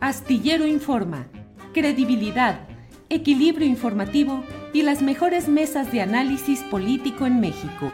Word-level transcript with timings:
Astillero 0.00 0.66
Informa, 0.66 1.26
credibilidad, 1.74 2.60
equilibrio 3.10 3.66
informativo 3.66 4.42
y 4.72 4.80
las 4.80 5.02
mejores 5.02 5.46
mesas 5.46 5.92
de 5.92 6.00
análisis 6.00 6.62
político 6.62 7.26
en 7.26 7.38
México. 7.38 7.92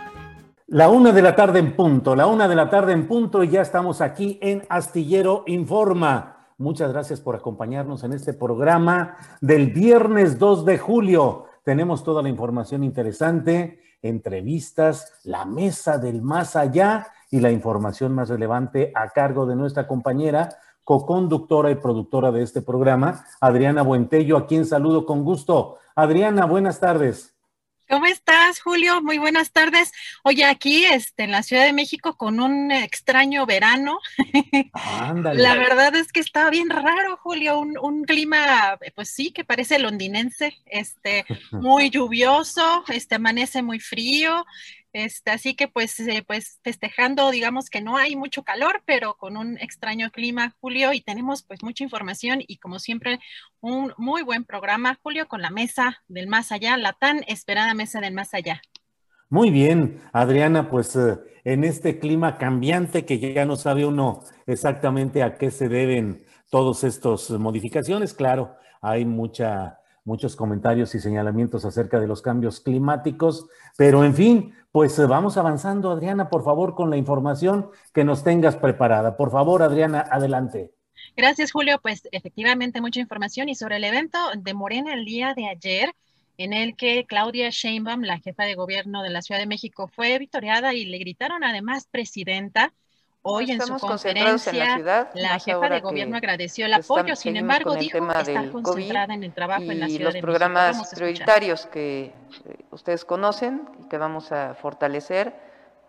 La 0.68 0.88
una 0.88 1.10
de 1.10 1.20
la 1.20 1.34
tarde 1.34 1.58
en 1.58 1.74
punto, 1.74 2.14
la 2.14 2.28
una 2.28 2.46
de 2.46 2.54
la 2.54 2.70
tarde 2.70 2.92
en 2.92 3.08
punto 3.08 3.42
y 3.42 3.48
ya 3.48 3.60
estamos 3.60 4.00
aquí 4.00 4.38
en 4.40 4.62
Astillero 4.68 5.42
Informa. 5.48 6.46
Muchas 6.58 6.92
gracias 6.92 7.20
por 7.20 7.34
acompañarnos 7.34 8.04
en 8.04 8.12
este 8.12 8.32
programa 8.34 9.16
del 9.40 9.72
viernes 9.72 10.38
2 10.38 10.64
de 10.64 10.78
julio. 10.78 11.46
Tenemos 11.64 12.04
toda 12.04 12.22
la 12.22 12.28
información 12.28 12.84
interesante, 12.84 13.80
entrevistas, 14.00 15.12
la 15.24 15.44
mesa 15.44 15.98
del 15.98 16.22
más 16.22 16.54
allá 16.54 17.08
y 17.32 17.40
la 17.40 17.50
información 17.50 18.14
más 18.14 18.28
relevante 18.28 18.92
a 18.94 19.08
cargo 19.08 19.44
de 19.44 19.56
nuestra 19.56 19.88
compañera 19.88 20.50
co-conductora 20.86 21.72
y 21.72 21.74
productora 21.74 22.30
de 22.30 22.44
este 22.44 22.62
programa, 22.62 23.26
Adriana 23.40 23.82
Buentello, 23.82 24.36
a 24.36 24.46
quien 24.46 24.64
saludo 24.64 25.04
con 25.04 25.24
gusto. 25.24 25.78
Adriana, 25.96 26.46
buenas 26.46 26.78
tardes. 26.78 27.34
¿Cómo 27.88 28.06
estás, 28.06 28.60
Julio? 28.60 29.02
Muy 29.02 29.18
buenas 29.18 29.50
tardes. 29.50 29.90
Oye, 30.22 30.44
aquí 30.44 30.84
este, 30.84 31.24
en 31.24 31.32
la 31.32 31.42
Ciudad 31.42 31.64
de 31.64 31.72
México 31.72 32.16
con 32.16 32.38
un 32.38 32.70
extraño 32.70 33.46
verano. 33.46 33.98
Ándale. 34.72 35.42
La 35.42 35.56
verdad 35.56 35.96
es 35.96 36.12
que 36.12 36.20
está 36.20 36.50
bien 36.50 36.70
raro, 36.70 37.16
Julio, 37.16 37.58
un, 37.58 37.76
un, 37.78 38.04
clima, 38.04 38.78
pues 38.94 39.10
sí, 39.10 39.32
que 39.32 39.44
parece 39.44 39.80
londinense, 39.80 40.56
este, 40.66 41.24
muy 41.50 41.90
lluvioso, 41.90 42.84
este, 42.86 43.16
amanece 43.16 43.60
muy 43.60 43.80
frío, 43.80 44.44
este, 44.92 45.30
así 45.30 45.54
que 45.54 45.68
pues, 45.68 45.98
eh, 46.00 46.24
pues 46.26 46.60
festejando, 46.62 47.30
digamos 47.30 47.70
que 47.70 47.80
no 47.80 47.96
hay 47.96 48.16
mucho 48.16 48.42
calor, 48.42 48.82
pero 48.86 49.14
con 49.14 49.36
un 49.36 49.58
extraño 49.58 50.10
clima, 50.10 50.54
Julio, 50.60 50.92
y 50.92 51.00
tenemos 51.00 51.42
pues 51.42 51.62
mucha 51.62 51.84
información 51.84 52.42
y 52.46 52.58
como 52.58 52.78
siempre 52.78 53.20
un 53.60 53.92
muy 53.96 54.22
buen 54.22 54.44
programa, 54.44 54.98
Julio, 55.02 55.28
con 55.28 55.42
la 55.42 55.50
mesa 55.50 56.02
del 56.08 56.26
más 56.26 56.52
allá, 56.52 56.76
la 56.76 56.92
tan 56.92 57.22
esperada 57.26 57.74
mesa 57.74 58.00
del 58.00 58.14
más 58.14 58.34
allá. 58.34 58.60
Muy 59.28 59.50
bien, 59.50 60.00
Adriana, 60.12 60.70
pues 60.70 60.94
eh, 60.96 61.18
en 61.44 61.64
este 61.64 61.98
clima 61.98 62.38
cambiante 62.38 63.04
que 63.04 63.18
ya 63.18 63.44
no 63.44 63.56
sabe 63.56 63.84
uno 63.84 64.22
exactamente 64.46 65.22
a 65.22 65.36
qué 65.36 65.50
se 65.50 65.68
deben 65.68 66.24
todas 66.50 66.84
estas 66.84 67.30
modificaciones, 67.30 68.14
claro, 68.14 68.54
hay 68.80 69.04
mucha 69.04 69.80
muchos 70.06 70.36
comentarios 70.36 70.94
y 70.94 71.00
señalamientos 71.00 71.64
acerca 71.64 72.00
de 72.00 72.06
los 72.06 72.22
cambios 72.22 72.60
climáticos, 72.60 73.48
pero 73.76 74.04
en 74.04 74.14
fin, 74.14 74.54
pues 74.72 74.98
eh, 74.98 75.06
vamos 75.06 75.36
avanzando, 75.36 75.90
Adriana, 75.90 76.30
por 76.30 76.44
favor, 76.44 76.74
con 76.74 76.88
la 76.88 76.96
información 76.96 77.68
que 77.92 78.04
nos 78.04 78.24
tengas 78.24 78.56
preparada. 78.56 79.16
Por 79.16 79.30
favor, 79.30 79.62
Adriana, 79.62 80.06
adelante. 80.10 80.72
Gracias, 81.16 81.52
Julio. 81.52 81.78
Pues 81.82 82.08
efectivamente 82.12 82.80
mucha 82.80 83.00
información 83.00 83.48
y 83.48 83.54
sobre 83.54 83.76
el 83.76 83.84
evento 83.84 84.18
de 84.36 84.54
Morena 84.54 84.94
el 84.94 85.04
día 85.04 85.34
de 85.34 85.48
ayer, 85.48 85.92
en 86.38 86.52
el 86.52 86.76
que 86.76 87.04
Claudia 87.06 87.50
Sheinbaum, 87.50 88.02
la 88.02 88.18
jefa 88.18 88.44
de 88.44 88.54
gobierno 88.54 89.02
de 89.02 89.10
la 89.10 89.22
Ciudad 89.22 89.40
de 89.40 89.46
México, 89.46 89.88
fue 89.88 90.18
victoriada 90.18 90.72
y 90.72 90.84
le 90.84 90.98
gritaron 90.98 91.42
además 91.42 91.88
presidenta 91.90 92.72
Hoy 93.28 93.50
en 93.50 93.60
su 93.60 93.76
conferencia, 93.78 94.52
la, 94.52 94.76
ciudad, 94.76 95.10
la 95.14 95.40
jefa 95.40 95.68
de 95.68 95.80
gobierno 95.80 96.16
agradeció 96.16 96.66
el 96.66 96.74
apoyo, 96.74 97.16
sin 97.16 97.36
embargo, 97.36 97.74
dijo 97.74 97.98
que 97.98 98.18
está 98.20 98.52
concentrada 98.52 99.14
en 99.14 99.24
el 99.24 99.32
trabajo 99.32 99.62
en 99.62 99.80
la 99.80 99.88
ciudad 99.88 100.12
los 100.12 100.22
programas 100.22 100.94
prioritarios 100.94 101.66
que 101.66 102.04
eh, 102.04 102.12
ustedes 102.70 103.04
conocen 103.04 103.68
y 103.80 103.88
que 103.88 103.98
vamos 103.98 104.30
a 104.30 104.54
fortalecer 104.54 105.34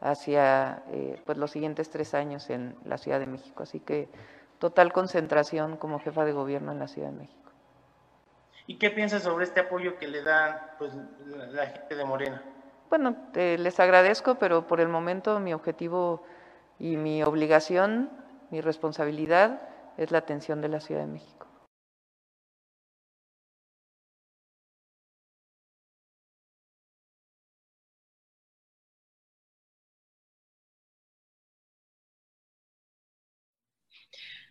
hacia 0.01 0.81
eh, 0.91 1.21
pues 1.27 1.37
los 1.37 1.51
siguientes 1.51 1.91
tres 1.91 2.15
años 2.15 2.49
en 2.49 2.75
la 2.85 2.97
Ciudad 2.97 3.19
de 3.19 3.27
México. 3.27 3.61
Así 3.61 3.81
que 3.81 4.09
total 4.57 4.91
concentración 4.91 5.77
como 5.77 5.99
jefa 5.99 6.25
de 6.25 6.31
gobierno 6.31 6.71
en 6.71 6.79
la 6.79 6.87
Ciudad 6.87 7.11
de 7.11 7.19
México. 7.19 7.51
¿Y 8.65 8.79
qué 8.79 8.89
piensas 8.89 9.21
sobre 9.21 9.45
este 9.45 9.59
apoyo 9.59 9.99
que 9.99 10.07
le 10.07 10.23
da 10.23 10.73
pues, 10.79 10.91
la 11.51 11.67
gente 11.67 11.95
de 11.95 12.03
Morena? 12.03 12.41
Bueno, 12.89 13.15
les 13.35 13.79
agradezco, 13.79 14.35
pero 14.39 14.65
por 14.65 14.81
el 14.81 14.87
momento 14.87 15.39
mi 15.39 15.53
objetivo 15.53 16.23
y 16.79 16.97
mi 16.97 17.23
obligación, 17.23 18.09
mi 18.49 18.61
responsabilidad 18.61 19.61
es 19.97 20.11
la 20.11 20.19
atención 20.19 20.61
de 20.61 20.69
la 20.69 20.79
Ciudad 20.79 21.01
de 21.01 21.07
México. 21.07 21.36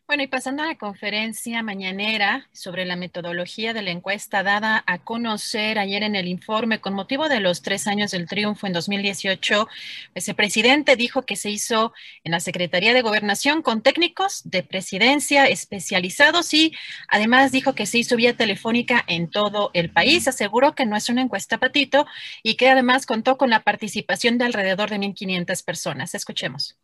Bueno, 0.07 0.23
y 0.23 0.29
pasando 0.29 0.63
a 0.63 0.67
la 0.67 0.79
conferencia 0.79 1.65
mañanera 1.65 2.49
sobre 2.53 2.85
la 2.85 2.95
metodología 2.95 3.73
de 3.75 3.83
la 3.83 3.91
encuesta 3.91 4.45
dada 4.45 4.85
a 4.87 4.99
conocer 4.99 5.81
ayer 5.81 6.05
en 6.05 6.15
el 6.15 6.29
informe 6.29 6.81
con 6.81 6.95
motivo 6.95 7.29
de 7.29 7.41
los 7.41 7.61
tres 7.61 7.89
años 7.89 8.13
del 8.13 8.29
triunfo 8.29 8.69
en 8.69 8.73
2018, 8.73 9.67
pues 10.13 10.29
el 10.29 10.37
presidente 10.37 10.95
dijo 10.95 11.23
que 11.23 11.35
se 11.35 11.51
hizo 11.51 11.93
en 12.23 12.31
la 12.31 12.39
Secretaría 12.39 12.95
de 12.95 13.03
Gobernación 13.03 13.63
con 13.63 13.83
técnicos 13.83 14.43
de 14.45 14.63
presidencia 14.63 15.47
especializados 15.49 16.55
y 16.55 16.73
además 17.09 17.51
dijo 17.51 17.75
que 17.75 17.87
se 17.87 17.99
hizo 17.99 18.15
vía 18.15 18.37
telefónica 18.37 19.03
en 19.09 19.29
todo 19.29 19.73
el 19.75 19.91
país. 19.91 20.29
Aseguró 20.29 20.77
que 20.77 20.87
no 20.87 20.95
es 20.95 21.09
una 21.09 21.23
encuesta 21.23 21.59
patito 21.59 22.07
y 22.45 22.55
que 22.55 22.69
además 22.69 23.07
contó 23.07 23.37
con 23.37 23.51
la 23.51 23.65
participación 23.65 24.39
de 24.39 24.45
alrededor 24.45 24.89
de 24.89 24.99
1.500 25.01 25.65
personas. 25.65 26.15
Escuchemos. 26.15 26.77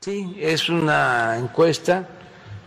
Sí, 0.00 0.36
es 0.40 0.68
una 0.68 1.36
encuesta 1.36 2.08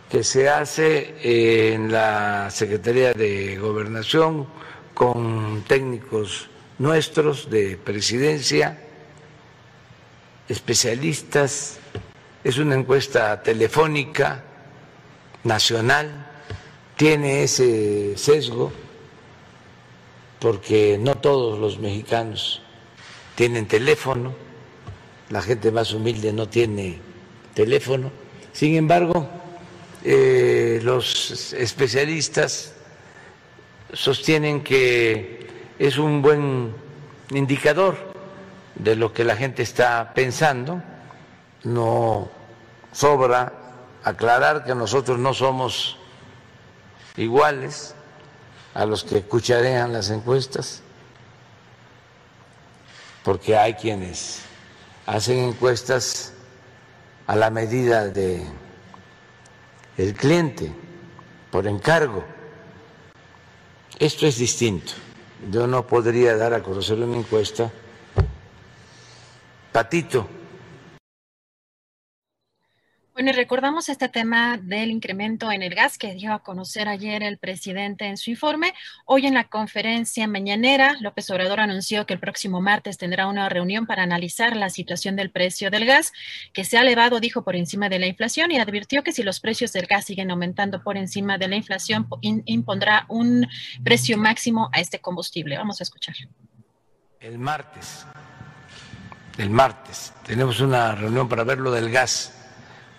que 0.10 0.24
se 0.24 0.50
hace 0.50 1.74
en 1.74 1.92
la 1.92 2.50
Secretaría 2.50 3.14
de 3.14 3.58
Gobernación 3.58 4.48
con 4.94 5.64
técnicos 5.68 6.50
nuestros 6.80 7.50
de 7.50 7.78
presidencia, 7.78 8.78
especialistas. 10.50 11.80
Es 12.44 12.58
una 12.58 12.76
encuesta 12.76 13.42
telefónica 13.42 14.44
nacional, 15.44 16.28
tiene 16.98 17.44
ese 17.44 18.18
sesgo 18.18 18.74
porque 20.40 20.98
no 21.00 21.16
todos 21.16 21.60
los 21.60 21.80
mexicanos 21.80 22.62
tienen 23.36 23.68
teléfono, 23.68 24.34
la 25.30 25.42
gente 25.42 25.72
más 25.72 25.94
humilde 25.94 26.34
no 26.34 26.50
tiene 26.50 27.09
teléfono. 27.60 28.10
Sin 28.54 28.78
embargo, 28.78 29.28
eh, 30.06 30.80
los 30.82 31.52
especialistas 31.52 32.72
sostienen 33.92 34.64
que 34.64 35.46
es 35.78 35.98
un 35.98 36.22
buen 36.22 36.74
indicador 37.32 37.98
de 38.76 38.96
lo 38.96 39.12
que 39.12 39.26
la 39.26 39.36
gente 39.36 39.62
está 39.62 40.14
pensando. 40.16 40.82
No 41.66 42.30
sobra 42.94 43.52
aclarar 44.06 44.64
que 44.64 44.74
nosotros 44.74 45.20
no 45.20 45.34
somos 45.34 45.98
iguales 47.18 47.94
a 48.74 48.86
los 48.86 49.04
que 49.04 49.24
cucharean 49.24 49.92
las 49.92 50.10
encuestas, 50.12 50.82
porque 53.22 53.58
hay 53.58 53.74
quienes 53.74 54.44
hacen 55.06 55.40
encuestas 55.40 56.36
a 57.30 57.36
la 57.36 57.52
medida 57.52 58.08
de 58.08 58.44
el 59.98 60.16
cliente 60.16 60.72
por 61.52 61.68
encargo. 61.68 62.24
Esto 64.00 64.26
es 64.26 64.40
distinto. 64.40 64.94
Yo 65.52 65.68
no 65.68 65.86
podría 65.86 66.36
dar 66.36 66.56
a 66.56 66.64
conocer 66.64 66.98
una 66.98 67.18
encuesta 67.18 67.72
patito 69.72 70.28
bueno, 73.20 73.32
y 73.32 73.34
recordamos 73.34 73.90
este 73.90 74.08
tema 74.08 74.56
del 74.56 74.92
incremento 74.92 75.52
en 75.52 75.62
el 75.62 75.76
gas 75.76 75.98
que 75.98 76.14
dio 76.14 76.32
a 76.32 76.40
conocer 76.40 76.88
ayer 76.88 77.22
el 77.22 77.38
presidente 77.38 78.06
en 78.06 78.16
su 78.16 78.30
informe. 78.30 78.74
Hoy 79.04 79.28
en 79.28 79.34
la 79.34 79.50
conferencia 79.50 80.26
mañanera, 80.26 80.96
López 81.02 81.30
Obrador 81.30 81.60
anunció 81.60 82.06
que 82.06 82.14
el 82.14 82.22
próximo 82.22 82.62
martes 82.62 82.98
tendrá 82.98 83.28
una 83.28 83.50
reunión 83.50 83.86
para 83.86 84.04
analizar 84.04 84.56
la 84.56 84.70
situación 84.70 85.18
del 85.18 85.32
precio 85.32 85.70
del 85.70 85.86
gas, 85.86 86.14
que 86.54 86.64
se 86.64 86.78
ha 86.78 86.82
elevado, 86.82 87.20
dijo, 87.20 87.44
por 87.44 87.58
encima 87.58 87.90
de 87.90 88.00
la 88.00 88.08
inflación 88.08 88.52
y 88.52 88.58
advirtió 88.58 89.04
que 89.04 89.12
si 89.12 89.22
los 89.22 89.42
precios 89.42 89.74
del 89.74 89.86
gas 89.86 90.06
siguen 90.06 90.32
aumentando 90.32 90.82
por 90.82 90.96
encima 90.96 91.38
de 91.38 91.50
la 91.50 91.58
inflación, 91.58 92.08
impondrá 92.22 93.04
un 93.10 93.46
precio 93.84 94.18
máximo 94.18 94.70
a 94.72 94.80
este 94.80 95.02
combustible. 95.02 95.58
Vamos 95.58 95.82
a 95.82 95.84
escuchar. 95.84 96.16
El 97.20 97.38
martes, 97.38 98.06
el 99.38 99.50
martes, 99.50 100.14
tenemos 100.26 100.62
una 100.62 100.96
reunión 100.96 101.28
para 101.28 101.44
ver 101.44 101.58
lo 101.58 101.70
del 101.70 101.92
gas 101.92 102.39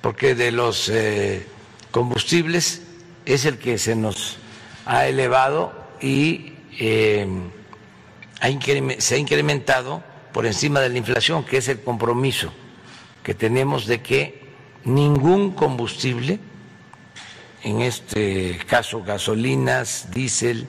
porque 0.00 0.34
de 0.34 0.52
los 0.52 0.88
eh, 0.88 1.46
combustibles 1.90 2.82
es 3.26 3.44
el 3.44 3.58
que 3.58 3.78
se 3.78 3.94
nos 3.94 4.38
ha 4.86 5.06
elevado 5.06 5.72
y 6.00 6.54
eh, 6.78 7.26
se 8.98 9.14
ha 9.14 9.18
incrementado 9.18 10.02
por 10.32 10.46
encima 10.46 10.80
de 10.80 10.88
la 10.88 10.98
inflación, 10.98 11.44
que 11.44 11.58
es 11.58 11.68
el 11.68 11.80
compromiso 11.80 12.52
que 13.22 13.34
tenemos 13.34 13.86
de 13.86 14.00
que 14.00 14.40
ningún 14.84 15.52
combustible, 15.52 16.38
en 17.62 17.82
este 17.82 18.58
caso 18.66 19.02
gasolinas, 19.02 20.08
diésel, 20.10 20.66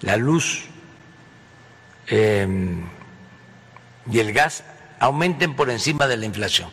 la 0.00 0.16
luz 0.16 0.66
em, 2.06 2.84
y 4.10 4.18
el 4.18 4.32
gas, 4.32 4.64
aumenten 5.00 5.56
por 5.56 5.70
encima 5.70 6.06
de 6.06 6.18
la 6.18 6.26
inflación. 6.26 6.68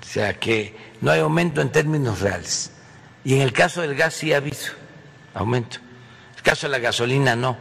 O 0.00 0.04
sea 0.04 0.38
que 0.38 0.74
no 1.00 1.10
hay 1.10 1.20
aumento 1.20 1.60
en 1.60 1.70
términos 1.70 2.20
reales. 2.20 2.72
Y 3.24 3.34
en 3.34 3.42
el 3.42 3.52
caso 3.52 3.82
del 3.82 3.94
gas 3.94 4.14
sí 4.14 4.32
ha 4.32 4.38
habido 4.38 4.58
aumento. 5.34 5.78
En 5.78 6.36
el 6.36 6.42
caso 6.42 6.66
de 6.66 6.72
la 6.72 6.78
gasolina 6.78 7.36
no, 7.36 7.56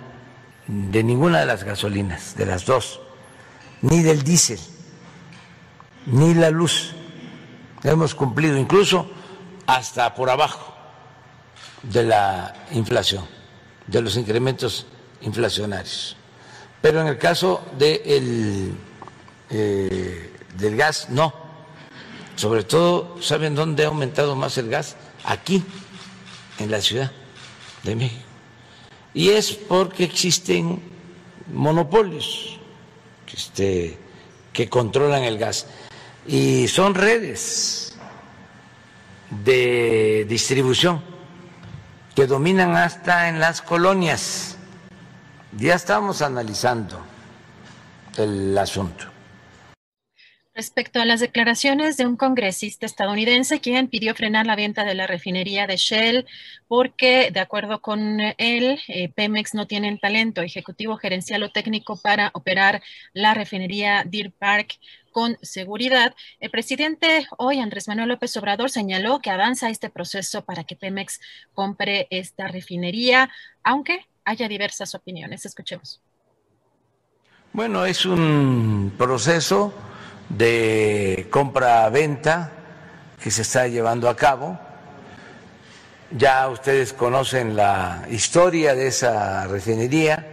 de 0.68 1.04
ninguna 1.04 1.40
de 1.40 1.46
las 1.46 1.64
gasolinas, 1.64 2.36
de 2.36 2.46
las 2.46 2.66
dos, 2.66 3.02
ni 3.82 4.02
del 4.02 4.24
diésel, 4.24 4.60
ni 6.06 6.34
la 6.34 6.50
luz. 6.50 6.94
Hemos 7.84 8.16
cumplido 8.16 8.58
incluso 8.58 9.10
hasta 9.68 10.14
por 10.16 10.30
abajo 10.30 10.76
de 11.84 12.04
la 12.04 12.54
inflación, 12.72 13.26
de 13.88 14.02
los 14.02 14.18
incrementos 14.18 14.88
inflacionarios. 15.22 16.16
Pero 16.82 17.02
en 17.02 17.08
el 17.08 17.18
caso 17.18 17.66
de 17.78 18.72
eh, 19.50 20.32
del 20.58 20.76
gas, 20.76 21.10
no 21.10 21.45
sobre 22.36 22.64
todo, 22.64 23.18
¿saben 23.22 23.56
dónde 23.56 23.86
ha 23.86 23.88
aumentado 23.88 24.36
más 24.36 24.58
el 24.58 24.70
gas? 24.70 24.96
Aquí, 25.24 25.64
en 26.60 26.72
la 26.72 26.82
Ciudad 26.82 27.12
de 27.84 27.96
México. 27.96 28.22
Y 29.14 29.30
es 29.30 29.54
porque 29.54 30.04
existen 30.04 30.82
monopolios 31.54 32.60
que, 33.26 33.38
este, 33.38 34.68
controlan 34.70 35.24
el 35.24 35.38
gas. 35.38 35.68
Y 36.28 36.68
son 36.68 36.96
redes 36.96 37.96
de 39.30 40.26
distribución 40.28 41.02
que 42.16 42.28
dominan 42.28 42.76
hasta 42.76 43.30
en 43.30 43.40
las 43.40 43.62
colonias. 43.62 44.58
Ya 45.58 45.76
estamos 45.76 46.22
analizando 46.22 47.00
el 48.18 48.58
asunto. 48.58 49.15
Respecto 50.56 51.02
a 51.02 51.06
las 51.06 51.20
declaraciones 51.20 51.98
de 51.98 52.06
un 52.06 52.16
congresista 52.16 52.86
estadounidense 52.86 53.60
quien 53.60 53.90
pidió 53.90 54.16
frenar 54.16 54.46
la 54.46 54.56
venta 54.56 54.86
de 54.86 54.96
la 54.96 55.06
refinería 55.06 55.68
de 55.68 55.76
Shell 55.76 56.26
porque, 56.70 57.30
de 57.30 57.42
acuerdo 57.42 57.82
con 57.82 58.22
él, 58.38 58.80
eh, 58.88 59.10
Pemex 59.10 59.54
no 59.54 59.68
tiene 59.68 59.90
el 59.90 60.00
talento 60.00 60.42
ejecutivo, 60.42 60.96
gerencial 60.96 61.44
o 61.44 61.52
técnico 61.52 61.98
para 61.98 62.32
operar 62.34 62.82
la 63.12 63.34
refinería 63.34 64.06
Deer 64.06 64.32
Park 64.32 64.80
con 65.12 65.38
seguridad. 65.42 66.16
El 66.40 66.52
presidente 66.52 67.28
hoy, 67.38 67.60
Andrés 67.60 67.90
Manuel 67.90 68.08
López 68.08 68.38
Obrador, 68.38 68.70
señaló 68.70 69.20
que 69.20 69.32
avanza 69.32 69.70
este 69.70 69.90
proceso 69.90 70.46
para 70.46 70.64
que 70.64 70.78
Pemex 70.78 71.20
compre 71.54 72.08
esta 72.12 72.48
refinería, 72.48 73.30
aunque 73.62 74.08
haya 74.24 74.48
diversas 74.48 74.96
opiniones. 74.96 75.46
Escuchemos. 75.46 76.00
Bueno, 77.52 77.86
es 77.86 78.06
un 78.06 78.94
proceso 78.98 79.74
de 80.30 81.28
compra-venta 81.30 82.52
que 83.22 83.32
se 83.32 83.42
está 83.42 83.68
llevando 83.68 84.10
a 84.10 84.16
cabo. 84.16 84.60
Ya 86.12 86.48
ustedes 86.48 86.94
conocen 86.94 87.56
la 87.56 88.06
historia 88.10 88.76
de 88.76 88.88
esa 88.88 89.48
refinería. 89.48 90.28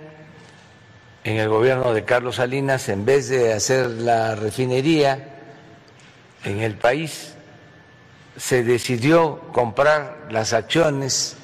En 1.24 1.36
el 1.36 1.48
gobierno 1.48 1.94
de 1.94 2.04
Carlos 2.04 2.36
Salinas, 2.36 2.88
en 2.88 3.04
vez 3.04 3.28
de 3.28 3.52
hacer 3.52 3.86
la 3.86 4.34
refinería 4.34 5.38
en 6.44 6.60
el 6.60 6.76
país, 6.76 7.34
se 8.36 8.64
decidió 8.64 9.38
comprar 9.52 10.26
las 10.30 10.52
acciones 10.52 11.36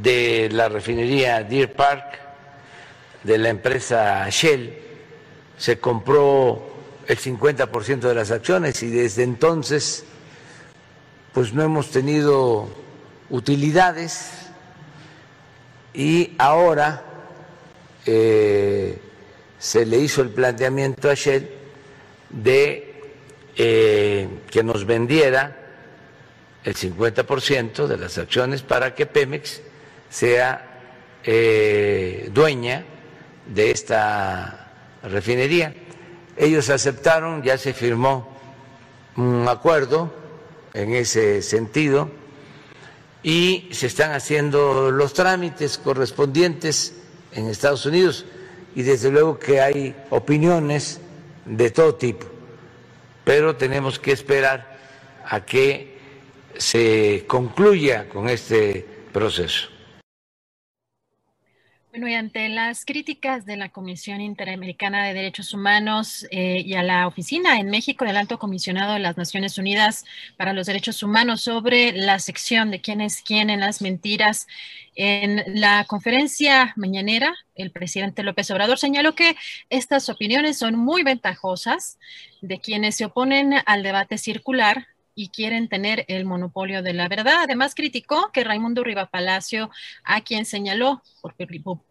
de 0.00 0.48
la 0.50 0.68
refinería 0.68 1.42
Deer 1.44 1.72
Park 1.72 2.18
de 3.22 3.38
la 3.38 3.50
empresa 3.50 4.28
Shell 4.30 4.81
se 5.62 5.78
compró 5.78 6.60
el 7.06 7.16
50% 7.16 8.00
de 8.00 8.14
las 8.16 8.32
acciones 8.32 8.82
y 8.82 8.90
desde 8.90 9.22
entonces 9.22 10.02
pues 11.32 11.52
no 11.54 11.62
hemos 11.62 11.92
tenido 11.92 12.68
utilidades 13.30 14.32
y 15.94 16.34
ahora 16.36 17.04
eh, 18.06 18.98
se 19.56 19.86
le 19.86 19.98
hizo 19.98 20.22
el 20.22 20.30
planteamiento 20.30 21.08
a 21.08 21.14
Shell 21.14 21.48
de 22.30 23.00
eh, 23.54 24.28
que 24.50 24.64
nos 24.64 24.84
vendiera 24.84 25.56
el 26.64 26.74
50% 26.74 27.86
de 27.86 27.96
las 27.98 28.18
acciones 28.18 28.62
para 28.62 28.96
que 28.96 29.06
Pemex 29.06 29.60
sea 30.10 30.80
eh, 31.22 32.30
dueña 32.32 32.84
de 33.46 33.70
esta 33.70 34.61
refinería. 35.02 35.74
Ellos 36.36 36.70
aceptaron, 36.70 37.42
ya 37.42 37.58
se 37.58 37.72
firmó 37.72 38.28
un 39.16 39.46
acuerdo 39.48 40.12
en 40.74 40.94
ese 40.94 41.42
sentido 41.42 42.10
y 43.22 43.68
se 43.72 43.86
están 43.86 44.12
haciendo 44.12 44.90
los 44.90 45.12
trámites 45.12 45.78
correspondientes 45.78 46.94
en 47.32 47.48
Estados 47.48 47.86
Unidos 47.86 48.24
y 48.74 48.82
desde 48.82 49.10
luego 49.10 49.38
que 49.38 49.60
hay 49.60 49.94
opiniones 50.10 51.00
de 51.44 51.70
todo 51.70 51.94
tipo, 51.94 52.26
pero 53.24 53.56
tenemos 53.56 53.98
que 53.98 54.12
esperar 54.12 54.78
a 55.28 55.44
que 55.44 55.98
se 56.56 57.24
concluya 57.26 58.08
con 58.08 58.28
este 58.28 58.86
proceso. 59.12 59.68
Bueno, 61.92 62.08
y 62.08 62.14
ante 62.14 62.48
las 62.48 62.86
críticas 62.86 63.44
de 63.44 63.58
la 63.58 63.68
Comisión 63.68 64.22
Interamericana 64.22 65.06
de 65.06 65.12
Derechos 65.12 65.52
Humanos 65.52 66.26
eh, 66.30 66.62
y 66.64 66.72
a 66.72 66.82
la 66.82 67.06
oficina 67.06 67.60
en 67.60 67.68
México 67.68 68.06
del 68.06 68.16
Alto 68.16 68.38
Comisionado 68.38 68.94
de 68.94 68.98
las 68.98 69.18
Naciones 69.18 69.58
Unidas 69.58 70.06
para 70.38 70.54
los 70.54 70.66
Derechos 70.66 71.02
Humanos 71.02 71.42
sobre 71.42 71.92
la 71.92 72.18
sección 72.18 72.70
de 72.70 72.80
quién 72.80 73.02
es 73.02 73.20
quién 73.20 73.50
en 73.50 73.60
las 73.60 73.82
mentiras, 73.82 74.46
en 74.94 75.42
la 75.60 75.84
conferencia 75.84 76.72
mañanera, 76.76 77.34
el 77.54 77.70
presidente 77.70 78.22
López 78.22 78.50
Obrador 78.50 78.78
señaló 78.78 79.14
que 79.14 79.36
estas 79.68 80.08
opiniones 80.08 80.56
son 80.56 80.76
muy 80.76 81.02
ventajosas 81.02 81.98
de 82.40 82.58
quienes 82.58 82.94
se 82.94 83.04
oponen 83.04 83.56
al 83.66 83.82
debate 83.82 84.16
circular 84.16 84.86
y 85.14 85.28
quieren 85.28 85.68
tener 85.68 86.04
el 86.08 86.24
monopolio 86.24 86.82
de 86.82 86.94
la 86.94 87.08
verdad. 87.08 87.42
Además, 87.42 87.74
criticó 87.74 88.30
que 88.32 88.44
Raimundo 88.44 88.82
Riva 88.84 89.06
Palacio, 89.06 89.70
a 90.04 90.20
quien 90.22 90.44
señaló 90.44 91.02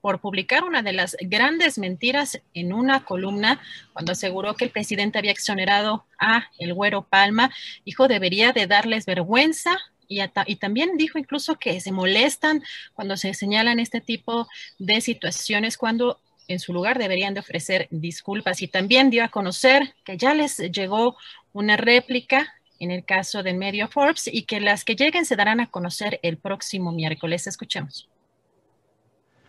por, 0.01 0.20
publicar 0.20 0.63
una 0.63 0.82
de 0.82 0.94
las 0.94 1.16
grandes 1.22 1.78
mentiras 1.78 2.42
en 2.54 2.74
una 2.74 3.06
columna, 3.06 3.62
cuando 3.94 4.13
aseguró 4.13 4.56
que 4.56 4.66
el 4.66 4.72
presidente 4.72 5.20
había 5.20 5.32
exonerado 5.32 6.06
a 6.20 6.50
el 6.58 6.74
güero 6.74 7.04
Palma, 7.04 7.51
dijo 7.86 8.08
debería 8.08 8.51
de 8.51 8.68
darles 8.68 9.06
vergüenza 9.06 9.78
y, 10.08 10.22
y, 10.48 10.56
también 10.58 10.98
dijo 10.98 11.18
incluso 11.18 11.58
que 11.58 11.80
se 11.80 11.92
molestan 11.92 12.62
cuando 12.94 13.16
se 13.16 13.34
señalan 13.34 13.80
este 13.80 14.01
tipo 14.01 14.48
de 14.78 15.00
situaciones, 15.00 15.78
cuando 15.78 16.20
en 16.50 16.60
su 16.60 16.74
lugar 16.74 16.98
deberían 17.00 17.34
de 17.34 17.40
ofrecer 17.40 17.88
disculpas. 17.92 18.62
Y 18.62 18.68
también 18.68 19.10
dio 19.10 19.24
a 19.24 19.30
conocer 19.30 19.94
que 20.04 20.18
ya 20.18 20.34
les 20.34 20.58
llegó 20.58 21.16
una 21.54 21.78
réplica 21.78 22.54
en 22.82 22.90
el 22.90 23.06
caso 23.06 23.44
del 23.44 23.58
medio 23.58 23.88
Forbes 23.88 24.28
y 24.28 24.44
que 24.44 24.60
las 24.60 24.84
que 24.84 24.96
lleguen 24.96 25.26
se 25.26 25.36
darán 25.36 25.60
a 25.60 25.70
conocer 25.70 26.20
el 26.24 26.38
próximo 26.38 26.92
miércoles. 26.92 27.46
Escuchemos. 27.46 28.10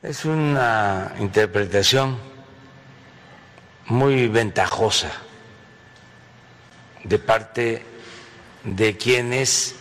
Es 0.02 0.26
una 0.26 1.14
interpretación 1.18 2.18
muy 3.86 4.28
ventajosa 4.28 5.10
de 7.04 7.18
parte 7.18 7.82
de 8.64 8.96
quienes 8.98 9.76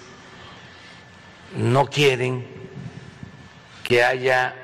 no 1.58 1.88
quieren 1.88 2.48
que 3.84 4.04
haya 4.04 4.56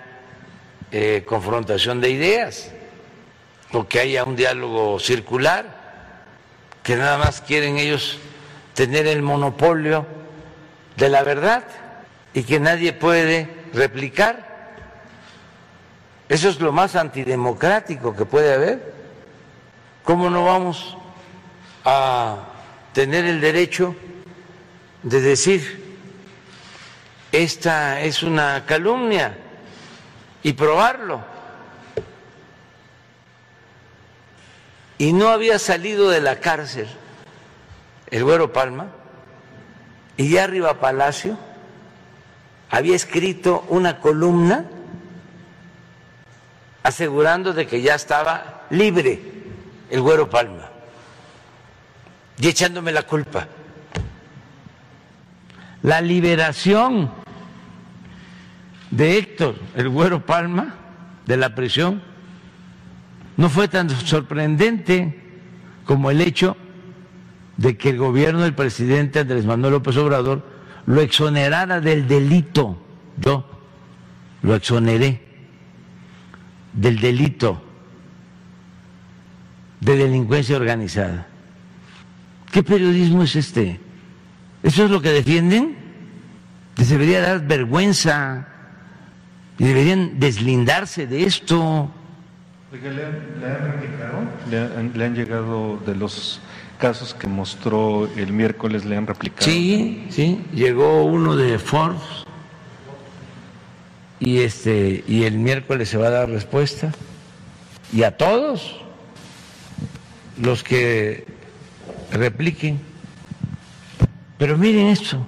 eh, 0.91 1.25
confrontación 1.27 1.99
de 1.99 2.09
ideas 2.11 2.71
o 3.73 3.85
que 3.85 3.99
haya 3.99 4.23
un 4.23 4.37
diálogo 4.37 4.97
circular, 4.99 6.13
que 6.83 6.95
nada 6.95 7.17
más 7.17 7.41
quieren 7.41 7.77
ellos 7.77 8.17
tener 8.77 9.07
el 9.07 9.23
monopolio 9.23 10.05
de 10.97 11.09
la 11.09 11.23
verdad 11.23 11.63
y 12.31 12.43
que 12.43 12.59
nadie 12.59 12.93
puede 12.93 13.49
replicar. 13.73 14.75
Eso 16.29 16.49
es 16.49 16.59
lo 16.59 16.71
más 16.71 16.95
antidemocrático 16.95 18.15
que 18.15 18.25
puede 18.25 18.53
haber. 18.53 18.93
¿Cómo 20.03 20.29
no 20.29 20.45
vamos 20.45 20.95
a 21.85 22.49
tener 22.93 23.25
el 23.25 23.41
derecho 23.41 23.95
de 25.01 25.21
decir, 25.21 25.97
esta 27.31 28.01
es 28.01 28.21
una 28.21 28.63
calumnia? 28.67 29.37
y 30.43 30.53
probarlo. 30.53 31.21
Y 34.97 35.13
no 35.13 35.29
había 35.29 35.59
salido 35.59 36.09
de 36.09 36.21
la 36.21 36.39
cárcel 36.39 36.87
el 38.09 38.23
güero 38.23 38.51
Palma 38.53 38.87
y 40.15 40.29
ya 40.29 40.45
arriba 40.45 40.79
Palacio 40.79 41.37
había 42.69 42.95
escrito 42.95 43.65
una 43.69 43.99
columna 43.99 44.65
asegurando 46.83 47.53
de 47.53 47.67
que 47.67 47.81
ya 47.81 47.95
estaba 47.95 48.65
libre 48.69 49.19
el 49.89 50.01
güero 50.01 50.29
Palma 50.29 50.69
y 52.39 52.47
echándome 52.47 52.91
la 52.91 53.03
culpa. 53.03 53.47
La 55.81 56.01
liberación 56.01 57.11
de 58.91 59.17
Héctor, 59.17 59.55
el 59.75 59.89
güero 59.89 60.25
Palma, 60.25 60.75
de 61.25 61.37
la 61.37 61.53
prisión, 61.55 62.01
no 63.35 63.49
fue 63.49 63.67
tan 63.67 63.89
sorprendente 63.89 65.21
como 65.85 66.09
el 66.09 66.21
hecho 66.21 66.57
de 67.57 67.77
que 67.77 67.89
el 67.89 67.97
gobierno 67.97 68.41
del 68.41 68.53
presidente 68.53 69.19
Andrés 69.19 69.45
Manuel 69.45 69.73
López 69.73 69.97
Obrador 69.97 70.43
lo 70.85 71.01
exonerara 71.01 71.81
del 71.81 72.07
delito. 72.07 72.77
Yo 73.17 73.45
lo 74.43 74.55
exoneré 74.55 75.21
del 76.73 76.99
delito 76.99 77.61
de 79.79 79.95
delincuencia 79.95 80.55
organizada. 80.55 81.27
¿Qué 82.51 82.63
periodismo 82.63 83.23
es 83.23 83.35
este? 83.35 83.79
¿Eso 84.63 84.85
es 84.85 84.91
lo 84.91 85.01
que 85.01 85.11
defienden? 85.11 85.75
Les 86.77 86.89
debería 86.89 87.21
dar 87.21 87.45
vergüenza 87.45 88.47
y 89.57 89.65
deberían 89.65 90.19
deslindarse 90.19 91.07
de 91.07 91.23
esto. 91.23 91.91
¿le 92.71 93.05
han? 93.05 94.93
¿Le 94.93 95.05
han, 95.05 95.15
llegado 95.15 95.77
de 95.85 95.95
los 95.95 96.41
casos 96.77 97.13
que 97.13 97.27
mostró 97.27 98.09
el 98.15 98.31
miércoles, 98.31 98.85
le 98.85 98.95
han 98.95 99.07
replicado? 99.07 99.49
Sí, 99.49 100.07
sí, 100.09 100.41
llegó 100.53 101.03
uno 101.03 101.35
de 101.35 101.59
Forbes 101.59 102.25
y, 104.19 104.39
este, 104.39 105.03
y 105.07 105.23
el 105.23 105.37
miércoles 105.37 105.89
se 105.89 105.97
va 105.97 106.07
a 106.07 106.11
dar 106.11 106.29
respuesta. 106.29 106.93
Y 107.93 108.03
a 108.03 108.17
todos 108.17 108.81
los 110.41 110.63
que 110.63 111.25
repliquen. 112.11 112.79
Pero 114.37 114.57
miren 114.57 114.87
esto, 114.87 115.25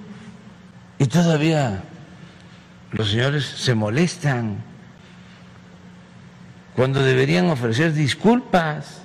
y 0.98 1.06
todavía 1.06 1.82
los 2.92 3.10
señores 3.10 3.44
se 3.44 3.74
molestan 3.74 4.62
cuando 6.76 7.02
deberían 7.02 7.50
ofrecer 7.50 7.92
disculpas. 7.92 8.99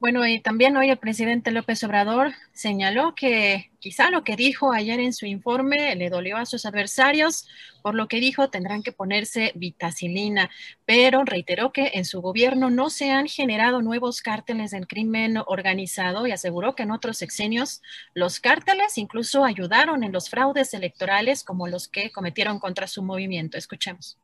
Bueno, 0.00 0.26
y 0.26 0.40
también 0.40 0.78
hoy 0.78 0.88
el 0.88 0.96
presidente 0.96 1.50
López 1.50 1.84
Obrador 1.84 2.32
señaló 2.54 3.14
que 3.14 3.70
quizá 3.80 4.10
lo 4.10 4.24
que 4.24 4.34
dijo 4.34 4.72
ayer 4.72 4.98
en 4.98 5.12
su 5.12 5.26
informe 5.26 5.94
le 5.94 6.08
dolió 6.08 6.38
a 6.38 6.46
sus 6.46 6.64
adversarios, 6.64 7.46
por 7.82 7.94
lo 7.94 8.08
que 8.08 8.18
dijo 8.18 8.48
tendrán 8.48 8.82
que 8.82 8.92
ponerse 8.92 9.52
vitacilina, 9.56 10.48
pero 10.86 11.22
reiteró 11.26 11.70
que 11.70 11.90
en 11.92 12.06
su 12.06 12.22
gobierno 12.22 12.70
no 12.70 12.88
se 12.88 13.10
han 13.10 13.28
generado 13.28 13.82
nuevos 13.82 14.22
cárteles 14.22 14.70
del 14.70 14.86
crimen 14.86 15.36
organizado 15.36 16.26
y 16.26 16.32
aseguró 16.32 16.74
que 16.74 16.84
en 16.84 16.92
otros 16.92 17.18
sexenios 17.18 17.82
los 18.14 18.40
cárteles 18.40 18.96
incluso 18.96 19.44
ayudaron 19.44 20.02
en 20.02 20.12
los 20.12 20.30
fraudes 20.30 20.72
electorales 20.72 21.44
como 21.44 21.68
los 21.68 21.88
que 21.88 22.10
cometieron 22.10 22.58
contra 22.58 22.86
su 22.86 23.02
movimiento. 23.02 23.58
Escuchemos. 23.58 24.16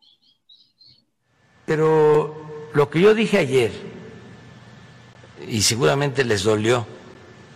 Pero 1.67 2.71
lo 2.73 2.89
que 2.89 3.03
yo 3.03 3.15
dije 3.15 3.37
ayer, 3.37 3.96
y 5.47 5.63
seguramente 5.63 6.25
les 6.25 6.43
dolió, 6.43 6.87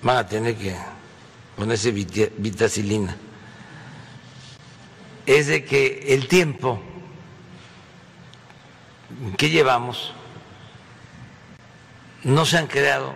van 0.02 0.18
a 0.18 0.26
tener 0.26 0.56
que 0.56 0.76
ponerse 1.56 1.90
vitacilina, 1.90 3.16
es 5.26 5.46
de 5.48 5.64
que 5.64 6.14
el 6.14 6.28
tiempo 6.28 6.80
que 9.36 9.50
llevamos 9.50 10.12
no 12.22 12.46
se 12.46 12.58
han 12.58 12.66
creado 12.66 13.14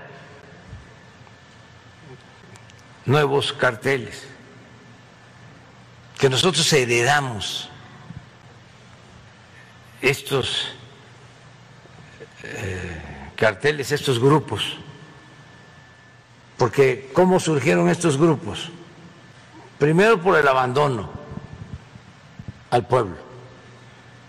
nuevos 3.06 3.52
carteles, 3.52 4.24
que 6.18 6.28
nosotros 6.28 6.70
heredamos 6.72 7.68
estos 10.00 10.68
eh, 12.42 13.13
carteles 13.36 13.92
estos 13.92 14.18
grupos. 14.18 14.76
Porque 16.56 17.10
¿cómo 17.12 17.40
surgieron 17.40 17.88
estos 17.88 18.16
grupos? 18.16 18.70
Primero 19.78 20.20
por 20.20 20.38
el 20.38 20.46
abandono 20.46 21.10
al 22.70 22.86
pueblo. 22.86 23.16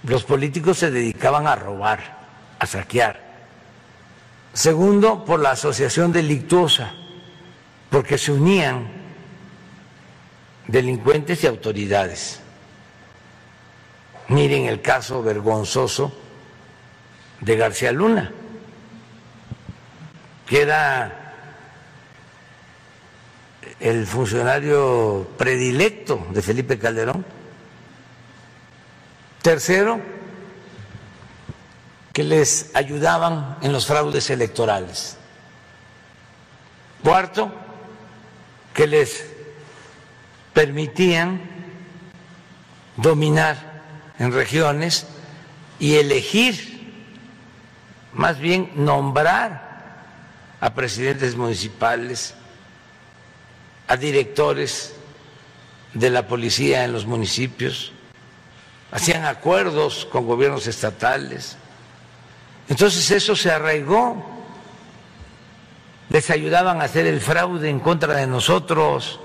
Los 0.04 0.24
políticos 0.24 0.80
se 0.80 0.92
dedicaban 0.92 1.48
a 1.48 1.56
robar, 1.56 2.00
a 2.60 2.66
saquear. 2.66 3.24
Segundo, 4.54 5.26
por 5.26 5.40
la 5.40 5.52
asociación 5.52 6.12
delictuosa, 6.12 6.94
porque 7.90 8.18
se 8.18 8.32
unían 8.32 8.88
delincuentes 10.68 11.44
y 11.44 11.48
autoridades. 11.48 12.40
Miren 14.28 14.66
el 14.66 14.82
caso 14.82 15.22
vergonzoso 15.22 16.12
de 17.42 17.56
García 17.58 17.92
Luna 17.92 18.32
que 20.46 20.62
era 20.62 21.26
el 23.80 24.06
funcionario 24.06 25.28
predilecto 25.38 26.28
de 26.32 26.42
Felipe 26.42 26.80
Calderón. 26.80 27.26
Tercero, 29.42 30.00
que 32.14 32.24
les 32.24 32.72
ayudaban 32.74 33.58
en 33.62 33.74
los 33.74 33.86
fraudes 33.86 34.30
electorales. 34.30 35.18
Cuarto, 37.04 37.52
que 38.74 38.88
les 38.88 39.26
permitían 40.54 41.42
dominar 42.98 43.84
en 44.18 44.32
regiones 44.32 45.06
y 45.78 45.96
elegir, 45.96 46.94
más 48.14 48.40
bien 48.40 48.72
nombrar 48.76 49.65
a 50.62 50.74
presidentes 50.74 51.36
municipales, 51.36 52.34
a 53.88 53.98
directores 53.98 54.94
de 55.94 56.10
la 56.10 56.28
policía 56.28 56.84
en 56.84 56.94
los 56.94 57.06
municipios, 57.06 57.92
hacían 58.92 59.26
acuerdos 59.26 60.06
con 60.12 60.26
gobiernos 60.26 60.68
estatales. 60.68 61.58
Entonces 62.68 63.12
eso 63.12 63.36
se 63.36 63.52
arraigó, 63.52 64.26
les 66.10 66.30
ayudaban 66.30 66.82
a 66.82 66.86
hacer 66.86 67.06
el 67.06 67.20
fraude 67.22 67.70
en 67.70 67.80
contra 67.80 68.16
de 68.16 68.28
nosotros. 68.28 69.20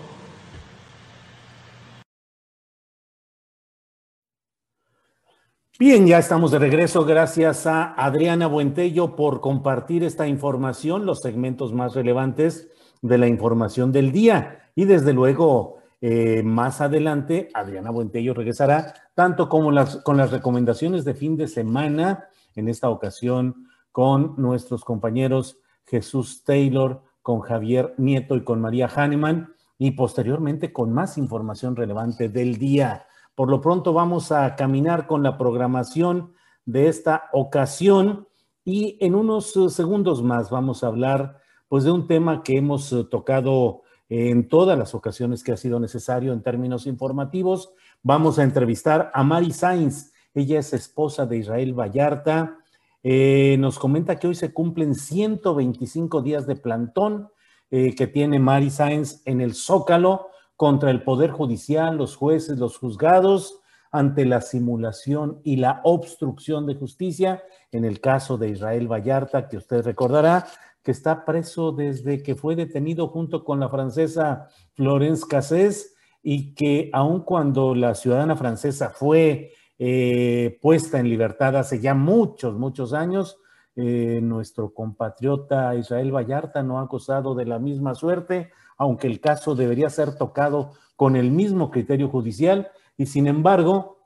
Bien, 5.80 6.06
ya 6.06 6.18
estamos 6.18 6.50
de 6.50 6.58
regreso. 6.58 7.06
Gracias 7.06 7.66
a 7.66 7.94
Adriana 7.94 8.46
Buentello 8.48 9.16
por 9.16 9.40
compartir 9.40 10.04
esta 10.04 10.28
información, 10.28 11.06
los 11.06 11.20
segmentos 11.20 11.72
más 11.72 11.94
relevantes 11.94 12.68
de 13.00 13.16
la 13.16 13.28
información 13.28 13.90
del 13.90 14.12
día. 14.12 14.70
Y 14.74 14.84
desde 14.84 15.14
luego, 15.14 15.78
eh, 16.02 16.42
más 16.42 16.82
adelante, 16.82 17.48
Adriana 17.54 17.90
Buentello 17.90 18.34
regresará 18.34 18.92
tanto 19.14 19.48
como 19.48 19.70
las, 19.70 19.96
con 20.02 20.18
las 20.18 20.30
recomendaciones 20.30 21.06
de 21.06 21.14
fin 21.14 21.38
de 21.38 21.48
semana, 21.48 22.28
en 22.56 22.68
esta 22.68 22.90
ocasión 22.90 23.66
con 23.90 24.34
nuestros 24.36 24.84
compañeros 24.84 25.60
Jesús 25.86 26.44
Taylor, 26.44 27.04
con 27.22 27.40
Javier 27.40 27.94
Nieto 27.96 28.36
y 28.36 28.44
con 28.44 28.60
María 28.60 28.86
Hahnemann, 28.86 29.54
y 29.78 29.92
posteriormente 29.92 30.74
con 30.74 30.92
más 30.92 31.16
información 31.16 31.74
relevante 31.74 32.28
del 32.28 32.58
día. 32.58 33.06
Por 33.34 33.48
lo 33.48 33.60
pronto 33.60 33.92
vamos 33.92 34.32
a 34.32 34.56
caminar 34.56 35.06
con 35.06 35.22
la 35.22 35.38
programación 35.38 36.34
de 36.64 36.88
esta 36.88 37.28
ocasión 37.32 38.28
y 38.64 38.98
en 39.00 39.14
unos 39.14 39.56
eh, 39.56 39.70
segundos 39.70 40.22
más 40.22 40.50
vamos 40.50 40.84
a 40.84 40.88
hablar 40.88 41.38
pues 41.68 41.84
de 41.84 41.90
un 41.90 42.06
tema 42.06 42.42
que 42.42 42.56
hemos 42.56 42.92
eh, 42.92 43.04
tocado 43.04 43.82
en 44.08 44.48
todas 44.48 44.76
las 44.76 44.94
ocasiones 44.94 45.44
que 45.44 45.52
ha 45.52 45.56
sido 45.56 45.78
necesario 45.78 46.32
en 46.32 46.42
términos 46.42 46.86
informativos. 46.86 47.72
Vamos 48.02 48.38
a 48.38 48.42
entrevistar 48.42 49.10
a 49.14 49.22
Mari 49.22 49.52
Sainz. 49.52 50.12
Ella 50.34 50.58
es 50.58 50.72
esposa 50.72 51.26
de 51.26 51.38
Israel 51.38 51.78
Vallarta. 51.78 52.58
Eh, 53.04 53.56
nos 53.60 53.78
comenta 53.78 54.18
que 54.18 54.26
hoy 54.26 54.34
se 54.34 54.52
cumplen 54.52 54.96
125 54.96 56.22
días 56.22 56.46
de 56.46 56.56
plantón 56.56 57.30
que 57.70 58.08
tiene 58.08 58.40
Mari 58.40 58.68
Sainz 58.68 59.22
en 59.26 59.40
el 59.40 59.54
Zócalo 59.54 60.29
contra 60.60 60.90
el 60.90 61.02
Poder 61.02 61.30
Judicial, 61.30 61.96
los 61.96 62.16
jueces, 62.16 62.58
los 62.58 62.76
juzgados, 62.76 63.60
ante 63.90 64.26
la 64.26 64.42
simulación 64.42 65.40
y 65.42 65.56
la 65.56 65.80
obstrucción 65.84 66.66
de 66.66 66.74
justicia, 66.74 67.42
en 67.72 67.86
el 67.86 67.98
caso 68.02 68.36
de 68.36 68.50
Israel 68.50 68.86
Vallarta, 68.86 69.48
que 69.48 69.56
usted 69.56 69.82
recordará, 69.82 70.46
que 70.82 70.90
está 70.90 71.24
preso 71.24 71.72
desde 71.72 72.22
que 72.22 72.34
fue 72.34 72.56
detenido 72.56 73.08
junto 73.08 73.42
con 73.42 73.58
la 73.58 73.70
francesa 73.70 74.48
Florence 74.74 75.24
Cassés 75.26 75.94
y 76.22 76.52
que 76.54 76.90
aun 76.92 77.22
cuando 77.22 77.74
la 77.74 77.94
ciudadana 77.94 78.36
francesa 78.36 78.90
fue 78.90 79.52
eh, 79.78 80.58
puesta 80.60 81.00
en 81.00 81.08
libertad 81.08 81.56
hace 81.56 81.80
ya 81.80 81.94
muchos, 81.94 82.58
muchos 82.58 82.92
años, 82.92 83.38
eh, 83.76 84.20
nuestro 84.22 84.74
compatriota 84.74 85.74
Israel 85.74 86.14
Vallarta 86.14 86.62
no 86.62 86.80
ha 86.80 86.82
acusado 86.82 87.34
de 87.34 87.46
la 87.46 87.58
misma 87.58 87.94
suerte, 87.94 88.50
aunque 88.80 89.06
el 89.06 89.20
caso 89.20 89.54
debería 89.54 89.90
ser 89.90 90.16
tocado 90.16 90.72
con 90.96 91.14
el 91.14 91.30
mismo 91.30 91.70
criterio 91.70 92.08
judicial 92.08 92.70
y 92.96 93.04
sin 93.04 93.26
embargo, 93.26 93.98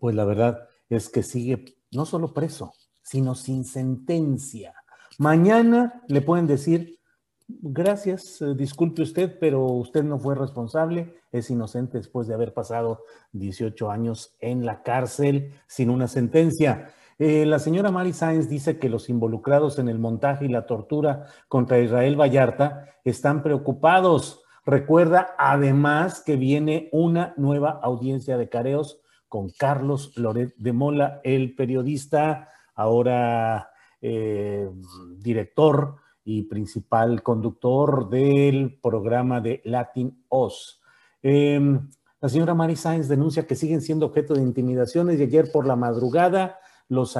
pues 0.00 0.14
la 0.14 0.24
verdad 0.24 0.66
es 0.88 1.10
que 1.10 1.22
sigue 1.22 1.76
no 1.90 2.06
solo 2.06 2.32
preso, 2.32 2.72
sino 3.02 3.34
sin 3.34 3.66
sentencia. 3.66 4.72
Mañana 5.18 6.02
le 6.08 6.22
pueden 6.22 6.46
decir, 6.46 6.98
gracias, 7.46 8.40
eh, 8.40 8.54
disculpe 8.56 9.02
usted, 9.02 9.38
pero 9.38 9.66
usted 9.66 10.02
no 10.02 10.18
fue 10.18 10.34
responsable, 10.34 11.16
es 11.30 11.50
inocente 11.50 11.98
después 11.98 12.26
de 12.26 12.32
haber 12.32 12.54
pasado 12.54 13.04
18 13.32 13.90
años 13.90 14.34
en 14.40 14.64
la 14.64 14.82
cárcel 14.82 15.52
sin 15.66 15.90
una 15.90 16.08
sentencia. 16.08 16.94
Eh, 17.20 17.44
la 17.46 17.58
señora 17.58 17.90
Mari 17.90 18.12
Sáenz 18.12 18.48
dice 18.48 18.78
que 18.78 18.88
los 18.88 19.08
involucrados 19.08 19.80
en 19.80 19.88
el 19.88 19.98
montaje 19.98 20.44
y 20.44 20.48
la 20.48 20.66
tortura 20.66 21.26
contra 21.48 21.80
Israel 21.80 22.18
Vallarta 22.18 22.86
están 23.04 23.42
preocupados. 23.42 24.44
Recuerda 24.64 25.34
además 25.36 26.22
que 26.24 26.36
viene 26.36 26.88
una 26.92 27.34
nueva 27.36 27.80
audiencia 27.82 28.36
de 28.36 28.48
careos 28.48 29.00
con 29.28 29.50
Carlos 29.50 30.16
Loret 30.16 30.54
de 30.56 30.72
Mola, 30.72 31.20
el 31.24 31.56
periodista, 31.56 32.50
ahora 32.74 33.70
eh, 34.00 34.70
director 35.16 35.96
y 36.24 36.44
principal 36.44 37.22
conductor 37.24 38.08
del 38.08 38.78
programa 38.80 39.40
de 39.40 39.60
Latin 39.64 40.24
Oz. 40.28 40.80
Em, 41.20 41.88
la 42.20 42.28
señora 42.28 42.54
Mari 42.54 42.76
Sáenz 42.76 43.08
denuncia 43.08 43.44
que 43.44 43.56
siguen 43.56 43.80
siendo 43.80 44.06
objeto 44.06 44.34
de 44.34 44.42
intimidaciones 44.42 45.18
y 45.18 45.24
ayer 45.24 45.50
por 45.50 45.66
la 45.66 45.74
madrugada 45.74 46.58
los, 46.88 47.16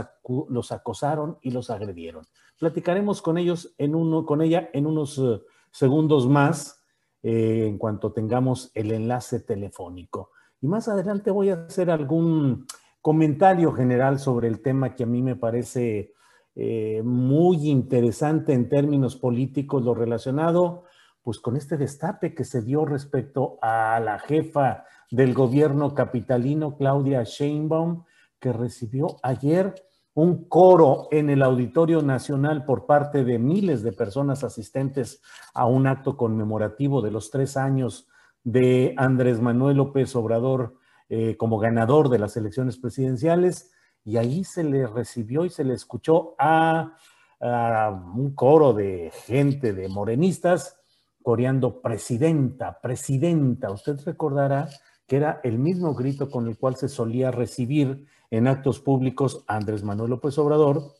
acosaron 0.72 1.38
y 1.42 1.50
los 1.50 1.70
agredieron. 1.70 2.24
Platicaremos 2.58 3.22
con 3.22 3.38
ellos 3.38 3.74
en 3.78 3.94
uno, 3.94 4.26
con 4.26 4.42
ella 4.42 4.70
en 4.72 4.86
unos 4.86 5.18
eh, 5.18 5.40
segundos 5.70 6.28
más, 6.28 6.84
eh, 7.22 7.66
en 7.66 7.78
cuanto 7.78 8.12
tengamos 8.12 8.70
el 8.74 8.92
enlace 8.92 9.40
telefónico. 9.40 10.30
Y 10.60 10.66
más 10.66 10.88
adelante 10.88 11.30
voy 11.30 11.50
a 11.50 11.66
hacer 11.66 11.90
algún 11.90 12.66
comentario 13.00 13.72
general 13.72 14.18
sobre 14.18 14.48
el 14.48 14.60
tema 14.60 14.94
que 14.94 15.04
a 15.04 15.06
mí 15.06 15.22
me 15.22 15.36
parece 15.36 16.14
eh, 16.54 17.02
muy 17.04 17.68
interesante 17.68 18.52
en 18.52 18.68
términos 18.68 19.16
políticos, 19.16 19.84
lo 19.84 19.94
relacionado 19.94 20.84
pues 21.22 21.40
con 21.40 21.56
este 21.56 21.76
destape 21.76 22.34
que 22.34 22.44
se 22.44 22.62
dio 22.62 22.86
respecto 22.86 23.58
a 23.60 24.00
la 24.00 24.18
jefa 24.18 24.84
del 25.10 25.34
gobierno 25.34 25.94
capitalino, 25.94 26.76
Claudia 26.76 27.22
Sheinbaum, 27.22 28.04
que 28.40 28.52
recibió 28.52 29.16
ayer 29.22 29.74
un 30.14 30.48
coro 30.48 31.06
en 31.12 31.30
el 31.30 31.42
Auditorio 31.42 32.02
Nacional 32.02 32.64
por 32.64 32.86
parte 32.86 33.24
de 33.24 33.38
miles 33.38 33.82
de 33.82 33.92
personas 33.92 34.42
asistentes 34.42 35.22
a 35.54 35.66
un 35.66 35.86
acto 35.86 36.16
conmemorativo 36.16 37.02
de 37.02 37.12
los 37.12 37.30
tres 37.30 37.56
años 37.56 38.08
de 38.42 38.94
Andrés 38.96 39.40
Manuel 39.40 39.76
López 39.76 40.16
Obrador 40.16 40.74
eh, 41.08 41.36
como 41.36 41.58
ganador 41.58 42.08
de 42.08 42.18
las 42.18 42.36
elecciones 42.36 42.78
presidenciales. 42.78 43.70
Y 44.04 44.16
ahí 44.16 44.42
se 44.42 44.64
le 44.64 44.86
recibió 44.86 45.44
y 45.44 45.50
se 45.50 45.62
le 45.64 45.74
escuchó 45.74 46.34
a, 46.38 46.96
a 47.40 47.90
un 48.16 48.34
coro 48.34 48.72
de 48.72 49.12
gente, 49.26 49.72
de 49.72 49.88
morenistas, 49.88 50.80
coreando 51.22 51.80
presidenta, 51.80 52.80
presidenta. 52.80 53.70
Usted 53.70 54.00
recordará 54.04 54.68
que 55.06 55.16
era 55.16 55.40
el 55.44 55.58
mismo 55.58 55.94
grito 55.94 56.28
con 56.30 56.48
el 56.48 56.58
cual 56.58 56.76
se 56.76 56.88
solía 56.88 57.30
recibir 57.30 58.06
en 58.30 58.46
actos 58.46 58.80
públicos 58.80 59.44
Andrés 59.46 59.82
Manuel 59.82 60.10
López 60.10 60.36
Obrador, 60.38 60.94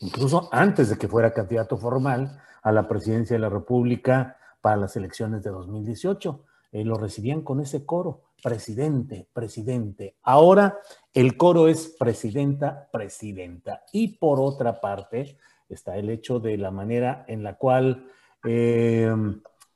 incluso 0.00 0.48
antes 0.52 0.88
de 0.88 0.98
que 0.98 1.08
fuera 1.08 1.32
candidato 1.32 1.76
formal 1.76 2.40
a 2.62 2.72
la 2.72 2.88
presidencia 2.88 3.34
de 3.34 3.40
la 3.40 3.48
República 3.48 4.36
para 4.60 4.76
las 4.76 4.96
elecciones 4.96 5.42
de 5.42 5.50
2018. 5.50 6.44
Eh, 6.72 6.84
lo 6.84 6.96
recibían 6.96 7.42
con 7.42 7.60
ese 7.60 7.84
coro, 7.84 8.22
presidente, 8.42 9.28
presidente. 9.34 10.16
Ahora 10.22 10.78
el 11.12 11.36
coro 11.36 11.68
es 11.68 11.94
presidenta, 11.98 12.88
presidenta. 12.90 13.82
Y 13.92 14.16
por 14.16 14.40
otra 14.40 14.80
parte 14.80 15.36
está 15.68 15.96
el 15.96 16.08
hecho 16.08 16.40
de 16.40 16.56
la 16.56 16.70
manera 16.70 17.26
en 17.28 17.42
la 17.42 17.56
cual 17.56 18.06
eh, 18.44 19.14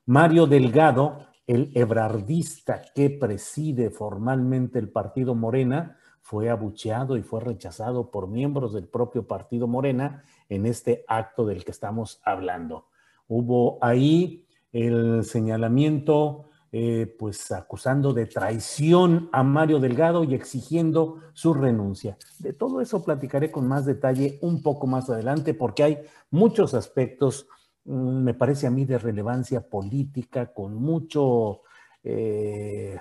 Mario 0.06 0.46
Delgado, 0.46 1.26
el 1.46 1.70
ebrardista 1.74 2.82
que 2.94 3.10
preside 3.10 3.90
formalmente 3.90 4.78
el 4.78 4.88
partido 4.88 5.34
Morena, 5.34 5.98
fue 6.26 6.50
abucheado 6.50 7.16
y 7.16 7.22
fue 7.22 7.40
rechazado 7.40 8.10
por 8.10 8.26
miembros 8.26 8.72
del 8.72 8.88
propio 8.88 9.28
partido 9.28 9.68
Morena 9.68 10.24
en 10.48 10.66
este 10.66 11.04
acto 11.06 11.46
del 11.46 11.64
que 11.64 11.70
estamos 11.70 12.20
hablando. 12.24 12.88
Hubo 13.28 13.78
ahí 13.80 14.44
el 14.72 15.22
señalamiento, 15.22 16.46
eh, 16.72 17.14
pues 17.16 17.52
acusando 17.52 18.12
de 18.12 18.26
traición 18.26 19.28
a 19.30 19.44
Mario 19.44 19.78
Delgado 19.78 20.24
y 20.24 20.34
exigiendo 20.34 21.18
su 21.32 21.54
renuncia. 21.54 22.18
De 22.40 22.52
todo 22.52 22.80
eso 22.80 23.04
platicaré 23.04 23.52
con 23.52 23.68
más 23.68 23.86
detalle 23.86 24.40
un 24.42 24.64
poco 24.64 24.88
más 24.88 25.08
adelante 25.08 25.54
porque 25.54 25.84
hay 25.84 25.98
muchos 26.32 26.74
aspectos, 26.74 27.46
mm, 27.84 28.24
me 28.24 28.34
parece 28.34 28.66
a 28.66 28.70
mí, 28.70 28.84
de 28.84 28.98
relevancia 28.98 29.60
política, 29.60 30.52
con 30.52 30.74
mucho 30.74 31.60
eh, 32.02 32.98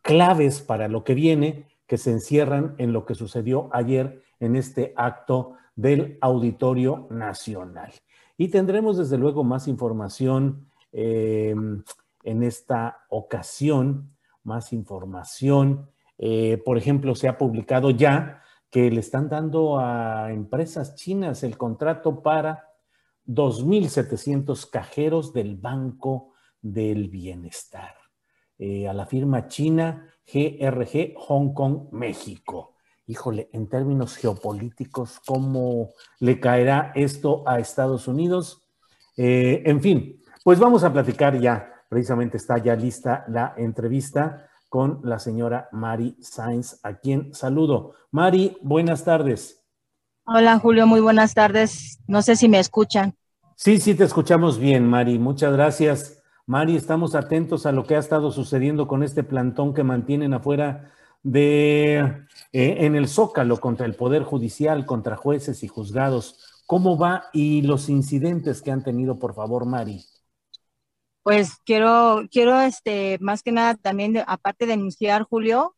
claves 0.00 0.60
para 0.60 0.86
lo 0.86 1.02
que 1.02 1.14
viene 1.14 1.66
que 1.88 1.96
se 1.98 2.12
encierran 2.12 2.76
en 2.78 2.92
lo 2.92 3.04
que 3.04 3.16
sucedió 3.16 3.70
ayer 3.72 4.22
en 4.38 4.54
este 4.54 4.92
acto 4.96 5.54
del 5.74 6.18
Auditorio 6.20 7.08
Nacional. 7.10 7.92
Y 8.36 8.48
tendremos 8.48 8.98
desde 8.98 9.18
luego 9.18 9.42
más 9.42 9.66
información 9.66 10.68
em, 10.92 11.82
en 12.22 12.42
esta 12.42 13.04
ocasión, 13.08 14.14
más 14.44 14.72
información. 14.72 15.90
Eh, 16.18 16.62
por 16.64 16.76
ejemplo, 16.76 17.14
se 17.14 17.26
ha 17.26 17.38
publicado 17.38 17.90
ya 17.90 18.42
que 18.70 18.90
le 18.90 19.00
están 19.00 19.30
dando 19.30 19.78
a 19.78 20.30
empresas 20.30 20.94
chinas 20.94 21.42
el 21.42 21.56
contrato 21.56 22.22
para 22.22 22.68
2.700 23.26 24.68
cajeros 24.68 25.32
del 25.32 25.56
Banco 25.56 26.34
del 26.60 27.08
Bienestar. 27.08 28.07
Eh, 28.58 28.88
a 28.88 28.92
la 28.92 29.06
firma 29.06 29.46
china 29.46 30.08
GRG 30.26 31.14
Hong 31.16 31.54
Kong 31.54 31.92
México. 31.92 32.74
Híjole, 33.06 33.48
en 33.52 33.68
términos 33.68 34.16
geopolíticos, 34.16 35.20
¿cómo 35.24 35.90
le 36.18 36.40
caerá 36.40 36.90
esto 36.96 37.44
a 37.46 37.60
Estados 37.60 38.08
Unidos? 38.08 38.62
Eh, 39.16 39.62
en 39.64 39.80
fin, 39.80 40.20
pues 40.42 40.58
vamos 40.58 40.82
a 40.82 40.92
platicar 40.92 41.40
ya, 41.40 41.72
precisamente 41.88 42.36
está 42.36 42.58
ya 42.58 42.74
lista 42.74 43.24
la 43.28 43.54
entrevista 43.56 44.48
con 44.68 45.00
la 45.04 45.20
señora 45.20 45.68
Mari 45.70 46.16
Sainz, 46.20 46.80
a 46.82 46.94
quien 46.94 47.32
saludo. 47.32 47.94
Mari, 48.10 48.58
buenas 48.60 49.04
tardes. 49.04 49.64
Hola 50.26 50.58
Julio, 50.58 50.86
muy 50.86 51.00
buenas 51.00 51.32
tardes. 51.32 52.00
No 52.08 52.22
sé 52.22 52.34
si 52.34 52.48
me 52.48 52.58
escuchan. 52.58 53.14
Sí, 53.54 53.78
sí, 53.78 53.94
te 53.94 54.04
escuchamos 54.04 54.58
bien, 54.58 54.86
Mari. 54.86 55.18
Muchas 55.18 55.52
gracias. 55.52 56.17
Mari, 56.48 56.76
estamos 56.76 57.14
atentos 57.14 57.66
a 57.66 57.72
lo 57.72 57.84
que 57.84 57.94
ha 57.94 57.98
estado 57.98 58.32
sucediendo 58.32 58.88
con 58.88 59.02
este 59.02 59.22
plantón 59.22 59.74
que 59.74 59.82
mantienen 59.82 60.32
afuera 60.32 60.94
de 61.22 61.98
eh, 61.98 62.76
en 62.78 62.96
el 62.96 63.06
Zócalo 63.06 63.60
contra 63.60 63.84
el 63.84 63.94
Poder 63.94 64.22
Judicial, 64.22 64.86
contra 64.86 65.14
jueces 65.14 65.62
y 65.62 65.68
juzgados. 65.68 66.62
¿Cómo 66.64 66.96
va 66.96 67.24
y 67.34 67.60
los 67.60 67.90
incidentes 67.90 68.62
que 68.62 68.70
han 68.70 68.82
tenido, 68.82 69.18
por 69.18 69.34
favor, 69.34 69.66
Mari? 69.66 70.02
Pues 71.22 71.58
quiero, 71.66 72.22
quiero 72.30 72.58
este, 72.62 73.18
más 73.20 73.42
que 73.42 73.52
nada 73.52 73.74
también, 73.74 74.16
aparte 74.26 74.64
de 74.64 74.72
denunciar, 74.72 75.24
Julio, 75.24 75.76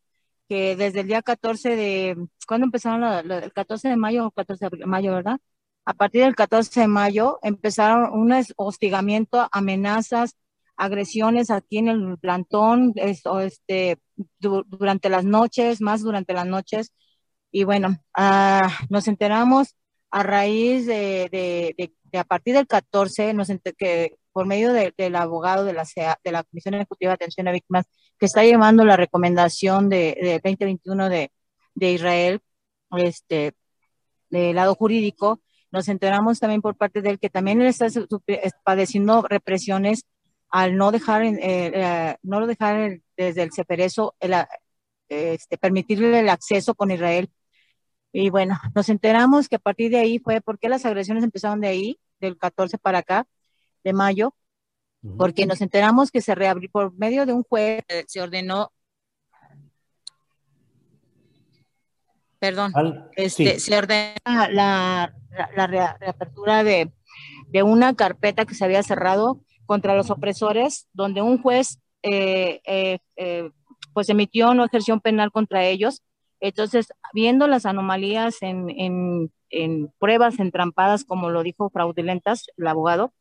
que 0.49 0.77
desde 0.77 1.01
el 1.01 1.09
día 1.09 1.21
14 1.21 1.75
de, 1.75 2.29
¿cuándo 2.47 2.67
empezaron? 2.67 3.03
el 3.29 3.53
14 3.53 3.89
de 3.89 3.97
mayo 3.97 4.29
o 4.29 4.31
14 4.31 4.69
de 4.71 4.87
mayo, 4.87 5.15
¿verdad? 5.15 5.41
A 5.85 5.95
partir 5.95 6.23
del 6.23 6.37
14 6.37 6.83
de 6.83 6.87
mayo 6.87 7.41
empezaron 7.43 8.13
un 8.13 8.33
hostigamiento, 8.57 9.49
amenazas, 9.51 10.37
agresiones 10.81 11.51
aquí 11.51 11.79
en 11.79 11.89
el 11.89 12.19
plantón, 12.19 12.93
esto, 12.97 13.41
este, 13.41 13.99
durante 14.39 15.11
las 15.11 15.25
noches, 15.25 15.81
más 15.83 16.03
durante 16.03 16.33
las 16.33 16.47
noches. 16.47 16.93
Y 17.53 17.65
bueno, 17.65 17.99
ah, 18.17 18.71
nos 18.89 19.07
enteramos 19.07 19.77
a 20.11 20.23
raíz 20.23 20.87
de, 20.87 21.29
de, 21.31 22.19
a 22.19 22.25
partir 22.25 22.55
del 22.55 22.67
14, 22.67 23.35
nos 23.35 23.49
que 23.77 24.17
por 24.33 24.47
medio 24.47 24.73
del 24.73 25.17
abogado 25.17 25.65
de 25.65 25.75
la, 25.75 25.85
de 26.25 26.33
la 26.33 26.45
Comisión 26.45 26.75
Ejecutiva 26.75 27.11
de 27.11 27.15
Atención 27.15 27.49
a 27.49 27.53
Víctimas, 27.53 27.85
que 28.19 28.27
está 28.27 28.43
llevando 28.45 28.85
la 28.85 28.97
recomendación 28.97 29.89
de, 29.91 30.41
2021 30.43 31.09
de, 31.11 31.31
de 31.75 31.93
Israel, 31.93 32.41
este, 32.93 33.53
del 34.31 34.57
lado 34.57 34.75
jurídico, 34.75 35.41
nos 35.73 35.89
enteramos 35.89 36.41
también 36.41 36.63
por 36.63 36.77
parte 36.77 37.03
de 37.03 37.11
él 37.11 37.19
que 37.19 37.31
también 37.31 37.61
él 37.61 37.69
está 37.69 37.89
padeciendo 38.65 39.23
represiones 39.23 40.05
al 40.51 40.77
no 40.77 40.91
dejar, 40.91 41.23
eh, 41.23 41.39
eh, 41.41 42.17
no 42.23 42.41
lo 42.41 42.47
dejar 42.47 43.01
desde 43.17 43.43
el 43.43 43.53
Ceperezo, 43.53 44.15
el, 44.21 44.35
este, 45.09 45.59
permitirle 45.59 46.19
el 46.19 46.29
acceso 46.29 46.75
con 46.75 46.91
Israel. 46.91 47.31
Y 48.13 48.31
bueno, 48.31 48.59
nos 48.75 48.89
enteramos 48.89 49.49
que 49.49 49.57
a 49.57 49.61
partir 49.61 49.91
de 49.91 49.99
ahí 49.99 50.19
fue 50.19 50.41
porque 50.41 50.69
las 50.69 50.85
agresiones 50.85 51.23
empezaron 51.23 51.61
de 51.61 51.69
ahí, 51.69 52.01
del 52.21 52.37
14 52.37 52.79
para 52.79 52.99
acá, 52.99 53.27
de 53.85 53.93
mayo, 53.93 54.35
porque 55.17 55.47
nos 55.47 55.63
enteramos 55.63 56.11
que 56.11 56.21
se 56.21 56.35
reabrió 56.35 56.69
por 56.71 56.93
medio 56.99 57.25
de 57.25 57.33
un 57.33 57.43
juez, 57.43 57.83
se 58.07 58.21
ordenó, 58.21 58.71
perdón, 62.39 62.73
este, 63.17 63.59
se 63.61 63.79
ordena 63.79 64.49
la, 64.51 65.15
la, 65.57 65.67
reapertura 65.67 66.65
de, 66.65 66.93
de, 67.49 67.63
una 67.63 67.95
carpeta 67.95 68.45
que 68.45 68.55
se 68.55 68.65
había 68.65 68.83
cerrado 68.83 69.41
contra 69.71 69.95
los 69.95 70.11
opresores, 70.11 70.89
donde 70.93 71.23
un 71.23 71.41
juez 71.41 71.79
eh, 72.03 72.61
eh, 72.65 72.99
eh, 73.15 73.51
pues 73.95 74.09
emitió 74.09 74.53
no 74.53 74.65
ejerció 74.65 74.95
un 74.95 75.01
penal 75.01 75.31
contra 75.31 75.65
ellos. 75.65 76.03
Entonces, 76.41 76.89
viendo 77.15 77.47
las 77.47 77.67
anomalías 77.67 78.43
en, 78.43 78.69
en, 78.69 79.31
en 79.49 79.93
pruebas 80.01 80.41
entrampadas, 80.41 81.05
como 81.05 81.31
lo 81.31 81.45
dijo 81.45 81.71
fraudulentas 81.71 82.47
el 82.57 82.67
abogado, 82.67 83.13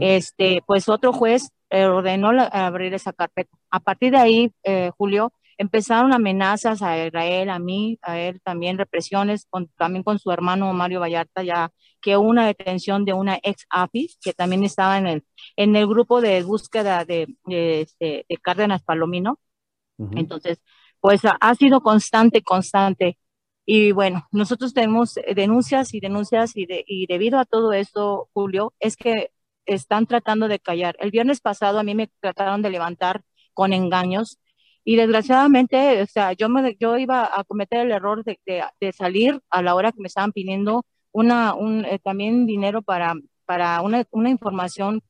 este, 0.00 0.60
pues 0.66 0.88
otro 0.88 1.12
juez 1.12 1.50
ordenó 1.70 2.30
abrir 2.50 2.92
esa 2.92 3.12
carpeta. 3.12 3.56
A 3.70 3.78
partir 3.78 4.10
de 4.10 4.18
ahí, 4.18 4.52
Julio, 4.98 5.32
empezaron 5.58 6.12
amenazas 6.12 6.82
a 6.82 7.06
Israel, 7.06 7.50
a 7.50 7.58
mí, 7.58 7.98
a 8.02 8.18
él 8.18 8.40
también, 8.42 8.78
represiones, 8.78 9.48
también 9.76 10.02
con 10.02 10.18
su 10.18 10.30
hermano 10.30 10.72
Mario 10.72 11.00
Vallarta, 11.00 11.42
ya 11.42 11.70
que 12.00 12.16
una 12.16 12.46
detención 12.46 13.04
de 13.04 13.12
una 13.12 13.38
ex 13.42 13.66
AFIS, 13.70 14.18
que 14.22 14.32
también 14.32 14.64
estaba 14.64 14.98
en 14.98 15.06
el, 15.06 15.24
en 15.56 15.76
el 15.76 15.86
grupo 15.86 16.20
de 16.20 16.42
búsqueda 16.42 17.04
de, 17.04 17.34
de, 17.46 17.82
este, 17.82 18.26
Cárdenas 18.42 18.82
Palomino. 18.82 19.40
Entonces, 20.12 20.60
pues 21.00 21.22
ha, 21.24 21.54
sido 21.54 21.80
constante, 21.80 22.42
constante. 22.42 23.18
Y 23.64 23.92
bueno, 23.92 24.26
nosotros 24.30 24.74
tenemos 24.74 25.14
denuncias 25.34 25.94
y 25.94 26.00
denuncias 26.00 26.56
y, 26.56 26.66
de, 26.66 26.84
y 26.86 27.06
debido 27.06 27.38
a 27.38 27.46
todo 27.46 27.72
esto, 27.72 28.28
Julio, 28.34 28.74
es 28.78 28.96
que 28.96 29.30
están 29.64 30.06
tratando 30.06 30.48
de 30.48 30.60
callar. 30.60 30.96
El 31.00 31.10
viernes 31.10 31.40
pasado 31.40 31.78
a 31.78 31.82
mí 31.82 31.94
me 31.94 32.10
trataron 32.20 32.62
de 32.62 32.70
levantar 32.70 33.22
con 33.54 33.72
engaños 33.72 34.38
y 34.88 34.94
desgraciadamente, 34.96 36.00
o 36.02 36.06
sea, 36.06 36.32
yo, 36.34 36.48
me, 36.48 36.76
yo 36.78 36.96
iba 36.96 37.28
a 37.36 37.42
cometer 37.42 37.80
el 37.80 37.90
error 37.90 38.22
de, 38.24 38.38
de, 38.46 38.92
salir 38.92 39.42
a 39.50 39.60
la 39.60 39.74
hora 39.74 39.90
que 39.90 40.00
me 40.00 40.06
estaban 40.06 40.30
pidiendo 40.30 40.84
una, 41.10 41.54
un, 41.54 41.84
eh, 41.84 41.98
también 41.98 42.46
dinero 42.46 42.82
para, 42.82 43.14
para 43.46 43.80
una, 43.82 44.04
una, 44.12 44.30
información 44.30 45.02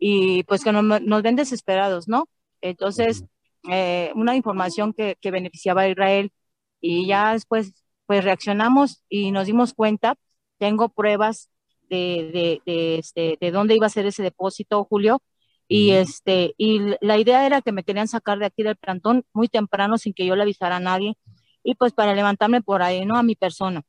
y 0.00 0.42
pues 0.44 0.64
que 0.64 0.72
nos, 0.72 1.02
nos 1.02 1.22
ven 1.22 1.36
desesperados, 1.36 2.08
¿no? 2.08 2.28
Entonces, 2.60 3.24
eh, 3.70 4.10
una 4.16 4.34
información 4.34 4.92
que, 4.92 5.16
que, 5.20 5.30
beneficiaba 5.30 5.82
a 5.82 5.88
Israel 5.88 6.32
y 6.80 7.06
ya 7.06 7.32
después 7.34 7.72
pues 8.06 8.24
reaccionamos 8.24 9.04
y 9.08 9.30
nos 9.30 9.46
dimos 9.46 9.74
cuenta, 9.74 10.16
tengo 10.58 10.88
pruebas 10.88 11.50
de, 11.88 12.30
de, 12.32 12.62
de, 12.66 12.98
este, 12.98 13.38
de 13.40 13.50
dónde 13.52 13.76
iba 13.76 13.86
a 13.86 13.90
ser 13.90 14.06
ese 14.06 14.24
depósito, 14.24 14.84
Julio, 14.84 15.22
y 15.70 15.92
este, 15.92 16.54
y 16.58 16.80
la 17.00 17.16
idea 17.16 17.46
era 17.46 17.62
que 17.62 17.70
me 17.70 17.84
querían 17.84 18.08
sacar 18.08 18.40
de 18.40 18.46
aquí 18.46 18.64
del 18.64 18.76
plantón 18.76 19.24
muy 19.32 19.48
temprano 19.48 19.98
sin 19.98 20.12
que 20.14 20.26
yo 20.26 20.34
le 20.34 20.42
avisara 20.42 20.76
a 20.76 20.80
nadie, 20.80 21.16
y 21.62 21.76
pues 21.76 21.92
para 21.92 22.14
levantarme 22.14 22.60
por 22.60 22.82
ahí, 22.82 23.06
¿no? 23.06 23.16
A 23.16 23.22
mi 23.22 23.36
persona. 23.36 23.82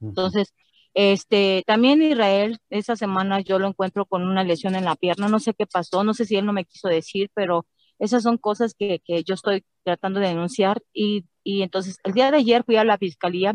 Entonces, 0.00 0.54
este, 0.94 1.64
también 1.66 2.00
Israel, 2.00 2.58
esa 2.70 2.94
semana 2.94 3.40
yo 3.40 3.58
lo 3.58 3.66
encuentro 3.68 4.06
con 4.06 4.22
una 4.22 4.44
lesión 4.44 4.76
en 4.76 4.84
la 4.84 4.94
pierna, 4.96 5.28
no 5.28 5.40
sé 5.40 5.52
qué 5.54 5.66
pasó, 5.66 6.04
no 6.04 6.14
sé 6.14 6.26
si 6.26 6.36
él 6.36 6.46
no 6.46 6.52
me 6.52 6.64
quiso 6.64 6.88
decir, 6.88 7.28
pero 7.34 7.66
esas 7.98 8.22
son 8.22 8.38
cosas 8.38 8.74
que, 8.78 9.00
que 9.04 9.24
yo 9.24 9.34
estoy 9.34 9.64
tratando 9.82 10.20
de 10.20 10.28
denunciar. 10.28 10.80
Y, 10.92 11.26
y 11.42 11.62
entonces, 11.62 11.98
el 12.04 12.12
día 12.14 12.30
de 12.30 12.38
ayer 12.38 12.62
fui 12.64 12.76
a 12.76 12.84
la 12.84 12.98
fiscalía 12.98 13.54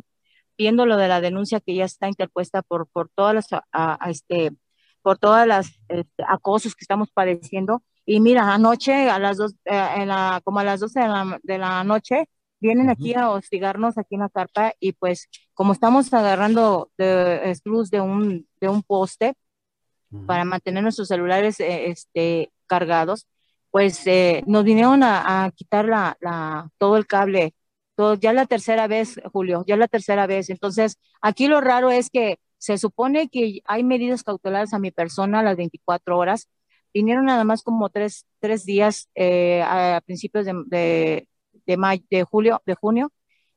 viendo 0.58 0.86
lo 0.86 0.98
de 0.98 1.08
la 1.08 1.22
denuncia 1.22 1.62
que 1.62 1.76
ya 1.76 1.86
está 1.86 2.10
interpuesta 2.10 2.62
por, 2.64 2.88
por 2.90 3.10
todas 3.16 3.34
las, 3.34 3.48
a, 3.72 4.10
este, 4.10 4.52
por 5.06 5.20
todas 5.20 5.46
las 5.46 5.68
este, 5.88 6.24
acosos 6.28 6.74
que 6.74 6.84
estamos 6.84 7.12
padeciendo. 7.12 7.84
Y 8.08 8.20
mira, 8.22 8.52
anoche 8.52 9.08
a 9.08 9.20
las 9.20 9.38
dos, 9.38 9.54
eh, 9.66 9.88
en 9.98 10.08
la, 10.08 10.42
como 10.44 10.58
a 10.58 10.64
las 10.64 10.80
12 10.80 11.00
de 11.00 11.08
la, 11.08 11.40
de 11.44 11.58
la 11.60 11.84
noche, 11.84 12.28
vienen 12.60 12.90
aquí 12.90 13.14
a 13.14 13.30
hostigarnos 13.30 14.00
aquí 14.00 14.16
en 14.16 14.22
la 14.22 14.30
carpa 14.30 14.74
y 14.80 14.94
pues 14.94 15.30
como 15.54 15.74
estamos 15.74 16.12
agarrando 16.12 16.90
de, 16.98 17.56
luz 17.66 17.92
de 17.92 18.02
un, 18.02 18.48
de 18.60 18.68
un 18.68 18.82
poste 18.82 19.36
para 20.26 20.44
mantener 20.44 20.82
nuestros 20.82 21.08
celulares 21.08 21.60
eh, 21.60 21.92
este, 21.92 22.52
cargados, 22.66 23.28
pues 23.70 24.08
eh, 24.08 24.44
nos 24.48 24.64
vinieron 24.64 25.04
a, 25.04 25.46
a 25.46 25.52
quitar 25.52 25.86
la, 25.86 26.18
la, 26.20 26.68
todo 26.80 26.98
el 26.98 27.06
cable, 27.06 27.54
todo, 27.94 28.16
ya 28.16 28.34
la 28.34 28.48
tercera 28.48 28.88
vez, 28.88 29.22
Julio, 29.32 29.64
ya 29.68 29.78
la 29.78 29.88
tercera 29.88 30.26
vez. 30.26 30.50
Entonces, 30.50 30.98
aquí 31.22 31.48
lo 31.48 31.62
raro 31.62 31.92
es 31.92 32.10
que 32.10 32.40
se 32.66 32.80
supone 32.80 33.30
que 33.30 33.62
hay 33.66 33.84
medidas 33.84 34.24
cautelares 34.24 34.74
a 34.74 34.80
mi 34.80 34.90
persona 34.90 35.42
a 35.42 35.44
las 35.44 35.56
24 35.56 36.18
horas. 36.18 36.50
Vinieron 36.96 37.26
nada 37.26 37.44
más 37.44 37.62
como 37.62 37.90
tres, 37.90 38.26
tres 38.40 38.66
días 38.66 39.08
eh, 39.14 39.62
a 39.62 40.02
principios 40.04 40.46
de, 40.46 40.54
de, 40.66 41.30
de, 41.68 42.02
de, 42.10 42.24
julio, 42.24 42.64
de 42.66 42.74
junio, 42.74 43.12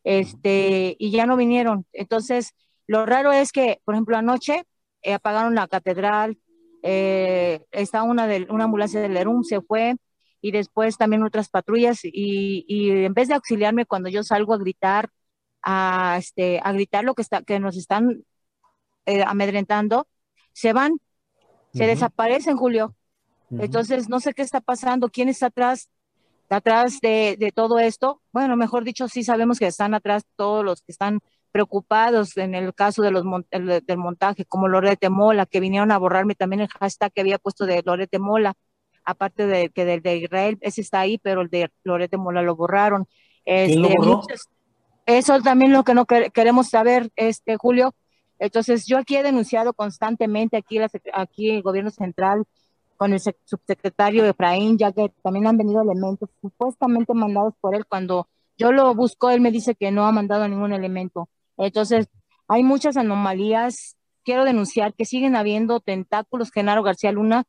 este, 0.05 0.95
y 0.99 1.11
ya 1.11 1.25
no 1.25 1.39
vinieron. 1.39 1.87
Entonces, 1.95 2.53
lo 2.87 3.07
raro 3.07 3.33
es 3.33 3.51
que, 3.51 3.81
por 3.87 3.95
ejemplo, 3.95 4.15
anoche 4.15 4.65
eh, 5.01 5.15
apagaron 5.15 5.55
la 5.55 5.69
catedral, 5.69 6.39
eh, 6.83 7.63
está 7.71 8.03
una, 8.03 8.27
de, 8.27 8.47
una 8.51 8.65
ambulancia 8.65 9.01
del 9.01 9.17
ERUM, 9.17 9.43
se 9.43 9.63
fue, 9.63 9.97
y 10.43 10.51
después 10.51 10.99
también 10.99 11.23
otras 11.23 11.49
patrullas, 11.49 12.01
y, 12.05 12.67
y, 12.69 12.91
en 13.07 13.15
vez 13.15 13.29
de 13.29 13.35
auxiliarme 13.37 13.87
cuando 13.87 14.11
yo 14.11 14.23
salgo 14.23 14.53
a 14.53 14.59
gritar, 14.59 15.09
a, 15.63 16.17
este, 16.19 16.61
a 16.63 16.73
gritar 16.73 17.05
lo 17.05 17.15
que, 17.15 17.23
está, 17.23 17.41
que 17.43 17.59
nos 17.59 17.79
están 17.79 18.23
eh, 19.09 19.25
amedrentando, 19.27 20.07
se 20.53 20.75
van, 20.75 21.01
se 21.73 21.87
desaparecen, 21.87 22.59
Julio. 22.59 22.95
Entonces, 23.51 24.11
no 24.11 24.21
sé 24.21 24.35
qué 24.35 24.43
está 24.43 24.61
pasando, 24.61 25.09
quién 25.09 25.31
está 25.31 25.47
atrás, 25.47 25.89
atrás 26.51 27.01
de, 27.01 27.53
todo 27.55 27.79
esto. 27.79 28.21
Bueno, 28.33 28.55
mejor 28.57 28.85
dicho, 28.85 29.09
sí 29.09 29.25
sabemos 29.25 29.59
que 29.59 29.67
están 29.67 29.95
atrás 29.95 30.25
todos 30.37 30.63
los 30.63 30.83
que 30.83 30.93
están 30.93 31.21
preocupados 31.53 32.37
en 32.37 32.55
el 32.55 32.75
caso 32.75 33.01
de 33.01 33.11
los 33.11 33.25
del 33.51 33.97
montaje, 33.97 34.45
como 34.45 34.69
Lorete 34.69 35.09
Mola, 35.09 35.47
que 35.47 35.61
vinieron 35.61 35.91
a 35.91 35.97
borrarme 35.97 36.35
también 36.35 36.61
el 36.61 36.69
hashtag 36.69 37.11
que 37.11 37.23
había 37.23 37.39
puesto 37.39 37.65
de 37.65 37.83
Lorete 37.83 38.19
Mola, 38.19 38.53
aparte 39.07 39.47
de 39.47 39.71
que 39.71 39.87
del 39.87 40.03
de 40.03 40.19
Israel, 40.19 40.59
ese 40.61 40.83
está 40.83 41.01
ahí, 41.01 41.17
pero 41.17 41.41
el 41.41 41.49
de 41.49 41.71
Lorete 41.83 42.19
Mola 42.19 42.43
lo 42.43 42.57
borraron. 42.57 43.09
Este, 43.47 43.97
eso 45.07 45.41
también 45.41 45.73
lo 45.73 45.83
que 45.83 45.95
no 45.95 46.05
queremos 46.05 46.69
saber, 46.69 47.11
este 47.17 47.57
Julio, 47.57 47.95
entonces, 48.39 48.87
yo 48.87 48.99
aquí 48.99 49.17
he 49.17 49.23
denunciado 49.23 49.73
constantemente, 49.73 50.57
aquí, 50.57 50.79
aquí 51.13 51.51
el 51.51 51.63
gobierno 51.63 51.91
central 51.91 52.45
con 52.97 53.13
el 53.13 53.21
subsecretario 53.21 54.25
Efraín, 54.27 54.77
ya 54.77 54.93
que 54.93 55.13
también 55.23 55.47
han 55.47 55.57
venido 55.57 55.83
elementos 55.83 56.29
supuestamente 56.41 57.15
mandados 57.15 57.55
por 57.61 57.75
él. 57.75 57.87
Cuando 57.87 58.29
yo 58.57 58.73
lo 58.73 58.95
busco, 58.95 59.31
él 59.31 59.41
me 59.41 59.53
dice 59.53 59.75
que 59.77 59.91
no 59.93 60.05
ha 60.07 60.13
mandado 60.13 60.49
ningún 60.49 60.73
elemento. 60.73 61.29
Entonces, 61.57 62.09
hay 62.49 62.65
muchas 62.65 62.97
anomalías. 62.97 63.97
Quiero 64.25 64.45
denunciar 64.45 64.95
que 64.95 65.05
siguen 65.05 65.37
habiendo 65.37 65.81
tentáculos, 65.81 66.51
Genaro 66.51 66.83
García 66.83 67.13
Luna, 67.13 67.45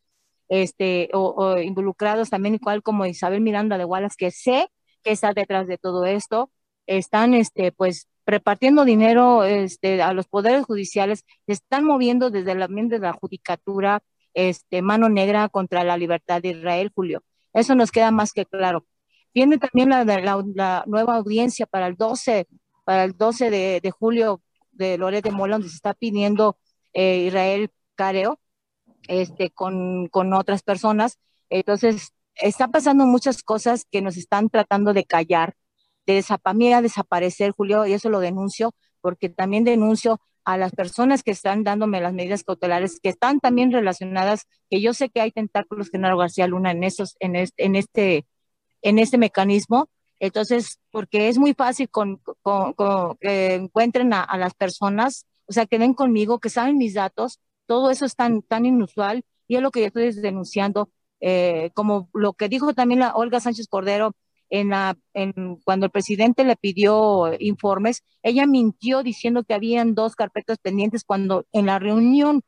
este, 0.49 1.09
o, 1.13 1.57
involucrados 1.59 2.29
también, 2.29 2.55
igual 2.55 2.83
como 2.83 3.05
Isabel 3.05 3.41
Miranda 3.41 3.77
de 3.77 3.85
Wallace, 3.85 4.15
que 4.17 4.31
sé 4.31 4.67
que 5.03 5.11
está 5.11 5.33
detrás 5.33 5.67
de 5.67 5.77
todo 5.77 6.05
esto. 6.05 6.51
Están, 6.97 7.33
este, 7.35 7.71
pues, 7.71 8.07
repartiendo 8.25 8.85
dinero 8.85 9.43
este, 9.43 10.01
a 10.01 10.13
los 10.13 10.27
poderes 10.27 10.65
judiciales, 10.65 11.25
están 11.47 11.83
moviendo 11.83 12.29
desde 12.31 12.53
el 12.53 12.63
ambiente 12.63 12.95
de 12.95 13.07
la 13.07 13.13
judicatura, 13.13 14.01
este, 14.33 14.81
mano 14.81 15.09
negra 15.09 15.49
contra 15.49 15.83
la 15.83 15.97
libertad 15.97 16.41
de 16.41 16.49
Israel, 16.49 16.91
Julio. 16.93 17.23
Eso 17.53 17.75
nos 17.75 17.91
queda 17.91 18.11
más 18.11 18.33
que 18.33 18.45
claro. 18.45 18.85
Viene 19.33 19.57
también 19.57 19.89
la, 19.89 20.03
la, 20.03 20.83
nueva 20.87 21.15
audiencia 21.15 21.65
para 21.67 21.87
el 21.87 21.95
12, 21.95 22.47
para 22.85 23.03
el 23.03 23.15
12 23.17 23.49
de, 23.49 23.91
julio 23.91 24.41
de 24.71 24.97
Loret 24.97 25.23
de 25.23 25.31
Mola, 25.31 25.55
donde 25.55 25.69
se 25.69 25.75
está 25.75 25.93
pidiendo 25.93 26.57
eh, 26.93 27.25
Israel 27.27 27.69
Careo 27.95 28.39
este, 29.07 29.51
con, 29.51 30.07
con 30.07 30.33
otras 30.33 30.63
personas. 30.63 31.19
Entonces, 31.49 32.13
está 32.35 32.67
pasando 32.69 33.05
muchas 33.05 33.43
cosas 33.43 33.85
que 33.91 34.01
nos 34.01 34.17
están 34.17 34.49
tratando 34.49 34.93
de 34.93 35.05
callar, 35.05 35.55
de 36.13 36.73
a 36.73 36.81
desaparecer, 36.81 37.51
Julio, 37.51 37.85
y 37.85 37.93
eso 37.93 38.09
lo 38.09 38.19
denuncio, 38.19 38.73
porque 39.01 39.29
también 39.29 39.63
denuncio 39.63 40.19
a 40.43 40.57
las 40.57 40.71
personas 40.71 41.21
que 41.21 41.31
están 41.31 41.63
dándome 41.63 42.01
las 42.01 42.13
medidas 42.13 42.43
cautelares, 42.43 42.99
que 42.99 43.09
están 43.09 43.39
también 43.39 43.71
relacionadas, 43.71 44.47
que 44.69 44.81
yo 44.81 44.93
sé 44.93 45.09
que 45.09 45.21
hay 45.21 45.31
tentáculos, 45.31 45.89
Genaro 45.89 46.17
García 46.17 46.47
Luna, 46.47 46.71
en, 46.71 46.83
esos, 46.83 47.15
en, 47.19 47.35
este, 47.35 47.65
en, 47.65 47.75
este, 47.75 48.25
en 48.81 48.99
este 48.99 49.17
mecanismo. 49.17 49.89
Entonces, 50.19 50.79
porque 50.91 51.29
es 51.29 51.37
muy 51.37 51.53
fácil 51.53 51.89
con, 51.89 52.21
que 53.21 53.53
encuentren 53.53 54.13
a, 54.13 54.37
las 54.37 54.53
personas, 54.53 55.25
o 55.45 55.53
sea, 55.53 55.65
que 55.65 55.77
ven 55.77 55.93
conmigo, 55.93 56.39
que 56.39 56.49
saben 56.49 56.77
mis 56.77 56.95
datos, 56.95 57.39
todo 57.67 57.91
eso 57.91 58.05
es 58.05 58.15
tan, 58.15 58.41
tan 58.41 58.65
inusual 58.65 59.23
y 59.47 59.55
es 59.55 59.61
lo 59.61 59.71
que 59.71 59.81
yo 59.81 59.87
estoy 59.87 60.11
denunciando, 60.13 60.89
eh, 61.21 61.69
como 61.73 62.09
lo 62.13 62.33
que 62.33 62.49
dijo 62.49 62.73
también 62.73 62.99
la 63.01 63.13
Olga 63.15 63.39
Sánchez 63.39 63.67
Cordero, 63.67 64.13
en 64.49 64.69
la, 64.69 64.97
cuando 65.63 65.85
el 65.85 65.91
presidente 65.91 66.43
le 66.43 66.55
pidió 66.55 67.31
informes, 67.39 68.03
ella 68.23 68.45
mintió 68.45 69.03
diciendo 69.03 69.43
que 69.43 69.53
habían 69.53 69.95
dos 69.95 70.15
carpetas 70.15 70.57
pendientes 70.57 71.03
cuando 71.03 71.45
en 71.51 71.65
la 71.65 71.79
reunión, 71.79 72.41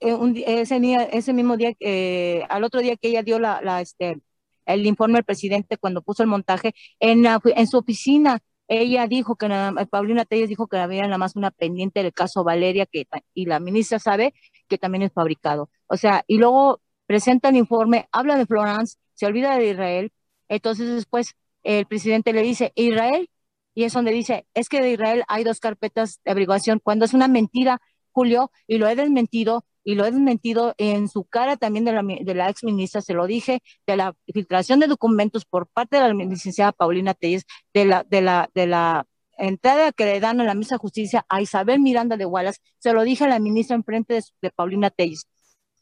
eh, 0.00 0.16
ese, 0.46 0.80
día, 0.80 1.02
ese 1.04 1.32
mismo 1.32 1.56
día, 1.56 1.74
eh, 1.80 2.44
al 2.48 2.64
otro 2.64 2.80
día 2.80 2.96
que 2.96 3.08
ella 3.08 3.22
dio 3.22 3.38
la, 3.38 3.60
la, 3.62 3.80
este, 3.80 4.20
el 4.66 4.86
informe 4.86 5.18
al 5.18 5.24
presidente 5.24 5.76
cuando 5.76 6.02
puso 6.02 6.22
el 6.22 6.28
montaje, 6.28 6.74
en, 7.00 7.24
en 7.26 7.66
su 7.66 7.78
oficina, 7.78 8.40
ella 8.68 9.06
dijo 9.06 9.36
que 9.36 9.48
nada, 9.48 9.84
Paulina 9.86 10.24
Telles 10.24 10.48
dijo 10.48 10.66
que 10.68 10.78
había 10.78 11.02
nada 11.02 11.18
más 11.18 11.36
una 11.36 11.50
pendiente 11.50 12.02
del 12.02 12.14
caso 12.14 12.44
Valeria, 12.44 12.86
que, 12.86 13.06
y 13.34 13.46
la 13.46 13.60
ministra 13.60 13.98
sabe 13.98 14.34
que 14.68 14.78
también 14.78 15.02
es 15.02 15.12
fabricado. 15.12 15.70
O 15.86 15.96
sea, 15.96 16.24
y 16.26 16.38
luego 16.38 16.80
presenta 17.06 17.50
el 17.50 17.56
informe, 17.56 18.08
habla 18.12 18.36
de 18.36 18.46
Florence, 18.46 18.96
se 19.12 19.26
olvida 19.26 19.56
de 19.58 19.70
Israel, 19.70 20.12
entonces 20.54 20.94
después 20.94 21.34
el 21.62 21.86
presidente 21.86 22.32
le 22.32 22.42
dice, 22.42 22.72
Israel, 22.74 23.28
y 23.74 23.84
es 23.84 23.92
donde 23.92 24.12
dice, 24.12 24.46
es 24.54 24.68
que 24.68 24.80
de 24.82 24.92
Israel 24.92 25.24
hay 25.28 25.44
dos 25.44 25.60
carpetas 25.60 26.20
de 26.24 26.30
averiguación, 26.30 26.80
cuando 26.82 27.04
es 27.04 27.14
una 27.14 27.28
mentira, 27.28 27.80
Julio, 28.12 28.50
y 28.66 28.78
lo 28.78 28.88
he 28.88 28.94
desmentido, 28.96 29.64
y 29.82 29.96
lo 29.96 30.04
he 30.06 30.10
desmentido 30.10 30.74
en 30.78 31.08
su 31.08 31.24
cara 31.24 31.56
también 31.56 31.84
de 31.84 31.92
la, 31.92 32.02
de 32.02 32.34
la 32.34 32.48
ex 32.48 32.64
ministra, 32.64 33.00
se 33.02 33.14
lo 33.14 33.26
dije, 33.26 33.62
de 33.86 33.96
la 33.96 34.14
filtración 34.32 34.80
de 34.80 34.86
documentos 34.86 35.44
por 35.44 35.66
parte 35.68 35.96
de 35.96 36.02
la 36.02 36.14
licenciada 36.14 36.72
Paulina 36.72 37.14
Telles, 37.14 37.44
de 37.74 37.84
la, 37.84 38.04
de 38.08 38.22
la, 38.22 38.50
de 38.54 38.66
la 38.66 39.06
entrada 39.36 39.92
que 39.92 40.04
le 40.04 40.20
dan 40.20 40.40
a 40.40 40.44
la 40.44 40.54
misma 40.54 40.78
justicia 40.78 41.26
a 41.28 41.42
Isabel 41.42 41.80
Miranda 41.80 42.16
de 42.16 42.26
Wallace, 42.26 42.60
se 42.78 42.92
lo 42.92 43.02
dije 43.02 43.24
a 43.24 43.28
la 43.28 43.38
ministra 43.40 43.76
en 43.76 43.84
frente 43.84 44.20
de, 44.40 44.50
Paulina 44.50 44.90
Telles. 44.90 45.26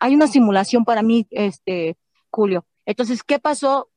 Hay 0.00 0.14
una 0.14 0.26
simulación 0.26 0.84
para 0.84 1.02
mí, 1.02 1.26
este, 1.30 1.96
Julio. 2.30 2.66
Entonces, 2.86 3.22
¿qué 3.22 3.38
pasó 3.38 3.88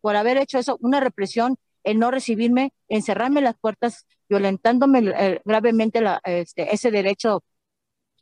por 0.00 0.16
haber 0.16 0.36
hecho 0.36 0.58
eso? 0.58 0.78
Una 0.80 1.00
represión, 1.00 1.56
el 1.84 1.98
no 1.98 2.10
recibirme, 2.10 2.72
encerrarme 2.88 3.40
las 3.40 3.56
puertas, 3.58 4.06
violentándome 4.28 5.10
eh, 5.16 5.40
gravemente 5.44 6.02
este, 6.24 6.74
ese 6.74 6.90
derecho 6.90 7.42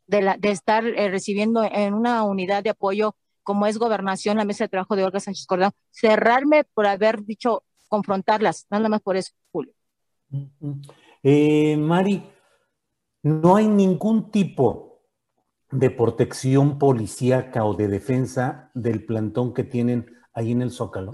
de, 0.06 0.38
estar 0.42 0.86
eh, 0.86 1.10
recibiendo 1.10 1.64
en 1.64 1.94
una 1.94 2.22
unidad 2.22 2.62
de 2.62 2.70
apoyo 2.70 3.16
como 3.42 3.66
es 3.66 3.78
gobernación, 3.78 4.38
la 4.38 4.44
mesa 4.44 4.64
de 4.64 4.68
trabajo 4.68 4.96
de 4.96 5.04
Olga 5.04 5.20
Sánchez 5.20 5.46
Cordón, 5.46 5.70
cerrarme 5.90 6.64
por 6.74 6.86
haber 6.86 7.24
dicho 7.24 7.62
confrontarlas, 7.88 8.66
nada 8.70 8.88
más 8.88 9.00
por 9.00 9.16
eso, 9.16 9.32
Julio. 9.52 9.72
Eh, 11.22 11.76
Mari, 11.76 12.24
no 13.22 13.56
hay 13.56 13.68
ningún 13.68 14.30
tipo 14.30 14.85
de 15.70 15.90
protección 15.90 16.78
policíaca 16.78 17.64
o 17.64 17.74
de 17.74 17.88
defensa 17.88 18.70
del 18.74 19.04
plantón 19.04 19.52
que 19.52 19.64
tienen 19.64 20.06
ahí 20.32 20.52
en 20.52 20.62
el 20.62 20.70
Zócalo? 20.70 21.12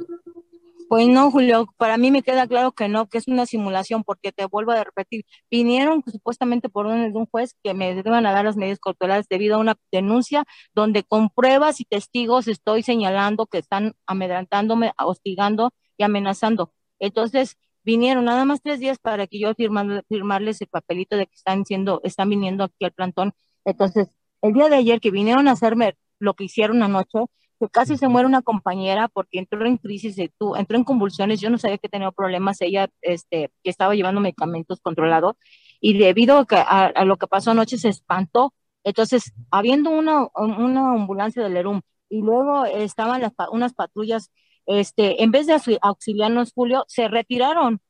Pues 0.92 1.08
no, 1.08 1.30
Julio, 1.30 1.68
para 1.78 1.96
mí 1.96 2.10
me 2.10 2.22
queda 2.22 2.46
claro 2.46 2.72
que 2.72 2.86
no, 2.86 3.08
que 3.08 3.16
es 3.16 3.26
una 3.26 3.46
simulación, 3.46 4.04
porque 4.04 4.30
te 4.30 4.44
vuelvo 4.44 4.72
a 4.72 4.84
repetir, 4.84 5.24
vinieron 5.50 6.02
supuestamente 6.06 6.68
por 6.68 6.86
orden 6.86 7.10
de 7.10 7.18
un 7.18 7.24
juez 7.24 7.56
que 7.64 7.72
me 7.72 7.92
iban 7.92 8.26
a 8.26 8.32
dar 8.32 8.44
las 8.44 8.58
medidas 8.58 8.78
cautelares 8.78 9.26
debido 9.26 9.54
a 9.54 9.58
una 9.58 9.76
denuncia 9.90 10.44
donde 10.74 11.02
con 11.02 11.30
pruebas 11.30 11.80
y 11.80 11.86
testigos 11.86 12.46
estoy 12.46 12.82
señalando 12.82 13.46
que 13.46 13.56
están 13.56 13.94
amedrantándome, 14.06 14.92
hostigando 15.02 15.70
y 15.96 16.02
amenazando. 16.02 16.74
Entonces, 16.98 17.56
vinieron 17.84 18.26
nada 18.26 18.44
más 18.44 18.60
tres 18.60 18.78
días 18.78 18.98
para 18.98 19.26
que 19.26 19.40
yo 19.40 19.54
firmarles 19.54 20.60
el 20.60 20.68
papelito 20.68 21.16
de 21.16 21.26
que 21.26 21.34
están 21.34 21.64
siendo, 21.64 22.02
están 22.04 22.28
viniendo 22.28 22.64
aquí 22.64 22.84
al 22.84 22.92
plantón. 22.92 23.32
Entonces, 23.64 24.10
el 24.42 24.52
día 24.52 24.68
de 24.68 24.76
ayer 24.76 25.00
que 25.00 25.11
vinieron 25.11 25.48
a 25.48 25.52
hacerme 25.52 25.96
lo 26.18 26.35
que 26.35 26.44
hicieron 26.44 26.83
anoche, 26.83 27.20
que 27.59 27.68
casi 27.68 27.96
se 27.96 28.09
muere 28.09 28.26
una 28.26 28.42
compañera 28.42 29.09
porque 29.09 29.38
entró 29.38 29.64
en 29.66 29.78
crisis, 29.78 30.18
entró 30.18 30.76
en 30.76 30.85
convulsiones, 30.85 31.40
yo 31.40 31.50
no 31.50 31.59
sabía 31.59 31.78
que 31.78 31.88
tenía 31.88 32.11
problemas, 32.11 32.61
ella 32.61 32.88
este, 33.02 33.50
que 33.62 33.70
estaba 33.70 33.94
llevando 33.94 34.20
medicamentos 34.20 34.81
controlados 34.81 35.37
y 35.81 35.98
debido 35.98 36.46
a, 36.50 37.05
lo 37.05 37.16
que 37.16 37.26
pasó 37.26 37.52
anoche 37.52 37.78
se 37.78 37.88
espantó. 37.88 38.52
Entonces, 38.85 39.33
habiendo 39.50 39.90
una, 39.90 40.28
una 40.35 40.92
ambulancia 40.92 41.42
del 41.42 41.57
ERUM 41.57 41.83
y 42.09 42.20
luego 42.20 42.64
estaban 42.66 43.20
las, 43.20 43.33
unas 43.52 43.74
patrullas, 43.74 44.31
este, 44.66 45.22
en 45.22 45.31
vez 45.31 45.46
de 45.46 45.78
auxiliarnos, 45.81 46.52
Julio, 46.55 46.85
se 46.88 47.09
retiraron, 47.09 47.81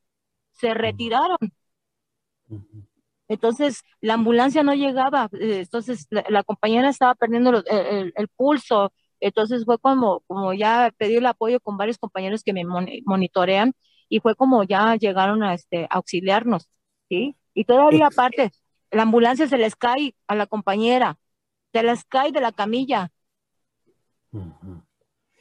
se 0.52 0.74
retiraron. 0.74 1.38
Entonces, 3.32 3.82
la 4.02 4.12
ambulancia 4.12 4.62
no 4.62 4.74
llegaba, 4.74 5.30
eh, 5.32 5.60
entonces 5.60 6.06
la, 6.10 6.42
compañera 6.42 6.90
estaba 6.90 7.14
perdiendo 7.14 7.64
el, 7.66 8.28
pulso, 8.36 8.92
entonces 9.20 9.64
fue 9.64 9.78
como, 9.78 10.20
como 10.26 10.52
ya 10.52 10.92
pedí 10.98 11.16
el 11.16 11.24
apoyo 11.24 11.58
con 11.60 11.78
varios 11.78 11.96
compañeros 11.96 12.42
que 12.44 12.52
me 12.52 12.62
monitorean 13.06 13.72
y 14.10 14.20
fue 14.20 14.34
como 14.34 14.64
ya 14.64 14.96
llegaron 14.96 15.42
a 15.42 15.54
este, 15.54 15.86
auxiliarnos, 15.88 16.68
¿sí? 17.08 17.34
Y 17.54 17.64
todavía 17.64 18.08
aparte, 18.08 18.50
la 18.90 19.04
ambulancia 19.04 19.48
se 19.48 19.56
les 19.56 19.76
cae 19.76 20.14
a 20.26 20.34
la 20.34 20.46
compañera, 20.46 21.18
se 21.72 21.82
les 21.82 22.04
cae 22.04 22.32
de 22.32 22.40
la 22.42 22.52
camilla. 22.52 23.12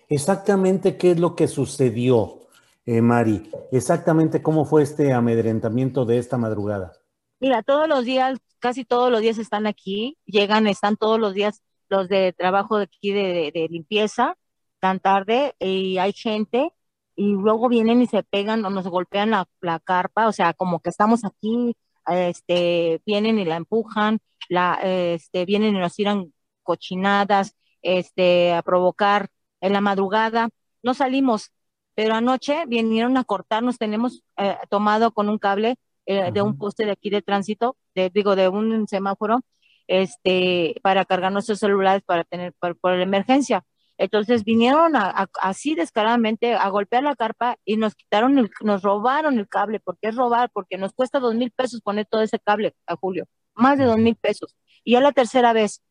Exactamente 0.07 0.95
qué 0.95 1.11
es 1.11 1.19
lo 1.19 1.35
que 1.35 1.49
sucedió, 1.49 2.47
eh, 2.85 3.01
Mari. 3.01 3.51
Exactamente 3.73 4.41
cómo 4.41 4.63
fue 4.63 4.83
este 4.83 5.11
amedrentamiento 5.11 6.05
de 6.05 6.19
esta 6.19 6.37
madrugada. 6.37 7.00
Mira, 7.41 7.63
todos 7.63 7.87
los 7.89 8.05
días, 8.05 8.39
casi 8.59 8.85
todos 8.85 9.11
los 9.11 9.21
días 9.21 9.39
están 9.39 9.65
aquí, 9.65 10.17
llegan, 10.25 10.67
están 10.67 10.95
todos 10.95 11.19
los 11.19 11.33
días 11.33 11.63
los 11.89 12.07
de 12.07 12.33
trabajo 12.33 12.77
de 12.77 12.83
aquí 12.83 13.11
de, 13.11 13.67
limpieza, 13.71 14.37
tan 14.79 14.99
tarde, 14.99 15.55
y 15.59 15.97
hay 15.97 16.13
gente, 16.13 16.71
y 17.15 17.33
luego 17.33 17.67
vienen 17.67 18.01
y 18.01 18.07
se 18.07 18.23
pegan 18.23 18.63
o 18.65 18.69
nos 18.69 18.87
golpean 18.87 19.31
la, 19.31 19.79
carpa, 19.79 20.27
o 20.27 20.31
sea, 20.31 20.53
como 20.53 20.81
que 20.81 20.89
estamos 20.89 21.25
aquí, 21.25 21.75
este, 22.07 23.01
vienen 23.07 23.39
y 23.39 23.45
la 23.45 23.55
empujan, 23.57 24.19
la, 24.49 24.75
este, 24.83 25.45
vienen 25.45 25.75
y 25.75 25.79
nos 25.79 25.95
tiran 25.95 26.33
cochinadas, 26.63 27.55
este, 27.81 28.53
a 28.53 28.61
provocar 28.61 29.29
en 29.61 29.73
la 29.73 29.81
madrugada. 29.81 30.49
No 30.83 30.93
salimos, 30.93 31.51
pero 31.95 32.15
anoche 32.15 32.65
vinieron 32.67 33.17
a 33.17 33.23
cortarnos, 33.23 33.77
tenemos 33.79 34.23
eh, 34.37 34.57
tomado 34.69 35.11
con 35.13 35.29
un 35.29 35.39
cable 35.39 35.77
eh, 36.11 36.31
de 36.31 36.41
un 36.41 36.57
poste 36.57 36.85
de 36.85 36.91
aquí 36.91 37.09
de 37.09 37.21
tránsito, 37.21 37.77
de, 37.95 38.09
digo, 38.09 38.35
de 38.35 38.49
un 38.49 38.87
semáforo, 38.87 39.41
este, 39.87 40.75
para 40.81 41.05
cargar 41.05 41.31
nuestros 41.31 41.59
celulares 41.59 42.03
para 42.05 42.23
tener, 42.23 42.53
por, 42.59 42.77
la 42.83 43.03
emergencia. 43.03 43.63
Entonces 43.97 44.43
vinieron 44.43 44.93
así 45.41 45.75
descaradamente 45.75 46.55
a 46.55 46.69
golpear 46.69 47.03
la 47.03 47.15
carpa 47.15 47.57
y 47.65 47.77
nos 47.77 47.95
quitaron, 47.95 48.37
el, 48.39 48.49
nos 48.61 48.81
robaron 48.81 49.37
el 49.37 49.47
cable, 49.47 49.79
porque 49.79 50.07
es 50.07 50.15
robar, 50.15 50.49
porque 50.51 50.77
nos 50.77 50.93
cuesta 50.93 51.19
dos 51.19 51.35
mil 51.35 51.51
pesos 51.51 51.81
poner 51.81 52.07
todo 52.07 52.21
ese 52.21 52.39
cable 52.39 52.73
a 52.87 52.95
Julio, 52.95 53.25
más 53.53 53.77
de 53.77 53.85
dos 53.85 53.97
mil 53.97 54.15
pesos. 54.15 54.55
Y 54.83 54.93
ya 54.93 55.01
la 55.01 55.11
tercera 55.11 55.53
vez, 55.53 55.81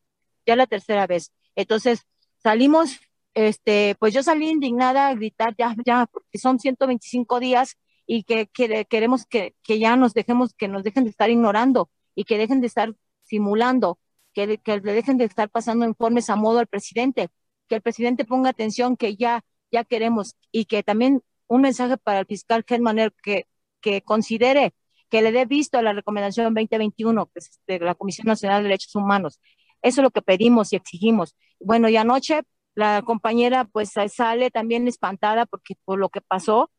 ya 0.45 0.55
la 0.55 0.67
tercera 0.67 1.07
vez. 1.07 1.31
Entonces, 1.55 2.05
salimos, 2.43 2.99
este, 3.33 3.95
pues 3.99 4.13
yo 4.13 4.23
salí 4.23 4.49
indignada 4.49 5.07
a 5.07 5.15
gritar 5.15 5.55
ya, 5.57 5.75
ya, 5.85 6.05
porque 6.11 6.37
son 6.37 6.59
125 6.59 7.39
días 7.39 7.77
y 8.13 8.23
que, 8.23 8.47
queremos 8.89 9.25
que, 9.25 9.55
ya 9.65 9.95
nos 9.95 10.13
dejemos, 10.13 10.53
que 10.53 10.67
nos 10.67 10.83
dejen 10.83 11.05
de 11.05 11.11
estar 11.11 11.29
ignorando 11.29 11.89
y 12.13 12.25
que 12.25 12.37
dejen 12.37 12.59
de 12.59 12.67
estar 12.67 12.93
simulando, 13.23 13.99
que, 14.33 14.59
le 14.65 14.93
dejen 14.93 15.17
de 15.17 15.23
estar 15.23 15.49
pasando 15.49 15.85
informes 15.85 16.29
a 16.29 16.35
modo 16.35 16.59
al 16.59 16.67
presidente, 16.67 17.29
que 17.69 17.75
el 17.75 17.81
presidente 17.81 18.25
ponga 18.25 18.49
atención, 18.49 18.97
que 18.97 19.15
ya, 19.15 19.45
ya 19.71 19.85
queremos 19.85 20.35
y 20.51 20.65
que 20.65 20.83
también 20.83 21.21
un 21.47 21.61
mensaje 21.61 21.95
para 21.95 22.19
el 22.19 22.25
fiscal 22.25 22.65
Germaner 22.67 23.13
que, 23.23 23.47
que 23.79 24.01
considere 24.01 24.73
que 25.09 25.21
le 25.21 25.31
dé 25.31 25.45
visto 25.45 25.77
a 25.77 25.81
la 25.81 25.93
recomendación 25.93 26.53
2021 26.53 27.27
que 27.27 27.39
es 27.39 27.61
de 27.65 27.79
la 27.79 27.95
Comisión 27.95 28.27
Nacional 28.27 28.61
de 28.61 28.67
Derechos 28.67 28.93
Humanos. 28.93 29.39
Eso 29.81 30.01
es 30.01 30.03
lo 30.03 30.11
que 30.11 30.21
pedimos 30.21 30.73
y 30.73 30.75
exigimos. 30.75 31.33
Bueno, 31.61 31.87
y 31.87 31.95
anoche 31.95 32.41
la 32.75 33.03
compañera 33.03 33.63
pues 33.63 33.93
sale 34.09 34.51
también 34.51 34.89
espantada 34.89 35.45
porque 35.45 35.75
por 35.85 35.97
lo 35.97 36.09
que 36.09 36.19
pasó, 36.19 36.69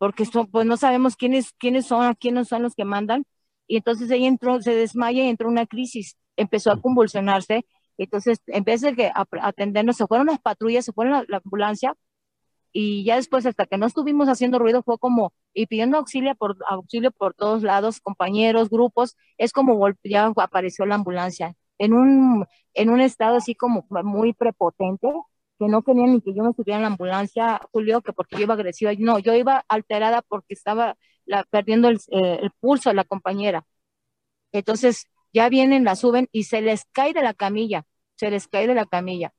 porque 0.00 0.24
pues 0.50 0.66
no 0.66 0.78
sabemos 0.78 1.16
quiénes, 1.16 1.52
quiénes 1.58 1.86
son, 1.86 2.14
quiénes 2.14 2.48
son 2.48 2.62
los 2.62 2.74
que 2.74 2.86
mandan, 2.86 3.24
y 3.66 3.76
entonces 3.76 4.10
ella 4.10 4.28
entró, 4.28 4.62
se 4.62 4.74
desmaya 4.74 5.24
y 5.24 5.28
entró 5.28 5.48
en 5.48 5.52
una 5.52 5.66
crisis, 5.66 6.16
empezó 6.36 6.72
a 6.72 6.80
convulsionarse, 6.80 7.66
entonces 7.98 8.40
en 8.46 8.64
vez 8.64 8.80
de 8.80 8.96
que 8.96 9.12
atendernos, 9.42 9.98
se 9.98 10.06
fueron 10.06 10.28
las 10.28 10.40
patrullas, 10.40 10.86
se 10.86 10.92
fueron 10.94 11.12
la, 11.14 11.24
la 11.28 11.42
ambulancia, 11.44 11.94
y 12.72 13.04
ya 13.04 13.16
después 13.16 13.46
hasta 13.46 13.66
que 13.66 13.76
no 13.78 13.86
estuvimos 13.86 14.28
haciendo 14.28 14.58
ruido 14.58 14.82
fue 14.82 14.98
como 14.98 15.34
y 15.52 15.66
pidiendo 15.66 15.98
auxilio 15.98 16.34
por 16.36 16.56
auxilio 16.68 17.10
por 17.10 17.34
todos 17.34 17.62
lados 17.62 18.00
compañeros 18.00 18.70
grupos 18.70 19.16
es 19.38 19.52
como 19.52 19.78
ya 20.04 20.32
apareció 20.36 20.86
la 20.86 20.94
ambulancia. 20.96 21.56
En 21.78 21.94
un 21.94 22.46
en 22.74 22.90
un 22.90 23.00
estado 23.00 23.36
así 23.36 23.54
como 23.54 23.86
muy 24.04 24.32
prepotente 24.34 25.08
que 25.60 25.68
no 25.68 25.82
querían 25.82 26.14
ni 26.14 26.22
que 26.22 26.34
yo 26.34 26.42
me 26.42 26.54
subiera 26.54 26.78
en 26.78 26.82
la 26.82 26.88
ambulancia, 26.88 27.60
Julio, 27.72 28.00
que 28.02 28.12
porque 28.14 28.36
yo 28.36 28.42
iba 28.44 28.54
agresiva. 28.54 28.92
No, 28.98 29.18
yo 29.18 29.34
iba 29.34 29.64
alterada 29.68 30.22
porque 30.22 30.54
estaba 30.54 30.96
la, 31.26 31.44
perdiendo 31.44 31.88
el, 31.88 31.98
eh, 32.12 32.40
el 32.42 32.50
pulso 32.60 32.90
a 32.90 32.94
la 32.94 33.04
compañera. 33.04 33.66
Entonces, 34.52 35.06
ya 35.32 35.48
vienen, 35.50 35.84
la 35.84 35.96
suben 35.96 36.28
y 36.32 36.44
se 36.44 36.62
les 36.62 36.84
cae 36.92 37.12
de 37.12 37.22
la 37.22 37.34
camilla, 37.34 37.86
se 38.16 38.30
les 38.30 38.48
cae 38.48 38.66
de 38.66 38.74
la 38.74 38.86
camilla. 38.86 39.32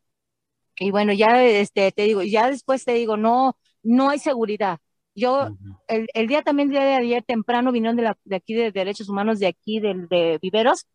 Y 0.77 0.91
bueno, 0.91 1.13
ya 1.13 1.43
este, 1.43 1.91
te 1.91 2.03
digo, 2.03 2.23
ya 2.23 2.49
después 2.49 2.85
te 2.85 2.93
digo, 2.93 3.17
no, 3.17 3.57
no 3.83 4.09
hay 4.09 4.19
seguridad. 4.19 4.79
Yo, 5.15 5.49
el, 5.87 6.07
el, 6.13 6.27
día 6.27 6.43
también, 6.43 6.69
el 6.69 6.73
día 6.75 6.85
de 6.85 6.95
ayer 6.95 7.23
temprano, 7.23 7.71
vinieron 7.71 7.97
de, 7.97 8.03
la, 8.03 8.17
de 8.25 8.35
aquí 8.37 8.53
de 8.53 8.71
Derechos 8.71 9.09
Humanos, 9.09 9.39
de 9.39 9.47
aquí, 9.47 9.79
del 9.79 10.07
de 10.07 10.39
Viveros, 10.41 10.87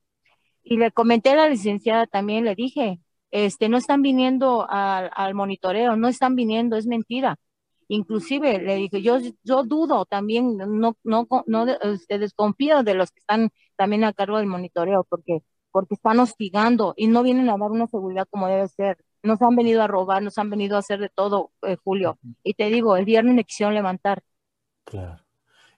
y 0.62 0.78
le 0.78 0.90
comenté 0.92 1.30
a 1.30 1.36
la 1.36 1.48
licenciada 1.48 2.06
también, 2.06 2.44
le 2.44 2.54
dije, 2.54 3.00
este, 3.44 3.68
no 3.68 3.76
están 3.76 4.00
viniendo 4.00 4.66
al, 4.70 5.10
al 5.14 5.34
monitoreo, 5.34 5.94
no 5.96 6.08
están 6.08 6.36
viniendo, 6.36 6.76
es 6.76 6.86
mentira. 6.86 7.36
Inclusive 7.88 8.58
le 8.58 8.76
dije, 8.76 9.02
yo, 9.02 9.18
yo 9.44 9.62
dudo 9.62 10.06
también, 10.06 10.56
no, 10.56 10.96
no, 11.04 11.26
no 11.46 11.66
este, 11.82 12.18
desconfío 12.18 12.82
de 12.82 12.94
los 12.94 13.10
que 13.10 13.20
están 13.20 13.50
también 13.76 14.04
a 14.04 14.14
cargo 14.14 14.38
del 14.38 14.46
monitoreo, 14.46 15.04
porque, 15.08 15.42
porque 15.70 15.94
están 15.94 16.18
hostigando 16.18 16.94
y 16.96 17.08
no 17.08 17.22
vienen 17.22 17.50
a 17.50 17.58
dar 17.58 17.70
una 17.70 17.86
seguridad 17.86 18.26
como 18.30 18.48
debe 18.48 18.68
ser. 18.68 18.96
Nos 19.22 19.42
han 19.42 19.54
venido 19.54 19.82
a 19.82 19.86
robar, 19.86 20.22
nos 20.22 20.38
han 20.38 20.48
venido 20.48 20.76
a 20.76 20.80
hacer 20.80 20.98
de 20.98 21.10
todo, 21.10 21.52
eh, 21.62 21.76
Julio. 21.84 22.18
Y 22.42 22.54
te 22.54 22.70
digo, 22.70 22.96
el 22.96 23.04
viernes 23.04 23.34
me 23.34 23.44
quisieron 23.44 23.74
levantar. 23.74 24.22
Claro. 24.84 25.22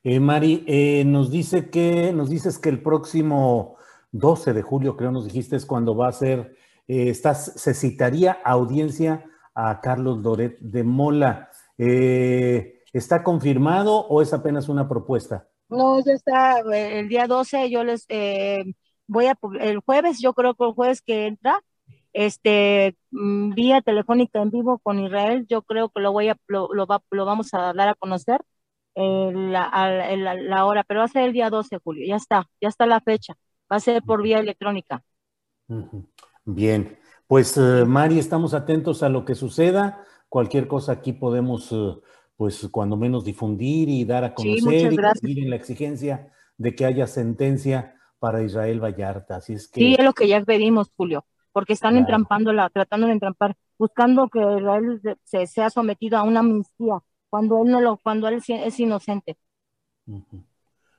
Eh, 0.05 0.21
Mari, 0.21 0.65
eh, 0.69 1.03
nos 1.05 1.31
dice 1.31 1.71
que, 1.71 2.13
nos 2.13 2.31
dices 2.31 2.59
que 2.59 2.69
el 2.69 2.81
próximo 2.83 3.77
12 4.13 4.53
de 4.53 4.63
julio, 4.63 4.97
creo 4.97 5.11
nos 5.11 5.25
dijiste, 5.25 5.57
es 5.57 5.67
cuando 5.67 5.97
va 5.97 6.09
a 6.09 6.13
ser 6.13 6.57
eh, 6.89 7.13
se 7.15 7.75
citaría 7.75 8.33
audiencia 8.43 9.25
a 9.55 9.81
Carlos 9.83 10.23
Doret 10.23 10.59
de 10.59 10.83
Mola. 10.85 11.51
Eh, 11.77 12.83
¿Está 12.95 13.23
confirmado 13.23 14.07
o 14.07 14.23
es 14.23 14.33
apenas 14.33 14.71
una 14.71 14.89
propuesta? 14.89 15.47
No, 15.69 16.01
ya 16.03 16.15
está. 16.15 16.61
El 16.61 17.09
día 17.09 17.27
12 17.27 17.71
yo 17.71 17.85
les 17.85 18.07
eh, 18.09 18.65
voy 19.07 19.27
a, 19.27 19.39
el 19.61 19.81
jueves, 19.81 20.19
yo 20.21 20.33
creo 20.33 20.55
que 20.55 20.65
el 20.65 20.73
jueves 20.73 21.03
que 21.03 21.27
entra, 21.27 21.61
este, 22.15 22.97
mm, 23.11 23.53
vía 23.55 23.83
telefónica 23.83 24.41
en 24.41 24.51
vivo 24.51 24.79
con 24.79 24.99
Israel, 24.99 25.47
yo 25.47 25.61
creo 25.63 25.91
que 25.91 26.01
lo 26.01 26.13
voy 26.13 26.31
a, 26.31 26.39
lo, 26.47 26.69
lo, 26.73 26.87
vamos 27.27 27.53
a 27.53 27.75
dar 27.75 27.89
a 27.89 27.95
conocer 27.95 28.41
la, 28.97 29.71
la, 30.17 30.65
hora, 30.65 30.85
pero 30.85 31.01
va 31.01 31.05
a 31.07 31.09
ser 31.09 31.25
el 31.25 31.33
día 31.33 31.51
12 31.51 31.77
de 31.77 31.81
julio, 31.85 32.07
ya 32.07 32.17
está, 32.17 32.49
ya 32.61 32.69
está 32.69 32.87
la 32.87 33.01
fecha, 33.01 33.35
va 33.71 33.77
a 33.77 33.81
ser 33.81 34.03
por 34.03 34.23
vía 34.23 34.39
electrónica. 34.39 35.05
Bien, 36.51 36.99
pues 37.27 37.59
eh, 37.59 37.85
Mari, 37.85 38.19
estamos 38.19 38.55
atentos 38.55 39.03
a 39.03 39.11
lo 39.11 39.27
que 39.27 39.35
suceda. 39.35 40.03
Cualquier 40.31 40.67
cosa 40.67 40.93
aquí 40.93 41.13
podemos, 41.13 41.71
eh, 41.73 41.95
pues 42.37 42.67
cuando 42.73 42.97
menos 42.97 43.23
difundir 43.23 43.91
y 43.91 44.07
dar 44.07 44.25
a 44.25 44.33
conocer 44.33 44.95
y 44.95 45.31
ir 45.31 45.45
en 45.45 45.51
la 45.51 45.57
exigencia 45.57 46.33
de 46.57 46.75
que 46.75 46.87
haya 46.87 47.07
sentencia 47.07 47.97
para 48.19 48.43
Israel 48.43 48.83
Vallarta. 48.83 49.37
Así 49.37 49.53
es 49.53 49.69
que. 49.69 49.79
Sí, 49.79 49.97
es 49.99 50.03
lo 50.03 50.15
que 50.15 50.27
ya 50.27 50.43
pedimos, 50.43 50.91
Julio, 50.97 51.27
porque 51.53 51.75
están 51.75 51.99
entrampándola, 51.99 52.71
tratando 52.71 53.09
de 53.09 53.13
entrampar, 53.13 53.55
buscando 53.79 54.31
que 54.31 54.39
Israel 54.39 55.03
se 55.25 55.47
sea 55.47 55.69
sometido 55.69 56.17
a 56.17 56.23
una 56.23 56.41
amnistía 56.41 56.99
cuando 57.29 57.63
él 57.63 57.71
no 57.71 57.83
lo, 57.83 57.99
cuando 57.99 58.27
él 58.27 58.43
es 58.49 58.81
inocente. 58.81 59.37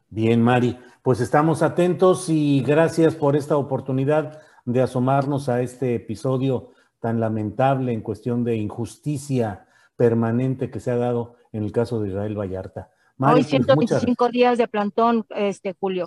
Bien, 0.09 0.43
Mari, 0.43 0.77
pues 1.01 1.21
estamos 1.21 1.63
atentos 1.63 2.29
y 2.29 2.61
gracias 2.61 3.15
por 3.15 3.35
esta 3.35 3.57
oportunidad 3.57 4.43
de 4.65 4.81
asomarnos 4.81 5.49
a 5.49 5.61
este 5.61 5.95
episodio 5.95 6.71
tan 6.99 7.19
lamentable 7.19 7.93
en 7.93 8.01
cuestión 8.01 8.43
de 8.43 8.57
injusticia 8.57 9.67
permanente 9.95 10.69
que 10.69 10.79
se 10.79 10.91
ha 10.91 10.97
dado 10.97 11.35
en 11.51 11.63
el 11.63 11.71
caso 11.71 12.01
de 12.01 12.09
Israel 12.09 12.37
Vallarta. 12.37 12.89
Hoy 13.17 13.43
125 13.43 14.15
pues, 14.17 14.31
días 14.31 14.57
de 14.57 14.67
plantón, 14.67 15.25
este 15.29 15.75
Julio. 15.77 16.05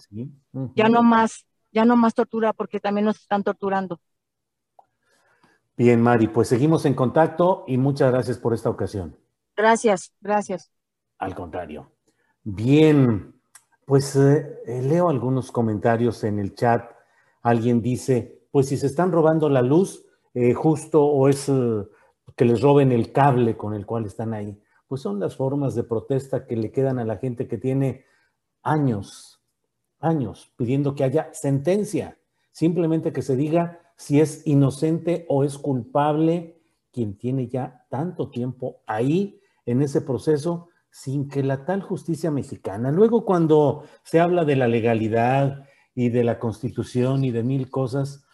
Ya 0.74 0.88
no 0.88 1.02
más, 1.02 1.44
ya 1.70 1.84
no 1.84 1.96
más 1.96 2.14
tortura 2.14 2.52
porque 2.52 2.80
también 2.80 3.04
nos 3.04 3.18
están 3.18 3.42
torturando. 3.42 4.00
Bien, 5.76 6.00
Mari, 6.00 6.28
pues 6.28 6.48
seguimos 6.48 6.84
en 6.86 6.94
contacto 6.94 7.64
y 7.66 7.76
muchas 7.76 8.12
gracias 8.12 8.38
por 8.38 8.54
esta 8.54 8.70
ocasión. 8.70 9.16
Gracias, 9.56 10.12
gracias. 10.20 10.70
Al 11.18 11.34
contrario. 11.34 11.92
Bien, 12.42 13.34
pues 13.84 14.16
eh, 14.16 14.58
leo 14.66 15.08
algunos 15.08 15.52
comentarios 15.52 16.24
en 16.24 16.38
el 16.38 16.54
chat. 16.54 16.90
Alguien 17.42 17.82
dice, 17.82 18.41
pues 18.52 18.68
si 18.68 18.76
se 18.76 18.86
están 18.86 19.10
robando 19.10 19.48
la 19.48 19.62
luz, 19.62 20.04
eh, 20.34 20.52
justo 20.52 21.04
o 21.04 21.28
es 21.28 21.48
eh, 21.48 21.82
que 22.36 22.44
les 22.44 22.60
roben 22.60 22.92
el 22.92 23.10
cable 23.10 23.56
con 23.56 23.74
el 23.74 23.86
cual 23.86 24.04
están 24.04 24.34
ahí. 24.34 24.62
Pues 24.86 25.00
son 25.00 25.18
las 25.18 25.34
formas 25.34 25.74
de 25.74 25.82
protesta 25.82 26.46
que 26.46 26.56
le 26.56 26.70
quedan 26.70 26.98
a 26.98 27.04
la 27.04 27.16
gente 27.16 27.48
que 27.48 27.58
tiene 27.58 28.04
años, 28.62 29.42
años 29.98 30.52
pidiendo 30.56 30.94
que 30.94 31.02
haya 31.02 31.30
sentencia. 31.32 32.18
Simplemente 32.52 33.12
que 33.12 33.22
se 33.22 33.36
diga 33.36 33.80
si 33.96 34.20
es 34.20 34.46
inocente 34.46 35.24
o 35.28 35.44
es 35.44 35.56
culpable 35.56 36.60
quien 36.92 37.16
tiene 37.16 37.48
ya 37.48 37.86
tanto 37.88 38.28
tiempo 38.28 38.82
ahí 38.86 39.40
en 39.64 39.80
ese 39.80 40.02
proceso 40.02 40.68
sin 40.90 41.30
que 41.30 41.42
la 41.42 41.64
tal 41.64 41.80
justicia 41.80 42.30
mexicana, 42.30 42.90
luego 42.90 43.24
cuando 43.24 43.84
se 44.02 44.20
habla 44.20 44.44
de 44.44 44.56
la 44.56 44.68
legalidad 44.68 45.64
y 45.94 46.10
de 46.10 46.22
la 46.22 46.38
constitución 46.38 47.24
y 47.24 47.30
de 47.30 47.42
mil 47.42 47.70
cosas, 47.70 48.26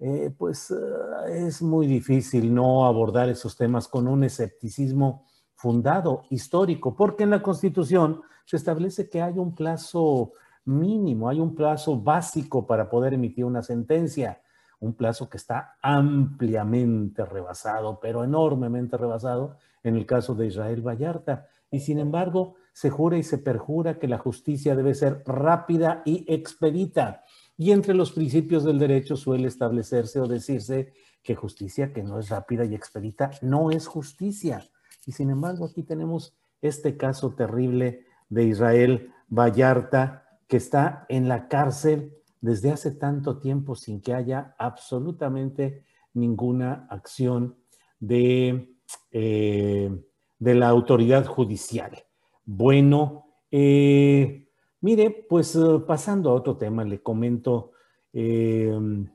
eh, 0.00 0.32
pues 0.36 0.70
ah, 0.70 1.28
es 1.28 1.60
muy 1.60 1.86
difícil 1.86 2.54
no 2.54 2.86
abordar 2.86 3.28
esos 3.28 3.56
temas 3.56 3.88
con 3.88 4.06
un 4.06 4.24
escepticismo 4.24 5.26
fundado, 5.54 6.22
histórico, 6.30 6.94
porque 6.94 7.24
en 7.24 7.30
la 7.30 7.42
Constitución 7.42 8.22
se 8.44 8.56
establece 8.56 9.10
que 9.10 9.20
hay 9.20 9.38
un 9.38 9.54
plazo 9.54 10.32
mínimo, 10.64 11.28
hay 11.28 11.40
un 11.40 11.54
plazo 11.54 12.00
básico 12.00 12.66
para 12.66 12.88
poder 12.88 13.14
emitir 13.14 13.44
una 13.44 13.62
sentencia, 13.62 14.40
un 14.80 14.94
plazo 14.94 15.28
que 15.28 15.36
está 15.36 15.76
ampliamente 15.82 17.24
rebasado, 17.24 17.98
pero 18.00 18.22
enormemente 18.22 18.96
rebasado 18.96 19.56
en 19.82 19.96
el 19.96 20.06
caso 20.06 20.34
de 20.34 20.46
Israel 20.46 20.86
Vallarta. 20.86 21.48
Y 21.70 21.80
sin 21.80 21.98
embargo, 21.98 22.54
se 22.72 22.90
jura 22.90 23.18
y 23.18 23.22
se 23.22 23.38
perjura 23.38 23.98
que 23.98 24.06
la 24.06 24.18
justicia 24.18 24.76
debe 24.76 24.94
ser 24.94 25.22
rápida 25.26 26.02
y 26.04 26.24
expedita. 26.32 27.24
Y 27.60 27.72
entre 27.72 27.92
los 27.92 28.12
principios 28.12 28.62
del 28.62 28.78
derecho 28.78 29.16
suele 29.16 29.48
establecerse 29.48 30.20
o 30.20 30.28
decirse 30.28 30.92
que 31.24 31.34
justicia 31.34 31.92
que 31.92 32.04
no 32.04 32.20
es 32.20 32.28
rápida 32.28 32.64
y 32.64 32.74
expedita 32.74 33.32
no 33.42 33.72
es 33.72 33.88
justicia. 33.88 34.64
Y 35.04 35.12
sin 35.12 35.30
embargo, 35.30 35.64
aquí 35.64 35.82
tenemos 35.82 36.38
este 36.62 36.96
caso 36.96 37.34
terrible 37.34 38.06
de 38.28 38.44
Israel 38.44 39.12
Vallarta, 39.28 40.38
que 40.46 40.56
está 40.56 41.04
en 41.08 41.28
la 41.28 41.48
cárcel 41.48 42.14
desde 42.40 42.70
hace 42.70 42.92
tanto 42.92 43.38
tiempo 43.38 43.74
sin 43.74 44.00
que 44.00 44.14
haya 44.14 44.54
absolutamente 44.56 45.84
ninguna 46.14 46.86
acción 46.90 47.56
de, 47.98 48.76
eh, 49.10 50.04
de 50.38 50.54
la 50.54 50.68
autoridad 50.68 51.26
judicial. 51.26 52.04
Bueno, 52.44 53.26
eh, 53.50 54.47
Mire, 54.80 55.26
pues 55.28 55.56
eh, 55.56 55.80
pasando 55.86 56.30
a 56.30 56.34
otro 56.34 56.56
tema, 56.56 56.84
le 56.84 57.02
comento, 57.02 57.72
em, 58.12 59.08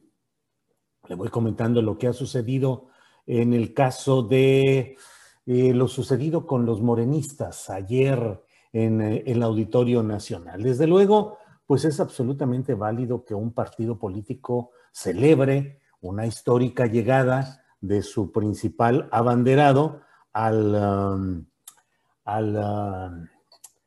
le 1.07 1.15
voy 1.15 1.29
comentando 1.29 1.81
lo 1.81 1.97
que 1.97 2.07
ha 2.07 2.13
sucedido 2.13 2.87
en 3.25 3.53
el 3.53 3.73
caso 3.73 4.23
de 4.23 4.97
eh, 5.45 5.73
lo 5.73 5.87
sucedido 5.87 6.45
con 6.45 6.65
los 6.65 6.81
morenistas 6.81 7.69
ayer 7.69 8.41
en 8.71 9.01
eh, 9.01 9.23
el 9.27 9.43
Auditorio 9.43 10.03
Nacional. 10.03 10.63
Desde 10.63 10.87
luego, 10.87 11.37
pues 11.65 11.85
es 11.85 11.99
absolutamente 11.99 12.73
válido 12.73 13.23
que 13.23 13.33
un 13.33 13.53
partido 13.53 13.97
político 13.97 14.71
celebre 14.91 15.79
una 16.01 16.25
histórica 16.27 16.85
llegada 16.85 17.63
de 17.79 18.01
su 18.01 18.31
principal 18.31 19.07
abanderado 19.11 20.01
al, 20.33 20.75
um, 20.75 21.45
al, 22.25 22.55
um, 22.55 23.27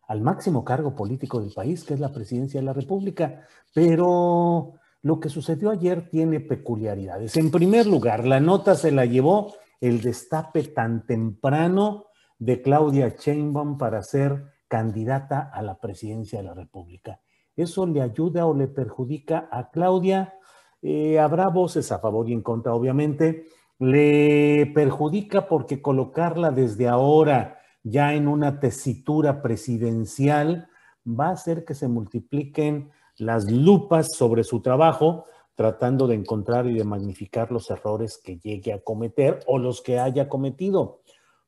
al 0.06 0.20
máximo 0.20 0.64
cargo 0.64 0.94
político 0.94 1.40
del 1.40 1.52
país, 1.52 1.84
que 1.84 1.94
es 1.94 2.00
la 2.00 2.12
presidencia 2.12 2.60
de 2.60 2.66
la 2.66 2.72
República. 2.72 3.42
Pero 3.74 4.74
lo 5.02 5.20
que 5.20 5.28
sucedió 5.28 5.70
ayer 5.70 6.08
tiene 6.08 6.40
peculiaridades. 6.40 7.36
En 7.36 7.50
primer 7.50 7.86
lugar, 7.86 8.26
la 8.26 8.40
nota 8.40 8.74
se 8.74 8.92
la 8.92 9.04
llevó 9.04 9.54
el 9.80 10.00
destape 10.00 10.62
tan 10.64 11.06
temprano 11.06 12.06
de 12.38 12.62
Claudia 12.62 13.14
Sheinbaum 13.18 13.78
para 13.78 14.02
ser 14.02 14.44
candidata 14.68 15.50
a 15.52 15.62
la 15.62 15.78
presidencia 15.78 16.40
de 16.40 16.44
la 16.44 16.54
República. 16.54 17.20
¿Eso 17.54 17.86
le 17.86 18.02
ayuda 18.02 18.46
o 18.46 18.54
le 18.54 18.68
perjudica 18.68 19.48
a 19.50 19.70
Claudia? 19.70 20.34
Eh, 20.82 21.18
habrá 21.18 21.48
voces 21.48 21.90
a 21.90 21.98
favor 21.98 22.28
y 22.28 22.32
en 22.32 22.42
contra, 22.42 22.74
obviamente. 22.74 23.46
Le 23.78 24.70
perjudica 24.74 25.48
porque 25.48 25.82
colocarla 25.82 26.50
desde 26.50 26.88
ahora 26.88 27.58
ya 27.88 28.14
en 28.14 28.26
una 28.26 28.58
tesitura 28.58 29.42
presidencial 29.42 30.68
va 31.06 31.28
a 31.28 31.32
hacer 31.32 31.64
que 31.64 31.74
se 31.74 31.86
multipliquen 31.86 32.90
las 33.16 33.48
lupas 33.48 34.16
sobre 34.16 34.42
su 34.42 34.60
trabajo, 34.60 35.26
tratando 35.54 36.08
de 36.08 36.16
encontrar 36.16 36.66
y 36.66 36.74
de 36.74 36.82
magnificar 36.82 37.52
los 37.52 37.70
errores 37.70 38.18
que 38.18 38.38
llegue 38.38 38.72
a 38.72 38.80
cometer 38.80 39.38
o 39.46 39.58
los 39.58 39.82
que 39.82 40.00
haya 40.00 40.28
cometido. 40.28 41.02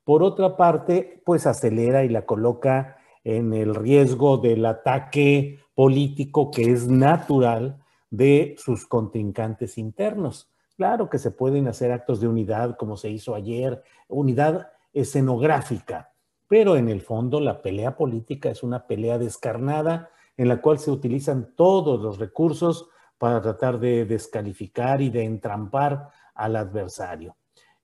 Por 0.05 0.23
otra 0.23 0.57
parte, 0.57 1.21
pues 1.27 1.45
acelera 1.45 2.05
y 2.05 2.09
la 2.09 2.25
coloca 2.25 2.99
en 3.25 3.53
el 3.53 3.75
riesgo 3.75 4.39
del 4.39 4.65
ataque 4.65 5.59
político 5.75 6.53
que 6.53 6.71
es 6.71 6.87
natural 6.87 7.83
de 8.11 8.55
sus 8.59 8.87
contrincantes 8.87 9.77
internos. 9.77 10.53
Claro 10.77 11.11
que 11.11 11.19
se 11.19 11.33
pueden 11.33 11.67
hacer 11.67 11.91
actos 11.91 12.21
de 12.21 12.29
unidad 12.29 12.77
como 12.77 12.97
se 12.97 13.11
hizo 13.11 13.35
ayer, 13.35 13.83
unidad 14.07 14.69
escenográfica, 14.93 16.08
pero 16.49 16.77
en 16.77 16.89
el 16.89 17.03
fondo 17.03 17.41
la 17.41 17.63
pelea 17.63 17.97
política 17.97 18.51
es 18.51 18.63
una 18.63 18.87
pelea 18.87 19.19
descarnada 19.19 20.11
en 20.37 20.49
la 20.49 20.61
cual 20.61 20.79
se 20.79 20.91
utilizan 20.91 21.55
todos 21.55 22.01
los 22.01 22.19
recursos 22.19 22.89
para 23.19 23.43
tratar 23.43 23.79
de 23.79 24.07
descalificar 24.07 25.03
y 25.03 25.11
de 25.11 25.25
entrampar 25.25 26.09
al 26.35 26.57
adversario. 26.57 27.37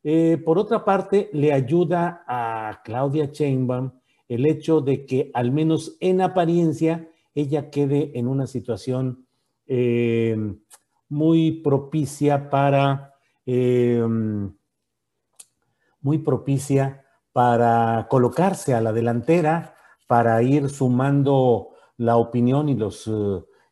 Eh, 0.03 0.41
por 0.45 0.59
otra 0.59 0.85
parte, 0.85 1.31
le 1.33 1.53
ayuda 1.53 2.25
a 2.27 2.81
Claudia 2.85 3.27
Sheinbaum 3.27 3.91
el 4.29 4.47
hecho 4.47 4.81
de 4.81 5.05
que 5.05 5.31
al 5.35 5.51
menos 5.51 5.97
en 6.01 6.21
apariencia 6.21 7.11
ella 7.35 7.71
quede 7.71 8.13
en 8.15 8.29
una 8.29 8.47
situación 8.47 9.27
eh, 9.67 10.37
muy 11.09 11.63
propicia 11.63 12.49
para 12.49 13.15
eh, 13.47 14.03
muy 16.01 16.19
propicia 16.19 17.04
para 17.35 18.07
colocarse 18.09 18.75
a 18.75 18.81
la 18.81 18.93
delantera, 18.93 19.75
para 20.07 20.41
ir 20.45 20.71
sumando 20.71 21.71
la 21.97 22.17
opinión 22.17 22.69
y 22.69 22.77
los, 22.77 23.11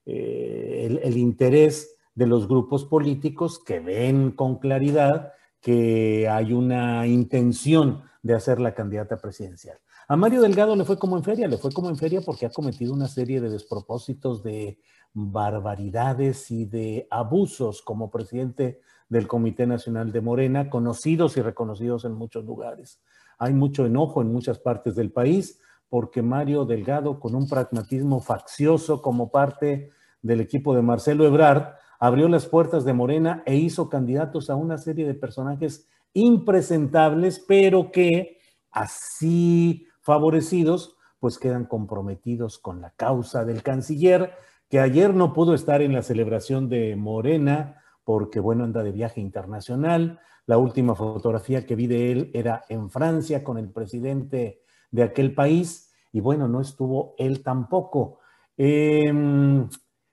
eh, 0.04 1.00
el, 1.00 1.16
interés 1.16 1.94
de 2.12 2.26
los 2.26 2.48
grupos 2.48 2.84
políticos 2.84 3.62
que 3.64 3.78
ven 3.78 4.32
con 4.32 4.58
claridad 4.58 5.32
que 5.60 6.28
hay 6.28 6.52
una 6.52 7.06
intención 7.06 8.02
de 8.20 8.34
hacer 8.34 8.58
la 8.58 8.74
candidata 8.74 9.18
presidencial. 9.18 9.78
A 10.08 10.16
Mario 10.16 10.42
Delgado 10.42 10.74
le 10.74 10.84
fue 10.84 10.98
como 10.98 11.16
en 11.16 11.22
feria, 11.22 11.46
le 11.46 11.56
fue 11.56 11.70
como 11.70 11.88
en 11.88 11.96
feria 11.96 12.20
porque 12.20 12.46
ha 12.46 12.50
cometido 12.50 12.92
una 12.92 13.06
serie 13.06 13.40
de 13.40 13.48
despropósitos, 13.48 14.42
de 14.42 14.80
barbaridades 15.12 16.50
y 16.50 16.64
de 16.64 17.06
abusos 17.12 17.80
como 17.80 18.10
presidente 18.10 18.80
del 19.08 19.28
Comité 19.28 19.68
Nacional 19.68 20.10
de 20.10 20.20
Morena, 20.20 20.68
conocidos 20.68 21.36
y 21.36 21.42
reconocidos 21.42 22.04
en 22.04 22.14
muchos 22.14 22.44
lugares. 22.44 23.00
Hay 23.42 23.54
mucho 23.54 23.84
enojo 23.84 24.22
en 24.22 24.32
muchas 24.32 24.60
partes 24.60 24.94
del 24.94 25.10
país 25.10 25.60
porque 25.88 26.22
Mario 26.22 26.64
Delgado, 26.64 27.18
con 27.18 27.34
un 27.34 27.48
pragmatismo 27.48 28.20
faccioso 28.20 29.02
como 29.02 29.32
parte 29.32 29.90
del 30.22 30.40
equipo 30.40 30.76
de 30.76 30.82
Marcelo 30.82 31.26
Ebrard, 31.26 31.74
abrió 31.98 32.28
las 32.28 32.46
puertas 32.46 32.84
de 32.84 32.92
Morena 32.92 33.42
e 33.44 33.56
hizo 33.56 33.88
candidatos 33.88 34.48
a 34.48 34.54
una 34.54 34.78
serie 34.78 35.08
de 35.08 35.14
personajes 35.14 35.88
impresentables, 36.12 37.44
pero 37.48 37.90
que 37.90 38.38
así 38.70 39.88
favorecidos, 40.02 40.94
pues 41.18 41.36
quedan 41.36 41.64
comprometidos 41.64 42.60
con 42.60 42.80
la 42.80 42.90
causa 42.90 43.44
del 43.44 43.64
canciller, 43.64 44.34
que 44.68 44.78
ayer 44.78 45.12
no 45.14 45.32
pudo 45.32 45.52
estar 45.52 45.82
en 45.82 45.94
la 45.94 46.02
celebración 46.02 46.68
de 46.68 46.94
Morena 46.94 47.82
porque, 48.04 48.38
bueno, 48.38 48.62
anda 48.62 48.84
de 48.84 48.92
viaje 48.92 49.20
internacional. 49.20 50.20
La 50.46 50.58
última 50.58 50.94
fotografía 50.94 51.66
que 51.66 51.76
vi 51.76 51.86
de 51.86 52.12
él 52.12 52.30
era 52.34 52.64
en 52.68 52.90
Francia 52.90 53.44
con 53.44 53.58
el 53.58 53.70
presidente 53.70 54.62
de 54.90 55.02
aquel 55.02 55.34
país 55.34 55.92
y 56.12 56.20
bueno, 56.20 56.48
no 56.48 56.60
estuvo 56.60 57.14
él 57.18 57.42
tampoco. 57.42 58.18
Em, 58.56 59.68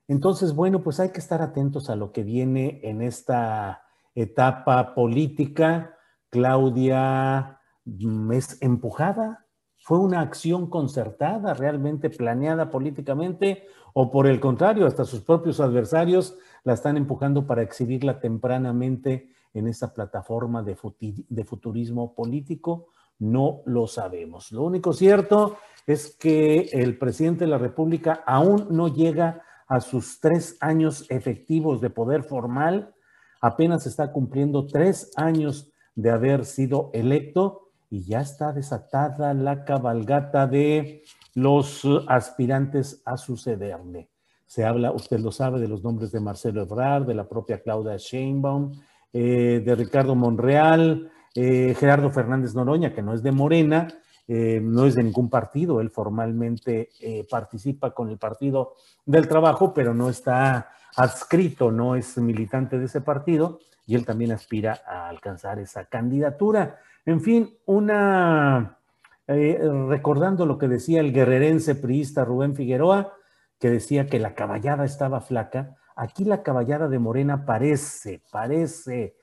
entonces, 0.08 0.54
bueno, 0.54 0.82
pues 0.82 0.98
hay 0.98 1.10
que 1.10 1.20
estar 1.20 1.42
atentos 1.42 1.90
a 1.90 1.96
lo 1.96 2.10
que 2.12 2.22
viene 2.22 2.80
en 2.82 3.02
esta 3.02 3.82
etapa 4.14 4.94
política. 4.94 5.96
Claudia 6.30 7.60
mm, 7.84 8.32
es 8.32 8.60
empujada, 8.62 9.46
fue 9.82 9.98
una 9.98 10.20
acción 10.20 10.68
concertada, 10.68 11.54
realmente 11.54 12.10
planeada 12.10 12.70
políticamente, 12.70 13.66
o 13.92 14.10
por 14.10 14.26
el 14.26 14.40
contrario, 14.40 14.86
hasta 14.86 15.04
sus 15.04 15.20
propios 15.20 15.60
adversarios 15.60 16.36
la 16.64 16.74
están 16.74 16.96
empujando 16.96 17.46
para 17.46 17.62
exhibirla 17.62 18.20
tempranamente 18.20 19.30
en 19.54 19.66
esa 19.66 19.92
plataforma 19.92 20.62
de, 20.62 20.76
de 21.28 21.44
futurismo 21.44 22.14
político 22.14 22.88
no 23.18 23.62
lo 23.66 23.86
sabemos. 23.86 24.50
Lo 24.52 24.62
único 24.62 24.92
cierto 24.92 25.56
es 25.86 26.16
que 26.16 26.70
el 26.72 26.98
presidente 26.98 27.44
de 27.44 27.50
la 27.50 27.58
República 27.58 28.22
aún 28.26 28.68
no 28.70 28.88
llega 28.88 29.42
a 29.68 29.80
sus 29.80 30.20
tres 30.20 30.56
años 30.60 31.06
efectivos 31.10 31.80
de 31.80 31.90
poder 31.90 32.24
formal, 32.24 32.94
apenas 33.40 33.86
está 33.86 34.12
cumpliendo 34.12 34.66
tres 34.66 35.12
años 35.16 35.72
de 35.94 36.10
haber 36.10 36.44
sido 36.44 36.90
electo 36.92 37.70
y 37.88 38.04
ya 38.04 38.20
está 38.20 38.52
desatada 38.52 39.34
la 39.34 39.64
cabalgata 39.64 40.46
de 40.46 41.02
los 41.34 41.86
aspirantes 42.08 43.02
a 43.04 43.16
sucederle. 43.16 44.08
Se 44.46 44.64
habla, 44.64 44.92
usted 44.92 45.20
lo 45.20 45.30
sabe, 45.30 45.60
de 45.60 45.68
los 45.68 45.84
nombres 45.84 46.10
de 46.10 46.20
Marcelo 46.20 46.62
Ebrard, 46.62 47.06
de 47.06 47.14
la 47.14 47.28
propia 47.28 47.62
Claudia 47.62 47.96
Sheinbaum, 47.96 48.72
eh, 49.12 49.60
de 49.64 49.74
Ricardo 49.74 50.14
Monreal, 50.14 51.10
eh, 51.34 51.74
Gerardo 51.78 52.10
Fernández 52.10 52.54
Noroña, 52.54 52.92
que 52.92 53.02
no 53.02 53.12
es 53.12 53.22
de 53.22 53.32
Morena, 53.32 53.88
eh, 54.28 54.60
no 54.62 54.86
es 54.86 54.94
de 54.94 55.02
ningún 55.02 55.28
partido, 55.28 55.80
él 55.80 55.90
formalmente 55.90 56.90
participa 57.28 57.90
con 57.90 58.08
el 58.10 58.18
Partido 58.18 58.74
del 59.04 59.26
Trabajo, 59.26 59.74
pero 59.74 59.94
no 59.94 60.08
está 60.08 60.70
adscrito, 60.96 61.72
no 61.72 61.96
es 61.96 62.16
militante 62.18 62.78
de 62.78 62.84
ese 62.84 63.00
partido, 63.00 63.58
y 63.86 63.96
él 63.96 64.06
también 64.06 64.30
aspira 64.30 64.82
a 64.86 65.08
alcanzar 65.08 65.58
esa 65.58 65.86
candidatura. 65.86 66.78
En 67.04 67.20
fin, 67.20 67.56
una, 67.66 68.78
recordando 69.26 70.46
lo 70.46 70.58
que 70.58 70.68
decía 70.68 71.00
el 71.00 71.12
guerrerense 71.12 71.74
priista 71.74 72.24
Rubén 72.24 72.54
Figueroa, 72.54 73.14
que 73.58 73.70
decía 73.70 74.06
que 74.06 74.20
la 74.20 74.34
caballada 74.34 74.84
estaba 74.84 75.20
flaca, 75.20 75.76
aquí 76.00 76.24
la 76.24 76.42
caballada 76.42 76.88
de 76.88 76.98
Morena 76.98 77.44
parece, 77.44 78.22
parece 78.30 79.16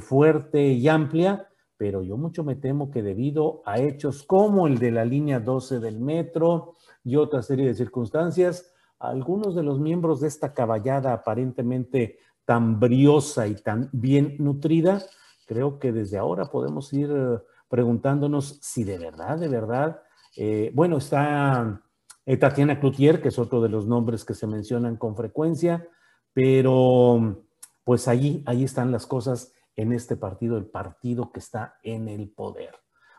fuerte 0.00 0.62
y 0.68 0.88
amplia, 0.88 1.48
pero 1.76 2.02
yo 2.02 2.16
mucho 2.16 2.44
me 2.44 2.56
temo 2.56 2.90
que 2.90 3.02
debido 3.02 3.62
a 3.66 3.78
hechos 3.78 4.22
como 4.22 4.66
el 4.66 4.78
de 4.78 4.90
la 4.90 5.04
línea 5.04 5.40
12 5.40 5.80
del 5.80 6.00
metro 6.00 6.74
y 7.02 7.16
otra 7.16 7.42
serie 7.42 7.66
de 7.66 7.74
circunstancias, 7.74 8.72
algunos 8.98 9.54
de 9.54 9.62
los 9.62 9.78
miembros 9.78 10.20
de 10.20 10.28
esta 10.28 10.54
caballada 10.54 11.12
aparentemente 11.12 12.18
tan 12.44 12.80
briosa 12.80 13.46
y 13.46 13.54
tan 13.54 13.90
bien 13.92 14.36
nutrida, 14.38 15.02
creo 15.46 15.78
que 15.78 15.92
desde 15.92 16.18
ahora 16.18 16.46
podemos 16.46 16.92
ir 16.92 17.10
eh, 17.10 17.38
preguntándonos 17.68 18.58
si 18.62 18.84
de 18.84 18.98
verdad, 18.98 19.38
de 19.38 19.48
verdad, 19.48 20.02
eh, 20.36 20.70
bueno, 20.74 20.98
está 20.98 21.82
eh, 22.26 22.36
Tatiana 22.36 22.80
Cloutier, 22.80 23.20
que 23.20 23.28
es 23.28 23.38
otro 23.38 23.60
de 23.60 23.68
los 23.68 23.86
nombres 23.86 24.24
que 24.24 24.34
se 24.34 24.46
mencionan 24.46 24.96
con 24.96 25.16
frecuencia, 25.16 25.86
pero 26.34 27.44
pues 27.84 28.08
ahí, 28.08 28.42
ahí 28.44 28.64
están 28.64 28.92
las 28.92 29.06
cosas 29.06 29.52
en 29.76 29.92
este 29.92 30.16
partido, 30.16 30.58
el 30.58 30.66
partido 30.66 31.32
que 31.32 31.40
está 31.40 31.76
en 31.82 32.08
el 32.08 32.28
poder. 32.28 32.74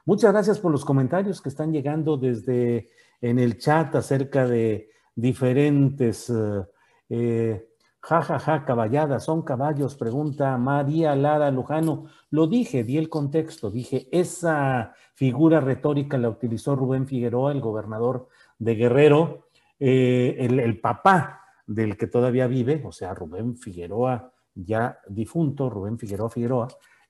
Muchas 0.05 0.31
gracias 0.31 0.59
por 0.59 0.71
los 0.71 0.85
comentarios 0.85 1.41
que 1.41 1.49
están 1.49 1.71
llegando 1.71 2.17
desde 2.17 2.91
en 3.21 3.39
el 3.39 3.57
chat 3.57 3.95
acerca 3.95 4.47
de 4.47 4.89
diferentes. 5.15 6.29
Eh, 6.29 6.65
eh 7.09 7.69
Ja, 8.07 8.21
ja, 8.21 8.37
ja, 8.37 8.65
caballada, 8.65 9.19
son 9.19 9.41
caballos, 9.41 9.95
pregunta 9.95 10.55
María 10.59 11.15
Lara 11.15 11.49
Lujano. 11.49 12.05
Lo 12.29 12.45
dije, 12.45 12.83
di 12.83 12.99
el 12.99 13.09
contexto, 13.09 13.71
dije, 13.71 14.07
esa 14.11 14.93
figura 15.15 15.59
retórica 15.59 16.15
la 16.19 16.29
utilizó 16.29 16.75
Rubén 16.75 17.07
Figueroa, 17.07 17.51
el 17.51 17.61
gobernador 17.61 18.27
de 18.59 18.75
Guerrero, 18.75 19.47
eh, 19.79 20.37
el, 20.39 20.79
papá 20.79 21.44
del 21.65 21.97
que 21.97 22.07
todavía 22.07 22.47
vive, 22.47 22.83
o 22.85 22.91
sea, 22.91 23.13
Rubén 23.13 23.57
Figueroa, 23.57 24.31
ya 24.53 24.99
difunto, 25.07 25.69
Rubén 25.69 25.97
Figueroa 25.97 26.29
Figueroa, 26.29 26.67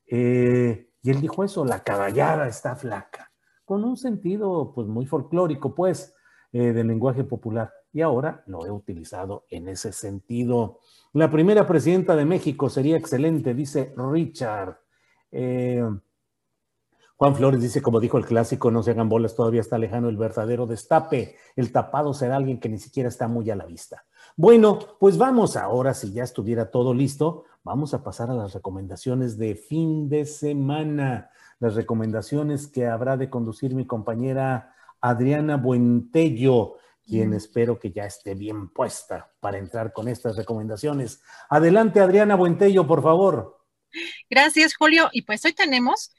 eh, 0.08 0.90
y 1.02 1.10
él 1.12 1.22
dijo 1.22 1.44
eso, 1.44 1.66
la 1.66 1.84
caballada 1.84 2.48
está 2.48 2.76
flaca, 2.76 3.32
con 3.64 3.84
un 3.84 3.98
sentido 3.98 4.72
pues 4.74 4.88
muy 4.88 5.06
folclórico, 5.06 5.76
pues, 5.76 6.16
eh, 6.52 6.72
del 6.72 6.88
lenguaje 6.88 7.24
popular 7.26 7.72
y 7.92 8.02
ahora 8.02 8.44
lo 8.48 8.66
he 8.66 8.72
utilizado 8.72 9.46
en 9.50 9.68
ese 9.68 9.92
sentido. 9.92 10.80
La 11.14 11.32
primera 11.32 11.66
presidenta 11.66 12.16
de 12.16 12.26
México 12.26 12.70
sería 12.70 12.98
excelente, 12.98 13.54
dice 13.54 13.94
Richard. 13.98 14.78
Eh, 15.32 15.82
Juan 17.18 17.36
Flores 17.36 17.62
dice, 17.62 17.82
como 17.82 18.00
dijo 18.00 18.18
el 18.18 18.26
clásico, 18.26 18.72
no 18.72 18.84
se 18.84 18.92
hagan 18.92 19.08
bolas, 19.08 19.36
todavía 19.36 19.62
está 19.62 19.78
lejano 19.78 20.10
el 20.10 20.18
verdadero 20.18 20.68
destape. 20.68 21.38
El 21.56 21.72
tapado 21.72 22.14
será 22.14 22.36
alguien 22.36 22.60
que 22.60 22.68
ni 22.68 22.78
siquiera 22.78 23.08
está 23.08 23.28
muy 23.28 23.50
a 23.50 23.56
la 23.56 23.66
vista. 23.66 24.06
Bueno, 24.36 24.80
pues 25.00 25.18
vamos 25.18 25.56
ahora, 25.56 25.94
si 25.94 26.12
ya 26.12 26.24
estuviera 26.24 26.72
todo 26.72 26.94
listo, 26.94 27.46
vamos 27.64 27.94
a 27.94 28.04
pasar 28.04 28.30
a 28.30 28.34
las 28.34 28.54
recomendaciones 28.54 29.38
de 29.38 29.56
fin 29.56 30.10
de 30.10 30.26
semana. 30.26 31.32
Las 31.60 31.76
recomendaciones 31.76 32.68
que 32.68 32.86
habrá 32.86 33.16
de 33.16 33.30
conducir 33.30 33.74
mi 33.76 33.88
compañera 33.88 34.76
Adriana 35.00 35.56
Buentello 35.56 36.76
quien 37.08 37.34
espero 37.34 37.80
que 37.80 37.92
ya 37.92 38.06
esté 38.06 38.34
bien 38.34 38.70
puesta 38.70 39.32
para 39.40 39.58
entrar 39.58 39.94
con 39.94 40.08
estas 40.08 40.36
recomendaciones. 40.36 41.22
Adelante, 41.50 42.00
Adriana 42.00 42.36
Buentello, 42.36 42.88
por 42.88 43.04
favor. 43.04 43.60
Gracias, 44.30 44.76
Julio. 44.76 45.10
Y 45.12 45.22
pues 45.22 45.46
hoy 45.46 45.54
tenemos, 45.54 46.12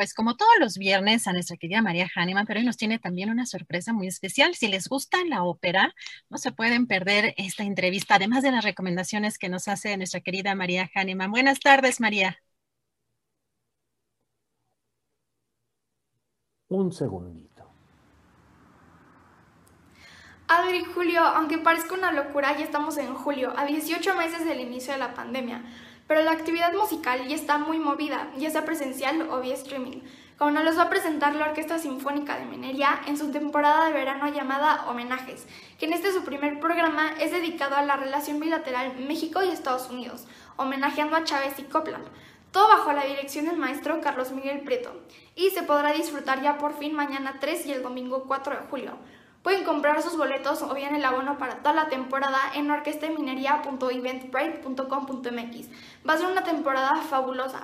pues 0.00 0.14
como 0.14 0.34
todos 0.34 0.54
los 0.58 0.78
viernes, 0.78 1.26
a 1.26 1.34
nuestra 1.34 1.58
querida 1.58 1.82
María 1.82 2.08
Hahnemann, 2.16 2.46
pero 2.46 2.58
hoy 2.58 2.64
nos 2.64 2.78
tiene 2.78 2.98
también 2.98 3.28
una 3.28 3.44
sorpresa 3.44 3.92
muy 3.92 4.06
especial. 4.06 4.54
Si 4.54 4.66
les 4.66 4.88
gusta 4.88 5.18
la 5.26 5.42
ópera, 5.42 5.94
no 6.30 6.38
se 6.38 6.52
pueden 6.52 6.86
perder 6.86 7.34
esta 7.36 7.64
entrevista, 7.64 8.14
además 8.14 8.42
de 8.42 8.50
las 8.50 8.64
recomendaciones 8.64 9.36
que 9.36 9.50
nos 9.50 9.68
hace 9.68 9.94
nuestra 9.98 10.22
querida 10.22 10.54
María 10.54 10.88
Hahnemann. 10.94 11.30
Buenas 11.30 11.60
tardes, 11.60 12.00
María. 12.00 12.38
Un 16.68 16.90
segundito. 16.92 17.70
Adri, 20.48 20.82
Julio, 20.94 21.20
aunque 21.20 21.58
parezca 21.58 21.92
una 21.92 22.10
locura, 22.10 22.56
ya 22.56 22.64
estamos 22.64 22.96
en 22.96 23.14
julio, 23.14 23.52
a 23.54 23.66
18 23.66 24.16
meses 24.16 24.46
del 24.46 24.60
inicio 24.60 24.94
de 24.94 24.98
la 24.98 25.12
pandemia, 25.12 25.62
pero 26.10 26.22
la 26.22 26.32
actividad 26.32 26.72
musical 26.72 27.24
ya 27.28 27.36
está 27.36 27.56
muy 27.58 27.78
movida, 27.78 28.32
ya 28.36 28.50
sea 28.50 28.64
presencial 28.64 29.28
o 29.30 29.40
vía 29.40 29.54
streaming, 29.54 30.00
como 30.36 30.50
nos 30.50 30.64
los 30.64 30.76
va 30.76 30.82
a 30.82 30.90
presentar 30.90 31.36
la 31.36 31.46
Orquesta 31.46 31.78
Sinfónica 31.78 32.36
de 32.36 32.46
Minería 32.46 33.00
en 33.06 33.16
su 33.16 33.30
temporada 33.30 33.86
de 33.86 33.92
verano 33.92 34.26
llamada 34.26 34.86
Homenajes, 34.88 35.46
que 35.78 35.86
en 35.86 35.92
este 35.92 36.10
su 36.10 36.24
primer 36.24 36.58
programa 36.58 37.12
es 37.20 37.30
dedicado 37.30 37.76
a 37.76 37.82
la 37.82 37.94
relación 37.94 38.40
bilateral 38.40 38.96
México 39.06 39.40
y 39.44 39.50
Estados 39.50 39.88
Unidos, 39.88 40.24
homenajeando 40.56 41.14
a 41.14 41.22
Chávez 41.22 41.56
y 41.58 41.62
Copland. 41.62 42.08
Todo 42.50 42.66
bajo 42.66 42.92
la 42.92 43.04
dirección 43.04 43.44
del 43.44 43.56
maestro 43.56 44.00
Carlos 44.00 44.32
Miguel 44.32 44.62
Prieto, 44.62 44.90
y 45.36 45.50
se 45.50 45.62
podrá 45.62 45.92
disfrutar 45.92 46.42
ya 46.42 46.58
por 46.58 46.76
fin 46.76 46.92
mañana 46.92 47.36
3 47.38 47.66
y 47.66 47.72
el 47.72 47.84
domingo 47.84 48.24
4 48.26 48.56
de 48.56 48.66
julio. 48.68 48.98
Pueden 49.42 49.64
comprar 49.64 50.02
sus 50.02 50.18
boletos 50.18 50.62
o 50.62 50.72
bien 50.74 50.94
el 50.94 51.04
abono 51.04 51.38
para 51.38 51.56
toda 51.56 51.72
la 51.72 51.88
temporada 51.88 52.38
en 52.54 52.70
orquestaminería.eventbrite.com.mx. 52.70 55.68
Va 56.08 56.12
a 56.12 56.18
ser 56.18 56.26
una 56.26 56.44
temporada 56.44 56.94
fabulosa. 56.96 57.62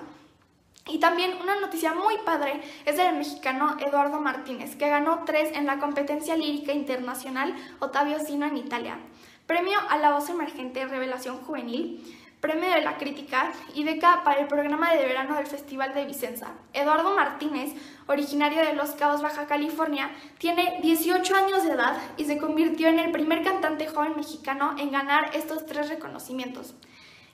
Y 0.89 0.99
también 0.99 1.35
una 1.41 1.59
noticia 1.59 1.93
muy 1.93 2.17
padre 2.25 2.61
es 2.85 2.95
del 2.97 3.15
mexicano 3.15 3.77
Eduardo 3.79 4.19
Martínez, 4.19 4.75
que 4.75 4.89
ganó 4.89 5.23
tres 5.25 5.55
en 5.55 5.65
la 5.65 5.79
competencia 5.79 6.35
lírica 6.35 6.73
internacional 6.73 7.55
Otavio 7.79 8.19
Sino 8.19 8.45
en 8.45 8.57
Italia. 8.57 8.99
Premio 9.45 9.79
a 9.89 9.97
la 9.97 10.11
voz 10.13 10.29
emergente 10.29 10.85
Revelación 10.85 11.37
Juvenil, 11.37 12.16
Premio 12.39 12.69
de 12.69 12.83
la 12.83 12.97
Crítica 12.97 13.51
y 13.73 13.83
beca 13.83 14.21
para 14.23 14.41
el 14.41 14.47
programa 14.47 14.93
de 14.93 15.05
verano 15.07 15.35
del 15.35 15.47
Festival 15.47 15.95
de 15.95 16.05
Vicenza. 16.05 16.51
Eduardo 16.71 17.15
Martínez, 17.15 17.73
originario 18.05 18.59
de 18.63 18.73
Los 18.73 18.91
Cabos, 18.91 19.23
Baja 19.23 19.47
California, 19.47 20.11
tiene 20.37 20.79
18 20.83 21.35
años 21.35 21.63
de 21.63 21.71
edad 21.71 21.97
y 22.15 22.25
se 22.25 22.37
convirtió 22.37 22.89
en 22.89 22.99
el 22.99 23.11
primer 23.11 23.43
cantante 23.43 23.87
joven 23.87 24.15
mexicano 24.15 24.75
en 24.77 24.91
ganar 24.91 25.31
estos 25.33 25.65
tres 25.65 25.89
reconocimientos. 25.89 26.75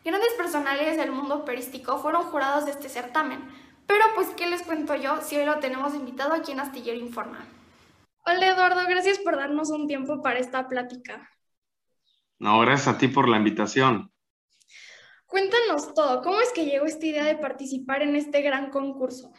Grandes 0.05 0.33
personalidades 0.37 0.95
del 0.95 1.11
mundo 1.11 1.35
operístico 1.35 1.97
fueron 1.97 2.23
jurados 2.23 2.63
de 2.63 2.71
este 2.71 2.87
certamen, 2.87 3.39
pero 3.87 4.05
pues 4.15 4.29
¿qué 4.37 4.47
les 4.47 4.61
cuento 4.61 4.95
yo 4.95 5.21
si 5.21 5.35
hoy 5.35 5.45
lo 5.45 5.59
tenemos 5.59 5.95
invitado 5.95 6.33
aquí 6.33 6.53
en 6.53 6.61
Astillero 6.61 6.97
Informa? 6.97 7.45
Hola 8.25 8.47
Eduardo, 8.47 8.81
gracias 8.87 9.19
por 9.19 9.35
darnos 9.35 9.69
un 9.69 9.85
tiempo 9.85 10.21
para 10.21 10.39
esta 10.39 10.69
plática. 10.69 11.29
No, 12.39 12.59
gracias 12.61 12.95
a 12.95 12.97
ti 12.97 13.09
por 13.09 13.27
la 13.27 13.35
invitación. 13.35 14.12
Cuéntanos 15.33 15.95
todo, 15.95 16.21
¿cómo 16.21 16.39
es 16.41 16.51
que 16.53 16.63
llegó 16.63 16.85
esta 16.85 17.07
idea 17.07 17.23
de 17.23 17.35
participar 17.35 18.03
en 18.03 18.15
este 18.15 18.43
gran 18.43 18.69
concurso? 18.69 19.33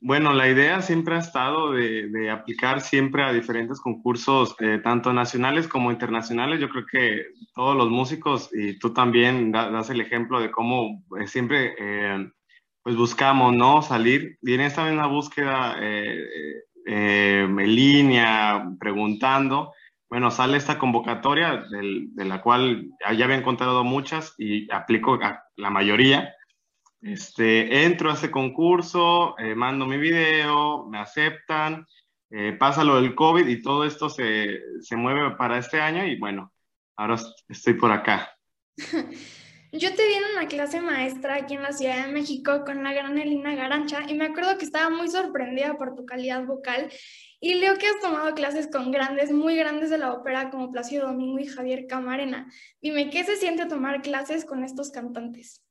Bueno, 0.00 0.32
la 0.32 0.48
idea 0.48 0.82
siempre 0.82 1.14
ha 1.14 1.20
estado 1.20 1.70
de, 1.70 2.28
aplicar 2.32 2.80
siempre 2.80 3.22
a 3.22 3.32
diferentes 3.32 3.80
concursos, 3.80 4.56
eh, 4.58 4.80
tanto 4.82 5.12
nacionales 5.12 5.68
como 5.68 5.92
internacionales. 5.92 6.58
Yo 6.58 6.68
creo 6.68 6.84
que 6.84 7.26
todos 7.54 7.76
los 7.76 7.90
músicos, 7.90 8.50
y 8.52 8.76
tú 8.80 8.92
también 8.92 9.52
das 9.52 9.88
el 9.90 10.00
ejemplo 10.00 10.40
de 10.40 10.50
cómo 10.50 11.00
eh, 11.16 11.28
siempre 11.28 11.76
eh, 11.78 12.28
pues 12.82 12.96
buscamos, 12.96 13.54
¿no? 13.54 13.82
Salir. 13.82 14.36
Y 14.42 14.54
en 14.54 14.62
esta 14.62 14.84
misma 14.84 15.06
búsqueda 15.06 15.76
en 15.78 17.56
línea, 17.56 18.68
preguntando, 18.80 19.72
bueno, 20.16 20.30
sale 20.30 20.56
esta 20.56 20.78
convocatoria 20.78 21.66
de 21.68 22.24
la 22.24 22.40
cual 22.40 22.88
ya 23.14 23.26
había 23.26 23.36
encontrado 23.36 23.84
muchas 23.84 24.34
y 24.38 24.66
aplico 24.72 25.18
a 25.22 25.44
la 25.56 25.68
mayoría. 25.68 26.34
Este, 27.02 27.84
entro 27.84 28.10
a 28.10 28.14
ese 28.14 28.30
concurso, 28.30 29.38
eh, 29.38 29.54
mando 29.54 29.84
mi 29.84 29.98
video, 29.98 30.86
me 30.86 30.98
aceptan, 31.00 31.86
eh, 32.30 32.56
pasa 32.58 32.82
lo 32.82 32.96
del 32.96 33.14
COVID 33.14 33.46
y 33.46 33.60
todo 33.60 33.84
esto 33.84 34.08
se, 34.08 34.58
se 34.80 34.96
mueve 34.96 35.36
para 35.36 35.58
este 35.58 35.82
año 35.82 36.06
y 36.06 36.18
bueno, 36.18 36.50
ahora 36.96 37.16
estoy 37.50 37.74
por 37.74 37.92
acá. 37.92 38.34
Yo 39.72 39.94
te 39.94 40.06
di 40.06 40.14
en 40.14 40.24
una 40.34 40.48
clase 40.48 40.80
maestra 40.80 41.34
aquí 41.34 41.52
en 41.52 41.62
la 41.62 41.72
Ciudad 41.72 42.06
de 42.06 42.12
México 42.12 42.64
con 42.64 42.82
la 42.82 42.94
gran 42.94 43.18
Elina 43.18 43.54
Garancha 43.54 44.00
y 44.08 44.14
me 44.14 44.24
acuerdo 44.24 44.56
que 44.56 44.64
estaba 44.64 44.88
muy 44.88 45.08
sorprendida 45.08 45.76
por 45.76 45.94
tu 45.94 46.06
calidad 46.06 46.42
vocal 46.46 46.90
y 47.40 47.54
leo 47.54 47.76
que 47.78 47.86
has 47.86 48.00
tomado 48.00 48.34
clases 48.34 48.68
con 48.70 48.90
grandes, 48.90 49.32
muy 49.32 49.56
grandes 49.56 49.90
de 49.90 49.98
la 49.98 50.12
ópera 50.12 50.50
como 50.50 50.72
Plácido 50.72 51.06
Domingo 51.06 51.38
y 51.38 51.46
Javier 51.46 51.86
Camarena. 51.86 52.50
Dime, 52.80 53.10
¿qué 53.10 53.24
se 53.24 53.36
siente 53.36 53.66
tomar 53.66 54.02
clases 54.02 54.44
con 54.44 54.64
estos 54.64 54.90
cantantes? 54.90 55.62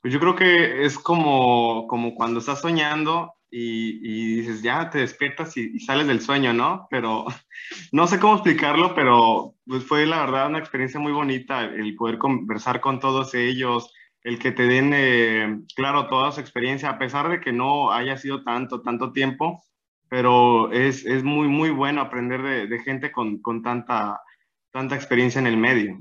Pues 0.00 0.12
yo 0.12 0.20
creo 0.20 0.34
que 0.34 0.84
es 0.84 0.98
como, 0.98 1.86
como 1.86 2.14
cuando 2.14 2.40
estás 2.40 2.60
soñando 2.60 3.34
y, 3.54 4.36
dices, 4.36 4.62
ya 4.62 4.88
te 4.88 4.98
despiertas 4.98 5.56
y, 5.56 5.78
sales 5.78 6.06
del 6.06 6.22
sueño, 6.22 6.54
¿no? 6.54 6.86
Pero 6.90 7.26
no 7.92 8.06
sé 8.06 8.18
cómo 8.18 8.34
explicarlo, 8.34 8.94
pero 8.94 9.54
pues 9.66 9.84
fue 9.84 10.06
la 10.06 10.20
verdad 10.20 10.48
una 10.48 10.58
experiencia 10.58 10.98
muy 10.98 11.12
bonita 11.12 11.62
el 11.64 11.94
poder 11.94 12.18
conversar 12.18 12.80
con 12.80 12.98
todos 12.98 13.34
ellos, 13.34 13.92
el 14.22 14.38
que 14.38 14.52
te 14.52 14.66
den, 14.66 14.92
eh, 14.94 15.60
claro, 15.76 16.08
toda 16.08 16.32
su 16.32 16.40
experiencia, 16.40 16.88
a 16.88 16.98
pesar 16.98 17.28
de 17.28 17.40
que 17.40 17.52
no 17.52 17.92
haya 17.92 18.16
sido 18.16 18.42
tanto, 18.42 18.80
tanto 18.80 19.12
tiempo, 19.12 19.62
pero 20.12 20.70
es, 20.72 21.06
es 21.06 21.24
muy, 21.24 21.48
muy 21.48 21.70
bueno 21.70 22.02
aprender 22.02 22.42
de, 22.42 22.66
de 22.66 22.78
gente 22.80 23.10
con, 23.10 23.40
con, 23.40 23.62
tanta, 23.62 24.20
tanta 24.70 24.94
experiencia 24.94 25.38
en 25.38 25.46
el 25.46 25.56
medio. 25.56 25.98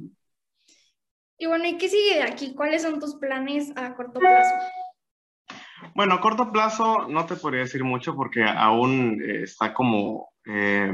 Y 1.38 1.46
bueno, 1.46 1.66
¿y 1.66 1.78
qué 1.78 1.88
sigue 1.88 2.16
de 2.16 2.24
aquí? 2.24 2.54
¿Cuáles 2.54 2.82
son 2.82 3.00
tus 3.00 3.16
planes 3.16 3.72
a 3.78 3.96
corto 3.96 4.20
plazo? 4.20 4.54
Bueno, 5.96 6.16
a 6.16 6.20
corto 6.20 6.52
plazo 6.52 7.08
no 7.08 7.26
te 7.26 7.38
podría 7.38 7.62
decir 7.62 7.86
mucho 7.86 8.14
porque 8.14 8.44
aún 8.44 9.18
eh, 9.26 9.44
está 9.44 9.74
como, 9.74 10.34
eh, 10.44 10.92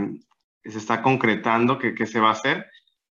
se 0.63 0.78
está 0.78 1.01
concretando 1.01 1.80
que, 1.80 2.05
se 2.05 2.20
va 2.20 2.30
a 2.30 2.34
hacer, 2.34 2.68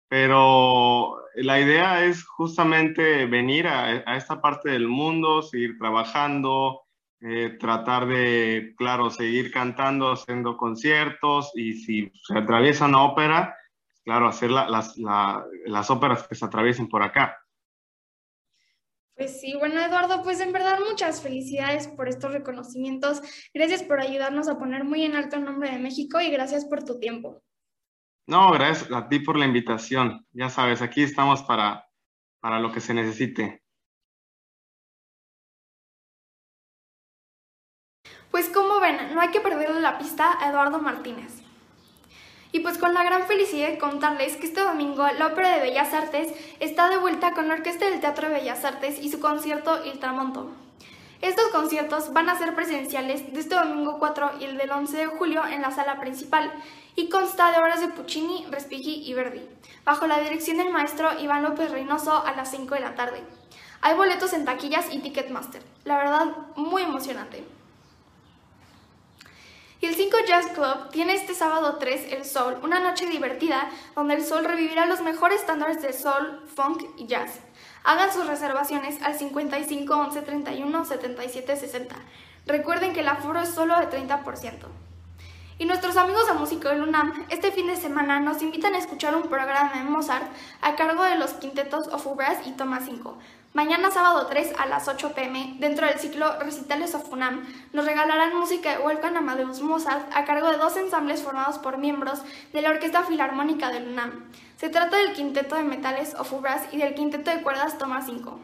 pero 0.07 1.15
la 1.35 1.59
idea 1.59 2.05
es 2.05 2.25
justamente 2.25 3.27
venir 3.27 3.67
a, 3.67 4.17
esta 4.17 4.41
parte 4.41 4.71
del 4.71 4.87
mundo, 4.87 5.43
seguir 5.43 5.77
trabajando, 5.77 6.87
eh, 7.21 7.57
tratar 7.59 8.07
de, 8.07 8.73
claro, 8.77 9.11
seguir 9.11 9.51
cantando, 9.51 10.11
haciendo 10.11 10.57
conciertos 10.57 11.51
y 11.55 11.73
si 11.73 12.11
se 12.23 12.37
atraviesa 12.37 12.85
una 12.85 13.03
ópera, 13.03 13.55
claro, 14.03 14.27
hacer 14.27 14.49
las, 14.49 14.97
las 14.97 15.89
óperas 15.91 16.27
que 16.27 16.35
se 16.35 16.45
atraviesen 16.45 16.89
por 16.89 17.03
acá. 17.03 17.37
Pues 19.15 19.39
sí, 19.39 19.53
bueno 19.55 19.79
Eduardo, 19.79 20.23
pues 20.23 20.39
en 20.39 20.51
verdad 20.51 20.79
muchas 20.79 21.21
felicidades 21.21 21.87
por 21.87 22.09
estos 22.09 22.33
reconocimientos. 22.33 23.21
Gracias 23.53 23.83
por 23.83 23.99
ayudarnos 23.99 24.47
a 24.47 24.57
poner 24.57 24.83
muy 24.83 25.03
en 25.03 25.15
alto 25.15 25.35
el 25.35 25.45
nombre 25.45 25.69
de 25.69 25.77
México 25.77 26.19
y 26.19 26.31
gracias 26.31 26.65
por 26.65 26.83
tu 26.83 26.97
tiempo. 26.97 27.43
No, 28.25 28.51
gracias 28.51 28.91
a 28.91 29.07
ti 29.07 29.19
por 29.19 29.37
la 29.37 29.45
invitación. 29.45 30.25
Ya 30.31 30.49
sabes, 30.49 30.81
aquí 30.81 31.03
estamos 31.03 31.43
para, 31.43 31.85
para 32.39 32.59
lo 32.59 32.71
que 32.71 32.79
se 32.79 32.95
necesite. 32.95 33.60
Pues 38.31 38.47
como 38.47 38.79
ven, 38.79 39.13
no 39.13 39.19
hay 39.19 39.29
que 39.29 39.41
perderle 39.41 39.81
la 39.81 39.97
pista 39.97 40.37
a 40.39 40.49
Eduardo 40.49 40.79
Martínez. 40.79 41.41
Y 42.53 42.61
pues 42.61 42.77
con 42.77 42.93
la 42.93 43.03
gran 43.03 43.27
felicidad 43.27 43.67
de 43.67 43.77
contarles 43.77 44.37
que 44.37 44.45
este 44.45 44.61
domingo 44.61 45.05
la 45.17 45.27
Ópera 45.27 45.55
de 45.55 45.61
Bellas 45.61 45.93
Artes 45.93 46.33
está 46.61 46.89
de 46.89 46.97
vuelta 46.97 47.33
con 47.33 47.49
la 47.49 47.55
Orquesta 47.55 47.85
del 47.85 47.99
Teatro 47.99 48.29
de 48.29 48.35
Bellas 48.35 48.63
Artes 48.63 48.99
y 49.01 49.09
su 49.09 49.19
concierto 49.19 49.85
Il 49.85 49.99
Tramonto. 49.99 50.49
Estos 51.21 51.49
conciertos 51.49 52.13
van 52.13 52.29
a 52.29 52.37
ser 52.37 52.55
presenciales 52.55 53.31
de 53.31 53.39
este 53.39 53.55
domingo 53.55 53.99
4 53.99 54.31
y 54.39 54.45
el 54.45 54.57
del 54.57 54.71
11 54.71 54.97
de 54.97 55.05
julio 55.07 55.45
en 55.45 55.61
la 55.61 55.71
sala 55.71 55.99
principal 55.99 56.51
y 56.95 57.09
consta 57.09 57.51
de 57.51 57.59
obras 57.59 57.81
de 57.81 57.89
Puccini, 57.89 58.45
Respighi 58.49 59.03
y 59.09 59.13
Verdi, 59.13 59.41
bajo 59.85 60.07
la 60.07 60.19
dirección 60.19 60.57
del 60.57 60.71
maestro 60.71 61.19
Iván 61.19 61.43
López 61.43 61.69
Reynoso 61.69 62.25
a 62.25 62.31
las 62.31 62.49
5 62.49 62.75
de 62.75 62.81
la 62.81 62.95
tarde. 62.95 63.21
Hay 63.81 63.95
boletos 63.95 64.33
en 64.33 64.45
taquillas 64.45 64.87
y 64.91 64.99
Ticketmaster. 64.99 65.63
La 65.85 65.97
verdad, 65.97 66.25
muy 66.55 66.81
emocionante. 66.81 67.45
Y 69.81 69.87
el 69.87 69.95
5 69.95 70.15
Jazz 70.27 70.45
Club 70.53 70.91
tiene 70.91 71.15
este 71.15 71.33
sábado 71.33 71.77
3 71.79 72.13
El 72.13 72.23
Sol, 72.23 72.59
una 72.61 72.79
noche 72.79 73.07
divertida 73.07 73.67
donde 73.95 74.13
el 74.13 74.23
Sol 74.23 74.45
revivirá 74.45 74.85
los 74.85 75.01
mejores 75.01 75.41
estándares 75.41 75.81
de 75.81 75.91
soul, 75.91 76.39
funk 76.55 76.83
y 76.97 77.07
jazz. 77.07 77.39
Hagan 77.83 78.13
sus 78.13 78.27
reservaciones 78.27 79.01
al 79.01 79.17
55 79.17 79.91
11 79.91 80.21
31 80.21 80.85
77 80.85 81.55
60. 81.55 81.95
Recuerden 82.45 82.93
que 82.93 82.99
el 82.99 83.07
aforo 83.07 83.41
es 83.41 83.49
solo 83.49 83.75
de 83.79 83.89
30%. 83.89 84.67
Y 85.57 85.65
nuestros 85.65 85.97
amigos 85.97 86.27
de 86.27 86.33
Música 86.33 86.69
del 86.69 86.83
UNAM 86.83 87.25
este 87.29 87.51
fin 87.51 87.65
de 87.65 87.75
semana 87.75 88.19
nos 88.19 88.43
invitan 88.43 88.75
a 88.75 88.77
escuchar 88.77 89.15
un 89.15 89.29
programa 89.29 89.73
de 89.73 89.83
Mozart 89.83 90.27
a 90.61 90.75
cargo 90.75 91.03
de 91.05 91.15
los 91.15 91.31
quintetos 91.33 91.87
of 91.87 92.05
Brass 92.15 92.45
y 92.45 92.51
Toma 92.51 92.81
5. 92.81 93.17
Mañana 93.53 93.91
sábado 93.91 94.27
3 94.27 94.53
a 94.57 94.65
las 94.65 94.87
8 94.87 95.11
pm, 95.13 95.57
dentro 95.59 95.85
del 95.85 95.99
ciclo 95.99 96.39
Recitales 96.39 96.95
of 96.95 97.11
UNAM, 97.11 97.45
nos 97.73 97.85
regalarán 97.85 98.33
música 98.33 98.71
de 98.71 98.77
Wolfgang 98.81 99.17
Amadeus 99.17 99.59
Mozart 99.59 100.09
a 100.15 100.23
cargo 100.23 100.49
de 100.49 100.57
dos 100.57 100.77
ensambles 100.77 101.21
formados 101.21 101.57
por 101.57 101.77
miembros 101.77 102.21
de 102.53 102.61
la 102.61 102.69
Orquesta 102.69 103.03
Filarmónica 103.03 103.69
del 103.69 103.89
UNAM. 103.89 104.23
Se 104.55 104.69
trata 104.69 104.95
del 104.95 105.11
Quinteto 105.11 105.55
de 105.55 105.63
Metales 105.63 106.15
of 106.15 106.31
Brass 106.39 106.61
y 106.71 106.77
del 106.77 106.93
Quinteto 106.93 107.29
de 107.29 107.41
Cuerdas 107.41 107.77
Toma 107.77 108.01
5. 108.01 108.39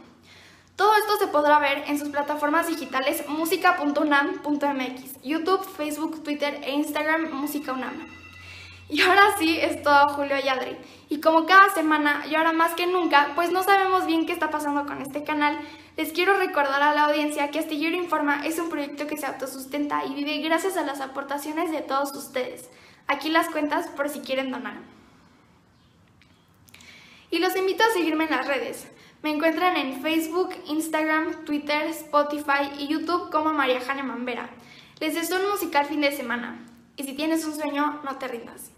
Todo 0.76 0.94
esto 0.98 1.18
se 1.20 1.28
podrá 1.28 1.58
ver 1.60 1.86
en 1.88 1.98
sus 1.98 2.10
plataformas 2.10 2.68
digitales 2.68 3.24
música.unam.mx, 3.30 5.22
YouTube, 5.24 5.64
Facebook, 5.78 6.22
Twitter 6.22 6.60
e 6.64 6.72
Instagram 6.72 7.32
Música 7.32 7.72
UNAM. 7.72 8.27
Y 8.90 9.02
ahora 9.02 9.36
sí 9.38 9.58
es 9.60 9.84
todo 9.84 10.08
Julio 10.10 10.38
y 10.42 10.48
Adri. 10.48 10.78
Y 11.10 11.20
como 11.20 11.46
cada 11.46 11.74
semana 11.74 12.26
y 12.30 12.36
ahora 12.36 12.54
más 12.54 12.74
que 12.74 12.88
nunca, 12.88 13.32
pues 13.36 13.52
no 13.52 13.64
sabemos 13.64 14.06
bien 14.06 14.26
qué 14.26 14.32
está 14.32 14.50
pasando 14.50 14.86
con 14.86 15.02
este 15.02 15.24
canal, 15.24 15.60
les 15.98 16.14
quiero 16.14 16.38
recordar 16.38 16.82
a 16.82 16.94
la 16.94 17.06
audiencia 17.06 17.52
que 17.52 17.60
Astillero 17.60 17.98
Informa 17.98 18.46
es 18.46 18.60
un 18.60 18.70
proyecto 18.70 19.08
que 19.08 19.18
se 19.18 19.26
autosustenta 19.26 20.06
y 20.06 20.14
vive 20.14 20.38
gracias 20.40 20.78
a 20.78 20.84
las 20.84 21.02
aportaciones 21.02 21.72
de 21.72 21.82
todos 21.82 22.16
ustedes. 22.16 22.70
Aquí 23.08 23.30
las 23.30 23.50
cuentas 23.50 23.88
por 23.88 24.08
si 24.08 24.20
quieren 24.20 24.52
donar. 24.52 24.78
Y 27.30 27.40
los 27.40 27.56
invito 27.58 27.84
a 27.84 27.94
seguirme 27.94 28.26
en 28.26 28.32
las 28.32 28.48
redes. 28.48 28.88
Me 29.22 29.32
encuentran 29.32 29.76
en 29.76 30.02
Facebook, 30.02 30.50
Instagram, 30.68 31.44
Twitter, 31.44 31.88
Spotify 31.88 32.72
y 32.78 32.88
YouTube 32.88 33.32
como 33.32 33.52
María 33.52 33.82
Jane 33.82 34.04
Mambera. 34.04 34.50
Les 35.00 35.16
deseo 35.16 35.40
un 35.44 35.52
musical 35.52 35.86
fin 35.86 36.02
de 36.02 36.12
semana. 36.12 36.64
Y 36.96 37.04
si 37.04 37.14
tienes 37.14 37.44
un 37.46 37.56
sueño, 37.56 38.02
no 38.04 38.18
te 38.18 38.28
rindas. 38.28 38.77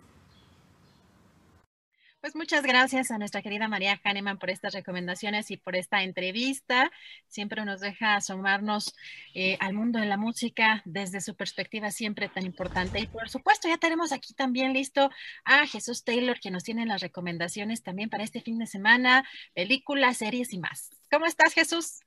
Pues 2.22 2.36
muchas 2.36 2.64
gracias 2.64 3.12
a 3.12 3.18
nuestra 3.18 3.42
querida 3.42 3.70
María 3.70 3.98
Hahnemann 4.04 4.40
por 4.40 4.50
estas 4.50 4.74
recomendaciones 4.74 5.52
y 5.52 5.58
por 5.58 5.78
esta 5.78 6.04
entrevista. 6.04 6.92
Siempre 7.30 7.64
nos 7.64 7.80
deja 7.80 8.16
asomarnos 8.16 8.94
eh, 9.34 9.56
al 9.62 9.74
mundo 9.74 10.00
de 10.00 10.06
la 10.06 10.18
música 10.18 10.82
desde 10.84 11.22
su 11.22 11.36
perspectiva 11.36 11.92
siempre 11.92 12.28
tan 12.28 12.46
importante. 12.46 13.00
Y 13.00 13.08
por 13.08 13.30
supuesto, 13.30 13.70
ya 13.70 13.78
tenemos 13.78 14.12
aquí 14.12 14.34
también 14.34 14.74
listo 14.74 15.10
a 15.46 15.66
Jesús 15.66 16.04
Taylor, 16.04 16.38
que 16.42 16.52
nos 16.52 16.66
tiene 16.66 16.86
las 16.86 17.00
recomendaciones 17.00 17.84
también 17.84 18.10
para 18.10 18.26
este 18.26 18.42
fin 18.42 18.60
de 18.60 18.68
semana, 18.68 19.24
películas, 19.54 20.18
series 20.18 20.52
y 20.52 20.60
más. 20.60 20.90
¿Cómo 21.10 21.26
estás, 21.26 21.54
Jesús? 21.54 22.02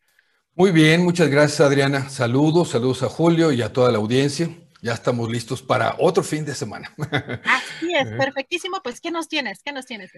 Muy 0.54 0.72
bien, 0.72 1.02
muchas 1.02 1.30
gracias, 1.30 1.62
Adriana. 1.62 2.10
Saludos, 2.10 2.68
saludos 2.68 3.02
a 3.02 3.08
Julio 3.08 3.50
y 3.50 3.62
a 3.62 3.72
toda 3.72 3.90
la 3.90 3.96
audiencia 3.96 4.50
ya 4.82 4.94
estamos 4.94 5.30
listos 5.30 5.62
para 5.62 5.94
otro 5.98 6.22
fin 6.24 6.44
de 6.44 6.54
semana. 6.54 6.92
Así 7.44 7.94
es, 7.94 8.08
perfectísimo. 8.18 8.80
Pues, 8.82 9.00
¿qué 9.00 9.12
nos 9.12 9.28
tienes? 9.28 9.62
¿Qué 9.64 9.72
nos 9.72 9.86
tienes, 9.86 10.10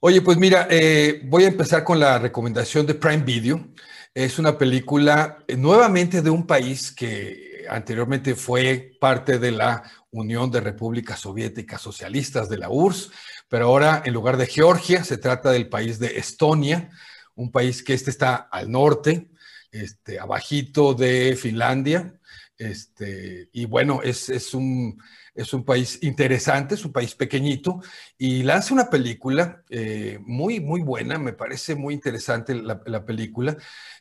Oye, 0.00 0.20
pues 0.20 0.36
mira, 0.36 0.66
eh, 0.68 1.22
voy 1.26 1.44
a 1.44 1.48
empezar 1.48 1.84
con 1.84 2.00
la 2.00 2.18
recomendación 2.18 2.84
de 2.84 2.94
Prime 2.94 3.22
Video. 3.22 3.64
Es 4.12 4.40
una 4.40 4.58
película 4.58 5.38
eh, 5.46 5.56
nuevamente 5.56 6.20
de 6.20 6.30
un 6.30 6.44
país 6.44 6.90
que 6.90 7.64
anteriormente 7.70 8.34
fue 8.34 8.92
parte 9.00 9.38
de 9.38 9.52
la 9.52 9.84
Unión 10.10 10.50
de 10.50 10.60
Repúblicas 10.60 11.20
Soviéticas 11.20 11.80
Socialistas 11.80 12.48
de 12.48 12.58
la 12.58 12.68
URSS, 12.68 13.12
pero 13.48 13.66
ahora 13.66 14.02
en 14.04 14.12
lugar 14.12 14.36
de 14.36 14.46
Georgia 14.46 15.04
se 15.04 15.16
trata 15.16 15.52
del 15.52 15.68
país 15.68 16.00
de 16.00 16.18
Estonia, 16.18 16.90
un 17.36 17.52
país 17.52 17.84
que 17.84 17.94
este 17.94 18.10
está 18.10 18.34
al 18.34 18.68
norte, 18.68 19.30
este, 19.70 20.18
abajito 20.18 20.92
de 20.92 21.36
Finlandia, 21.36 22.14
este, 22.62 23.48
y 23.52 23.64
bueno, 23.64 24.02
es, 24.02 24.54
un, 24.54 25.02
es 25.34 25.52
un 25.52 25.64
país 25.64 25.98
interesante, 26.02 26.76
es 26.76 26.84
un 26.84 26.92
país 26.92 27.14
pequeñito, 27.14 27.80
y 28.16 28.44
lanza 28.44 28.72
una 28.72 28.88
película 28.88 29.64
eh, 29.68 30.18
muy, 30.22 30.60
muy 30.60 30.80
buena, 30.80 31.18
me 31.18 31.32
parece 31.32 31.74
muy 31.74 31.94
interesante 31.94 32.54
la, 32.54 32.80
la, 32.86 33.04
película, 33.04 33.56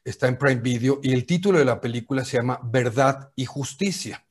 está 0.05 0.27
en 0.27 0.37
Prime 0.37 0.61
Video, 0.61 0.99
y 1.01 1.11
el 1.13 1.25
título 1.25 1.57
de 1.57 1.65
la 1.65 1.81
película 1.81 2.23
se 2.23 2.37
llama 2.37 2.59
Verdad 2.63 3.31
y 3.35 3.45
Justicia. 3.45 4.23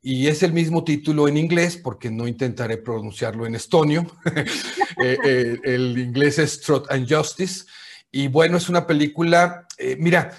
Y 0.00 0.28
es 0.28 0.42
el 0.42 0.52
mismo 0.52 0.84
título 0.84 1.28
en 1.28 1.36
inglés, 1.36 1.76
porque 1.76 2.10
no 2.10 2.26
intentaré 2.26 2.78
pronunciarlo 2.78 3.46
en 3.46 3.54
estonio. 3.54 4.06
Eh, 5.02 5.18
eh, 5.24 5.58
el 5.64 5.98
inglés 5.98 6.38
es 6.38 6.60
Truth 6.60 6.86
and 6.88 7.12
Justice. 7.12 7.64
Y 8.12 8.28
bueno, 8.28 8.58
es 8.58 8.68
una 8.68 8.86
película, 8.86 9.66
mira, 9.98 10.30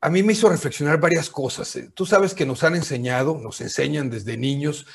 a 0.00 0.10
mí 0.10 0.22
me 0.22 0.32
hizo 0.32 0.48
reflexionar 0.48 0.98
varias 0.98 1.28
cosas. 1.28 1.74
Eh. 1.76 1.90
Tú 1.94 2.06
sabes 2.06 2.34
que 2.34 2.46
nos 2.46 2.64
han 2.64 2.74
enseñado, 2.74 3.38
nos 3.38 3.60
enseñan 3.60 4.08
desde 4.10 4.36
niños 4.36 4.86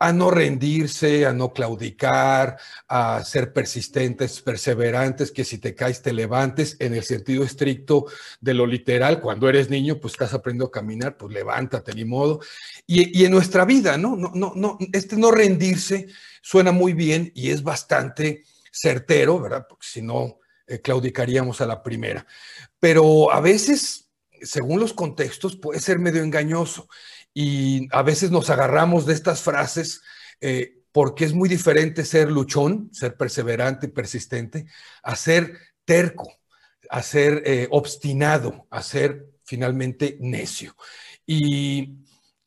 a 0.00 0.12
no 0.12 0.30
rendirse, 0.30 1.26
a 1.26 1.32
no 1.32 1.52
claudicar, 1.52 2.56
a 2.86 3.24
ser 3.24 3.52
persistentes, 3.52 4.40
perseverantes, 4.42 5.32
que 5.32 5.44
si 5.44 5.58
te 5.58 5.74
caes 5.74 6.02
te 6.02 6.12
levantes 6.12 6.76
en 6.78 6.94
el 6.94 7.02
sentido 7.02 7.42
estricto 7.42 8.06
de 8.40 8.54
lo 8.54 8.64
literal. 8.66 9.20
Cuando 9.20 9.48
eres 9.48 9.70
niño, 9.70 9.98
pues 9.98 10.14
estás 10.14 10.34
aprendiendo 10.34 10.66
a 10.66 10.70
caminar, 10.70 11.16
pues 11.16 11.32
levántate, 11.32 11.92
ni 11.94 12.04
modo. 12.04 12.40
Y, 12.86 13.24
en 13.24 13.32
nuestra 13.32 13.64
vida, 13.64 13.98
¿no? 13.98 14.16
No, 14.16 14.30
no, 14.34 14.52
no, 14.54 14.78
este 14.92 15.16
no 15.16 15.32
rendirse 15.32 16.06
suena 16.42 16.70
muy 16.70 16.92
bien 16.92 17.32
y 17.34 17.50
es 17.50 17.62
bastante 17.62 18.44
certero, 18.70 19.40
¿verdad? 19.40 19.66
Porque 19.68 19.86
si 19.86 20.02
no, 20.02 20.38
eh, 20.66 20.80
claudicaríamos 20.80 21.60
a 21.60 21.66
la 21.66 21.82
primera. 21.82 22.24
Pero 22.78 23.32
a 23.32 23.40
veces 23.40 24.07
según 24.42 24.80
los 24.80 24.92
contextos, 24.92 25.56
puede 25.56 25.80
ser 25.80 25.98
medio 25.98 26.22
engañoso. 26.22 26.88
Y 27.34 27.88
a 27.92 28.02
veces 28.02 28.30
nos 28.30 28.50
agarramos 28.50 29.06
de 29.06 29.14
estas 29.14 29.42
frases 29.42 30.02
eh, 30.40 30.78
porque 30.92 31.24
es 31.24 31.32
muy 31.32 31.48
diferente 31.48 32.04
ser 32.04 32.30
luchón, 32.30 32.90
ser 32.92 33.16
perseverante, 33.16 33.88
persistente, 33.88 34.66
a 35.02 35.14
ser 35.16 35.58
terco, 35.84 36.32
a 36.90 37.02
ser 37.02 37.42
eh, 37.46 37.68
obstinado, 37.70 38.66
a 38.70 38.82
ser 38.82 39.26
finalmente 39.44 40.16
necio. 40.20 40.74
Y 41.26 41.98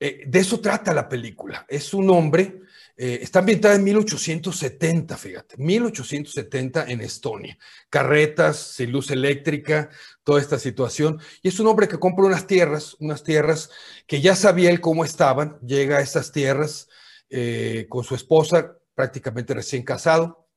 eh, 0.02 0.24
de 0.28 0.40
eso 0.40 0.60
trata 0.60 0.94
la 0.94 1.08
película. 1.08 1.66
Es 1.70 1.94
un 1.94 2.10
hombre 2.10 2.62
eh, 3.04 3.24
está 3.24 3.40
ambientada 3.40 3.74
en 3.74 3.84
1870, 3.84 5.18
fíjate, 5.18 5.58
1870 5.58 6.86
en 6.86 7.02
Estonia. 7.02 7.58
Carretas, 7.90 8.58
sin 8.58 8.92
luz 8.92 9.10
eléctrica, 9.10 9.90
toda 10.24 10.40
esta 10.40 10.60
situación. 10.60 11.20
Y 11.42 11.48
es 11.48 11.60
un 11.60 11.66
hombre 11.66 11.88
que 11.88 11.98
compra 11.98 12.26
unas 12.26 12.46
tierras, 12.46 12.96
unas 13.00 13.24
tierras 13.24 13.72
que 14.06 14.22
ya 14.22 14.36
sabía 14.36 14.70
él 14.70 14.82
cómo 14.82 15.04
estaban. 15.04 15.58
Llega 15.66 15.98
a 15.98 16.02
esas 16.02 16.32
tierras 16.32 16.90
eh, 17.32 17.88
con 17.90 18.04
su 18.04 18.14
esposa, 18.14 18.78
prácticamente 18.94 19.56
recién 19.56 19.82
casado, 19.82 20.48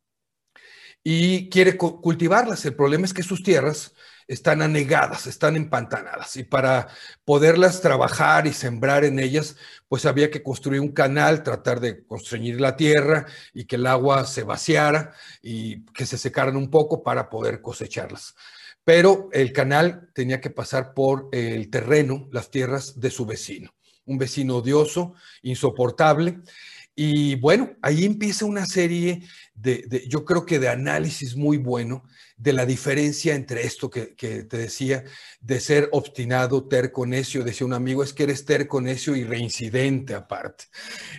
y 1.02 1.48
quiere 1.48 1.78
cultivarlas. 1.78 2.64
El 2.66 2.74
problema 2.74 3.06
es 3.06 3.14
que 3.14 3.22
sus 3.22 3.42
tierras 3.42 3.94
están 4.26 4.62
anegadas, 4.62 5.26
están 5.26 5.56
empantanadas 5.56 6.36
y 6.36 6.44
para 6.44 6.88
poderlas 7.24 7.80
trabajar 7.80 8.46
y 8.46 8.52
sembrar 8.52 9.04
en 9.04 9.18
ellas, 9.18 9.56
pues 9.88 10.06
había 10.06 10.30
que 10.30 10.42
construir 10.42 10.80
un 10.80 10.92
canal, 10.92 11.42
tratar 11.42 11.80
de 11.80 12.04
constreñir 12.04 12.60
la 12.60 12.76
tierra 12.76 13.26
y 13.52 13.64
que 13.64 13.76
el 13.76 13.86
agua 13.86 14.24
se 14.24 14.42
vaciara 14.42 15.12
y 15.42 15.84
que 15.86 16.06
se 16.06 16.18
secaran 16.18 16.56
un 16.56 16.70
poco 16.70 17.02
para 17.02 17.28
poder 17.28 17.60
cosecharlas. 17.60 18.34
Pero 18.84 19.28
el 19.32 19.52
canal 19.52 20.10
tenía 20.12 20.40
que 20.40 20.50
pasar 20.50 20.92
por 20.94 21.28
el 21.32 21.70
terreno, 21.70 22.28
las 22.32 22.50
tierras 22.50 23.00
de 23.00 23.10
su 23.10 23.24
vecino, 23.24 23.74
un 24.04 24.18
vecino 24.18 24.56
odioso, 24.56 25.14
insoportable, 25.42 26.40
Y 26.96 27.34
bueno, 27.36 27.76
ahí 27.82 28.04
empieza 28.04 28.44
una 28.44 28.66
serie 28.66 29.22
de, 29.54 30.04
yo 30.08 30.24
creo 30.24 30.46
que 30.46 30.58
de 30.58 30.68
análisis 30.68 31.36
muy 31.36 31.56
bueno 31.56 32.04
de 32.36 32.52
la 32.52 32.66
diferencia 32.66 33.34
entre 33.34 33.64
esto 33.64 33.90
que, 33.90 34.06
te 34.16 34.56
decía, 34.56 35.04
de 35.40 35.60
ser 35.60 35.88
obstinado, 35.92 36.68
terco, 36.68 37.06
necio, 37.06 37.42
decía 37.42 37.66
un 37.66 37.72
amigo, 37.72 38.02
es 38.02 38.12
que 38.12 38.24
eres 38.24 38.44
terco, 38.44 38.80
necio 38.80 39.16
y 39.16 39.24
reincidente 39.24 40.14
aparte. 40.14 40.64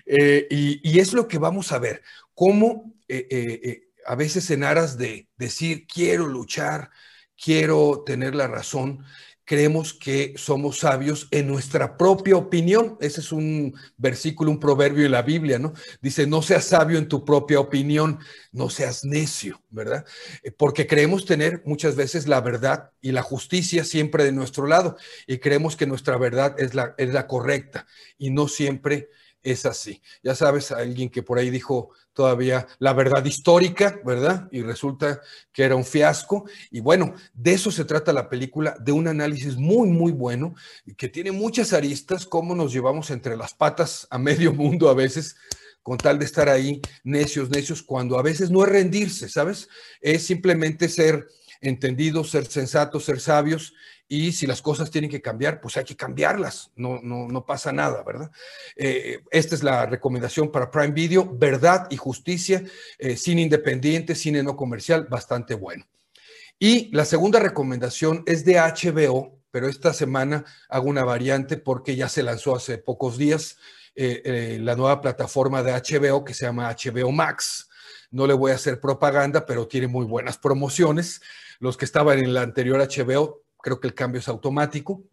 Eh, 0.06 0.48
y, 0.50 1.00
es 1.00 1.14
lo 1.14 1.28
que 1.28 1.38
vamos 1.38 1.72
a 1.72 1.80
ver, 1.80 2.02
cómo 2.34 2.94
eh, 3.08 3.28
eh, 3.30 3.90
a 4.06 4.16
veces 4.16 4.50
en 4.52 4.64
aras 4.64 4.98
de 4.98 5.28
decir, 5.38 5.88
quiero 5.88 6.28
luchar, 6.28 6.90
quiero 7.42 8.04
tener 8.06 8.34
la 8.36 8.48
razón, 8.48 9.04
creemos 9.46 9.94
que 9.94 10.34
somos 10.38 10.80
sabios 10.80 11.28
en 11.32 11.48
nuestra 11.48 11.98
propia 11.98 12.36
opinión. 12.36 12.98
Ese 13.00 13.22
es 13.22 13.32
un 13.32 13.76
versículo, 13.96 14.50
un 14.52 14.60
proverbio 14.60 15.06
en 15.06 15.12
la 15.12 15.22
Biblia, 15.22 15.60
¿no? 15.60 15.74
Dice, 16.02 16.26
no 16.26 16.42
seas 16.42 16.66
sabio 16.66 16.98
en 16.98 17.08
tu 17.08 17.24
propia 17.24 17.60
opinión, 17.60 18.20
no 18.52 18.70
seas 18.70 19.06
necio, 19.06 19.62
¿verdad? 19.70 20.04
Eh, 20.44 20.52
porque 20.52 20.88
creemos 20.88 21.26
tener 21.26 21.62
muchas 21.66 21.96
veces 21.96 22.28
la 22.28 22.42
verdad 22.42 22.92
y 23.02 23.12
la 23.12 23.22
justicia 23.22 23.84
siempre 23.84 24.24
de 24.24 24.32
nuestro 24.32 24.66
lado 24.66 24.98
y 25.28 25.38
creemos 25.38 25.76
que 25.76 25.86
nuestra 25.86 26.18
verdad 26.18 26.56
es 26.58 26.74
la, 26.74 26.96
es 26.98 27.14
la 27.14 27.28
correcta 27.28 27.86
y 28.18 28.32
no 28.32 28.48
siempre 28.48 29.10
es 29.46 29.66
así. 29.66 30.02
Ya 30.24 30.36
sabes, 30.36 30.72
alguien 30.72 31.10
que 31.10 31.24
por 31.24 31.38
ahí 31.38 31.50
dijo, 31.50 31.92
todavía 32.14 32.68
la 32.80 32.94
verdad 32.94 33.24
histórica, 33.24 34.02
¿verdad? 34.04 34.50
Y 34.52 34.64
resulta 34.64 35.22
que 35.54 35.64
era 35.64 35.76
un 35.76 35.86
fiasco. 35.86 36.46
Y 36.72 36.80
bueno, 36.80 37.14
de 37.34 37.54
eso 37.54 37.72
se 37.72 37.86
trata 37.86 38.12
la 38.12 38.28
película, 38.28 38.76
de 38.80 38.92
un 38.92 39.08
análisis 39.08 39.56
muy, 39.56 39.88
muy 39.88 40.12
bueno, 40.12 40.56
que 40.98 41.10
tiene 41.10 41.32
muchas 41.32 41.74
aristas, 41.74 42.26
cómo 42.26 42.56
nos 42.56 42.74
llevamos 42.74 43.12
entre 43.12 43.38
las 43.38 43.54
patas 43.54 44.08
a 44.10 44.18
medio 44.18 44.52
mundo 44.54 44.90
a 44.90 44.96
veces 44.96 45.38
con 45.84 46.00
tal 46.00 46.18
de 46.18 46.26
estar 46.26 46.50
ahí 46.50 46.82
necios, 47.04 47.52
necios, 47.52 47.84
cuando 47.84 48.18
a 48.18 48.24
veces 48.24 48.50
no 48.50 48.64
es 48.64 48.70
rendirse, 48.70 49.30
¿sabes? 49.30 49.70
Es 50.02 50.26
simplemente 50.26 50.90
ser 50.90 51.28
entendidos, 51.68 52.32
ser 52.32 52.46
sensatos, 52.46 53.06
ser 53.06 53.20
sabios 53.20 53.74
y 54.08 54.34
si 54.34 54.46
las 54.46 54.62
cosas 54.62 54.92
tienen 54.92 55.10
que 55.10 55.22
cambiar, 55.22 55.60
pues 55.60 55.78
hay 55.78 55.84
que 55.84 55.96
cambiarlas, 55.96 56.72
no, 56.76 57.00
no, 57.02 57.28
no 57.28 57.46
pasa 57.46 57.72
nada, 57.72 58.04
¿verdad? 58.04 58.32
Eh, 58.76 59.22
esta 59.32 59.56
es 59.56 59.64
la 59.64 59.88
recomendación 59.88 60.52
para 60.52 60.70
Prime 60.70 60.92
Video, 60.92 61.26
verdad 61.26 61.88
y 61.90 61.98
justicia, 61.98 62.64
eh, 63.00 63.18
cine 63.18 63.42
independiente, 63.42 64.14
cine 64.14 64.44
no 64.44 64.56
comercial, 64.56 65.08
bastante 65.10 65.56
bueno. 65.56 65.88
Y 66.60 66.96
la 66.96 67.04
segunda 67.04 67.40
recomendación 67.40 68.24
es 68.28 68.46
de 68.46 68.60
HBO, 68.60 69.40
pero 69.50 69.68
esta 69.68 69.94
semana 69.94 70.46
hago 70.70 70.88
una 70.88 71.04
variante 71.04 71.58
porque 71.58 71.96
ya 71.96 72.08
se 72.08 72.24
lanzó 72.24 72.56
hace 72.56 72.78
pocos 72.78 73.18
días 73.18 73.58
eh, 73.96 74.58
la 74.62 74.76
nueva 74.76 75.02
plataforma 75.02 75.64
de 75.64 75.72
HBO 75.72 76.24
que 76.24 76.34
se 76.34 76.46
llama 76.46 76.70
HBO 76.70 77.12
Max. 77.12 77.70
No 78.12 78.28
le 78.28 78.34
voy 78.34 78.52
a 78.52 78.56
hacer 78.56 78.80
propaganda, 78.80 79.46
pero 79.46 79.68
tiene 79.68 79.88
muy 79.88 80.06
buenas 80.06 80.38
promociones. 80.38 81.22
Los 81.60 81.78
que 81.78 81.86
estaban 81.86 82.20
en 82.20 82.34
la 82.34 82.42
anterior 82.42 82.80
HBO 82.80 83.44
creo 83.62 83.80
que 83.80 83.88
el 83.88 83.96
cambio 83.96 84.20
es 84.20 84.28
automático. 84.28 85.04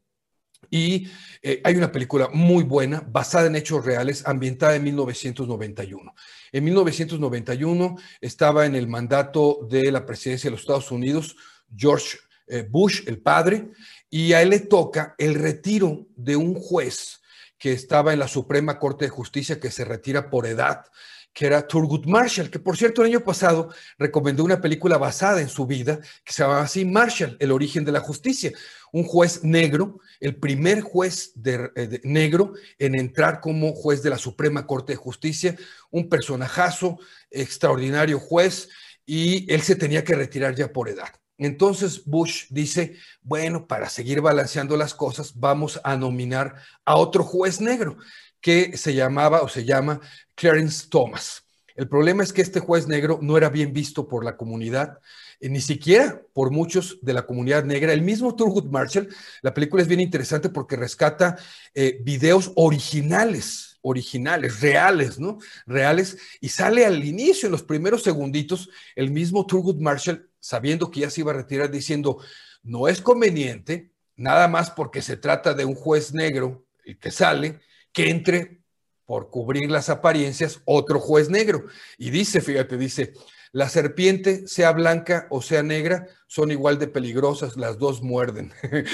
Y 0.70 1.08
eh, 1.42 1.60
hay 1.64 1.74
una 1.76 1.90
película 1.90 2.28
muy 2.32 2.62
buena, 2.62 3.00
basada 3.00 3.46
en 3.46 3.56
hechos 3.56 3.84
reales, 3.84 4.26
ambientada 4.26 4.76
en 4.76 4.84
1991. 4.84 6.14
En 6.52 6.64
1991 6.64 7.96
estaba 8.20 8.66
en 8.66 8.76
el 8.76 8.86
mandato 8.86 9.66
de 9.68 9.90
la 9.90 10.06
presidencia 10.06 10.48
de 10.48 10.52
los 10.52 10.60
Estados 10.60 10.90
Unidos 10.92 11.36
George 11.74 12.18
eh, 12.46 12.66
Bush, 12.68 13.02
el 13.06 13.20
padre, 13.20 13.70
y 14.10 14.34
a 14.34 14.42
él 14.42 14.50
le 14.50 14.60
toca 14.60 15.14
el 15.18 15.34
retiro 15.34 16.06
de 16.14 16.36
un 16.36 16.54
juez 16.54 17.20
que 17.58 17.72
estaba 17.72 18.12
en 18.12 18.18
la 18.18 18.28
Suprema 18.28 18.78
Corte 18.78 19.06
de 19.06 19.10
Justicia, 19.10 19.58
que 19.58 19.70
se 19.70 19.84
retira 19.84 20.28
por 20.28 20.46
edad 20.46 20.84
que 21.32 21.46
era 21.46 21.66
Thurgood 21.66 22.06
Marshall, 22.06 22.50
que 22.50 22.58
por 22.58 22.76
cierto 22.76 23.02
el 23.02 23.08
año 23.08 23.24
pasado 23.24 23.70
recomendó 23.98 24.44
una 24.44 24.60
película 24.60 24.98
basada 24.98 25.40
en 25.40 25.48
su 25.48 25.66
vida 25.66 26.00
que 26.24 26.32
se 26.32 26.42
llamaba 26.42 26.62
así 26.62 26.84
Marshall, 26.84 27.36
El 27.40 27.52
origen 27.52 27.84
de 27.84 27.92
la 27.92 28.00
justicia. 28.00 28.52
Un 28.92 29.04
juez 29.04 29.42
negro, 29.42 30.00
el 30.20 30.36
primer 30.36 30.82
juez 30.82 31.32
eh, 31.44 32.00
negro 32.04 32.52
en 32.78 32.94
entrar 32.94 33.40
como 33.40 33.72
juez 33.72 34.02
de 34.02 34.10
la 34.10 34.18
Suprema 34.18 34.66
Corte 34.66 34.92
de 34.92 34.96
Justicia, 34.96 35.56
un 35.90 36.10
personajazo, 36.10 36.98
extraordinario 37.30 38.18
juez, 38.18 38.68
y 39.06 39.50
él 39.52 39.62
se 39.62 39.76
tenía 39.76 40.04
que 40.04 40.14
retirar 40.14 40.54
ya 40.54 40.72
por 40.72 40.90
edad. 40.90 41.08
Entonces 41.38 42.04
Bush 42.04 42.44
dice, 42.50 42.96
bueno, 43.22 43.66
para 43.66 43.88
seguir 43.88 44.20
balanceando 44.20 44.76
las 44.76 44.94
cosas, 44.94 45.40
vamos 45.40 45.80
a 45.82 45.96
nominar 45.96 46.56
a 46.84 46.96
otro 46.96 47.24
juez 47.24 47.60
negro 47.60 47.96
que 48.42 48.76
se 48.76 48.92
llamaba 48.94 49.40
o 49.40 49.48
se 49.48 49.64
llama 49.64 50.00
Clarence 50.34 50.88
Thomas. 50.90 51.46
El 51.74 51.88
problema 51.88 52.22
es 52.22 52.32
que 52.32 52.42
este 52.42 52.60
juez 52.60 52.86
negro 52.86 53.18
no 53.22 53.38
era 53.38 53.48
bien 53.48 53.72
visto 53.72 54.06
por 54.06 54.24
la 54.24 54.36
comunidad, 54.36 54.98
eh, 55.40 55.48
ni 55.48 55.60
siquiera 55.60 56.20
por 56.34 56.50
muchos 56.50 56.98
de 57.00 57.14
la 57.14 57.24
comunidad 57.24 57.64
negra. 57.64 57.92
El 57.92 58.02
mismo 58.02 58.36
Thurgood 58.36 58.66
Marshall, 58.66 59.08
la 59.40 59.54
película 59.54 59.82
es 59.82 59.88
bien 59.88 60.00
interesante 60.00 60.50
porque 60.50 60.76
rescata 60.76 61.38
eh, 61.74 61.98
videos 62.02 62.52
originales, 62.56 63.78
originales, 63.80 64.60
reales, 64.60 65.18
¿no? 65.18 65.38
Reales, 65.66 66.18
y 66.40 66.50
sale 66.50 66.84
al 66.84 67.02
inicio, 67.04 67.46
en 67.46 67.52
los 67.52 67.62
primeros 67.62 68.02
segunditos, 68.02 68.68
el 68.94 69.10
mismo 69.10 69.46
Thurgood 69.46 69.80
Marshall, 69.80 70.28
sabiendo 70.40 70.90
que 70.90 71.00
ya 71.00 71.10
se 71.10 71.22
iba 71.22 71.32
a 71.32 71.36
retirar, 71.36 71.70
diciendo, 71.70 72.18
no 72.62 72.86
es 72.86 73.00
conveniente, 73.00 73.92
nada 74.16 74.46
más 74.46 74.70
porque 74.70 75.00
se 75.00 75.16
trata 75.16 75.54
de 75.54 75.64
un 75.64 75.74
juez 75.74 76.12
negro, 76.12 76.66
el 76.84 76.98
que 76.98 77.10
sale, 77.10 77.60
que 77.92 78.10
entre 78.10 78.62
por 79.04 79.30
cubrir 79.30 79.70
las 79.70 79.90
apariencias 79.90 80.60
otro 80.64 80.98
juez 81.00 81.28
negro. 81.28 81.66
Y 81.98 82.10
dice, 82.10 82.40
fíjate, 82.40 82.76
dice, 82.76 83.12
la 83.52 83.68
serpiente, 83.68 84.48
sea 84.48 84.72
blanca 84.72 85.26
o 85.28 85.42
sea 85.42 85.62
negra, 85.62 86.08
son 86.26 86.50
igual 86.50 86.78
de 86.78 86.88
peligrosas, 86.88 87.56
las 87.56 87.78
dos 87.78 88.02
muerden. 88.02 88.52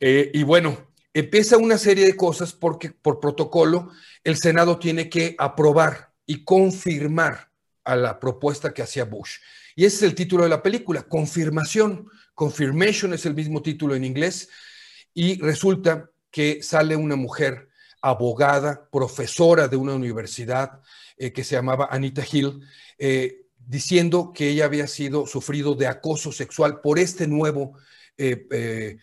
Eh, 0.00 0.30
y 0.34 0.42
bueno, 0.42 0.90
empieza 1.14 1.56
una 1.56 1.78
serie 1.78 2.04
de 2.04 2.16
cosas 2.16 2.52
porque 2.52 2.90
por 2.90 3.20
protocolo 3.20 3.90
el 4.24 4.36
Senado 4.36 4.78
tiene 4.78 5.08
que 5.08 5.36
aprobar 5.38 6.12
y 6.26 6.44
confirmar 6.44 7.50
a 7.84 7.96
la 7.96 8.18
propuesta 8.18 8.74
que 8.74 8.82
hacía 8.82 9.04
Bush. 9.04 9.38
Y 9.76 9.84
ese 9.84 9.96
es 9.96 10.02
el 10.02 10.14
título 10.14 10.44
de 10.44 10.50
la 10.50 10.62
película, 10.62 11.02
confirmación. 11.02 12.08
Confirmation 12.34 13.14
es 13.14 13.26
el 13.26 13.34
mismo 13.34 13.62
título 13.62 13.94
en 13.94 14.04
inglés. 14.04 14.48
Y 15.14 15.40
resulta 15.40 16.10
que 16.30 16.62
sale 16.62 16.96
una 16.96 17.16
mujer 17.16 17.69
abogada, 18.02 18.88
profesora 18.90 19.68
de 19.68 19.76
una 19.76 19.94
universidad 19.94 20.80
eh, 21.16 21.32
que 21.32 21.44
se 21.44 21.54
llamaba 21.54 21.88
Anita 21.90 22.24
Hill, 22.30 22.60
eh, 22.98 23.46
diciendo 23.58 24.32
que 24.34 24.50
ella 24.50 24.64
había 24.64 24.86
sido 24.86 25.26
sufrido 25.26 25.74
de 25.74 25.86
acoso 25.86 26.32
sexual 26.32 26.80
por 26.80 26.98
este 26.98 27.26
nuevo 27.26 27.78
eh, 28.16 28.98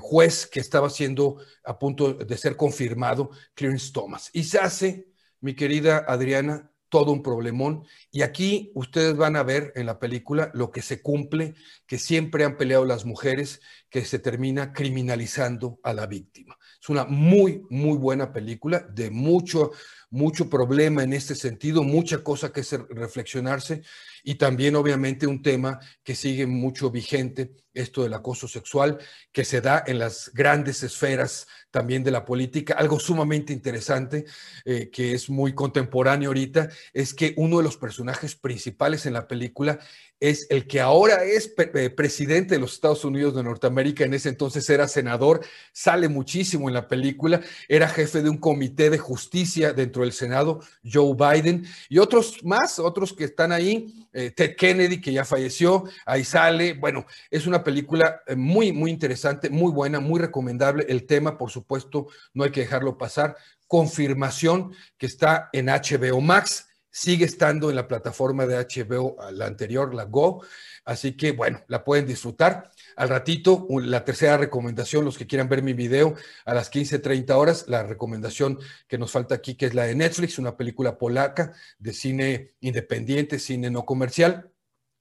juez 0.00 0.46
que 0.46 0.60
estaba 0.60 0.88
siendo 0.88 1.38
a 1.64 1.78
punto 1.78 2.14
de 2.14 2.36
ser 2.38 2.56
confirmado, 2.56 3.30
Clarence 3.54 3.92
Thomas. 3.92 4.30
Y 4.32 4.44
se 4.44 4.58
hace, 4.58 5.08
mi 5.40 5.54
querida 5.54 6.04
Adriana, 6.06 6.70
todo 6.88 7.12
un 7.12 7.22
problemón. 7.22 7.84
Y 8.10 8.22
aquí 8.22 8.72
ustedes 8.74 9.16
van 9.16 9.36
a 9.36 9.42
ver 9.42 9.72
en 9.76 9.86
la 9.86 9.98
película 9.98 10.50
lo 10.54 10.70
que 10.70 10.82
se 10.82 11.02
cumple, 11.02 11.54
que 11.86 11.98
siempre 11.98 12.44
han 12.44 12.56
peleado 12.56 12.84
las 12.84 13.04
mujeres, 13.04 13.60
que 13.90 14.04
se 14.04 14.18
termina 14.18 14.72
criminalizando 14.72 15.78
a 15.82 15.92
la 15.92 16.06
víctima. 16.06 16.56
Es 16.80 16.88
una 16.88 17.04
muy, 17.04 17.62
muy 17.70 17.96
buena 17.96 18.32
película, 18.32 18.80
de 18.80 19.10
mucho, 19.10 19.72
mucho 20.10 20.48
problema 20.48 21.02
en 21.02 21.12
este 21.12 21.34
sentido, 21.34 21.82
mucha 21.82 22.22
cosa 22.22 22.52
que 22.52 22.62
reflexionarse 22.90 23.82
y 24.22 24.36
también 24.36 24.76
obviamente 24.76 25.26
un 25.26 25.42
tema 25.42 25.80
que 26.02 26.14
sigue 26.14 26.46
mucho 26.46 26.90
vigente, 26.90 27.54
esto 27.74 28.02
del 28.02 28.14
acoso 28.14 28.48
sexual, 28.48 28.98
que 29.32 29.44
se 29.44 29.60
da 29.60 29.84
en 29.86 29.98
las 29.98 30.32
grandes 30.34 30.82
esferas 30.82 31.46
también 31.70 32.02
de 32.02 32.10
la 32.10 32.24
política. 32.24 32.74
Algo 32.74 32.98
sumamente 32.98 33.52
interesante 33.52 34.24
eh, 34.64 34.90
que 34.90 35.12
es 35.12 35.30
muy 35.30 35.54
contemporáneo 35.54 36.30
ahorita 36.30 36.68
es 36.92 37.14
que 37.14 37.34
uno 37.36 37.58
de 37.58 37.62
los 37.62 37.76
personajes 37.76 38.34
principales 38.34 39.06
en 39.06 39.12
la 39.12 39.28
película 39.28 39.78
es 40.20 40.46
el 40.50 40.66
que 40.66 40.80
ahora 40.80 41.24
es 41.24 41.48
presidente 41.96 42.54
de 42.54 42.60
los 42.60 42.74
Estados 42.74 43.04
Unidos 43.04 43.34
de 43.34 43.42
Norteamérica, 43.42 44.04
en 44.04 44.14
ese 44.14 44.28
entonces 44.28 44.68
era 44.68 44.88
senador, 44.88 45.44
sale 45.72 46.08
muchísimo 46.08 46.68
en 46.68 46.74
la 46.74 46.88
película, 46.88 47.40
era 47.68 47.88
jefe 47.88 48.22
de 48.22 48.30
un 48.30 48.38
comité 48.38 48.90
de 48.90 48.98
justicia 48.98 49.72
dentro 49.72 50.02
del 50.02 50.12
Senado, 50.12 50.60
Joe 50.84 51.14
Biden, 51.14 51.66
y 51.88 51.98
otros 51.98 52.44
más, 52.44 52.78
otros 52.78 53.12
que 53.12 53.24
están 53.24 53.52
ahí, 53.52 54.08
eh, 54.12 54.30
Ted 54.30 54.56
Kennedy, 54.56 55.00
que 55.00 55.12
ya 55.12 55.24
falleció, 55.24 55.84
ahí 56.04 56.24
sale, 56.24 56.74
bueno, 56.74 57.06
es 57.30 57.46
una 57.46 57.62
película 57.62 58.22
eh, 58.26 58.34
muy, 58.34 58.72
muy 58.72 58.90
interesante, 58.90 59.50
muy 59.50 59.70
buena, 59.70 60.00
muy 60.00 60.20
recomendable, 60.20 60.86
el 60.88 61.06
tema, 61.06 61.38
por 61.38 61.50
supuesto, 61.50 62.08
no 62.34 62.44
hay 62.44 62.50
que 62.50 62.60
dejarlo 62.60 62.98
pasar, 62.98 63.36
confirmación 63.68 64.72
que 64.96 65.06
está 65.06 65.50
en 65.52 65.66
HBO 65.66 66.20
Max, 66.20 66.67
sigue 66.98 67.26
estando 67.26 67.70
en 67.70 67.76
la 67.76 67.86
plataforma 67.86 68.44
de 68.44 68.56
HBO, 68.56 69.16
la 69.30 69.46
anterior, 69.46 69.94
la 69.94 70.04
Go, 70.04 70.42
así 70.84 71.16
que 71.16 71.30
bueno, 71.30 71.62
la 71.68 71.84
pueden 71.84 72.06
disfrutar. 72.06 72.72
Al 72.96 73.08
ratito, 73.08 73.68
la 73.70 74.04
tercera 74.04 74.36
recomendación, 74.36 75.04
los 75.04 75.16
que 75.16 75.28
quieran 75.28 75.48
ver 75.48 75.62
mi 75.62 75.74
video, 75.74 76.16
a 76.44 76.54
las 76.54 76.72
15.30 76.72 77.30
horas, 77.36 77.66
la 77.68 77.84
recomendación 77.84 78.58
que 78.88 78.98
nos 78.98 79.12
falta 79.12 79.36
aquí, 79.36 79.54
que 79.54 79.66
es 79.66 79.74
la 79.74 79.84
de 79.84 79.94
Netflix, 79.94 80.40
una 80.40 80.56
película 80.56 80.98
polaca 80.98 81.52
de 81.78 81.92
cine 81.92 82.50
independiente, 82.60 83.38
cine 83.38 83.70
no 83.70 83.84
comercial 83.84 84.50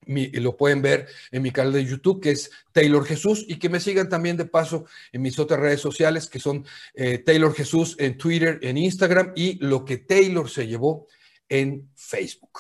lo 0.08 0.56
pueden 0.56 0.82
ver 0.82 1.08
en 1.32 1.42
mi 1.42 1.52
canal 1.52 1.74
de 1.74 1.84
YouTube, 1.84 2.22
que 2.22 2.32
es 2.32 2.50
Taylor 2.72 3.06
Jesús, 3.06 3.44
y 3.48 3.60
que 3.60 3.68
me 3.68 3.80
sigan 3.80 4.08
también 4.08 4.38
de 4.38 4.46
paso 4.46 4.86
en 5.12 5.22
mis 5.22 5.38
otras 5.38 5.60
redes 5.60 5.82
sociales, 5.82 6.30
que 6.30 6.40
son 6.40 6.66
eh, 6.94 7.18
Taylor 7.18 7.54
Jesús 7.54 7.96
en 8.00 8.18
Twitter, 8.18 8.60
en 8.62 8.78
Instagram, 8.78 9.34
y 9.36 9.58
lo 9.66 9.84
que 9.84 9.98
Taylor 9.98 10.50
se 10.50 10.68
llevó 10.68 11.08
en 11.50 11.90
Facebook. 11.96 12.60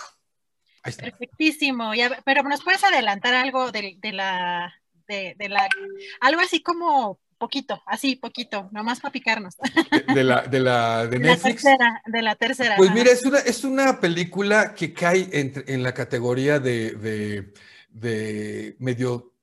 Perfectísimo, 0.95 1.91
pero 2.23 2.43
¿nos 2.43 2.63
puedes 2.63 2.83
adelantar 2.83 3.33
algo 3.33 3.71
de, 3.71 3.97
la, 4.13 4.73
de, 5.07 5.35
la, 5.49 5.67
algo 6.21 6.41
así 6.41 6.61
como 6.61 7.19
poquito, 7.37 7.81
así, 7.85 8.15
poquito, 8.15 8.69
nomás 8.71 8.99
para 8.99 9.11
picarnos. 9.11 9.55
De, 10.13 10.23
la, 10.23 10.41
de 10.43 10.59
la 10.59 11.07
de 11.07 11.19
Netflix. 11.19 11.63
La 11.63 11.71
tercera, 11.71 12.01
de 12.05 12.21
la 12.21 12.35
tercera. 12.35 12.75
Pues 12.77 12.91
mira, 12.91 13.11
es 13.11 13.23
una, 13.23 13.39
es 13.39 13.63
una 13.63 13.99
película 13.99 14.73
que 14.73 14.93
cae 14.93 15.29
en, 15.31 15.83
la 15.83 15.93
categoría 15.93 16.59
de, 16.59 17.53
de, 17.89 18.75
medio 18.79 19.33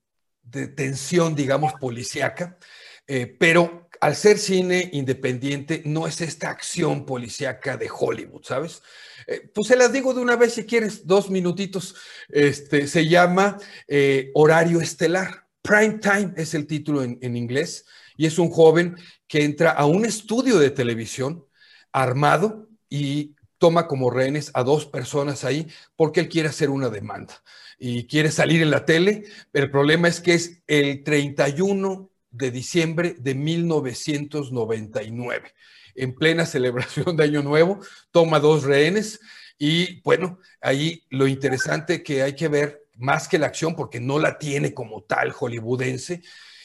de 0.43 0.69
tensión, 0.69 1.35
digamos, 1.35 1.75
policíaca, 1.75 2.59
eh, 3.07 3.27
pero 3.39 3.85
al 4.01 4.17
ser 4.17 4.39
cine 4.39 4.91
independiente, 4.93 5.83
no 5.87 6.07
es 6.07 6.21
esta 6.21 6.51
acción 6.51 7.07
policíaca 7.07 7.77
de 7.77 7.89
Hollywood, 7.91 8.45
¿sabes? 8.45 8.83
Eh, 9.27 9.51
pues 9.55 9.69
se 9.69 9.77
las 9.77 9.93
digo 9.93 10.13
de 10.13 10.21
una 10.21 10.37
vez 10.37 10.55
si 10.55 10.65
quieres, 10.65 11.07
dos 11.07 11.31
minutitos. 11.31 11.95
Este, 12.29 12.87
se 12.87 13.09
llama 13.09 13.59
eh, 13.89 14.31
Horario 14.35 14.81
Estelar. 14.81 15.47
Prime 15.63 15.99
Time 16.01 16.35
es 16.37 16.53
el 16.53 16.67
título 16.67 17.03
en, 17.03 17.37
inglés 17.37 17.87
y 18.19 18.27
es 18.27 18.39
un 18.39 18.51
joven 18.51 18.97
que 19.27 19.45
entra 19.45 19.71
a 19.71 19.87
un 19.87 20.05
estudio 20.05 20.59
de 20.59 20.71
televisión 20.71 21.47
armado 21.91 22.69
y 22.91 23.35
toma 23.57 23.87
como 23.87 24.11
rehenes 24.11 24.51
a 24.53 24.63
dos 24.63 24.85
personas 24.85 25.45
ahí 25.45 25.67
porque 25.97 26.21
él 26.21 26.29
quiere 26.29 26.51
hacer 26.51 26.69
una 26.69 26.91
demanda 26.91 27.43
y 27.79 28.07
quiere 28.07 28.31
salir 28.31 28.61
en 28.61 28.71
la 28.71 28.85
tele. 28.85 29.25
El 29.55 29.71
problema 29.71 30.09
es 30.09 30.21
que 30.21 30.35
es 30.35 30.63
el 30.67 31.03
31 31.03 32.11
de 32.35 32.51
diciembre 32.51 33.15
de 33.19 33.35
1999, 33.35 35.55
en 35.95 36.15
plena 36.15 36.47
celebración 36.47 37.17
de 37.17 37.25
Año 37.25 37.43
Nuevo, 37.43 37.81
toma 38.11 38.41
dos 38.41 38.65
rehenes 38.65 39.21
y 39.59 40.01
bueno, 40.03 40.39
ahí 40.61 41.05
lo 41.11 41.29
interesante 41.29 42.03
que 42.03 42.23
hay 42.23 42.35
que 42.35 42.49
ver 42.49 42.83
más 42.97 43.29
que 43.29 43.39
la 43.39 43.47
acción, 43.47 43.75
porque 43.75 44.01
no 44.01 44.19
la 44.19 44.39
tiene 44.39 44.75
como 44.75 45.03
tal 45.03 45.31
hollywoodense, 45.31 46.23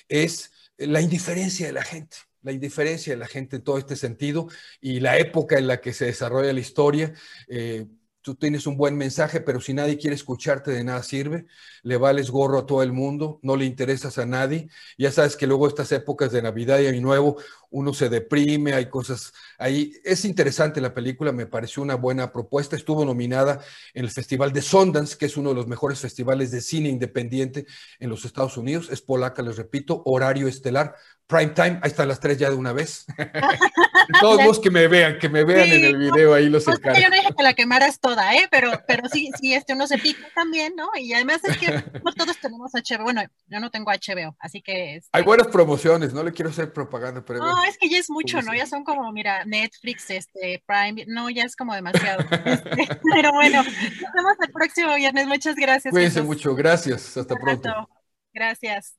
es 0.08 0.52
la 0.78 1.02
indiferencia 1.02 1.68
de 1.68 1.74
la 1.74 1.84
gente, 1.84 2.18
la 2.42 2.52
indiferencia 2.52 3.14
de 3.14 3.20
la 3.20 3.28
gente 3.28 3.58
en 3.58 3.64
todo 3.64 3.78
este 3.78 3.96
sentido 3.96 4.48
y 4.82 5.00
la 5.00 5.18
época 5.18 5.58
en 5.58 5.68
la 5.68 5.82
que 5.82 5.94
se 5.94 6.06
desarrolla 6.06 6.54
la 6.54 6.60
historia. 6.60 7.14
Eh, 7.48 7.86
tú 8.22 8.36
tienes 8.36 8.68
un 8.68 8.78
buen 8.78 8.98
mensaje, 8.98 9.42
pero 9.42 9.62
si 9.62 9.74
nadie 9.74 9.98
quiere 9.98 10.16
escucharte, 10.16 10.72
de 10.72 10.84
nada 10.84 11.04
sirve. 11.04 11.46
Le 11.84 11.98
vales 11.98 12.32
gorro 12.32 12.60
a 12.60 12.66
todo 12.66 12.84
el 12.84 12.92
mundo, 12.94 13.40
no 13.44 13.56
le 13.56 13.66
interesas 13.66 14.18
a 14.18 14.26
nadie. 14.26 14.70
Ya 14.98 15.12
sabes 15.12 15.36
que 15.36 15.48
luego 15.48 15.68
estas 15.68 15.92
épocas 15.92 16.32
de 16.32 16.42
Navidad 16.42 16.80
y 16.80 16.88
Año 16.88 17.02
Nuevo, 17.02 17.38
uno 17.72 17.94
se 17.94 18.10
deprime, 18.10 18.74
hay 18.74 18.90
cosas 18.90 19.34
ahí. 19.58 19.94
Es 20.04 20.26
interesante 20.26 20.82
la 20.82 20.94
película, 20.94 21.32
me 21.32 21.46
pareció 21.46 21.84
una 21.84 21.96
buena 21.96 22.32
propuesta. 22.32 22.76
Estuvo 22.76 23.06
nominada 23.06 23.62
en 23.94 24.06
el 24.06 24.12
Festival 24.12 24.54
de 24.54 24.62
Sundance, 24.62 25.18
que 25.18 25.26
es 25.26 25.38
uno 25.38 25.50
de 25.50 25.56
los 25.56 25.68
mejores 25.68 26.00
festivales 26.00 26.52
de 26.52 26.62
cine 26.62 26.90
independiente 26.90 27.66
en 28.00 28.10
los 28.10 28.26
Estados 28.26 28.58
Unidos. 28.58 28.90
Es 28.92 29.02
polaca, 29.02 29.42
les 29.42 29.58
repito, 29.58 30.02
horario 30.06 30.48
estelar 30.48 30.96
prime 31.30 31.54
time, 31.54 31.80
ahí 31.84 31.92
están 31.92 32.08
las 32.08 32.20
tres 32.20 32.40
ya 32.40 32.50
de 32.50 32.56
una 32.56 32.74
vez. 32.74 33.06
Todos 34.20 34.44
los 34.44 34.60
que 34.60 34.72
me 34.72 34.88
vean, 34.88 35.20
que 35.20 35.30
me 35.30 35.44
vean 35.44 35.70
en 35.70 35.86
el 35.86 35.98
video, 35.98 36.34
ahí 36.34 36.50
los 36.50 36.66
pues, 36.66 36.80
Yo 36.84 37.10
no 37.10 37.16
dije 37.16 37.30
que 37.38 37.44
la 37.44 37.54
quemaras 37.54 38.00
toda, 38.00 38.36
¿eh? 38.36 38.48
Pero, 38.50 38.72
pero 38.88 39.08
sí, 39.08 39.30
sí, 39.40 39.54
este 39.54 39.74
uno 39.74 39.86
se 39.86 40.00
pica 40.00 40.28
también, 40.34 40.76
¿no? 40.76 40.90
Y 40.98 41.14
además 41.14 41.42
es 41.44 41.56
que 41.60 41.72
no 42.04 42.12
todos 42.14 42.36
tenemos 42.40 42.72
HBO. 42.74 43.04
Bueno, 43.04 43.22
yo 43.48 43.60
no 43.60 43.70
tengo 43.70 43.92
HBO, 43.92 44.36
así 44.40 44.64
que... 44.64 44.96
Este 44.96 45.10
Hay 45.12 45.22
buenas 45.22 45.48
promociones, 45.48 46.12
no 46.12 46.24
le 46.24 46.34
quiero 46.34 46.50
hacer 46.50 46.74
propaganda, 46.74 47.24
pero... 47.24 47.40
No, 47.40 47.59
es 47.64 47.78
que 47.78 47.90
ya 47.90 47.98
es 47.98 48.10
mucho, 48.10 48.42
¿no? 48.42 48.54
Ya 48.54 48.66
son 48.66 48.84
como, 48.84 49.12
mira, 49.12 49.46
Netflix, 49.46 50.10
este, 50.10 50.64
Prime, 50.66 51.06
no, 51.08 51.30
ya 51.30 51.44
es 51.44 51.56
como 51.56 51.74
demasiado. 51.74 52.24
Este, 52.46 53.00
pero 53.14 53.32
bueno, 53.34 53.64
nos 53.64 54.14
vemos 54.14 54.34
el 54.42 54.52
próximo 54.52 54.96
viernes. 54.96 55.28
Muchas 55.28 55.56
gracias. 55.56 55.92
Cuídense 55.92 56.22
mucho, 56.22 56.56
gracias. 56.56 57.18
Hasta 57.18 57.36
pronto. 57.36 57.90
Gracias. 58.34 58.96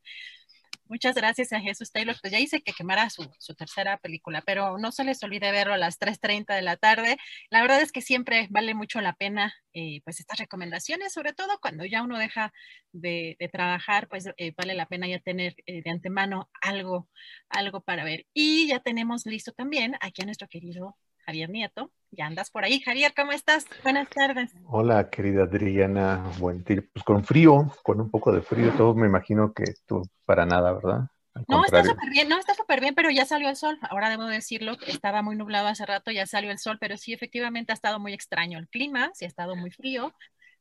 Muchas 0.90 1.14
gracias 1.14 1.52
a 1.52 1.60
Jesús 1.60 1.92
Taylor. 1.92 2.16
Pues 2.20 2.32
ya 2.32 2.38
dice 2.38 2.62
que 2.62 2.72
quemara 2.72 3.08
su, 3.10 3.24
tercera 3.56 3.96
película, 3.98 4.42
pero 4.44 4.76
no 4.76 4.90
se 4.90 5.04
les 5.04 5.22
olvide 5.22 5.52
verlo 5.52 5.72
a 5.72 5.78
las 5.78 6.00
3.30 6.00 6.52
de 6.56 6.62
la 6.62 6.76
tarde. 6.76 7.16
La 7.48 7.62
verdad 7.62 7.80
es 7.80 7.92
que 7.92 8.02
siempre 8.02 8.48
vale 8.50 8.74
mucho 8.74 9.00
la 9.00 9.12
pena 9.12 9.54
eh, 9.72 10.00
pues 10.02 10.18
estas 10.18 10.40
recomendaciones, 10.40 11.12
sobre 11.12 11.32
todo 11.32 11.60
cuando 11.60 11.84
ya 11.84 12.02
uno 12.02 12.18
deja 12.18 12.52
de, 12.90 13.36
trabajar, 13.52 14.08
pues 14.08 14.28
eh, 14.36 14.52
vale 14.56 14.74
la 14.74 14.86
pena 14.86 15.06
ya 15.06 15.20
tener 15.20 15.54
eh, 15.66 15.80
de 15.80 15.90
antemano 15.90 16.50
algo, 16.60 17.08
algo 17.50 17.82
para 17.82 18.02
ver. 18.02 18.26
Y 18.34 18.66
ya 18.66 18.80
tenemos 18.80 19.26
listo 19.26 19.52
también 19.52 19.94
aquí 20.00 20.22
a 20.22 20.24
nuestro 20.24 20.48
querido 20.48 20.96
Javier 21.26 21.50
Nieto. 21.50 21.90
Ya 22.12 22.26
andas 22.26 22.50
por 22.50 22.64
ahí, 22.64 22.80
Javier, 22.80 23.12
¿cómo 23.14 23.30
estás? 23.32 23.66
Buenas 23.84 24.08
tardes. 24.08 24.52
Hola, 24.66 25.10
querida 25.10 25.44
Adriana. 25.44 26.24
Buen 26.38 26.64
día. 26.64 26.82
Pues 26.92 27.04
con 27.04 27.24
frío, 27.24 27.72
con 27.84 28.00
un 28.00 28.10
poco 28.10 28.32
de 28.32 28.42
frío, 28.42 28.72
todo 28.72 28.94
me 28.94 29.06
imagino 29.06 29.52
que 29.52 29.64
tú 29.86 30.02
para 30.24 30.44
nada, 30.44 30.72
¿verdad? 30.72 31.08
no, 31.46 31.64
está 31.64 31.84
súper 31.84 32.10
bien, 32.10 32.28
no, 32.28 32.38
está 32.38 32.54
súper 32.54 32.80
bien, 32.80 32.94
pero 32.94 33.10
ya 33.10 33.24
salió 33.24 33.48
el 33.48 33.56
sol. 33.56 33.78
Ahora 33.82 34.10
debo 34.10 34.24
decirlo, 34.24 34.76
estaba 34.86 35.22
muy 35.22 35.36
nublado 35.36 35.68
hace 35.68 35.86
rato, 35.86 36.10
ya 36.10 36.26
salió 36.26 36.50
el 36.50 36.58
sol, 36.58 36.78
pero 36.80 36.96
sí, 36.96 37.12
efectivamente 37.12 37.72
ha 37.72 37.74
estado 37.74 38.00
muy 38.00 38.12
extraño 38.12 38.58
el 38.58 38.68
clima, 38.68 39.10
sí 39.14 39.24
ha 39.24 39.28
estado 39.28 39.54
muy 39.54 39.70
frío. 39.70 40.12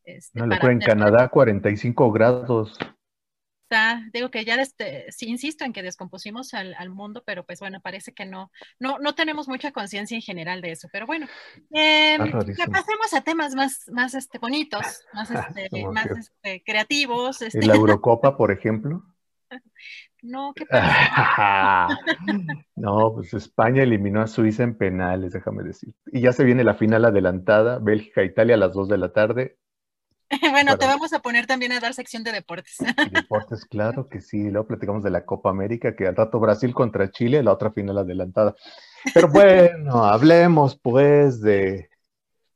Este, 0.03 0.39
no, 0.39 0.55
fue 0.59 0.71
en 0.71 0.79
Canadá 0.79 1.29
45 1.29 2.11
grados 2.11 2.77
digo 4.11 4.31
que 4.31 4.45
ya 4.45 4.63
sí 4.65 5.27
insisto 5.27 5.63
en 5.63 5.73
que 5.73 5.83
descompusimos 5.83 6.53
al, 6.53 6.89
mundo, 6.89 7.23
pero 7.25 7.45
pues 7.45 7.59
bueno, 7.59 7.79
parece 7.81 8.13
que 8.13 8.25
no, 8.25 8.51
no, 8.79 8.99
no 8.99 9.13
tenemos 9.15 9.47
mucha 9.47 9.71
conciencia 9.71 10.15
en 10.15 10.21
general 10.21 10.61
de 10.61 10.71
eso. 10.71 10.87
Pero 10.91 11.05
bueno, 11.05 11.27
eh, 11.73 12.17
pasemos 12.71 13.13
a 13.13 13.21
temas 13.21 13.55
más, 13.55 13.85
más 13.91 14.13
este, 14.15 14.39
bonitos, 14.39 14.81
más, 15.13 15.31
este, 15.31 15.69
más 15.87 16.07
este, 16.07 16.63
creativos. 16.63 17.41
Este. 17.41 17.65
¿La 17.65 17.75
Eurocopa, 17.75 18.35
por 18.35 18.51
ejemplo? 18.51 19.03
No, 20.21 20.51
¿qué 20.53 20.65
pasa? 20.65 21.87
no, 22.75 23.13
pues 23.13 23.33
España 23.33 23.83
eliminó 23.83 24.21
a 24.21 24.27
Suiza 24.27 24.63
en 24.63 24.77
penales, 24.77 25.31
déjame 25.31 25.63
decir. 25.63 25.93
Y 26.07 26.19
ya 26.19 26.33
se 26.33 26.43
viene 26.43 26.65
la 26.65 26.73
final 26.73 27.05
adelantada, 27.05 27.79
Bélgica-Italia 27.79 28.55
a 28.55 28.57
las 28.57 28.73
2 28.73 28.89
de 28.89 28.97
la 28.97 29.13
tarde. 29.13 29.57
bueno, 30.51 30.77
te 30.77 30.85
vamos 30.85 31.11
a 31.13 31.19
poner 31.19 31.47
también 31.47 31.71
a 31.71 31.79
dar 31.79 31.93
sección 31.93 32.23
de 32.23 32.31
deportes. 32.31 32.77
deportes, 33.11 33.65
claro 33.65 34.07
que 34.07 34.21
sí. 34.21 34.49
Luego 34.49 34.67
platicamos 34.67 35.03
de 35.03 35.09
la 35.09 35.25
Copa 35.25 35.49
América, 35.49 35.95
que 35.95 36.07
al 36.07 36.15
rato 36.15 36.39
Brasil 36.39 36.73
contra 36.73 37.09
Chile, 37.11 37.41
la 37.41 37.53
otra 37.53 37.71
final 37.71 37.97
adelantada. 37.97 38.55
Pero 39.13 39.29
bueno, 39.29 40.03
hablemos 40.05 40.79
pues 40.79 41.41
de, 41.41 41.89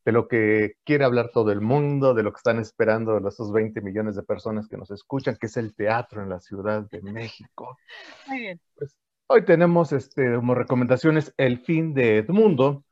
de 0.06 0.12
lo 0.12 0.28
que 0.28 0.76
quiere 0.84 1.06
hablar 1.06 1.32
todo 1.34 1.52
el 1.52 1.62
mundo, 1.62 2.14
de 2.14 2.24
lo 2.24 2.32
que 2.32 2.38
están 2.38 2.60
esperando 2.60 3.18
esos 3.28 3.52
20 3.52 3.82
millones 3.82 4.16
de 4.16 4.24
personas 4.24 4.68
que 4.68 4.78
nos 4.78 4.92
escuchan, 4.92 5.38
que 5.40 5.48
es 5.48 5.58
el 5.58 5.74
teatro 5.74 6.22
en 6.22 6.30
la 6.30 6.40
Ciudad 6.40 6.88
de 6.90 7.02
México. 7.02 7.78
Muy 8.28 8.40
bien. 8.40 8.62
Pues, 8.76 8.96
hoy 9.28 9.46
tenemos 9.46 9.92
este, 9.94 10.36
como 10.36 10.54
recomendaciones 10.54 11.34
El 11.38 11.60
fin 11.60 11.94
de 11.94 12.20
Edmundo, 12.20 12.84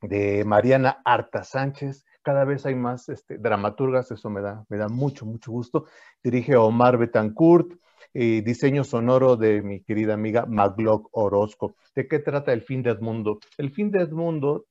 de 0.00 0.44
Mariana 0.44 1.02
Arta 1.04 1.42
Sánchez 1.42 2.04
cada 2.22 2.44
vez 2.44 2.66
hay 2.66 2.74
más 2.74 3.08
este, 3.08 3.38
dramaturgas, 3.38 4.10
eso 4.10 4.30
me 4.30 4.40
da, 4.40 4.64
me 4.68 4.86
mucho, 4.88 5.26
mucho 5.26 5.52
gusto. 5.52 5.86
Dirige 6.22 6.56
Omar 6.56 6.98
Betancourt, 6.98 7.72
y 8.12 8.40
diseño 8.40 8.84
sonoro 8.84 9.36
de 9.36 9.62
mi 9.62 9.82
querida 9.82 10.14
amiga 10.14 10.46
Maglock 10.46 11.08
Orozco. 11.12 11.76
¿De 11.94 12.08
qué 12.08 12.18
trata 12.18 12.52
el 12.52 12.62
fin 12.62 12.82
de 12.82 12.90
Edmundo? 12.90 13.38
El 13.56 13.70
fin 13.70 13.90
de 13.90 14.02
Edmundo 14.02 14.66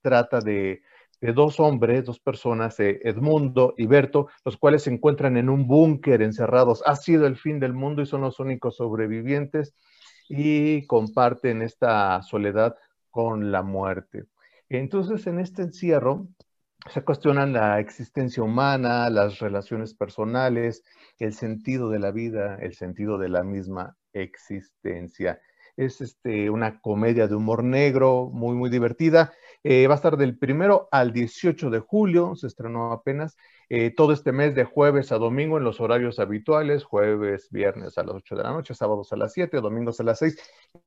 trata 0.00 0.40
de, 0.40 0.82
dos 1.20 1.60
hombres, 1.60 2.04
dos 2.04 2.18
personas, 2.18 2.78
eh, 2.80 3.00
Edmundo 3.04 3.74
y 3.76 3.86
Berto, 3.86 4.28
los 4.44 4.56
cuales 4.56 4.82
se 4.82 4.90
encuentran 4.90 5.36
en 5.36 5.48
un 5.48 5.66
búnker 5.66 6.20
encerrados. 6.22 6.82
Ha 6.84 6.96
sido 6.96 7.26
el 7.26 7.36
fin 7.36 7.60
del 7.60 7.72
mundo 7.72 8.02
y 8.02 8.06
son 8.06 8.22
los 8.22 8.40
únicos 8.40 8.76
sobrevivientes 8.76 9.74
y 10.28 10.86
comparten 10.86 11.62
esta 11.62 12.20
soledad 12.22 12.74
con 13.10 13.52
la 13.52 13.62
muerte. 13.62 14.24
Entonces, 14.68 15.26
en 15.26 15.38
este 15.38 15.62
encierro, 15.62 16.26
se 16.90 17.02
cuestionan 17.02 17.52
la 17.52 17.80
existencia 17.80 18.42
humana, 18.42 19.08
las 19.10 19.38
relaciones 19.38 19.94
personales, 19.94 20.82
el 21.18 21.34
sentido 21.34 21.90
de 21.90 21.98
la 21.98 22.10
vida, 22.10 22.58
el 22.60 22.74
sentido 22.74 23.18
de 23.18 23.28
la 23.28 23.44
misma 23.44 23.96
existencia. 24.12 25.40
Es 25.76 26.00
este, 26.00 26.50
una 26.50 26.80
comedia 26.80 27.28
de 27.28 27.34
humor 27.34 27.64
negro, 27.64 28.28
muy, 28.32 28.54
muy 28.54 28.68
divertida. 28.68 29.32
Eh, 29.64 29.86
va 29.86 29.94
a 29.94 29.96
estar 29.96 30.16
del 30.16 30.36
primero 30.36 30.88
al 30.90 31.12
18 31.12 31.70
de 31.70 31.78
julio, 31.78 32.34
se 32.34 32.48
estrenó 32.48 32.92
apenas, 32.92 33.36
eh, 33.70 33.90
todo 33.94 34.12
este 34.12 34.32
mes 34.32 34.54
de 34.54 34.64
jueves 34.64 35.12
a 35.12 35.18
domingo 35.18 35.56
en 35.56 35.64
los 35.64 35.80
horarios 35.80 36.18
habituales, 36.18 36.84
jueves, 36.84 37.48
viernes 37.50 37.96
a 37.96 38.02
las 38.02 38.16
8 38.16 38.36
de 38.36 38.42
la 38.42 38.50
noche, 38.50 38.74
sábados 38.74 39.12
a 39.12 39.16
las 39.16 39.32
7, 39.32 39.60
domingos 39.60 39.98
a 40.00 40.04
las 40.04 40.18
6, 40.18 40.36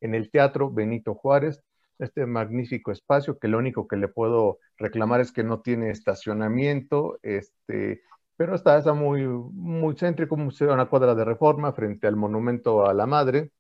en 0.02 0.14
el 0.14 0.30
Teatro 0.30 0.70
Benito 0.70 1.16
Juárez, 1.16 1.64
este 2.00 2.26
magnífico 2.26 2.92
espacio 2.92 3.38
que 3.40 3.48
lo 3.48 3.58
único 3.58 3.88
que 3.88 3.98
le 3.98 4.08
puedo 4.08 4.60
reclamar 4.78 5.22
es 5.22 5.32
que 5.32 5.44
no 5.44 5.62
tiene 5.62 5.92
estacionamiento, 5.92 7.20
este, 7.22 8.02
pero 8.38 8.56
está, 8.56 8.78
está 8.78 8.94
muy, 8.94 9.26
muy 9.26 9.96
céntrico, 9.96 10.36
una 10.36 10.86
cuadra 10.88 11.16
de 11.16 11.26
reforma 11.26 11.72
frente 11.74 12.08
al 12.08 12.16
monumento 12.16 12.86
a 12.86 12.94
la 12.94 13.06
madre, 13.06 13.52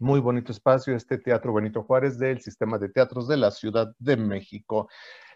muy 0.00 0.20
bonito 0.20 0.50
espacio, 0.52 0.96
este 0.96 1.18
Teatro 1.18 1.52
Benito 1.52 1.82
Juárez 1.82 2.18
del 2.18 2.40
Sistema 2.40 2.78
de 2.78 2.88
Teatros 2.88 3.28
de 3.28 3.36
la 3.36 3.50
Ciudad 3.50 3.94
de 3.98 4.16
México. 4.16 4.88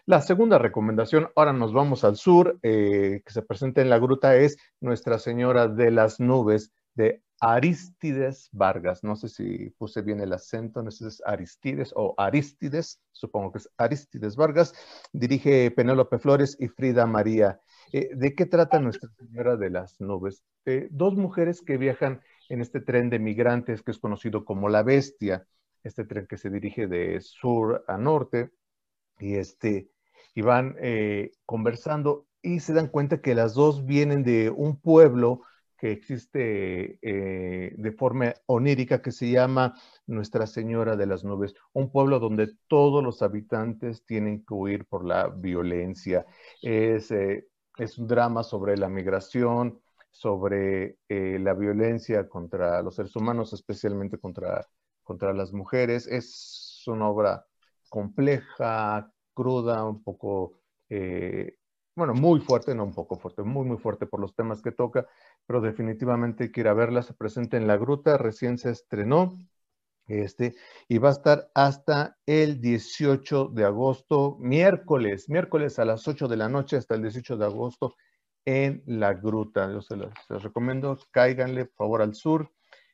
La 0.07 0.21
segunda 0.21 0.57
recomendación, 0.57 1.29
ahora 1.35 1.53
nos 1.53 1.73
vamos 1.73 2.03
al 2.03 2.15
sur, 2.15 2.59
eh, 2.61 3.21
que 3.25 3.33
se 3.33 3.41
presenta 3.41 3.81
en 3.81 3.89
la 3.89 3.99
gruta, 3.99 4.35
es 4.35 4.57
Nuestra 4.79 5.19
Señora 5.19 5.67
de 5.67 5.91
las 5.91 6.19
Nubes 6.19 6.73
de 6.95 7.23
Aristides 7.39 8.49
Vargas. 8.51 9.03
No 9.03 9.15
sé 9.15 9.29
si 9.29 9.69
puse 9.71 10.01
bien 10.01 10.19
el 10.19 10.33
acento, 10.33 10.81
no 10.81 10.91
sé 10.91 11.05
si 11.05 11.07
es 11.07 11.23
Aristides 11.25 11.93
o 11.95 12.13
Aristides, 12.17 13.01
supongo 13.11 13.51
que 13.51 13.59
es 13.59 13.69
Aristides 13.77 14.35
Vargas. 14.35 14.73
Dirige 15.13 15.71
Penélope 15.71 16.19
Flores 16.19 16.57
y 16.59 16.67
Frida 16.67 17.05
María. 17.05 17.59
Eh, 17.91 18.09
¿De 18.15 18.35
qué 18.35 18.45
trata 18.45 18.79
Nuestra 18.79 19.09
Señora 19.17 19.57
de 19.57 19.69
las 19.69 19.99
Nubes? 19.99 20.43
dos 20.89 21.15
mujeres 21.15 21.61
que 21.61 21.77
viajan 21.77 22.21
en 22.49 22.59
este 22.59 22.81
tren 22.81 23.11
de 23.11 23.19
migrantes 23.19 23.83
que 23.83 23.91
es 23.91 23.99
conocido 23.99 24.43
como 24.45 24.67
La 24.67 24.81
Bestia, 24.81 25.45
este 25.83 26.05
tren 26.05 26.25
que 26.25 26.37
se 26.37 26.49
dirige 26.49 26.87
de 26.87 27.21
sur 27.21 27.85
a 27.87 27.99
norte, 27.99 28.49
y, 29.19 29.35
este, 29.35 29.89
y 30.33 30.41
van 30.41 30.75
eh, 30.79 31.31
conversando 31.45 32.27
y 32.41 32.59
se 32.59 32.73
dan 32.73 32.87
cuenta 32.87 33.21
que 33.21 33.35
las 33.35 33.53
dos 33.53 33.85
vienen 33.85 34.23
de 34.23 34.49
un 34.49 34.79
pueblo 34.79 35.41
existe 35.91 36.99
eh, 37.01 37.73
de 37.77 37.91
forma 37.91 38.33
onírica 38.45 39.01
que 39.01 39.11
se 39.11 39.29
llama 39.29 39.73
Nuestra 40.07 40.47
Señora 40.47 40.95
de 40.95 41.05
las 41.05 41.23
Nubes, 41.23 41.55
un 41.73 41.91
pueblo 41.91 42.19
donde 42.19 42.55
todos 42.67 43.03
los 43.03 43.21
habitantes 43.21 44.05
tienen 44.05 44.45
que 44.45 44.53
huir 44.53 44.85
por 44.85 45.05
la 45.05 45.27
violencia. 45.27 46.25
Es, 46.61 47.11
eh, 47.11 47.47
es 47.77 47.97
un 47.97 48.07
drama 48.07 48.43
sobre 48.43 48.77
la 48.77 48.89
migración, 48.89 49.81
sobre 50.11 50.97
eh, 51.09 51.39
la 51.39 51.53
violencia 51.53 52.27
contra 52.29 52.81
los 52.81 52.95
seres 52.95 53.15
humanos, 53.15 53.53
especialmente 53.53 54.17
contra, 54.17 54.67
contra 55.03 55.33
las 55.33 55.51
mujeres. 55.53 56.07
Es 56.07 56.83
una 56.87 57.09
obra 57.09 57.45
compleja, 57.89 59.11
cruda, 59.33 59.83
un 59.85 60.03
poco, 60.03 60.59
bueno, 61.95 62.13
muy 62.13 62.39
fuerte, 62.41 62.75
no 62.75 62.83
un 62.83 62.93
poco 62.93 63.17
fuerte, 63.17 63.43
muy, 63.43 63.65
muy 63.65 63.77
fuerte 63.77 64.05
por 64.05 64.19
los 64.19 64.35
temas 64.35 64.61
que 64.61 64.71
toca, 64.71 65.07
pero 65.45 65.61
definitivamente 65.61 66.51
quiero 66.51 66.75
verla. 66.75 67.01
Se 67.03 67.13
presenta 67.13 67.57
en 67.57 67.67
La 67.67 67.77
Gruta, 67.77 68.17
recién 68.17 68.57
se 68.57 68.71
estrenó. 68.71 69.33
Este, 70.07 70.55
y 70.87 70.99
va 70.99 71.09
a 71.09 71.13
estar 71.13 71.49
hasta 71.55 72.17
el 72.27 72.61
18 72.61 73.47
de 73.47 73.65
agosto, 73.65 74.37
miércoles, 74.39 75.29
miércoles 75.29 75.79
a 75.79 75.85
las 75.85 76.07
8 76.07 76.27
de 76.27 76.37
la 76.37 76.47
noche 76.47 76.77
hasta 76.77 76.95
el 76.95 77.01
18 77.01 77.37
de 77.37 77.45
agosto 77.45 77.95
en 78.45 78.83
la 78.85 79.13
gruta. 79.13 79.71
Yo 79.71 79.81
se 79.81 79.95
los, 79.95 80.13
recomiendo, 80.43 80.99
cáiganle 81.11 81.65
por 81.65 81.75
favor 81.75 82.01
al 82.03 82.13
sur. 82.15 82.51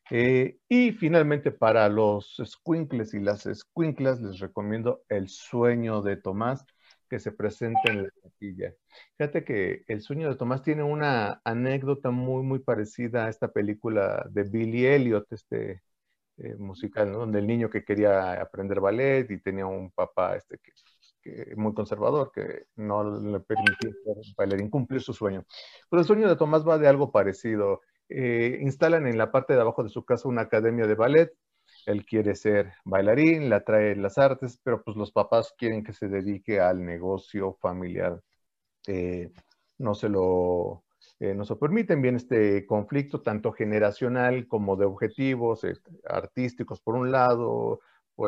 Eh, 0.09 0.59
y 0.67 0.91
finalmente 0.91 1.51
para 1.51 1.87
los 1.89 2.41
squinkles 2.45 3.13
y 3.13 3.19
las 3.19 3.43
squinklas 3.43 4.21
les 4.21 4.39
recomiendo 4.39 5.03
El 5.09 5.29
sueño 5.29 6.01
de 6.01 6.17
Tomás 6.17 6.65
que 7.11 7.19
se 7.19 7.33
presenta 7.33 7.81
en 7.91 8.03
la 8.03 8.09
capilla. 8.23 8.73
Fíjate 9.17 9.43
que 9.43 9.83
El 9.89 10.01
sueño 10.01 10.29
de 10.29 10.37
Tomás 10.37 10.63
tiene 10.63 10.83
una 10.83 11.41
anécdota 11.43 12.09
muy, 12.09 12.41
muy 12.43 12.59
parecida 12.59 13.25
a 13.25 13.29
esta 13.29 13.49
película 13.51 14.25
de 14.31 14.43
Billy 14.43 14.85
Elliot, 14.85 15.27
este 15.33 15.83
eh, 16.37 16.55
musical, 16.57 17.11
donde 17.11 17.39
el 17.39 17.47
niño 17.47 17.69
que 17.69 17.83
quería 17.83 18.41
aprender 18.41 18.79
ballet 18.79 19.29
y 19.29 19.41
tenía 19.41 19.65
un 19.65 19.91
papá 19.91 20.37
este, 20.37 20.57
que 21.21 21.55
muy 21.57 21.73
conservador, 21.73 22.31
que 22.33 22.67
no 22.77 23.03
le 23.19 23.41
permitía 23.41 23.91
bailarín 24.37 24.69
cumplir 24.69 25.01
su 25.01 25.13
sueño. 25.13 25.45
Pero 25.89 25.99
el 26.01 26.07
sueño 26.07 26.29
de 26.29 26.37
Tomás 26.37 26.67
va 26.67 26.77
de 26.77 26.87
algo 26.87 27.11
parecido. 27.11 27.81
Eh, 28.09 28.59
instalan 28.61 29.05
en 29.07 29.17
la 29.17 29.31
parte 29.31 29.53
de 29.53 29.61
abajo 29.61 29.83
de 29.83 29.89
su 29.89 30.05
casa 30.05 30.29
una 30.29 30.43
academia 30.43 30.87
de 30.87 30.95
ballet. 30.95 31.33
Él 31.85 32.05
quiere 32.05 32.35
ser 32.35 32.73
bailarín, 32.85 33.49
le 33.49 33.55
atrae 33.55 33.95
las 33.95 34.17
artes, 34.17 34.59
pero 34.63 34.83
pues 34.83 34.97
los 34.97 35.11
papás 35.11 35.53
quieren 35.57 35.83
que 35.83 35.93
se 35.93 36.07
dedique 36.07 36.59
al 36.59 36.83
negocio 36.83 37.57
familiar. 37.61 38.21
Eh, 38.87 39.31
no 39.77 39.93
se 39.93 40.09
lo 40.09 40.83
eh, 41.19 41.33
no 41.35 41.45
se 41.45 41.55
permiten 41.55 42.01
bien 42.01 42.15
este 42.15 42.65
conflicto 42.65 43.21
tanto 43.21 43.51
generacional 43.51 44.47
como 44.47 44.75
de 44.75 44.85
objetivos 44.85 45.63
este, 45.63 45.91
artísticos 46.07 46.81
por 46.81 46.95
un 46.95 47.11
lado, 47.11 47.79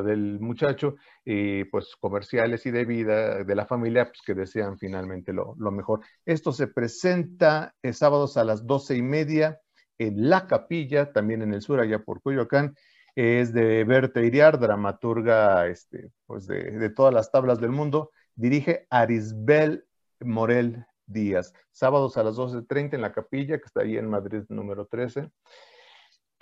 del 0.01 0.39
muchacho, 0.39 0.95
y 1.23 1.65
pues 1.65 1.95
comerciales 1.99 2.65
y 2.65 2.71
de 2.71 2.85
vida 2.85 3.43
de 3.43 3.55
la 3.55 3.65
familia, 3.65 4.05
pues 4.05 4.21
que 4.25 4.33
desean 4.33 4.77
finalmente 4.77 5.33
lo, 5.33 5.55
mejor. 5.55 6.01
Esto 6.25 6.51
se 6.51 6.67
presenta 6.67 7.75
el 7.81 7.93
sábados 7.93 8.37
a 8.37 8.43
las 8.43 8.65
doce 8.65 8.95
y 8.95 9.01
media 9.01 9.59
en 9.97 10.29
La 10.29 10.47
Capilla, 10.47 11.11
también 11.11 11.41
en 11.41 11.53
el 11.53 11.61
sur, 11.61 11.79
allá 11.79 11.99
por 11.99 12.21
Coyoacán. 12.21 12.73
Es 13.15 13.53
de 13.53 13.83
Berta 13.83 14.21
Iriar, 14.21 14.59
dramaturga 14.59 15.67
este, 15.67 16.11
pues 16.25 16.47
de, 16.47 16.71
de 16.71 16.89
todas 16.89 17.13
las 17.13 17.31
tablas 17.31 17.59
del 17.59 17.71
mundo. 17.71 18.11
Dirige 18.35 18.87
Arisbel 18.89 19.85
Morel 20.19 20.85
Díaz. 21.05 21.53
Sábados 21.71 22.17
a 22.17 22.23
las 22.23 22.35
12.30 22.35 22.95
en 22.95 23.01
La 23.01 23.11
Capilla, 23.11 23.57
que 23.57 23.65
está 23.65 23.81
ahí 23.81 23.97
en 23.97 24.09
Madrid 24.09 24.43
número 24.49 24.87
13 24.87 25.29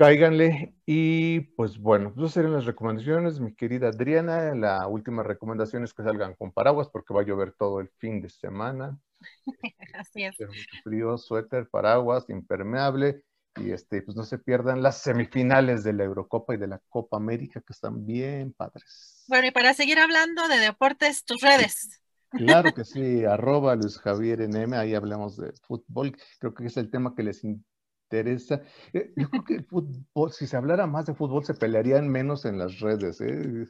cáiganle. 0.01 0.73
Y 0.87 1.41
pues 1.55 1.77
bueno, 1.77 2.11
esas 2.17 2.31
serían 2.31 2.53
las 2.53 2.65
recomendaciones, 2.65 3.39
mi 3.39 3.53
querida 3.53 3.89
Adriana. 3.89 4.55
La 4.55 4.87
última 4.87 5.21
recomendación 5.21 5.83
es 5.83 5.93
que 5.93 6.01
salgan 6.01 6.33
con 6.33 6.51
paraguas 6.51 6.89
porque 6.89 7.13
va 7.13 7.21
a 7.21 7.25
llover 7.25 7.53
todo 7.53 7.79
el 7.79 7.89
fin 7.99 8.19
de 8.19 8.29
semana. 8.29 8.97
Así 9.93 10.23
es. 10.23 10.35
frío, 10.83 11.19
suéter, 11.19 11.69
paraguas, 11.69 12.27
impermeable. 12.29 13.23
Y 13.57 13.71
este, 13.71 14.01
pues 14.01 14.15
no 14.15 14.23
se 14.23 14.37
pierdan 14.37 14.81
las 14.81 14.99
semifinales 14.99 15.83
de 15.83 15.93
la 15.93 16.05
Eurocopa 16.05 16.53
y 16.53 16.57
de 16.57 16.67
la 16.67 16.79
Copa 16.89 17.17
América 17.17 17.61
que 17.61 17.73
están 17.73 18.05
bien 18.05 18.53
padres. 18.53 19.25
Bueno, 19.27 19.47
y 19.47 19.51
para 19.51 19.73
seguir 19.73 19.99
hablando 19.99 20.47
de 20.47 20.57
deportes, 20.57 21.25
tus 21.25 21.41
redes. 21.41 22.01
Claro 22.29 22.73
que 22.73 22.83
sí, 22.85 23.25
arroba 23.25 23.75
Luis 23.75 23.99
Javier 23.99 24.47
NM, 24.47 24.73
ahí 24.73 24.95
hablamos 24.95 25.37
de 25.37 25.51
fútbol. 25.67 26.15
Creo 26.39 26.53
que 26.53 26.65
es 26.65 26.77
el 26.77 26.89
tema 26.89 27.13
que 27.13 27.23
les 27.23 27.43
interesa. 27.43 28.61
Eh, 28.93 29.13
yo 29.15 29.29
creo 29.29 29.43
que 29.43 29.55
el 29.55 29.65
fútbol, 29.65 30.31
si 30.31 30.47
se 30.47 30.57
hablara 30.57 30.87
más 30.87 31.05
de 31.05 31.13
fútbol, 31.13 31.43
se 31.43 31.53
pelearían 31.53 32.07
menos 32.07 32.45
en 32.45 32.57
las 32.57 32.79
redes. 32.79 33.19
¿eh? 33.21 33.65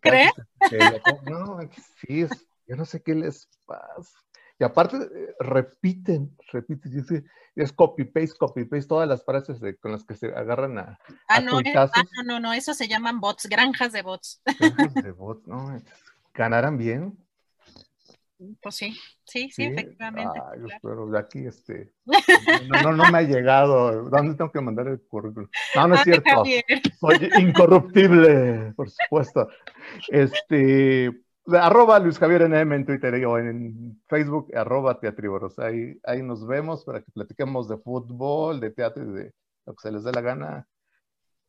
¿Crees? 0.00 0.32
No, 1.30 1.58
sí, 2.00 2.26
yo 2.66 2.76
no 2.76 2.84
sé 2.84 3.02
qué 3.02 3.14
les 3.14 3.48
pasa. 3.66 4.18
Y 4.60 4.64
aparte, 4.64 4.98
eh, 4.98 5.34
repiten, 5.38 6.36
repiten, 6.52 7.26
es 7.56 7.72
copy-paste, 7.72 8.36
copy-paste, 8.38 8.88
todas 8.88 9.08
las 9.08 9.24
frases 9.24 9.58
con 9.80 9.90
las 9.90 10.04
que 10.04 10.14
se 10.14 10.26
agarran 10.26 10.78
a. 10.78 10.98
Ah, 11.28 11.40
no, 11.40 11.60
ah, 11.74 11.90
no, 12.14 12.22
no, 12.24 12.40
no, 12.40 12.52
eso 12.52 12.74
se 12.74 12.86
llaman 12.86 13.20
bots, 13.20 13.48
granjas 13.48 13.92
de 13.92 14.02
bots. 14.02 14.42
Granjas 14.60 14.94
de 14.94 15.12
bots, 15.12 15.46
no, 15.48 15.80
ganarán 16.34 16.76
bien. 16.76 17.16
Pues 18.62 18.74
sí, 18.74 18.94
sí, 19.24 19.50
sí, 19.50 19.64
efectivamente. 19.64 20.40
pero 20.82 21.06
de 21.06 21.18
aquí, 21.18 21.46
este, 21.46 21.94
no, 22.84 22.92
no, 22.92 23.10
me 23.10 23.18
ha 23.18 23.22
llegado. 23.22 24.10
¿Dónde 24.10 24.34
tengo 24.34 24.52
que 24.52 24.60
mandar 24.60 24.88
el 24.88 25.00
currículum? 25.00 25.48
No, 25.74 25.88
no 25.88 25.94
es 25.94 26.02
cierto. 26.02 26.44
Soy 27.00 27.30
incorruptible, 27.38 28.74
por 28.76 28.90
supuesto. 28.90 29.48
Este, 30.08 31.10
arroba 31.58 31.98
Luis 31.98 32.18
Javier 32.18 32.48
NM 32.48 32.72
en 32.72 32.86
Twitter 32.86 33.14
o 33.26 33.38
en 33.38 34.02
Facebook, 34.08 34.54
arroba 34.54 34.98
Teatriboros. 35.00 35.58
Ahí, 35.58 35.98
ahí 36.04 36.22
nos 36.22 36.46
vemos 36.46 36.84
para 36.84 37.00
que 37.00 37.10
platiquemos 37.12 37.68
de 37.68 37.78
fútbol, 37.78 38.60
de 38.60 38.70
teatro 38.70 39.04
y 39.04 39.12
de 39.12 39.32
lo 39.66 39.74
que 39.74 39.82
se 39.82 39.92
les 39.92 40.04
dé 40.04 40.12
la 40.12 40.20
gana, 40.20 40.68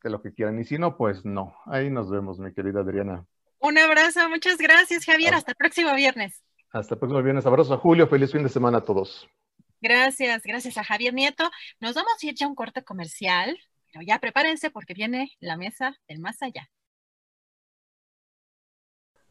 que 0.02 0.10
lo 0.10 0.22
que 0.22 0.34
quieran. 0.34 0.60
Y 0.60 0.66
si 0.66 0.78
no, 0.78 0.98
pues 0.98 1.26
no. 1.26 1.56
Ahí 1.66 1.90
nos 1.90 2.10
vemos, 2.10 2.40
mi 2.40 2.54
querida 2.54 2.82
Adriana. 2.82 3.26
Un 3.60 3.78
abrazo, 3.78 4.28
muchas 4.30 4.58
gracias, 4.58 5.06
Javier. 5.06 5.34
Hasta 5.34 5.52
el 5.52 5.58
próximo 5.58 5.94
viernes. 5.96 6.42
Hasta 6.72 6.96
el 6.96 7.00
próximo 7.00 7.22
viernes. 7.22 7.46
Abrazo 7.46 7.74
a 7.74 7.78
Julio. 7.78 8.08
Feliz 8.08 8.32
fin 8.32 8.44
de 8.44 8.50
semana 8.50 8.80
a 8.80 8.82
todos. 8.84 9.28
Gracias, 9.82 10.44
gracias 10.44 10.78
a 10.78 10.84
Javier 10.84 11.14
Nieto. 11.14 11.50
Nos 11.80 11.96
vamos 11.96 12.14
a 12.22 12.26
ir 12.26 12.36
ya 12.36 12.46
a 12.46 12.50
un 12.50 12.56
corte 12.56 12.84
comercial, 12.84 13.58
pero 13.92 14.06
ya 14.06 14.20
prepárense 14.20 14.70
porque 14.70 14.94
viene 14.94 15.32
la 15.40 15.58
mesa 15.58 15.96
del 16.08 16.20
más 16.20 16.42
allá. 16.42 16.70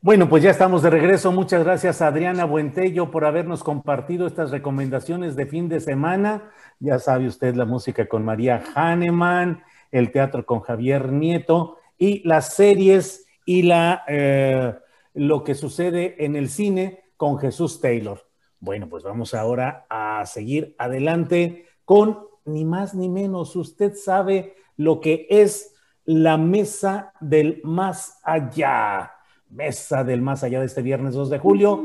Bueno, 0.02 0.30
pues 0.30 0.42
ya 0.42 0.50
estamos 0.50 0.80
de 0.80 0.88
regreso. 0.88 1.30
Muchas 1.30 1.62
gracias 1.62 2.00
Adriana 2.00 2.46
Buentello 2.46 3.10
por 3.10 3.26
habernos 3.26 3.62
compartido 3.62 4.26
estas 4.26 4.50
recomendaciones 4.50 5.36
de 5.36 5.44
fin 5.44 5.68
de 5.68 5.78
semana. 5.78 6.50
Ya 6.78 6.98
sabe 6.98 7.26
usted 7.26 7.54
la 7.54 7.66
música 7.66 8.06
con 8.06 8.24
María 8.24 8.62
Hahnemann, 8.74 9.62
el 9.90 10.10
teatro 10.10 10.46
con 10.46 10.60
Javier 10.60 11.12
Nieto 11.12 11.76
y 11.98 12.26
las 12.26 12.54
series 12.54 13.26
y 13.44 13.62
la... 13.62 14.02
Eh, 14.08 14.74
lo 15.12 15.44
que 15.44 15.54
sucede 15.54 16.24
en 16.24 16.34
el 16.34 16.48
cine 16.48 17.04
con 17.18 17.38
Jesús 17.38 17.80
Taylor. 17.80 18.26
Bueno, 18.58 18.88
pues 18.88 19.02
vamos 19.02 19.34
ahora 19.34 19.86
a 19.90 20.24
seguir 20.24 20.74
adelante 20.78 21.66
con 21.84 22.20
ni 22.46 22.64
más 22.64 22.94
ni 22.94 23.10
menos. 23.10 23.54
Usted 23.54 23.94
sabe 23.96 24.54
lo 24.76 25.00
que 25.00 25.26
es 25.28 25.74
la 26.04 26.38
mesa 26.38 27.12
del 27.20 27.60
más 27.64 28.18
allá. 28.22 29.12
Mesa 29.50 30.04
del 30.04 30.22
más 30.22 30.44
allá 30.44 30.60
de 30.60 30.66
este 30.66 30.82
viernes 30.82 31.14
2 31.14 31.30
de 31.30 31.38
julio. 31.38 31.84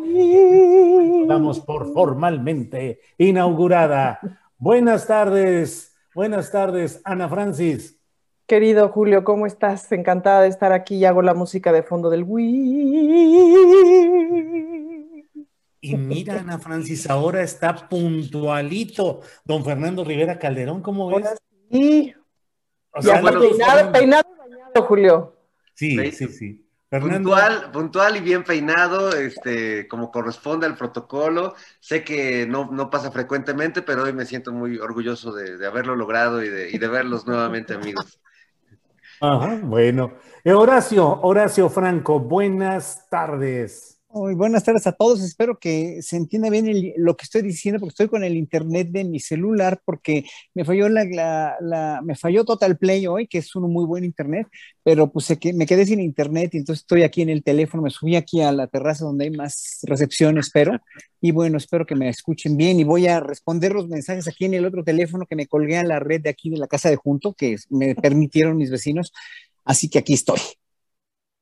Vamos 1.28 1.59
por 1.59 1.91
formalmente 1.91 2.99
inaugurada. 3.18 4.20
Buenas 4.57 5.07
tardes, 5.07 5.95
buenas 6.13 6.51
tardes, 6.51 7.01
Ana 7.03 7.28
Francis. 7.28 7.99
Querido 8.45 8.89
Julio, 8.89 9.24
¿cómo 9.24 9.47
estás? 9.47 9.91
Encantada 9.91 10.41
de 10.41 10.49
estar 10.49 10.72
aquí 10.72 10.97
y 10.97 11.05
hago 11.05 11.24
la 11.24 11.34
música 11.34 11.72
de 11.72 11.82
fondo 11.82 12.11
del 12.11 12.26
Y 15.82 15.97
mira, 15.97 16.39
Ana 16.39 16.59
Francis, 16.59 17.09
ahora 17.09 17.41
está 17.41 17.89
puntualito. 17.89 19.22
Don 19.43 19.66
Fernando 19.66 20.03
Rivera 20.03 20.38
Calderón, 20.38 20.82
¿cómo 20.82 21.09
ves? 21.09 21.36
sí. 21.72 22.13
O 22.91 23.01
sea, 23.01 23.22
peinado, 23.22 23.91
peinado 23.91 24.24
y 24.34 24.39
bañado, 24.39 24.84
Julio. 24.84 25.36
Sí, 25.74 26.11
sí, 26.11 26.28
sí. 26.28 26.64
Puntual, 27.00 27.72
puntual 27.72 28.18
y 28.18 28.22
bien 28.22 28.43
peinado, 28.43 29.10
este, 29.12 29.88
como 29.88 30.12
corresponde 30.12 30.66
al 30.66 30.76
protocolo. 30.76 31.56
Sé 31.80 32.04
que 32.04 32.46
no, 32.48 32.70
no 32.72 32.89
pasa 32.89 33.12
frecuentemente, 33.12 33.82
pero 33.82 34.04
hoy 34.04 34.14
me 34.14 34.26
siento 34.26 34.52
muy 34.52 34.78
orgulloso 34.78 35.34
de, 35.34 35.66
haberlo 35.66 35.96
logrado 35.96 36.43
y 36.43 36.50
de, 36.50 36.70
y 36.72 36.78
de 36.78 36.88
verlos 36.88 37.26
nuevamente, 37.26 37.74
amigos. 37.74 38.20
Ajá, 39.22 39.60
bueno. 39.62 40.14
Eh, 40.43 40.54
Horacio, 40.54 41.22
Horacio 41.22 41.70
Franco, 41.70 42.20
buenas 42.20 43.10
tardes. 43.10 43.95
Muy 44.16 44.34
buenas 44.34 44.63
tardes 44.63 44.88
a 44.88 44.93
todos. 44.93 45.22
Espero 45.22 45.59
que 45.59 46.01
se 46.01 46.16
entienda 46.16 46.49
bien 46.49 46.93
lo 46.95 47.18
que 47.18 47.24
estoy 47.24 47.41
diciendo, 47.41 47.82
porque 47.82 47.89
estoy 47.91 48.07
con 48.07 48.24
el 48.24 48.38
internet 48.38 48.88
de 48.89 49.03
mi 49.03 49.20
celular, 49.20 49.82
porque 49.84 50.24
me 50.53 50.63
falló 50.63 50.88
la, 50.88 51.99
me 52.01 52.16
falló 52.16 52.45
Total 52.45 52.78
Play 52.78 53.07
hoy, 53.07 53.28
que 53.28 53.39
es 53.39 53.53
un 53.57 53.70
muy 53.70 53.84
buen 53.84 54.05
internet, 54.05 54.47
pero 54.84 55.11
pues 55.11 55.38
me 55.53 55.66
quedé 55.66 55.86
sin 55.86 55.99
internet 55.99 56.51
y 56.53 56.59
entonces 56.59 56.84
estoy 56.84 57.03
aquí 57.03 57.24
en 57.24 57.30
el 57.30 57.43
teléfono. 57.43 57.84
Me 57.84 57.89
subí 57.89 58.16
aquí 58.16 58.39
a 58.39 58.53
la 58.53 58.68
terraza 58.68 59.03
donde 59.03 59.26
hay 59.26 59.32
más 59.32 59.80
recepción, 59.84 60.38
espero. 60.38 60.80
Y 61.20 61.32
bueno, 61.32 61.57
espero 61.57 61.86
que 61.86 61.95
me 61.95 62.07
escuchen 62.07 62.55
bien 62.55 62.80
y 62.80 62.86
voy 62.86 63.07
a 63.07 63.20
responder 63.20 63.74
los 63.74 63.89
mensajes 63.89 64.30
aquí 64.30 64.45
en 64.45 64.53
el 64.53 64.66
otro 64.66 64.86
teléfono 64.86 65.26
que 65.26 65.36
me 65.36 65.47
colgué 65.47 65.76
a 65.76 65.84
la 65.84 65.99
red 65.99 66.22
de 66.22 66.30
aquí 66.30 66.49
de 66.49 66.57
la 66.57 66.68
casa 66.68 66.89
de 66.89 66.95
junto, 66.95 67.34
que 67.34 67.57
me 67.70 67.95
permitieron 67.95 68.55
mis 68.55 68.72
vecinos. 68.72 69.11
Así 69.66 69.89
que 69.89 69.99
aquí 69.99 70.13
estoy. 70.13 70.39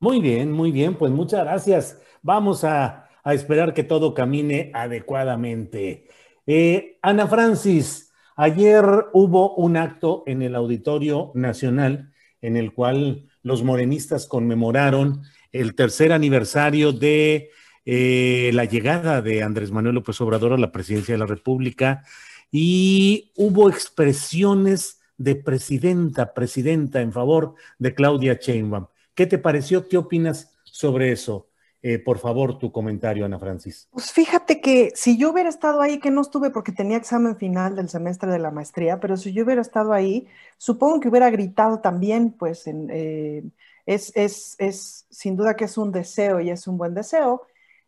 Muy 0.04 0.20
bien, 0.20 0.52
muy 0.52 0.74
bien. 0.74 0.96
Pues 0.96 1.14
muchas 1.14 1.46
gracias. 1.46 1.98
Vamos 2.22 2.66
a, 2.66 3.08
esperar 3.24 3.74
que 3.74 3.86
todo 3.86 4.14
camine 4.14 4.70
adecuadamente. 4.74 6.10
Eh, 6.46 7.00
Ana 7.02 7.26
Francis, 7.26 8.12
ayer 8.36 8.84
hubo 9.14 9.56
un 9.56 9.78
acto 9.78 10.24
en 10.28 10.42
el 10.42 10.56
Auditorio 10.56 11.32
Nacional 11.36 12.12
en 12.42 12.58
el 12.58 12.74
cual 12.74 13.30
los 13.44 13.64
morenistas 13.64 14.28
conmemoraron 14.28 15.22
el 15.54 15.74
tercer 15.74 16.12
aniversario 16.12 16.92
de 16.92 17.52
eh, 17.86 18.52
la 18.54 18.66
llegada 18.66 19.22
de 19.22 19.42
Andrés 19.42 19.72
Manuel 19.72 19.96
López 19.96 20.20
Obrador 20.20 20.52
a 20.52 20.58
la 20.58 20.74
presidencia 20.74 21.14
de 21.14 21.20
la 21.20 21.28
República 21.28 22.04
y 22.52 23.32
hubo 23.38 23.70
expresiones 23.70 25.00
de 25.16 25.36
presidenta, 25.36 26.34
presidenta 26.34 27.00
en 27.00 27.14
favor 27.14 27.56
de 27.80 27.94
Claudia 27.96 28.34
Sheinbaum. 28.34 28.88
¿Qué 29.16 29.28
te 29.28 29.38
pareció? 29.38 29.88
¿Qué 29.88 29.98
opinas 29.98 30.56
sobre 30.64 31.12
eso? 31.12 31.48
Eh, 31.86 32.00
por 32.00 32.18
favor, 32.18 32.58
tu 32.60 32.72
comentario, 32.72 33.26
Ana 33.26 33.38
Francis. 33.38 33.90
Pues 33.92 34.14
fíjate 34.14 34.62
que 34.62 34.94
si 34.96 35.18
yo 35.18 35.32
hubiera 35.32 35.50
estado 35.50 35.82
ahí, 35.82 36.00
que 36.00 36.12
no 36.12 36.22
estuve 36.22 36.50
porque 36.50 36.72
tenía 36.72 36.96
examen 36.96 37.36
final 37.36 37.76
del 37.76 37.90
semestre 37.90 38.32
de 38.32 38.40
la 38.40 38.52
maestría, 38.52 39.02
pero 39.02 39.18
si 39.18 39.34
yo 39.34 39.44
hubiera 39.44 39.62
estado 39.62 39.92
ahí, 39.92 40.28
supongo 40.58 41.02
que 41.02 41.10
hubiera 41.10 41.30
gritado 41.30 41.82
también, 41.82 42.32
pues 42.32 42.64
eh, 42.68 43.44
es, 43.86 44.14
es, 44.16 44.56
es, 44.60 45.06
sin 45.10 45.36
duda 45.36 45.58
que 45.58 45.66
es 45.66 45.78
un 45.78 45.92
deseo 45.92 46.40
y 46.40 46.52
es 46.52 46.68
un 46.68 46.78
buen 46.78 46.94
deseo. 46.94 47.42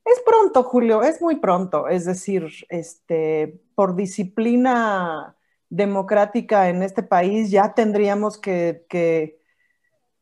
Es 0.04 0.22
pronto, 0.26 0.64
Julio, 0.64 1.02
es 1.02 1.22
muy 1.22 1.38
pronto. 1.38 1.88
Es 1.88 2.04
decir, 2.04 2.50
este, 2.68 3.62
por 3.76 3.96
disciplina 3.96 5.38
democrática 5.70 6.68
en 6.70 6.84
este 6.84 7.02
país 7.02 7.50
ya 7.50 7.74
tendríamos 7.74 8.38
que, 8.38 8.86
que 8.90 9.40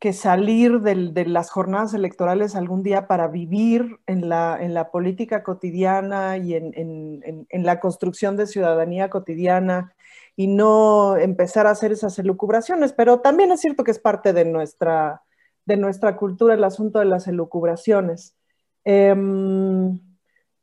que 0.04 0.12
salir 0.12 0.82
de 0.82 1.26
las 1.28 1.49
jornadas 1.49 1.93
electorales 1.93 2.58
algún 2.58 2.84
día 2.84 3.08
para 3.08 3.30
vivir 3.30 4.01
en 4.06 4.28
la, 4.28 4.58
en 4.60 4.74
la 4.74 4.91
política 4.91 5.43
cotidiana 5.43 6.36
y 6.36 6.56
en, 6.56 7.45
la 7.49 7.80
construcción 7.80 8.36
de 8.36 8.45
ciudadanía 8.45 9.10
cotidiana 9.10 9.95
y 10.36 10.47
no 10.47 11.16
empezar 11.16 11.68
a 11.68 11.70
hacer 11.70 11.93
esas 11.93 12.20
elucubraciones. 12.20 12.91
Pero 12.91 13.22
también 13.22 13.54
es 13.54 13.62
cierto 13.62 13.86
que 13.86 13.91
es 13.91 13.99
parte 13.99 14.34
de 14.34 14.43
nuestra, 14.43 15.22
de 15.64 15.78
nuestra 15.78 16.18
cultura 16.18 16.56
el 16.56 16.66
asunto 16.66 16.99
de 16.99 17.06
las 17.06 17.30
elucubraciones. 17.30 18.36
Em, 18.84 20.01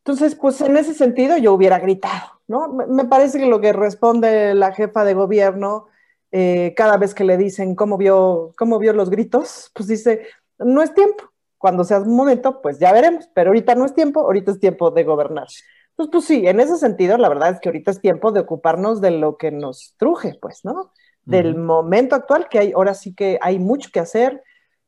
entonces, 0.04 0.34
pues 0.34 0.60
en 0.60 0.76
ese 0.76 0.92
sentido 0.92 1.38
yo 1.38 1.54
hubiera 1.54 1.78
gritado, 1.78 2.42
¿no? 2.46 2.68
Me 2.68 3.06
parece 3.06 3.38
que 3.38 3.46
lo 3.46 3.62
que 3.62 3.72
responde 3.72 4.54
la 4.54 4.72
jefa 4.72 5.02
de 5.04 5.14
gobierno 5.14 5.86
eh, 6.32 6.74
cada 6.76 6.96
vez 6.96 7.14
que 7.14 7.24
le 7.24 7.36
dicen 7.36 7.74
cómo 7.74 7.96
vio, 7.98 8.52
cómo 8.56 8.78
vio 8.78 8.92
los 8.92 9.10
gritos, 9.10 9.70
pues 9.74 9.88
dice, 9.88 10.26
no 10.58 10.82
es 10.82 10.94
tiempo. 10.94 11.24
Cuando 11.58 11.84
sea 11.84 12.00
un 12.00 12.16
momento, 12.16 12.62
pues 12.62 12.78
ya 12.78 12.92
veremos, 12.92 13.28
pero 13.34 13.50
ahorita 13.50 13.74
no 13.74 13.84
es 13.84 13.94
tiempo, 13.94 14.20
ahorita 14.20 14.52
es 14.52 14.60
tiempo 14.60 14.90
de 14.90 15.04
gobernar. 15.04 15.48
Entonces, 15.90 16.12
pues 16.12 16.24
sí, 16.24 16.46
en 16.46 16.60
ese 16.60 16.76
sentido, 16.78 17.18
la 17.18 17.28
verdad 17.28 17.50
es 17.50 17.60
que 17.60 17.68
ahorita 17.68 17.90
es 17.90 18.00
tiempo 18.00 18.32
de 18.32 18.40
ocuparnos 18.40 19.02
de 19.02 19.10
lo 19.10 19.36
que 19.36 19.50
nos 19.50 19.94
truje, 19.98 20.38
pues, 20.40 20.64
¿no? 20.64 20.92
Del 21.26 21.54
momento 21.56 22.16
actual, 22.16 22.48
que 22.48 22.58
hay, 22.58 22.72
ahora 22.72 22.94
sí 22.94 23.14
que 23.14 23.38
hay 23.42 23.58
mucho 23.58 23.90
que 23.92 24.00
hacer. 24.00 24.42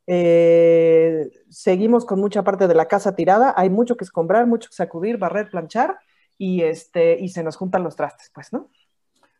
Eh, 0.07 1.29
seguimos 1.51 2.07
con 2.07 2.19
mucha 2.19 2.43
parte 2.43 2.67
de 2.67 2.75
la 2.75 2.89
casa 2.89 3.15
tirada, 3.15 3.53
hay 3.55 3.69
mucho 3.69 3.97
que 3.97 4.05
escombrar, 4.05 4.47
mucho 4.47 4.71
que 4.71 4.75
sacudir, 4.75 5.19
barrer, 5.19 5.51
planchar, 5.51 5.99
y, 6.39 6.63
este, 6.63 7.21
y 7.21 7.29
se 7.29 7.43
nos 7.43 7.57
juntan 7.57 7.85
los 7.85 7.97
trastes, 7.97 8.31
pues, 8.35 8.51
¿no? 8.51 8.71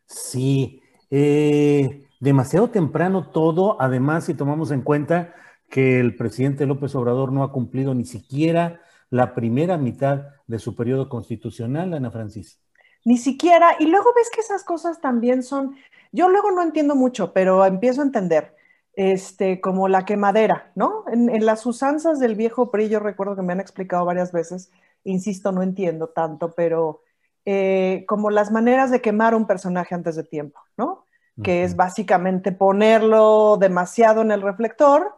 Sí, 0.05 0.82
eh, 1.15 2.07
demasiado 2.19 2.71
temprano 2.71 3.29
todo, 3.29 3.79
además, 3.79 4.25
si 4.25 4.33
tomamos 4.33 4.71
en 4.71 4.81
cuenta 4.81 5.35
que 5.69 5.99
el 5.99 6.15
presidente 6.15 6.65
López 6.65 6.95
Obrador 6.95 7.31
no 7.31 7.43
ha 7.43 7.51
cumplido 7.51 7.93
ni 7.93 8.03
siquiera 8.03 8.81
la 9.11 9.35
primera 9.35 9.77
mitad 9.77 10.23
de 10.47 10.57
su 10.57 10.75
periodo 10.75 11.09
constitucional, 11.09 11.93
Ana 11.93 12.09
Francis. 12.09 12.59
Ni 13.05 13.19
siquiera, 13.19 13.75
y 13.77 13.85
luego 13.85 14.11
ves 14.15 14.31
que 14.33 14.41
esas 14.41 14.63
cosas 14.63 15.01
también 15.01 15.43
son, 15.43 15.75
yo 16.11 16.29
luego 16.29 16.49
no 16.49 16.63
entiendo 16.63 16.95
mucho, 16.95 17.31
pero 17.31 17.63
empiezo 17.63 18.01
a 18.01 18.05
entender, 18.05 18.55
este, 18.93 19.61
como 19.61 19.87
la 19.87 20.05
quemadera, 20.05 20.71
¿no? 20.73 21.03
En, 21.11 21.45
las 21.45 21.63
usanzas 21.67 22.19
del 22.19 22.33
viejo 22.33 22.71
PRI, 22.71 22.89
yo 22.89 22.99
recuerdo 22.99 23.35
que 23.35 23.43
me 23.43 23.53
han 23.53 23.59
explicado 23.59 24.03
varias 24.03 24.31
veces, 24.31 24.71
insisto, 25.03 25.51
no 25.51 25.61
entiendo 25.61 26.07
tanto, 26.07 26.53
pero 26.55 27.01
eh, 27.45 28.05
como 28.07 28.29
las 28.29 28.51
maneras 28.51 28.89
de 28.91 29.01
quemar 29.01 29.35
un 29.35 29.47
personaje 29.47 29.93
antes 29.95 30.15
de 30.15 30.23
tiempo, 30.23 30.59
¿no? 30.77 31.05
Que 31.43 31.63
es 31.63 31.75
básicamente 31.75 32.51
ponerlo 32.51 33.57
demasiado 33.59 34.21
en 34.21 34.31
el 34.31 34.43
reflector 34.43 35.15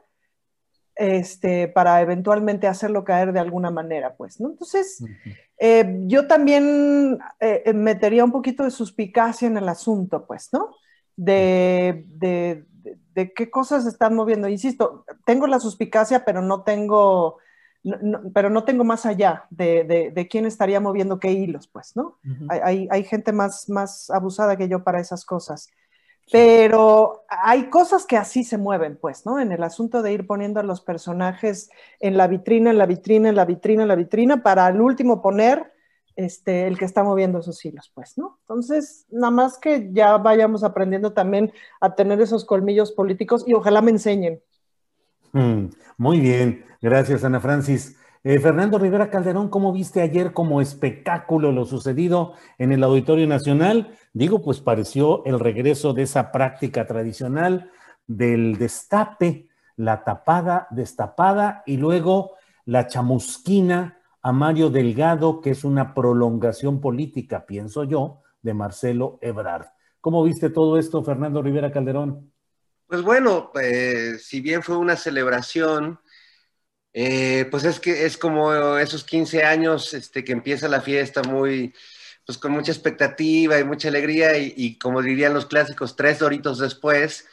este, 0.95 1.67
para 1.67 2.01
eventualmente 2.01 2.67
hacerlo 2.67 3.03
caer 3.03 3.33
de 3.33 3.41
alguna 3.41 3.69
manera, 3.69 4.15
pues, 4.15 4.39
¿no? 4.39 4.49
Entonces, 4.49 5.03
eh, 5.59 5.99
yo 6.07 6.25
también 6.25 7.19
eh, 7.41 7.73
metería 7.73 8.23
un 8.23 8.31
poquito 8.31 8.63
de 8.63 8.71
suspicacia 8.71 9.47
en 9.47 9.57
el 9.57 9.67
asunto, 9.67 10.25
pues, 10.25 10.49
¿no? 10.53 10.73
De, 11.17 12.05
de, 12.07 12.63
de, 13.13 13.33
qué 13.33 13.49
cosas 13.49 13.85
están 13.85 14.15
moviendo. 14.15 14.47
Insisto, 14.47 15.05
tengo 15.25 15.47
la 15.47 15.59
suspicacia, 15.59 16.23
pero 16.23 16.41
no 16.41 16.63
tengo 16.63 17.39
pero 18.33 18.49
no 18.49 18.63
tengo 18.63 18.83
más 18.83 19.05
allá 19.05 19.45
de, 19.49 20.27
quién 20.29 20.45
estaría 20.45 20.79
moviendo 20.79 21.19
qué 21.19 21.31
hilos, 21.31 21.67
pues, 21.67 21.95
¿no? 21.95 22.17
hay, 22.49 23.03
gente 23.03 23.31
más, 23.31 23.69
más 23.69 24.09
abusada 24.09 24.57
que 24.57 24.67
yo 24.67 24.83
para 24.83 24.99
esas 24.99 25.25
cosas. 25.25 25.69
Pero 26.31 27.23
hay 27.29 27.69
cosas 27.69 28.05
que 28.07 28.17
así 28.17 28.43
se 28.43 28.57
mueven, 28.57 28.97
pues, 28.99 29.27
¿no? 29.27 29.39
En 29.39 29.51
el 29.51 29.61
asunto 29.61 30.01
de 30.01 30.11
ir 30.11 30.25
poniendo 30.25 30.59
a 30.59 30.63
los 30.63 30.81
personajes 30.81 31.69
en 31.99 32.17
la 32.17 32.27
vitrina, 32.27 32.71
en 32.71 32.79
la 32.79 32.87
vitrina, 32.87 33.29
en 33.29 33.35
la 33.35 33.45
vitrina, 33.45 33.83
en 33.83 33.87
la 33.87 33.95
vitrina, 33.95 34.41
para 34.41 34.65
al 34.65 34.81
último 34.81 35.21
poner 35.21 35.71
este, 36.15 36.65
el 36.65 36.79
que 36.79 36.85
está 36.85 37.03
moviendo 37.03 37.39
esos 37.39 37.63
hilos, 37.63 37.91
pues, 37.93 38.17
¿no? 38.17 38.39
Entonces, 38.41 39.05
nada 39.11 39.31
más 39.31 39.59
que 39.59 39.89
ya 39.91 40.17
vayamos 40.17 40.63
aprendiendo 40.63 41.13
también 41.13 41.53
a 41.79 41.93
tener 41.93 42.19
esos 42.21 42.43
colmillos 42.43 42.91
políticos 42.91 43.43
y 43.45 43.53
ojalá 43.53 43.83
me 43.83 43.91
enseñen. 43.91 44.41
Mm, 45.35 45.65
muy 45.97 46.21
bien, 46.21 46.63
gracias 46.81 47.25
Ana 47.25 47.41
Francis. 47.41 47.97
Eh, 48.23 48.39
Fernando 48.39 48.79
Rivera 48.79 49.09
Calderón, 49.09 49.49
¿cómo 49.49 49.73
viste 49.73 50.01
ayer 50.01 50.31
como 50.31 50.61
espectáculo 50.61 51.51
lo 51.51 51.65
sucedido 51.65 52.35
en 52.57 52.71
el 52.71 52.81
Auditorio 52.85 53.27
Nacional? 53.27 53.97
Digo, 54.13 54.41
pues 54.41 54.61
pareció 54.61 55.25
el 55.25 55.41
regreso 55.41 55.93
de 55.93 56.03
esa 56.03 56.31
práctica 56.31 56.87
tradicional 56.87 57.69
del 58.07 58.57
destape, 58.57 59.49
la 59.75 60.05
tapada, 60.05 60.67
destapada 60.71 61.63
y 61.65 61.75
luego 61.75 62.31
la 62.63 62.87
chamusquina 62.87 63.97
a 64.21 64.31
Mario 64.31 64.69
Delgado, 64.69 65.41
que 65.41 65.49
es 65.49 65.65
una 65.65 65.93
prolongación 65.93 66.79
política, 66.79 67.45
pienso 67.45 67.83
yo, 67.83 68.21
de 68.41 68.53
Marcelo 68.53 69.19
Ebrard. 69.21 69.65
¿Cómo 69.99 70.23
viste 70.23 70.49
todo 70.49 70.79
esto, 70.79 71.03
Fernando 71.03 71.41
Rivera 71.41 71.73
Calderón? 71.73 72.31
Pues 72.87 73.01
bueno, 73.01 73.51
eh, 73.61 74.17
si 74.19 74.41
bien 74.41 74.61
fue 74.61 74.77
una 74.77 74.95
celebración, 74.95 75.99
eh, 76.93 77.47
pues 77.49 77.65
es 77.65 77.79
que 77.79 78.05
es 78.05 78.17
como 78.17 78.77
esos 78.77 79.03
15 79.03 79.43
años 79.43 79.93
este, 79.93 80.23
que 80.23 80.31
empieza 80.31 80.67
la 80.67 80.81
fiesta 80.81 81.23
muy, 81.23 81.73
pues 82.25 82.37
con 82.37 82.51
mucha 82.51 82.71
expectativa 82.71 83.59
y 83.59 83.63
mucha 83.63 83.87
alegría 83.87 84.37
y, 84.37 84.77
como 84.77 85.01
dirían 85.01 85.33
los 85.33 85.45
clásicos, 85.45 85.95
tres 85.95 86.19
doritos 86.19 86.59
después, 86.59 87.27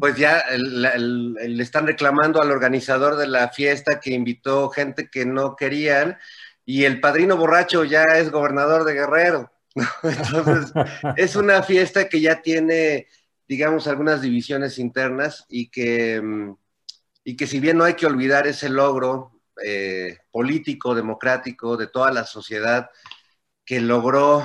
pues 0.00 0.16
ya 0.16 0.44
le 0.50 1.62
están 1.62 1.86
reclamando 1.86 2.42
al 2.42 2.50
organizador 2.50 3.16
de 3.16 3.26
la 3.26 3.48
fiesta 3.48 4.00
que 4.00 4.10
invitó 4.10 4.68
gente 4.68 5.08
que 5.08 5.24
no 5.24 5.56
querían 5.56 6.18
y 6.66 6.84
el 6.84 7.00
padrino 7.00 7.36
borracho 7.36 7.84
ya 7.84 8.02
es 8.02 8.30
gobernador 8.30 8.84
de 8.84 8.94
Guerrero. 8.94 9.52
Entonces, 10.02 10.72
es 11.16 11.36
una 11.36 11.62
fiesta 11.62 12.08
que 12.08 12.20
ya 12.20 12.42
tiene, 12.42 13.06
digamos, 13.48 13.86
algunas 13.86 14.22
divisiones 14.22 14.78
internas 14.78 15.44
y 15.48 15.68
que, 15.70 16.20
mm, 16.20 16.56
y 17.24 17.36
que 17.36 17.46
si 17.46 17.60
bien 17.60 17.78
no 17.78 17.84
hay 17.84 17.94
que 17.94 18.06
olvidar 18.06 18.46
ese 18.46 18.68
logro 18.68 19.32
eh, 19.64 20.18
político, 20.30 20.94
democrático 20.94 21.76
de 21.76 21.86
toda 21.86 22.12
la 22.12 22.24
sociedad 22.24 22.90
que 23.64 23.80
logró 23.80 24.42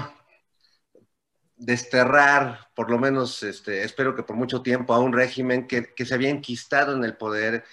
desterrar, 1.62 2.70
por 2.76 2.90
lo 2.90 2.98
menos 2.98 3.44
este, 3.44 3.84
espero 3.84 4.16
que 4.16 4.24
por 4.24 4.36
mucho 4.36 4.64
tiempo, 4.64 4.94
a 4.94 5.00
un 5.00 5.14
régimen 5.14 5.68
que, 5.68 5.94
se 6.06 6.14
había 6.14 6.30
enquistado 6.30 6.96
en 6.96 7.04
el 7.04 7.18
poder 7.18 7.64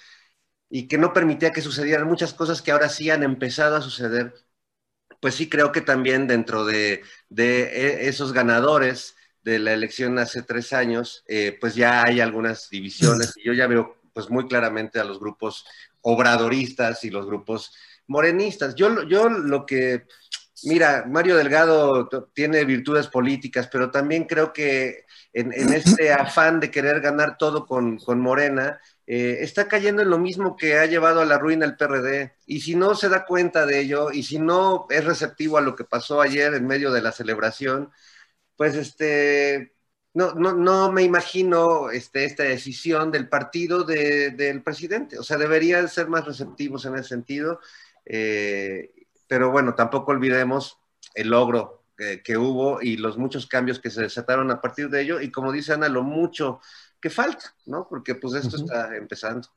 y 0.69 0.87
que 0.87 0.97
no 0.99 1.13
permitía 1.13 1.51
que 1.51 1.61
sucedieran 1.61 2.07
muchas 2.07 2.33
cosas 2.33 2.61
que 2.61 2.71
ahora 2.71 2.89
sí 2.89 3.09
han 3.09 3.23
empezado 3.23 3.75
a 3.75 3.81
suceder, 3.81 4.33
pues 5.21 5.35
sí 5.35 5.49
creo 5.49 5.71
que 5.71 5.81
también 5.81 6.27
dentro 6.27 6.65
de, 6.65 7.03
e, 7.35 8.07
esos 8.07 8.33
ganadores 8.33 9.15
de 9.43 9.59
la 9.59 9.73
elección 9.73 10.19
hace 10.19 10.43
tres 10.43 10.73
años, 10.73 11.23
eh, 11.27 11.57
pues 11.59 11.75
ya 11.75 12.03
hay 12.03 12.19
algunas 12.19 12.69
divisiones 12.69 13.33
y 13.37 13.43
yo 13.45 13.53
ya 13.53 13.67
veo 13.67 13.97
pues 14.13 14.29
muy 14.29 14.47
claramente 14.47 14.99
a 14.99 15.03
los 15.03 15.19
grupos 15.19 15.65
obradoristas 16.01 17.03
y 17.03 17.09
los 17.09 17.25
grupos 17.25 17.73
morenistas. 18.07 18.75
Yo, 18.75 19.03
yo 19.03 19.29
lo 19.29 19.65
que 19.65 20.05
Mira, 20.63 21.05
Mario 21.07 21.37
Delgado 21.37 22.09
tiene 22.33 22.65
virtudes 22.65 23.07
políticas, 23.07 23.69
pero 23.71 23.91
también 23.91 24.25
creo 24.25 24.51
que 24.51 25.05
en, 25.33 25.51
este 25.73 26.11
afán 26.11 26.59
de 26.59 26.71
querer 26.71 27.01
ganar 27.01 27.37
todo 27.37 27.65
con, 27.65 27.99
Morena, 28.19 28.79
eh, 29.07 29.37
está 29.41 29.67
cayendo 29.67 30.01
en 30.01 30.09
lo 30.09 30.17
mismo 30.17 30.55
que 30.55 30.77
ha 30.77 30.85
llevado 30.85 31.21
a 31.21 31.25
la 31.25 31.37
ruina 31.37 31.65
el 31.65 31.77
PRD. 31.77 32.33
Y 32.45 32.61
si 32.61 32.75
no 32.75 32.95
se 32.95 33.09
da 33.09 33.25
cuenta 33.25 33.65
de 33.65 33.79
ello, 33.79 34.11
y 34.11 34.23
si 34.23 34.39
no 34.39 34.87
es 34.89 35.03
receptivo 35.03 35.57
a 35.57 35.61
lo 35.61 35.75
que 35.75 35.83
pasó 35.83 36.21
ayer 36.21 36.53
en 36.53 36.67
medio 36.67 36.91
de 36.91 37.01
la 37.01 37.11
celebración, 37.11 37.91
pues 38.59 38.75
este, 38.75 39.71
no, 40.13 40.33
no, 40.33 40.51
no 40.51 40.91
me 40.91 41.03
imagino 41.03 41.89
este, 41.91 42.25
esta 42.25 42.43
decisión 42.43 43.09
del 43.09 43.29
partido 43.29 43.85
del 43.85 44.61
presidente. 44.63 45.17
O 45.17 45.23
sea, 45.23 45.37
deberían 45.37 45.87
ser 45.87 46.09
más 46.09 46.25
receptivos 46.25 46.83
en 46.83 46.95
ese 46.95 47.07
sentido. 47.07 47.61
Eh, 48.03 48.91
pero 49.29 49.49
bueno, 49.49 49.75
tampoco 49.75 50.11
olvidemos 50.11 50.77
el 51.15 51.29
logro 51.29 51.85
que 51.95 52.37
hubo 52.37 52.81
y 52.81 52.97
los 52.97 53.17
muchos 53.17 53.47
cambios 53.47 53.79
que 53.79 53.89
se 53.89 54.01
desataron 54.01 54.51
a 54.51 54.59
partir 54.59 54.89
de 54.89 55.01
ello 55.03 55.21
y 55.21 55.31
como 55.31 55.53
dice 55.53 55.73
Ana, 55.73 55.87
lo 55.87 56.03
mucho 56.03 56.59
que 56.99 57.09
falta, 57.09 57.55
¿no? 57.65 57.87
Porque 57.89 58.15
pues 58.15 58.35
esto 58.35 58.57
está 58.57 58.93
empezando. 58.97 59.47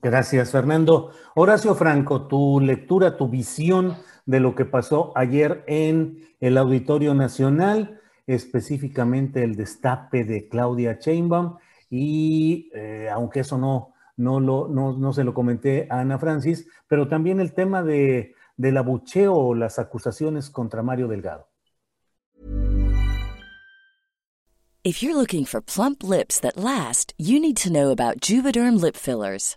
Gracias, 0.00 0.52
Fernando. 0.52 1.12
Horacio 1.34 1.74
Franco, 1.74 2.28
tu 2.28 2.60
lectura, 2.60 3.16
tu 3.16 3.28
visión 3.28 3.96
de 4.26 4.38
lo 4.38 4.54
que 4.54 4.64
pasó 4.64 5.12
ayer 5.16 5.64
en 5.66 6.36
el 6.38 6.56
Auditorio 6.56 7.14
Nacional, 7.14 8.00
específicamente 8.26 9.42
el 9.42 9.56
destape 9.56 10.24
de 10.24 10.48
Claudia 10.48 10.98
Chainbaum, 10.98 11.56
y 11.90 12.70
eh, 12.74 13.08
aunque 13.12 13.40
eso 13.40 13.58
no, 13.58 13.92
no, 14.16 15.12
se 15.12 15.24
lo 15.24 15.34
comenté 15.34 15.86
a 15.90 16.00
Ana 16.00 16.18
Francis, 16.18 16.66
pero 16.88 17.08
también 17.08 17.40
el 17.40 17.52
tema 17.52 17.82
de 17.82 18.34
del 18.56 18.76
abucheo 18.76 19.34
o 19.34 19.54
las 19.54 19.78
acusaciones 19.78 20.50
contra 20.50 20.82
Mario 20.82 21.08
Delgado. 21.08 21.48
If 24.84 25.02
you're 25.02 25.16
looking 25.16 25.44
for 25.44 25.60
plump 25.60 26.02
lips 26.02 26.40
that 26.40 26.56
last, 26.56 27.14
you 27.16 27.38
need 27.40 27.56
to 27.58 27.70
know 27.70 27.90
about 27.90 28.20
Juvederm 28.20 28.80
lip 28.80 28.96
fillers. 28.96 29.56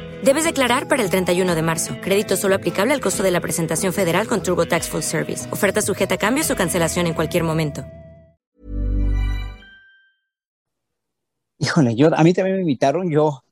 Debes 0.23 0.43
declarar 0.43 0.87
para 0.87 1.01
el 1.01 1.09
31 1.09 1.55
de 1.55 1.63
marzo. 1.63 1.95
Crédito 1.99 2.37
solo 2.37 2.53
aplicable 2.53 2.93
al 2.93 3.01
costo 3.01 3.23
de 3.23 3.31
la 3.31 3.41
presentación 3.41 3.91
federal 3.91 4.27
con 4.27 4.43
Turbo 4.43 4.67
Tax 4.67 4.87
Full 4.87 5.01
Service. 5.01 5.51
Oferta 5.51 5.81
sujeta 5.81 6.13
a 6.13 6.17
cambios 6.19 6.51
o 6.51 6.55
cancelación 6.55 7.07
en 7.07 7.15
cualquier 7.15 7.43
momento. 7.43 7.83
Híjole, 11.57 11.95
yo, 11.95 12.15
a 12.15 12.23
mí 12.23 12.33
también 12.33 12.57
me 12.57 12.61
invitaron, 12.61 13.09
yo 13.09 13.43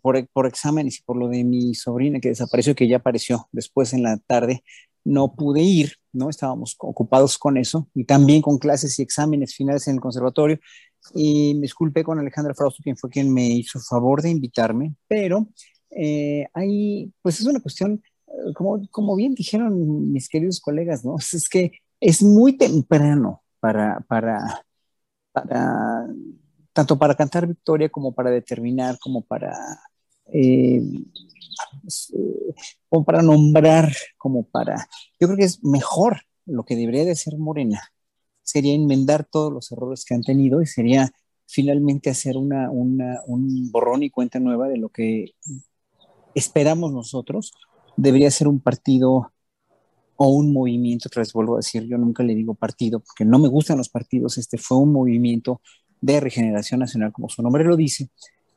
por, 0.00 0.26
por 0.28 0.46
exámenes 0.46 0.98
y 0.98 1.02
por 1.02 1.18
lo 1.18 1.28
de 1.28 1.44
mi 1.44 1.74
sobrina 1.74 2.20
que 2.20 2.28
desapareció, 2.28 2.74
que 2.74 2.88
ya 2.88 2.98
apareció 2.98 3.48
después 3.52 3.92
en 3.92 4.02
la 4.02 4.16
tarde, 4.16 4.62
no 5.04 5.34
pude 5.34 5.60
ir, 5.60 5.96
¿no? 6.12 6.30
Estábamos 6.30 6.74
ocupados 6.78 7.36
con 7.36 7.58
eso 7.58 7.88
y 7.94 8.04
también 8.04 8.40
con 8.40 8.56
clases 8.56 8.98
y 8.98 9.02
exámenes 9.02 9.54
finales 9.54 9.88
en 9.88 9.96
el 9.96 10.00
conservatorio. 10.00 10.58
Y 11.14 11.54
me 11.56 11.62
disculpé 11.62 12.02
con 12.02 12.18
Alejandra 12.18 12.54
Frausto, 12.54 12.82
quien 12.82 12.96
fue 12.96 13.10
quien 13.10 13.32
me 13.32 13.46
hizo 13.46 13.78
favor 13.78 14.22
de 14.22 14.30
invitarme, 14.30 14.94
pero 15.06 15.48
eh, 15.96 16.46
hay, 16.52 17.12
pues 17.22 17.40
es 17.40 17.46
una 17.46 17.60
cuestión, 17.60 18.02
eh, 18.26 18.52
como, 18.54 18.86
como 18.90 19.16
bien 19.16 19.34
dijeron 19.34 20.12
mis 20.12 20.28
queridos 20.28 20.60
colegas, 20.60 21.04
¿no? 21.04 21.16
Es 21.32 21.48
que 21.48 21.72
es 22.00 22.22
muy 22.22 22.56
temprano 22.56 23.42
para, 23.60 24.00
para, 24.08 24.64
para 25.32 26.06
tanto 26.74 26.98
para 26.98 27.14
cantar 27.14 27.46
victoria 27.46 27.88
como 27.88 28.12
para 28.12 28.30
determinar, 28.30 28.98
como 28.98 29.22
para, 29.22 29.56
eh, 30.26 30.82
como 32.88 33.04
para 33.04 33.22
nombrar, 33.22 33.92
como 34.18 34.42
para, 34.42 34.88
yo 35.20 35.28
creo 35.28 35.36
que 35.36 35.44
es 35.44 35.62
mejor 35.64 36.22
lo 36.44 36.64
que 36.64 36.76
debería 36.76 37.04
de 37.04 37.14
ser 37.14 37.38
Morena, 37.38 37.80
sería 38.42 38.74
enmendar 38.74 39.24
todos 39.24 39.52
los 39.52 39.70
errores 39.72 40.04
que 40.04 40.14
han 40.14 40.22
tenido 40.22 40.60
y 40.60 40.66
sería 40.66 41.10
finalmente 41.46 42.10
hacer 42.10 42.36
una, 42.36 42.70
una, 42.70 43.20
un 43.26 43.70
borrón 43.70 44.02
y 44.02 44.10
cuenta 44.10 44.40
nueva 44.40 44.68
de 44.68 44.78
lo 44.78 44.88
que 44.88 45.34
esperamos 46.34 46.92
nosotros, 46.92 47.52
debería 47.96 48.30
ser 48.30 48.48
un 48.48 48.60
partido 48.60 49.32
o 50.16 50.28
un 50.28 50.52
movimiento, 50.52 51.08
otra 51.08 51.20
vez 51.20 51.32
vuelvo 51.32 51.54
a 51.54 51.58
decir, 51.58 51.84
yo 51.84 51.98
nunca 51.98 52.22
le 52.22 52.34
digo 52.34 52.54
partido, 52.54 53.00
porque 53.00 53.24
no 53.24 53.38
me 53.38 53.48
gustan 53.48 53.78
los 53.78 53.88
partidos, 53.88 54.38
este 54.38 54.58
fue 54.58 54.78
un 54.78 54.92
movimiento 54.92 55.60
de 56.00 56.20
regeneración 56.20 56.80
nacional, 56.80 57.12
como 57.12 57.28
su 57.28 57.42
nombre 57.42 57.64
lo 57.64 57.76
dice, 57.76 58.10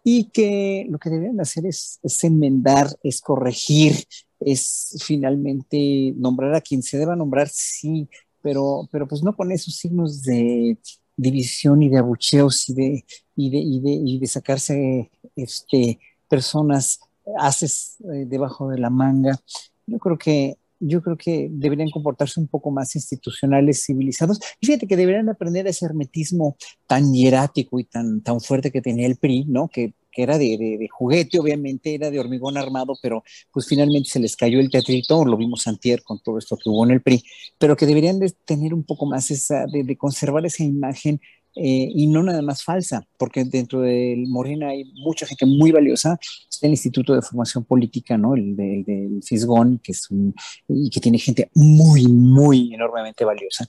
y 0.04 0.26
que 0.26 0.86
lo 0.90 1.00
que 1.00 1.10
deberían 1.10 1.40
hacer 1.42 1.66
es, 1.66 2.00
enmendar, 2.24 2.88
es 3.04 3.22
corregir, 3.22 3.96
es 4.40 5.04
finalmente 5.06 6.14
nombrar 6.16 6.56
a 6.56 6.62
quien 6.62 6.84
se 6.84 6.98
deba 6.98 7.16
nombrar, 7.16 7.50
sí, 7.50 8.08
pero, 8.42 8.88
pero 8.92 9.08
pues 9.08 9.24
no 9.24 9.36
con 9.36 9.52
esos 9.52 9.76
signos 9.76 10.22
de 10.22 10.78
división 11.16 11.82
y 11.82 11.90
de 11.90 11.98
abucheos 11.98 12.70
y 12.70 12.74
de, 12.74 13.06
y 13.36 13.50
de, 13.50 13.58
y 13.58 13.80
de, 13.82 13.92
y 13.92 14.20
de 14.20 14.28
sacarse 14.28 15.12
este, 15.36 16.00
personas 16.30 17.00
haces 17.38 17.98
eh, 18.14 18.26
debajo 18.28 18.70
de 18.70 18.80
la 18.80 18.90
manga. 18.90 19.40
Yo 19.86 20.00
creo 20.00 20.18
que 20.18 20.58
yo 20.80 21.02
creo 21.02 21.18
que 21.18 21.48
deberían 21.52 21.90
comportarse 21.90 22.40
un 22.40 22.48
poco 22.48 22.72
más 22.72 22.96
institucionales, 22.96 23.84
civilizados. 23.86 24.40
Y 24.60 24.68
fíjate 24.68 24.88
que 24.88 24.98
deberían 24.98 25.30
aprender 25.30 25.68
ese 25.68 25.86
hermetismo 25.86 26.56
tan 26.86 27.14
hierático 27.14 27.80
y 27.80 27.86
tan, 27.86 28.22
tan 28.22 28.40
fuerte 28.42 28.72
que 28.72 28.82
tenía 28.82 29.08
el 29.08 29.18
PRI, 29.18 29.46
¿no? 29.46 29.70
Que, 29.70 29.94
que 30.12 30.24
era 30.24 30.38
de, 30.38 30.58
de, 30.80 30.88
juguete, 30.90 31.40
obviamente, 31.40 31.94
era 31.94 32.10
de 32.10 32.20
hormigón 32.20 32.58
armado, 32.58 32.96
pero 33.02 33.24
pues 33.52 33.68
finalmente 33.68 34.10
se 34.10 34.20
les 34.20 34.36
cayó 34.36 34.60
el 34.60 34.70
teatrito, 34.70 35.24
lo 35.26 35.38
vimos 35.38 35.68
antier 35.68 36.04
con 36.04 36.20
todo 36.20 36.38
esto 36.38 36.58
que 36.58 36.70
hubo 36.70 36.86
en 36.86 36.92
el 36.92 37.02
PRI, 37.02 37.24
pero 37.58 37.76
que 37.76 37.86
deberían 37.86 38.20
de 38.20 38.32
tener 38.46 38.74
un 38.74 38.84
poco 38.84 39.06
más 39.06 39.30
esa, 39.32 39.66
de, 39.68 39.84
de 39.84 39.98
conservar 39.98 40.46
esa 40.46 40.64
imagen 40.64 41.22
eh, 41.60 41.92
y 41.94 42.06
no 42.08 42.22
nada 42.22 42.42
más 42.44 42.64
falsa, 42.64 43.08
porque 43.18 43.44
dentro 43.44 43.82
del 43.82 44.28
Morena 44.28 44.70
hay 44.70 44.86
mucha 45.04 45.26
gente 45.26 45.46
muy 45.46 45.72
valiosa. 45.72 46.20
Está 46.50 46.68
el 46.68 46.74
Instituto 46.74 47.16
de 47.16 47.22
Formación 47.22 47.64
Política, 47.64 48.18
¿no? 48.18 48.36
El 48.36 48.56
del 48.56 48.84
de, 48.84 49.20
Fisgón, 49.24 49.80
que 49.84 49.92
es 49.92 50.10
un, 50.12 50.36
y 50.68 50.90
que 50.90 51.00
tiene 51.00 51.18
gente 51.18 51.50
muy, 51.56 52.08
muy 52.08 52.74
enormemente 52.74 53.26
valiosa. 53.26 53.68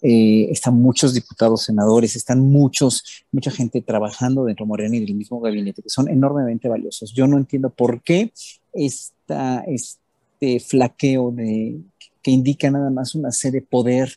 Eh, 0.00 0.48
están 0.50 0.74
muchos 0.74 1.12
diputados, 1.12 1.64
senadores, 1.64 2.16
están 2.16 2.40
muchos, 2.40 3.02
mucha 3.30 3.50
gente 3.50 3.82
trabajando 3.82 4.44
dentro 4.44 4.64
de 4.64 4.68
Morena 4.68 4.96
y 4.96 5.00
del 5.00 5.14
mismo 5.14 5.40
gabinete, 5.40 5.82
que 5.82 5.90
son 5.90 6.08
enormemente 6.08 6.68
valiosos. 6.68 7.12
Yo 7.12 7.26
no 7.26 7.36
entiendo 7.36 7.70
por 7.70 8.02
qué 8.02 8.32
esta, 8.72 9.64
este 9.66 10.60
flaqueo 10.60 11.30
de, 11.32 11.80
que 12.22 12.30
indica 12.30 12.70
nada 12.70 12.90
más 12.90 13.14
una 13.14 13.32
sede 13.32 13.60
de 13.60 13.62
poder 13.62 14.16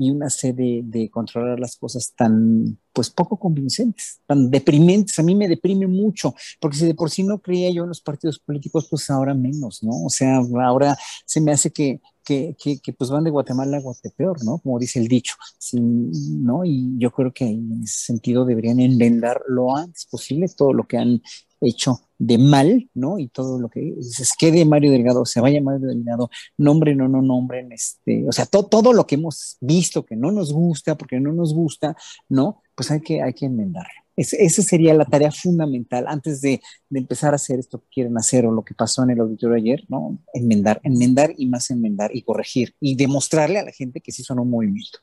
y 0.00 0.10
una 0.10 0.30
sede 0.30 0.80
de 0.82 1.10
controlar 1.10 1.60
las 1.60 1.76
cosas 1.76 2.14
tan, 2.16 2.78
pues 2.92 3.10
poco 3.10 3.38
convincentes, 3.38 4.20
tan 4.26 4.50
deprimentes. 4.50 5.18
A 5.18 5.22
mí 5.22 5.34
me 5.34 5.48
deprime 5.48 5.86
mucho, 5.86 6.34
porque 6.60 6.78
si 6.78 6.86
de 6.86 6.94
por 6.94 7.10
sí 7.10 7.22
no 7.22 7.40
creía 7.40 7.70
yo 7.70 7.82
en 7.82 7.88
los 7.88 8.00
partidos 8.00 8.38
políticos, 8.38 8.86
pues 8.90 9.08
ahora 9.10 9.34
menos, 9.34 9.82
¿no? 9.82 10.04
O 10.04 10.10
sea, 10.10 10.40
ahora 10.64 10.96
se 11.24 11.40
me 11.40 11.52
hace 11.52 11.70
que, 11.70 12.00
que, 12.24 12.54
que, 12.82 12.92
pues 12.92 13.10
van 13.10 13.24
de 13.24 13.30
Guatemala 13.30 13.78
a 13.78 13.80
Guatepeor, 13.80 14.44
¿no? 14.44 14.58
Como 14.58 14.78
dice 14.78 15.00
el 15.00 15.08
dicho, 15.08 15.34
¿no? 15.72 16.64
Y 16.64 16.96
yo 16.98 17.10
creo 17.10 17.32
que 17.32 17.46
en 17.46 17.82
ese 17.82 18.06
sentido 18.06 18.44
deberían 18.44 18.78
enmendar 18.80 19.42
lo 19.48 19.76
antes 19.76 20.06
posible 20.06 20.46
todo 20.48 20.72
lo 20.72 20.86
que 20.86 20.98
han 20.98 21.22
hecho 21.60 22.00
de 22.18 22.38
mal, 22.38 22.88
¿no? 22.94 23.18
Y 23.18 23.28
todo 23.28 23.58
lo 23.58 23.68
que 23.68 23.94
se 24.00 24.24
quede 24.38 24.64
Mario 24.64 24.90
Delgado, 24.90 25.24
se 25.24 25.40
vaya 25.40 25.60
Mario 25.62 25.88
Delgado, 25.88 26.30
nombre 26.56 26.94
no, 26.94 27.08
no 27.08 27.22
nombren, 27.22 27.72
este, 27.72 28.28
o 28.28 28.32
sea, 28.32 28.46
todo 28.46 28.92
lo 28.92 29.06
que 29.06 29.14
hemos 29.16 29.56
visto 29.60 30.04
que 30.04 30.16
no 30.16 30.30
nos 30.30 30.52
gusta, 30.52 30.96
porque 30.96 31.18
no 31.18 31.32
nos 31.32 31.54
gusta, 31.54 31.96
¿no? 32.28 32.62
Pues 32.80 32.90
hay 32.90 33.02
que, 33.02 33.22
hay 33.22 33.34
que 33.34 33.44
enmendarlo. 33.44 33.90
esa 34.16 34.62
sería 34.62 34.94
la 34.94 35.04
tarea 35.04 35.30
fundamental 35.30 36.06
antes 36.08 36.40
de, 36.40 36.62
empezar 36.90 37.34
a 37.34 37.36
hacer 37.36 37.58
esto 37.58 37.78
que 37.78 37.88
quieren 37.92 38.16
hacer 38.16 38.46
o 38.46 38.52
lo 38.52 38.62
que 38.62 38.72
pasó 38.72 39.02
en 39.02 39.10
el 39.10 39.20
auditorio 39.20 39.54
ayer, 39.54 39.84
¿no? 39.88 40.18
Enmendar, 40.32 40.80
enmendar 40.82 41.34
y 41.36 41.44
más 41.44 41.70
enmendar 41.70 42.10
y 42.16 42.22
corregir 42.22 42.74
y 42.80 42.96
demostrarle 42.96 43.58
a 43.58 43.64
la 43.64 43.70
gente 43.70 44.00
que 44.00 44.12
sí 44.12 44.22
son 44.22 44.38
un 44.38 44.48
movimiento. 44.48 45.00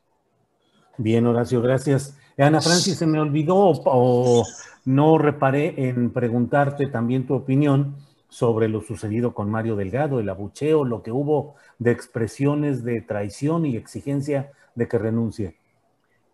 Bien, 0.98 1.24
Horacio, 1.28 1.62
gracias. 1.62 2.18
Ana 2.36 2.62
Francis, 2.62 2.98
se 2.98 3.06
me 3.06 3.20
olvidó 3.20 3.58
o 3.58 4.44
no 4.86 5.20
reparé 5.20 5.90
en 5.90 6.10
preguntarte 6.10 6.88
también 6.88 7.28
tu 7.28 7.36
opinión 7.36 7.96
sobre 8.28 8.70
lo 8.70 8.82
sucedido 8.82 9.36
con 9.36 9.52
Mario 9.52 9.76
Delgado, 9.76 10.20
el 10.20 10.30
abucheo, 10.30 10.84
lo 10.84 11.04
que 11.04 11.12
hubo 11.12 11.54
de 11.78 11.92
expresiones 11.92 12.84
de 12.84 13.02
traición 13.02 13.68
y 13.68 13.78
exigencia 13.78 14.52
de 14.74 14.88
que 14.88 14.98
renuncie. 14.98 15.58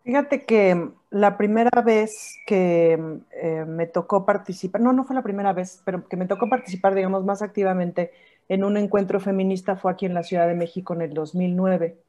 Fíjate 0.04 0.46
que 0.46 0.90
la 1.12 1.38
primera 1.38 1.82
vez 1.82 2.38
que 2.46 3.00
eh, 3.32 3.66
me 3.66 3.88
tocó 3.88 4.26
participar, 4.26 4.82
no, 4.82 4.92
no 4.94 5.06
fue 5.06 5.16
la 5.16 5.24
primera 5.24 5.54
vez, 5.54 5.82
pero 5.86 6.08
que 6.08 6.18
me 6.18 6.26
tocó 6.28 6.50
participar, 6.50 6.94
digamos, 6.94 7.24
más 7.24 7.42
activamente 7.42 8.12
en 8.50 8.64
un 8.64 8.76
encuentro 8.78 9.20
feminista 9.20 9.78
fue 9.78 9.92
aquí 9.92 10.06
en 10.06 10.14
la 10.14 10.24
Ciudad 10.24 10.48
de 10.48 10.56
México 10.56 10.94
en 10.94 11.02
el 11.04 11.14
2009 11.14 12.04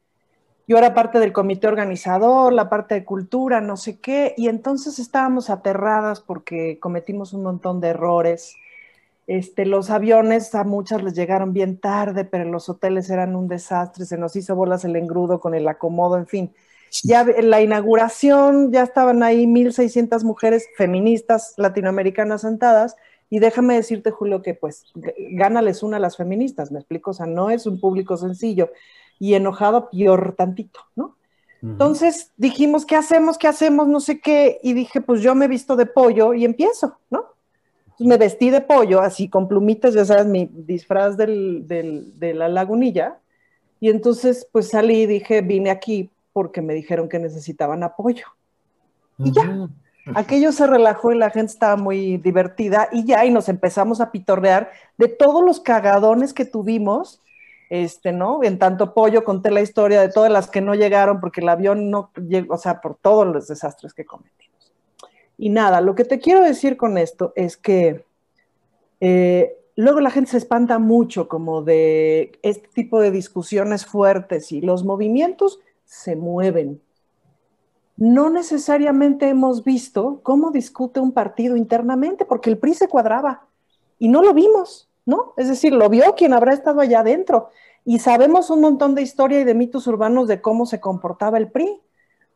yo 0.67 0.77
era 0.77 0.93
parte 0.95 1.19
del 1.19 1.31
comité 1.31 1.67
organizador, 1.67 2.51
la 2.51 2.69
parte 2.69 2.95
de 2.95 3.05
cultura, 3.05 3.61
no 3.61 3.77
sé 3.77 3.99
qué, 3.99 4.33
y 4.35 4.47
entonces 4.47 4.97
estábamos 4.97 5.49
aterradas 5.49 6.21
porque 6.21 6.79
cometimos 6.79 7.33
un 7.33 7.43
montón 7.43 7.79
de 7.81 7.89
errores. 7.89 8.55
Este, 9.27 9.65
los 9.65 9.91
aviones 9.91 10.55
a 10.55 10.63
muchas 10.63 11.03
les 11.03 11.13
llegaron 11.15 11.53
bien 11.53 11.77
tarde, 11.79 12.25
pero 12.25 12.45
los 12.45 12.67
hoteles 12.69 13.09
eran 13.11 13.35
un 13.35 13.47
desastre, 13.47 14.05
se 14.05 14.17
nos 14.17 14.35
hizo 14.35 14.55
bolas 14.55 14.85
el 14.85 14.95
engrudo 14.95 15.39
con 15.39 15.53
el 15.53 15.67
acomodo, 15.67 16.17
en 16.17 16.27
fin. 16.27 16.51
Ya 17.03 17.21
en 17.21 17.49
la 17.49 17.61
inauguración 17.61 18.71
ya 18.71 18.83
estaban 18.83 19.23
ahí 19.23 19.45
1.600 19.45 20.23
mujeres 20.23 20.67
feministas 20.77 21.53
latinoamericanas 21.57 22.41
sentadas, 22.41 22.95
y 23.29 23.39
déjame 23.39 23.75
decirte, 23.75 24.11
Julio, 24.11 24.41
que 24.41 24.53
pues 24.53 24.85
gánales 25.31 25.83
una 25.83 25.97
a 25.97 25.99
las 25.99 26.17
feministas, 26.17 26.71
me 26.71 26.79
explico, 26.79 27.11
o 27.11 27.13
sea, 27.13 27.25
no 27.25 27.49
es 27.49 27.65
un 27.65 27.79
público 27.79 28.17
sencillo 28.17 28.71
y 29.19 29.33
enojado 29.33 29.89
peor 29.89 30.35
tantito, 30.37 30.79
¿no? 30.95 31.15
Entonces 31.61 32.31
dijimos, 32.37 32.85
¿qué 32.85 32.95
hacemos? 32.95 33.39
¿Qué 33.39 33.47
hacemos? 33.47 33.87
No 33.87 33.99
sé 33.99 34.19
qué. 34.19 34.59
Y 34.61 34.73
dije, 34.73 35.01
pues 35.01 35.21
yo 35.21 35.33
me 35.33 35.47
visto 35.47 35.75
de 35.75 35.87
pollo 35.87 36.35
y 36.35 36.45
empiezo, 36.45 36.99
¿no? 37.09 37.33
Entonces 37.85 38.07
me 38.07 38.17
vestí 38.17 38.51
de 38.51 38.61
pollo, 38.61 39.01
así 39.01 39.29
con 39.29 39.47
plumitas, 39.47 39.95
ya 39.95 40.05
sabes, 40.05 40.27
mi 40.27 40.47
disfraz 40.51 41.17
del, 41.17 41.63
de 41.65 42.33
la 42.35 42.49
lagunilla. 42.49 43.19
Y 43.79 43.89
entonces, 43.89 44.47
pues 44.51 44.69
salí 44.69 45.01
y 45.01 45.05
dije, 45.07 45.41
vine 45.41 45.71
aquí 45.71 46.11
porque 46.35 46.61
me 46.61 46.73
dijeron 46.73 47.07
que 47.07 47.17
necesitaban 47.17 47.81
apoyo. 47.81 48.25
Y 49.17 49.31
ya, 49.31 49.69
aquello 50.15 50.51
se 50.51 50.67
relajó 50.67 51.13
y 51.13 51.17
la 51.17 51.29
gente 51.29 51.53
estaba 51.53 51.77
muy 51.77 52.17
divertida 52.17 52.89
y 52.91 53.05
ya, 53.05 53.23
y 53.23 53.31
nos 53.31 53.47
empezamos 53.47 54.01
a 54.01 54.11
pitorrear 54.11 54.69
de 54.97 55.07
todos 55.07 55.45
los 55.45 55.61
cagadones 55.61 56.33
que 56.33 56.43
tuvimos 56.43 57.21
este, 57.69 58.11
¿no? 58.11 58.43
En 58.43 58.59
tanto 58.59 58.93
pollo 58.93 59.23
conté 59.23 59.49
la 59.49 59.61
historia 59.61 60.01
de 60.01 60.09
todas 60.09 60.29
las 60.29 60.49
que 60.49 60.59
no 60.59 60.75
llegaron 60.75 61.21
porque 61.21 61.39
el 61.39 61.47
avión 61.47 61.89
no 61.89 62.11
llegó, 62.27 62.55
o 62.55 62.57
sea, 62.57 62.81
por 62.81 62.97
todos 62.97 63.25
los 63.25 63.47
desastres 63.47 63.93
que 63.93 64.03
cometimos. 64.03 64.73
Y 65.37 65.47
nada, 65.47 65.79
lo 65.79 65.95
que 65.95 66.03
te 66.03 66.19
quiero 66.19 66.41
decir 66.41 66.75
con 66.75 66.97
esto 66.97 67.31
es 67.37 67.55
que 67.55 68.03
eh, 68.99 69.55
luego 69.77 70.01
la 70.01 70.11
gente 70.11 70.31
se 70.31 70.37
espanta 70.37 70.79
mucho 70.79 71.29
como 71.29 71.61
de 71.61 72.37
este 72.41 72.67
tipo 72.73 72.99
de 72.99 73.11
discusiones 73.11 73.85
fuertes 73.85 74.51
y 74.51 74.59
los 74.59 74.83
movimientos 74.83 75.61
se 75.85 76.15
mueven. 76.15 76.81
No 77.97 78.29
necesariamente 78.29 79.29
hemos 79.29 79.63
visto 79.63 80.19
cómo 80.23 80.51
discute 80.51 80.99
un 80.99 81.13
partido 81.13 81.55
internamente, 81.55 82.25
porque 82.25 82.49
el 82.49 82.57
PRI 82.57 82.73
se 82.73 82.87
cuadraba 82.89 83.47
y 83.97 84.09
no 84.09 84.21
lo 84.21 84.33
vimos. 84.33 84.89
¿no? 85.05 85.33
Es 85.37 85.47
decir, 85.47 85.73
lo 85.73 85.89
vio 85.89 86.15
quien 86.15 86.33
habrá 86.33 86.53
estado 86.53 86.81
allá 86.81 87.01
adentro. 87.01 87.49
Y 87.85 87.99
sabemos 87.99 88.49
un 88.49 88.61
montón 88.61 88.95
de 88.95 89.03
historia 89.03 89.39
y 89.39 89.43
de 89.43 89.53
mitos 89.53 89.85
urbanos 89.87 90.27
de 90.27 90.41
cómo 90.41 90.65
se 90.65 90.79
comportaba 90.79 91.37
el 91.37 91.51
PRI. 91.51 91.81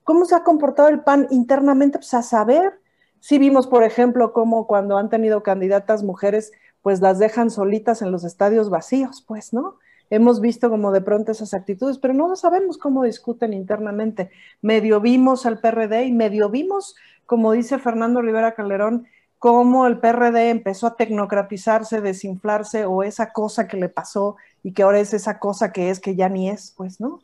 ¿Cómo 0.04 0.26
se 0.26 0.36
ha 0.36 0.44
comportado 0.44 0.90
el 0.90 1.02
PAN 1.02 1.28
internamente? 1.32 1.98
Pues 1.98 2.14
a 2.14 2.22
saber. 2.22 2.80
Sí 3.20 3.38
vimos, 3.38 3.68
por 3.68 3.84
ejemplo, 3.84 4.32
cómo 4.32 4.68
cuando 4.68 4.98
han 4.98 5.10
tenido 5.10 5.44
candidatas 5.44 6.04
mujeres, 6.04 6.52
pues 6.82 7.02
las 7.02 7.20
dejan 7.20 7.50
solitas 7.50 8.02
en 8.02 8.12
los 8.12 8.24
estadios 8.24 8.70
vacíos, 8.70 9.24
pues, 9.28 9.52
¿no? 9.52 9.78
Hemos 10.10 10.42
visto 10.42 10.70
como 10.70 10.92
de 10.92 11.02
pronto 11.02 11.32
esas 11.32 11.54
actitudes, 11.54 11.98
pero 12.00 12.14
no 12.14 12.36
sabemos 12.36 12.78
cómo 12.78 13.04
discuten 13.04 13.54
internamente. 13.54 14.32
Medio 14.62 15.00
vimos 15.02 15.46
al 15.46 15.60
PRD 15.60 16.06
y 16.06 16.12
medio 16.12 16.50
vimos, 16.50 16.96
como 17.26 17.52
dice 17.52 17.78
Fernando 17.78 18.22
Rivera 18.22 18.56
Calderón, 18.56 19.08
cómo 19.38 19.88
el 19.88 20.00
PRD 20.00 20.50
empezó 20.50 20.88
a 20.88 20.96
tecnocratizarse, 20.96 22.02
desinflarse, 22.02 22.86
o 22.86 23.04
esa 23.04 23.32
cosa 23.32 23.68
que 23.68 23.78
le 23.78 23.90
pasó 23.90 24.36
y 24.64 24.74
que 24.74 24.84
ahora 24.84 25.00
es 25.00 25.14
esa 25.14 25.40
cosa 25.40 25.72
que 25.72 25.90
es 25.90 26.00
que 26.00 26.16
ya 26.16 26.28
ni 26.28 26.50
es, 26.50 26.74
pues, 26.76 27.00
¿no? 27.00 27.20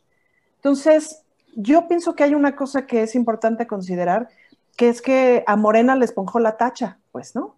Entonces, 0.57 1.23
yo 1.55 1.87
pienso 1.87 2.15
que 2.15 2.23
hay 2.23 2.33
una 2.33 2.55
cosa 2.55 2.85
que 2.85 3.03
es 3.03 3.15
importante 3.15 3.67
considerar, 3.67 4.29
que 4.77 4.89
es 4.89 5.01
que 5.01 5.43
a 5.45 5.55
Morena 5.55 5.95
le 5.95 6.05
esponjó 6.05 6.39
la 6.39 6.57
tacha, 6.57 6.99
pues, 7.11 7.35
¿no? 7.35 7.55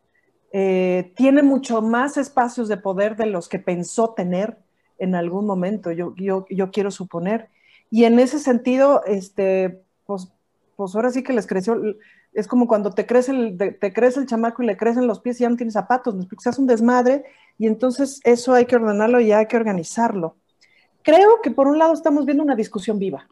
Eh, 0.52 1.14
tiene 1.16 1.44
mucho 1.44 1.82
más 1.82 2.18
espacios 2.18 2.68
de 2.68 2.78
poder 2.78 3.16
de 3.16 3.28
los 3.28 3.50
que 3.50 3.60
pensó 3.60 4.14
tener 4.14 4.58
en 4.98 5.16
algún 5.16 5.46
momento, 5.46 5.92
yo, 5.92 6.14
yo, 6.16 6.46
yo 6.50 6.72
quiero 6.72 6.92
suponer. 6.92 7.50
Y 7.90 8.04
en 8.04 8.20
ese 8.20 8.40
sentido, 8.40 9.04
este, 9.06 9.82
pues, 10.06 10.32
pues 10.76 10.96
ahora 10.96 11.12
sí 11.12 11.24
que 11.24 11.34
les 11.34 11.48
creció, 11.48 11.82
es 12.34 12.48
como 12.48 12.68
cuando 12.68 12.92
te 12.92 13.06
crece 13.06 13.32
el, 13.32 13.58
te 13.58 13.94
crece 13.94 14.20
el 14.20 14.28
chamaco 14.28 14.62
y 14.62 14.68
le 14.68 14.78
crecen 14.78 15.08
los 15.08 15.20
pies 15.20 15.40
y 15.40 15.44
ya 15.44 15.50
no 15.50 15.56
tienes 15.56 15.74
zapatos, 15.74 16.16
se 16.40 16.50
hace 16.50 16.62
un 16.62 16.68
desmadre 16.68 17.26
y 17.58 17.68
entonces 17.68 18.20
eso 18.24 18.54
hay 18.54 18.66
que 18.66 18.76
ordenarlo 18.76 19.20
y 19.20 19.32
hay 19.32 19.48
que 19.48 19.58
organizarlo. 19.58 20.36
creo 21.02 21.42
que 21.42 21.52
por 21.52 21.68
un 21.68 21.80
lado 21.80 21.94
estamos 21.94 22.26
viendo 22.26 22.44
una 22.44 22.56
discusión 22.56 23.00
viva 23.00 23.28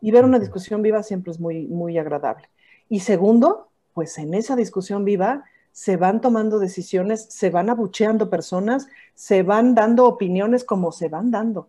y 0.00 0.10
ver 0.10 0.24
una 0.24 0.38
discusión 0.38 0.82
viva 0.82 1.02
siempre 1.02 1.30
es 1.30 1.38
muy, 1.38 1.66
muy 1.66 1.98
agradable. 1.98 2.48
Y 2.88 3.00
segundo, 3.00 3.68
pues 3.94 4.18
en 4.18 4.34
esa 4.34 4.56
discusión 4.56 5.04
viva 5.04 5.44
se 5.72 5.96
van 5.96 6.20
tomando 6.20 6.58
decisiones, 6.58 7.26
se 7.30 7.50
van 7.50 7.70
abucheando 7.70 8.30
personas, 8.30 8.88
se 9.14 9.42
van 9.42 9.74
dando 9.74 10.06
opiniones 10.06 10.64
como 10.64 10.92
se 10.92 11.08
van 11.08 11.30
dando. 11.30 11.68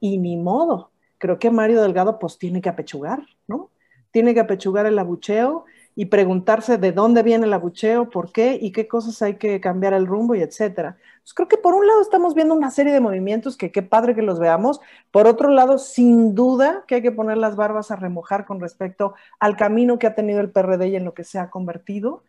Y 0.00 0.18
ni 0.18 0.36
modo, 0.36 0.90
creo 1.18 1.38
que 1.38 1.50
Mario 1.50 1.82
Delgado 1.82 2.18
pues 2.18 2.38
tiene 2.38 2.60
que 2.60 2.68
apechugar, 2.68 3.24
¿no? 3.46 3.70
Tiene 4.10 4.34
que 4.34 4.40
apechugar 4.40 4.86
el 4.86 4.98
abucheo 4.98 5.64
y 5.94 6.06
preguntarse 6.06 6.78
de 6.78 6.92
dónde 6.92 7.22
viene 7.22 7.46
el 7.46 7.52
abucheo, 7.52 8.08
por 8.08 8.32
qué 8.32 8.58
y 8.60 8.72
qué 8.72 8.88
cosas 8.88 9.20
hay 9.20 9.34
que 9.36 9.60
cambiar 9.60 9.92
el 9.92 10.06
rumbo 10.06 10.34
y 10.34 10.40
etcétera. 10.40 10.96
Pues 11.22 11.34
creo 11.34 11.48
que 11.48 11.58
por 11.58 11.74
un 11.74 11.86
lado 11.86 12.00
estamos 12.00 12.34
viendo 12.34 12.54
una 12.54 12.70
serie 12.70 12.92
de 12.92 13.00
movimientos 13.00 13.56
que 13.56 13.70
qué 13.70 13.82
padre 13.82 14.14
que 14.14 14.22
los 14.22 14.38
veamos, 14.38 14.80
por 15.10 15.26
otro 15.26 15.50
lado, 15.50 15.78
sin 15.78 16.34
duda 16.34 16.84
que 16.86 16.96
hay 16.96 17.02
que 17.02 17.12
poner 17.12 17.36
las 17.36 17.56
barbas 17.56 17.90
a 17.90 17.96
remojar 17.96 18.46
con 18.46 18.60
respecto 18.60 19.14
al 19.38 19.56
camino 19.56 19.98
que 19.98 20.06
ha 20.06 20.14
tenido 20.14 20.40
el 20.40 20.50
PRD 20.50 20.88
y 20.88 20.96
en 20.96 21.04
lo 21.04 21.14
que 21.14 21.24
se 21.24 21.38
ha 21.38 21.50
convertido 21.50 22.22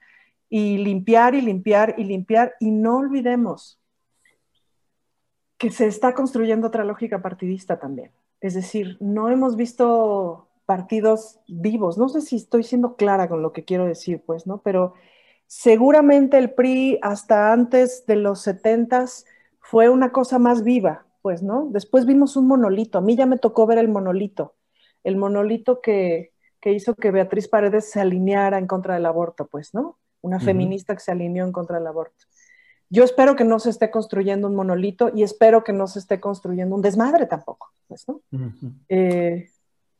y 0.55 0.77
limpiar 0.77 1.33
y 1.33 1.41
limpiar 1.41 1.95
y 1.97 2.03
limpiar 2.03 2.53
y 2.59 2.69
no 2.69 2.97
olvidemos 2.97 3.81
que 5.57 5.71
se 5.71 5.87
está 5.87 6.13
construyendo 6.13 6.67
otra 6.67 6.83
lógica 6.83 7.23
partidista 7.23 7.79
también. 7.79 8.11
Es 8.39 8.53
decir, 8.53 8.97
no 8.99 9.29
hemos 9.29 9.55
visto 9.55 10.47
partidos 10.67 11.39
vivos. 11.47 11.97
No 11.97 12.07
sé 12.07 12.21
si 12.21 12.35
estoy 12.35 12.61
siendo 12.61 12.97
clara 12.97 13.27
con 13.29 13.41
lo 13.41 13.51
que 13.51 13.65
quiero 13.65 13.85
decir, 13.85 14.21
pues, 14.27 14.45
¿no? 14.45 14.59
Pero 14.59 14.93
seguramente 15.47 16.37
el 16.37 16.51
PRI 16.53 16.99
hasta 17.01 17.51
antes 17.51 18.05
de 18.05 18.17
los 18.17 18.41
setentas 18.41 19.25
fue 19.59 19.89
una 19.89 20.11
cosa 20.11 20.37
más 20.37 20.63
viva, 20.63 21.07
pues, 21.23 21.41
¿no? 21.41 21.67
Después 21.71 22.05
vimos 22.05 22.35
un 22.35 22.45
monolito. 22.45 22.99
A 22.99 23.01
mí 23.01 23.15
ya 23.15 23.25
me 23.25 23.39
tocó 23.39 23.65
ver 23.65 23.79
el 23.79 23.89
monolito. 23.89 24.53
El 25.03 25.15
monolito 25.17 25.81
que, 25.81 26.31
hizo 26.63 26.93
que 26.93 27.09
Beatriz 27.09 27.47
Paredes 27.47 27.89
se 27.89 27.99
alineara 27.99 28.59
en 28.59 28.67
contra 28.67 28.93
del 28.93 29.07
aborto, 29.07 29.47
pues, 29.47 29.73
¿no? 29.73 29.97
Una 30.23 30.39
feminista 30.39 30.95
que 30.95 31.01
se 31.01 31.11
alineó 31.11 31.45
en 31.45 31.51
contra 31.51 31.77
del 31.77 31.85
aborto. 31.85 32.25
Yo 32.89 33.03
espero 33.03 33.35
que 33.35 33.43
no 33.43 33.59
se 33.59 33.69
esté 33.69 33.91
construyendo 33.91 34.47
un 34.47 34.55
monolito 34.55 35.11
y 35.13 35.23
espero 35.23 35.63
que 35.63 35.73
no 35.73 35.85
se 35.85 35.99
esté 35.99 36.19
construyendo 36.19 36.75
un 36.75 36.81
desmadre 36.81 37.25
tampoco, 37.25 37.71
pues, 37.87 38.07
¿no? 38.07 38.21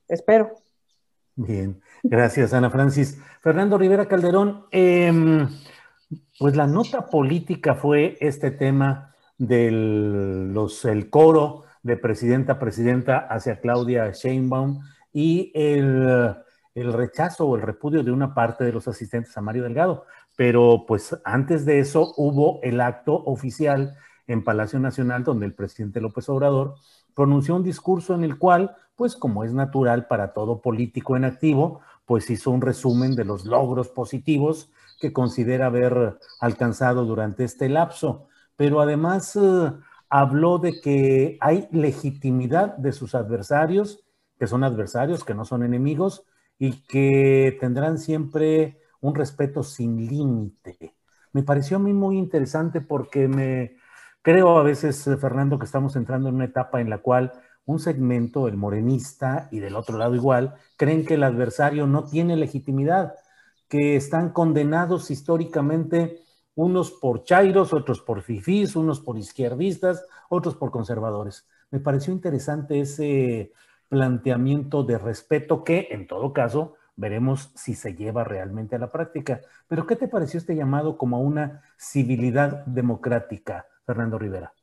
Espero. 0.08 0.56
Bien, 1.36 1.82
gracias 2.04 2.54
Ana 2.54 2.70
Francis. 2.70 3.20
Fernando 3.42 3.78
Rivera 3.78 4.08
Calderón, 4.08 4.66
em, 4.72 5.48
pues 6.40 6.56
la 6.56 6.68
nota 6.68 7.08
política 7.08 7.76
fue 7.76 8.18
este 8.20 8.52
tema 8.52 9.14
del 9.38 10.54
los, 10.54 10.86
el 10.86 11.10
coro 11.10 11.64
de 11.82 11.98
presidenta 11.98 12.54
a 12.54 12.60
presidenta 12.60 13.18
hacia 13.18 13.60
Claudia 13.60 14.12
Sheinbaum 14.12 14.82
y 15.12 15.52
el, 15.56 16.36
el 16.76 16.94
rechazo 16.94 17.48
o 17.48 17.56
el 17.56 17.62
repudio 17.62 18.04
de 18.04 18.12
una 18.12 18.34
parte 18.34 18.64
de 18.64 18.72
los 18.72 18.88
asistentes 18.88 19.38
a 19.38 19.42
Mario 19.42 19.64
Delgado. 19.64 20.06
Pero 20.36 20.86
pues 20.88 21.16
antes 21.24 21.66
de 21.66 21.80
eso 21.80 22.14
hubo 22.18 22.60
el 22.64 22.82
acto 22.82 23.14
oficial 23.26 23.96
en 24.28 24.44
Palacio 24.44 24.80
Nacional 24.80 25.24
donde 25.24 25.46
el 25.46 25.54
presidente 25.54 26.02
López 26.02 26.28
Obrador 26.30 26.76
pronunció 27.14 27.56
un 27.56 27.64
discurso 27.64 28.16
en 28.16 28.24
el 28.24 28.38
cual, 28.38 28.76
pues 28.96 29.16
como 29.16 29.44
es 29.44 29.54
natural 29.54 30.08
para 30.08 30.34
todo 30.34 30.62
político 30.62 31.16
en 31.16 31.26
activo, 31.26 31.82
pues 32.06 32.30
hizo 32.30 32.52
un 32.52 32.62
resumen 32.62 33.16
de 33.16 33.26
los 33.26 33.46
logros 33.46 33.90
positivos 33.90 34.72
que 35.00 35.14
considera 35.14 35.68
haber 35.68 36.18
alcanzado 36.40 37.06
durante 37.06 37.44
este 37.44 37.70
lapso, 37.70 38.28
pero 38.56 38.82
además 38.82 39.36
eh, 39.36 39.72
habló 40.10 40.60
de 40.60 40.80
que 40.82 41.38
hay 41.42 41.68
legitimidad 41.72 42.78
de 42.78 42.92
sus 42.92 43.16
adversarios, 43.16 44.04
que 44.40 44.48
son 44.48 44.64
adversarios, 44.64 45.24
que 45.24 45.34
no 45.34 45.46
son 45.46 45.64
enemigos, 45.64 46.26
y 46.64 46.86
que 46.88 47.58
tendrán 47.60 47.98
siempre 47.98 48.80
un 49.02 49.16
respeto 49.16 49.64
sin 49.64 50.08
límite. 50.08 50.96
Me 51.34 51.44
pareció 51.44 51.78
a 51.78 51.80
mí 51.82 51.94
muy 51.94 52.18
interesante 52.18 52.80
porque 52.80 53.28
me, 53.28 53.78
Creo 54.24 54.58
a 54.58 54.64
veces, 54.64 55.06
eh, 55.06 55.18
Fernando, 55.18 55.60
que 55.60 55.66
estamos 55.66 55.98
entrando 55.98 56.30
en 56.30 56.36
una 56.36 56.46
etapa 56.46 56.80
en 56.80 56.90
la 56.90 57.00
cual 57.00 57.34
un 57.66 57.80
segmento, 57.80 58.48
el 58.48 58.56
morenista, 58.56 59.50
y 59.52 59.60
del 59.60 59.76
otro 59.76 59.98
lado 59.98 60.16
igual, 60.16 60.56
creen 60.78 61.06
que 61.06 61.16
el 61.16 61.24
adversario 61.24 61.88
no 61.88 62.06
tiene 62.06 62.38
legitimidad, 62.38 63.16
que 63.68 63.98
están 63.98 64.30
condenados 64.30 65.12
históricamente 65.12 66.22
unos 66.56 66.92
por 66.92 67.26
chairos, 67.26 67.74
otros 67.74 68.00
por 68.00 68.22
fifís, 68.22 68.78
unos 68.78 69.02
por 69.02 69.18
izquierdistas, 69.18 70.06
otros 70.30 70.56
por 70.56 70.72
conservadores. 70.72 71.46
Me 71.70 71.82
pareció 71.82 72.14
interesante 72.14 72.80
ese 72.80 73.52
planteamiento 73.90 74.84
de 74.84 74.98
respeto 74.98 75.64
que, 75.64 75.88
en 75.92 76.08
todo 76.08 76.34
caso, 76.34 76.76
veremos 76.96 77.52
si 77.56 77.76
se 77.76 77.96
lleva 77.96 78.24
realmente 78.24 78.76
a 78.76 78.80
la 78.80 78.92
práctica. 78.92 79.42
Pero, 79.68 79.86
¿qué 79.88 79.96
te 79.96 80.08
pareció 80.08 80.38
este 80.38 80.56
llamado 80.56 80.98
como 80.98 81.22
una 81.22 81.64
civilidad 81.78 82.66
democrática? 82.66 83.68
Fernando 83.86 84.18
Rivera? 84.18 84.54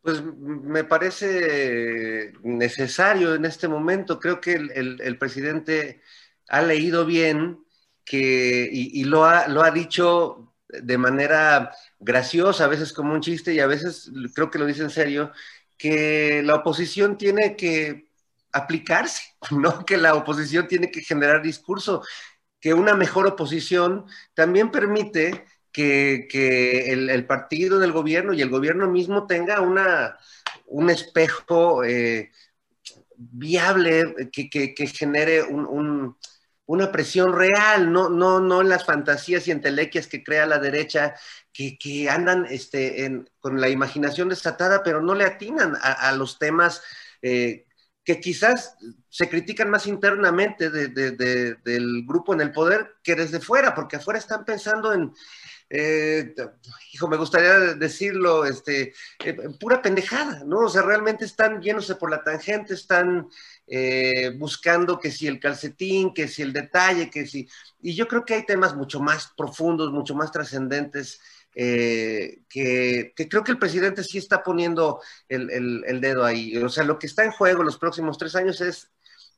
Pues 0.00 0.22
me 0.22 0.84
parece 0.84 2.32
necesario 2.42 3.34
en 3.34 3.44
este 3.44 3.68
momento. 3.68 4.18
Creo 4.18 4.40
que 4.40 4.54
el, 4.54 5.18
presidente 5.18 6.00
ha 6.48 6.60
leído 6.62 7.06
bien 7.06 7.64
que, 8.04 8.68
y, 8.70 9.04
lo, 9.04 9.24
ha, 9.24 9.46
lo 9.46 9.62
ha 9.62 9.70
dicho 9.70 10.54
de 10.68 10.98
manera 10.98 11.70
graciosa, 12.00 12.64
a 12.64 12.68
veces 12.68 12.92
como 12.92 13.14
un 13.14 13.20
chiste 13.20 13.54
y 13.54 13.60
a 13.60 13.66
veces 13.66 14.10
creo 14.34 14.50
que 14.50 14.58
lo 14.58 14.66
dice 14.66 14.82
en 14.82 14.90
serio, 14.90 15.30
que 15.76 16.42
la 16.42 16.56
oposición 16.56 17.16
tiene 17.16 17.54
que 17.56 18.11
aplicarse, 18.52 19.22
¿no? 19.50 19.84
Que 19.86 19.96
la 19.96 20.14
oposición 20.14 20.68
tiene 20.68 20.90
que 20.90 21.02
generar 21.02 21.42
discurso, 21.42 22.02
que 22.60 22.74
una 22.74 22.94
mejor 22.94 23.26
oposición 23.26 24.06
también 24.34 24.70
permite 24.70 25.44
que, 25.72 26.92
el, 26.92 27.26
partido 27.26 27.78
del 27.78 27.92
gobierno 27.92 28.32
y 28.32 28.42
el 28.42 28.50
gobierno 28.50 28.88
mismo 28.88 29.26
tenga 29.26 29.60
una, 29.60 30.18
un 30.66 30.90
espejo 30.90 31.82
eh, 31.82 32.30
viable 33.16 34.30
que, 34.30 34.86
genere 34.86 35.42
una 35.44 36.92
presión 36.92 37.32
real, 37.32 37.90
no, 37.92 38.08
no, 38.08 38.40
no 38.40 38.60
en 38.60 38.68
las 38.68 38.84
fantasías 38.84 39.48
y 39.48 39.50
entelequias 39.50 40.06
que 40.06 40.22
crea 40.22 40.46
la 40.46 40.58
derecha, 40.58 41.14
que, 41.52 42.08
andan 42.10 42.46
este, 42.48 43.24
con 43.40 43.60
la 43.60 43.68
imaginación 43.68 44.28
desatada, 44.28 44.82
pero 44.82 45.00
no 45.00 45.14
le 45.14 45.24
atinan 45.24 45.76
a, 45.80 46.12
los 46.12 46.38
temas 46.38 46.82
eh, 47.22 47.66
que 48.04 48.20
quizás 48.20 48.76
se 49.08 49.28
critican 49.28 49.70
más 49.70 49.86
internamente 49.86 50.70
del 50.70 52.04
grupo 52.06 52.34
en 52.34 52.40
el 52.40 52.52
poder 52.52 52.96
que 53.02 53.14
desde 53.14 53.40
fuera, 53.40 53.74
porque 53.74 53.96
afuera 53.96 54.18
están 54.18 54.44
pensando 54.44 54.92
en, 54.92 55.12
eh, 55.74 56.34
hijo, 56.92 57.08
me 57.08 57.16
gustaría 57.16 57.74
decirlo, 57.74 58.44
este, 58.44 58.92
eh, 59.24 59.36
pura 59.58 59.80
pendejada, 59.80 60.42
¿no? 60.44 60.60
O 60.60 60.68
sea, 60.68 60.82
realmente 60.82 61.24
están 61.24 61.62
yéndose 61.62 61.94
por 61.94 62.10
la 62.10 62.22
tangente, 62.22 62.74
están 62.74 63.28
eh, 63.66 64.34
buscando 64.36 64.98
que 64.98 65.10
si 65.10 65.26
el 65.26 65.40
calcetín, 65.40 66.12
que 66.12 66.28
si 66.28 66.42
el 66.42 66.52
detalle, 66.52 67.08
que 67.08 67.26
si... 67.26 67.48
Y 67.80 67.94
yo 67.94 68.06
creo 68.06 68.24
que 68.24 68.34
hay 68.34 68.44
temas 68.44 68.76
mucho 68.76 69.00
más 69.00 69.32
profundos, 69.34 69.92
mucho 69.92 70.14
más 70.14 70.30
trascendentes. 70.30 71.20
Que, 71.54 73.12
creo 73.28 73.44
que 73.44 73.52
el 73.52 73.58
presidente 73.58 74.04
sí 74.04 74.18
está 74.18 74.42
poniendo 74.42 75.00
el, 75.28 76.00
dedo 76.00 76.24
ahí. 76.24 76.56
O 76.58 76.68
sea, 76.68 76.84
lo 76.84 76.98
que 76.98 77.06
está 77.06 77.24
en 77.24 77.32
juego 77.32 77.62
los 77.62 77.78
próximos 77.78 78.18
tres 78.18 78.34
años 78.36 78.60
es 78.60 78.90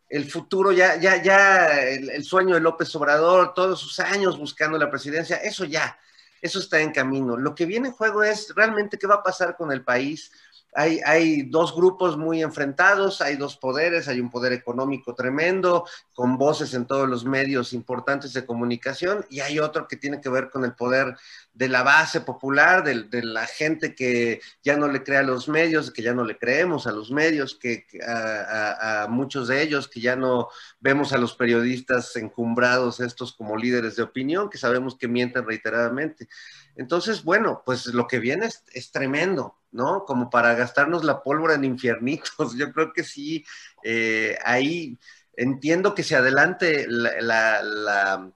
el 0.09 0.31
futuro, 0.31 0.71
ya, 0.73 0.97
ya, 0.97 1.23
ya, 1.23 1.81
el, 1.89 2.25
sueño 2.25 2.55
de 2.55 2.61
López 2.61 2.95
Obrador, 2.95 3.55
todos 3.55 3.81
sus 3.81 3.99
años 4.01 4.39
buscando 4.39 4.79
la 4.79 4.91
presidencia, 4.91 5.37
eso 5.37 5.65
ya, 5.65 5.99
eso 6.41 6.59
está 6.59 6.81
en 6.81 6.93
camino. 6.93 7.37
Lo 7.37 7.55
que 7.55 7.67
viene 7.67 7.89
en 7.89 7.95
juego 7.95 8.23
es 8.23 8.55
realmente 8.55 8.99
qué 8.99 9.07
va 9.07 9.17
a 9.17 9.23
pasar 9.23 9.57
con 9.57 9.73
el 9.73 9.83
país, 9.83 10.31
hay, 10.75 11.43
dos 11.43 11.75
grupos 11.75 12.17
muy 12.17 12.43
enfrentados, 12.43 13.21
hay 13.21 13.37
dos 13.37 13.57
poderes, 13.57 14.09
hay 14.09 14.19
un 14.21 14.31
poder 14.31 14.53
económico 14.53 15.15
tremendo, 15.15 15.87
con 16.15 16.37
voces 16.37 16.75
en 16.75 16.87
todos 16.87 17.09
los 17.09 17.25
medios 17.25 17.73
importantes 17.73 18.33
de 18.33 18.45
comunicación, 18.45 19.25
y 19.31 19.41
hay 19.41 19.61
otro 19.61 19.87
que 19.87 19.97
tiene 19.97 20.21
que 20.21 20.29
ver 20.29 20.51
con 20.51 20.65
el 20.65 20.75
poder 20.75 21.17
de 21.55 21.69
la 21.69 21.83
base 21.83 22.21
popular, 22.21 22.85
de, 22.85 23.23
la 23.23 23.47
gente 23.47 23.95
que 23.95 24.41
ya 24.63 24.77
no 24.77 24.89
le 24.89 25.03
crea 25.03 25.21
a 25.21 25.23
los 25.23 25.49
medios, 25.49 25.91
que 25.91 26.03
ya 26.03 26.13
no 26.13 26.25
le 26.25 26.37
creemos 26.37 26.87
a 26.87 26.93
los 26.93 27.11
medios, 27.11 27.55
que, 27.55 27.87
a, 28.07 29.07
muchos 29.09 29.49
de 29.49 29.63
ellos, 29.63 29.89
que 29.89 30.01
ya 30.01 30.17
no 30.17 30.49
vemos 30.81 31.13
a 31.13 31.19
los 31.19 31.35
periodistas 31.35 32.15
encumbrados 32.17 33.01
estos 33.01 33.33
como 33.33 33.57
líderes 33.57 33.97
de 33.97 34.03
opinión, 34.03 34.51
que 34.51 34.59
sabemos 34.59 34.97
que 34.97 35.09
mienten 35.09 35.47
reiteradamente. 35.47 36.29
Entonces, 36.77 37.23
bueno, 37.23 37.63
pues 37.65 37.87
lo 37.87 38.07
que 38.07 38.19
viene 38.19 38.49
es 38.73 38.91
tremendo. 38.91 39.57
¿no? 39.75 40.05
Como 40.07 40.31
para 40.31 40.55
gastarnos 40.55 41.05
la 41.05 41.23
pólvora 41.23 41.55
en 41.55 41.65
infiernitos. 41.65 42.55
Yo 42.57 42.73
creo 42.73 42.93
que 42.93 43.05
sí, 43.05 43.45
eh, 43.83 44.39
ahí 44.45 44.99
entiendo 45.37 45.95
que 45.95 46.05
se 46.05 46.17
adelante 46.17 46.87
la, 46.89 48.33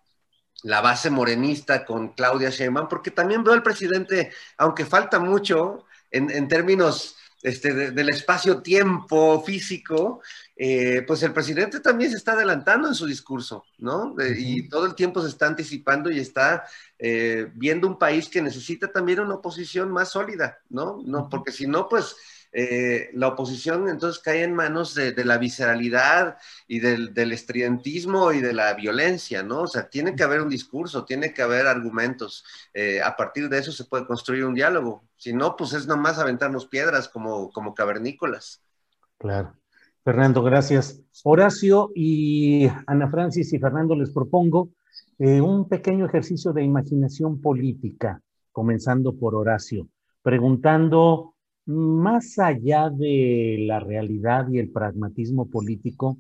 base 0.63 1.11
morenista 1.11 1.85
con 1.85 2.09
Claudia 2.09 2.51
Sheinbaum, 2.51 2.89
porque 2.89 3.11
también 3.11 3.45
veo 3.45 3.55
al 3.55 3.63
presidente, 3.63 4.33
aunque 4.57 4.85
falta 4.85 5.19
mucho 5.19 5.85
en, 6.11 6.49
términos 6.49 7.17
este, 7.43 7.73
del 7.73 8.09
espacio-tiempo 8.09 9.43
físico, 9.45 10.21
eh, 10.57 11.05
pues 11.07 11.23
el 11.23 11.33
presidente 11.33 11.81
también 11.81 12.11
se 12.11 12.17
está 12.17 12.33
adelantando 12.33 12.89
en 12.89 12.95
su 12.95 13.07
discurso, 13.07 13.65
¿no? 13.79 14.17
y 14.37 14.69
todo 14.69 14.87
el 14.87 14.95
tiempo 14.95 15.23
se 15.23 15.29
está 15.29 15.47
anticipando 15.47 16.11
y 16.11 16.19
está 16.19 16.65
eh, 16.99 17.49
viendo 17.55 17.87
un 17.87 17.99
país 17.99 18.29
que 18.29 18.43
necesita 18.43 18.91
también 18.91 19.21
una 19.21 19.37
oposición 19.37 19.91
más 19.93 20.11
sólida, 20.11 20.59
¿no? 20.71 21.01
no 21.05 21.29
porque 21.29 21.53
si 21.53 21.67
no, 21.69 21.89
pues 21.89 22.17
eh, 22.53 23.11
la 23.13 23.29
oposición 23.29 23.89
entonces 23.89 24.23
cae 24.23 24.43
en 24.43 24.55
manos 24.55 24.95
de, 24.95 25.13
la 25.25 25.39
visceralidad 25.39 26.39
y 26.67 26.81
del, 26.81 27.33
estridentismo 27.33 28.33
y 28.33 28.41
de 28.41 28.53
la 28.53 28.73
violencia, 28.75 29.43
¿no? 29.43 29.63
O 29.63 29.67
sea, 29.67 29.89
tiene 29.89 30.17
que 30.17 30.23
haber 30.23 30.41
un 30.41 30.49
discurso, 30.49 31.05
tiene 31.05 31.33
que 31.33 31.43
haber 31.43 31.67
argumentos. 31.67 32.45
Eh, 32.73 33.01
a 33.03 33.17
partir 33.17 33.49
de 33.49 33.59
eso 33.59 33.73
se 33.73 33.85
puede 33.85 34.07
construir 34.07 34.45
un 34.45 34.55
diálogo. 34.55 35.05
Si 35.17 35.33
no, 35.33 35.57
pues 35.57 35.73
es 35.73 35.87
nomás 35.87 36.19
aventarnos 36.19 36.67
piedras 36.67 37.09
como, 37.09 37.51
como 37.51 37.75
cavernícolas. 37.75 38.63
Claro. 39.19 39.55
Fernando, 40.05 40.43
gracias. 40.43 41.03
Horacio 41.25 41.91
y 41.95 42.67
Ana 42.87 43.11
Francis 43.11 43.53
y 43.53 43.59
Fernando 43.59 43.95
les 43.95 44.11
propongo 44.11 44.71
eh, 45.19 45.41
un 45.41 45.69
pequeño 45.69 46.07
ejercicio 46.07 46.53
de 46.53 46.63
imaginación 46.63 47.43
política, 47.43 48.23
comenzando 48.53 49.15
por 49.15 49.35
Horacio, 49.35 49.89
preguntando 50.23 51.35
más 51.69 52.39
allá 52.39 52.89
de 52.89 53.59
la 53.61 53.79
realidad 53.79 54.49
y 54.51 54.59
el 54.59 54.71
pragmatismo 54.71 55.51
político, 55.51 56.17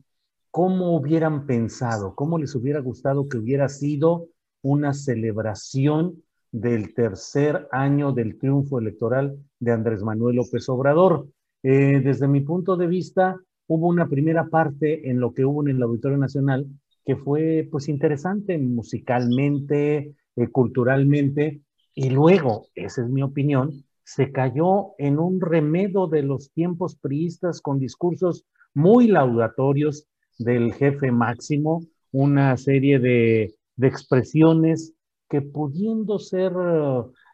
¿cómo 0.51 0.95
hubieran 0.95 1.47
pensado, 1.47 2.15
cómo 2.15 2.39
les 2.39 2.55
hubiera 2.55 2.81
gustado 2.81 3.29
que 3.29 3.39
hubiera 3.39 3.69
sido 3.71 4.29
una 4.61 4.93
celebración 4.93 6.23
del 6.53 6.93
tercer 6.93 7.67
año 7.73 8.13
del 8.13 8.39
triunfo 8.39 8.79
electoral 8.79 9.39
de 9.59 9.73
Andrés 9.73 10.03
Manuel 10.03 10.37
López 10.37 10.69
Obrador? 10.69 11.29
Eh, 11.63 12.03
desde 12.05 12.29
mi 12.29 12.43
punto 12.43 12.77
de 12.77 12.87
vista, 12.87 13.41
hubo 13.67 13.89
una 13.89 14.07
primera 14.07 14.49
parte 14.49 15.11
en 15.11 15.19
lo 15.19 15.33
que 15.33 15.47
hubo 15.47 15.63
en 15.63 15.75
el 15.75 15.83
Auditorio 15.83 16.19
Nacional 16.19 16.67
que 17.07 17.17
fue 17.17 17.67
pues 17.71 17.89
interesante 17.89 18.59
musicalmente, 18.59 20.15
eh, 20.37 20.49
culturalmente, 20.53 21.63
y 21.95 22.11
luego, 22.11 22.67
esa 22.75 23.01
es 23.01 23.09
mi 23.09 23.23
opinión, 23.23 23.83
se 24.09 24.33
cayó 24.33 24.95
en 24.97 25.19
un 25.19 25.39
remedo 25.39 26.09
de 26.09 26.23
los 26.23 26.51
tiempos 26.53 26.97
priistas 26.97 27.61
con 27.61 27.79
discursos 27.79 28.47
muy 28.73 29.07
laudatorios 29.07 30.07
del 30.39 30.73
jefe 30.73 31.13
máximo, 31.13 31.83
una 32.11 32.57
serie 32.57 33.01
de, 33.01 33.55
expresiones 33.77 34.95
que 35.29 35.43
pudiendo 35.43 36.19
ser 36.19 36.53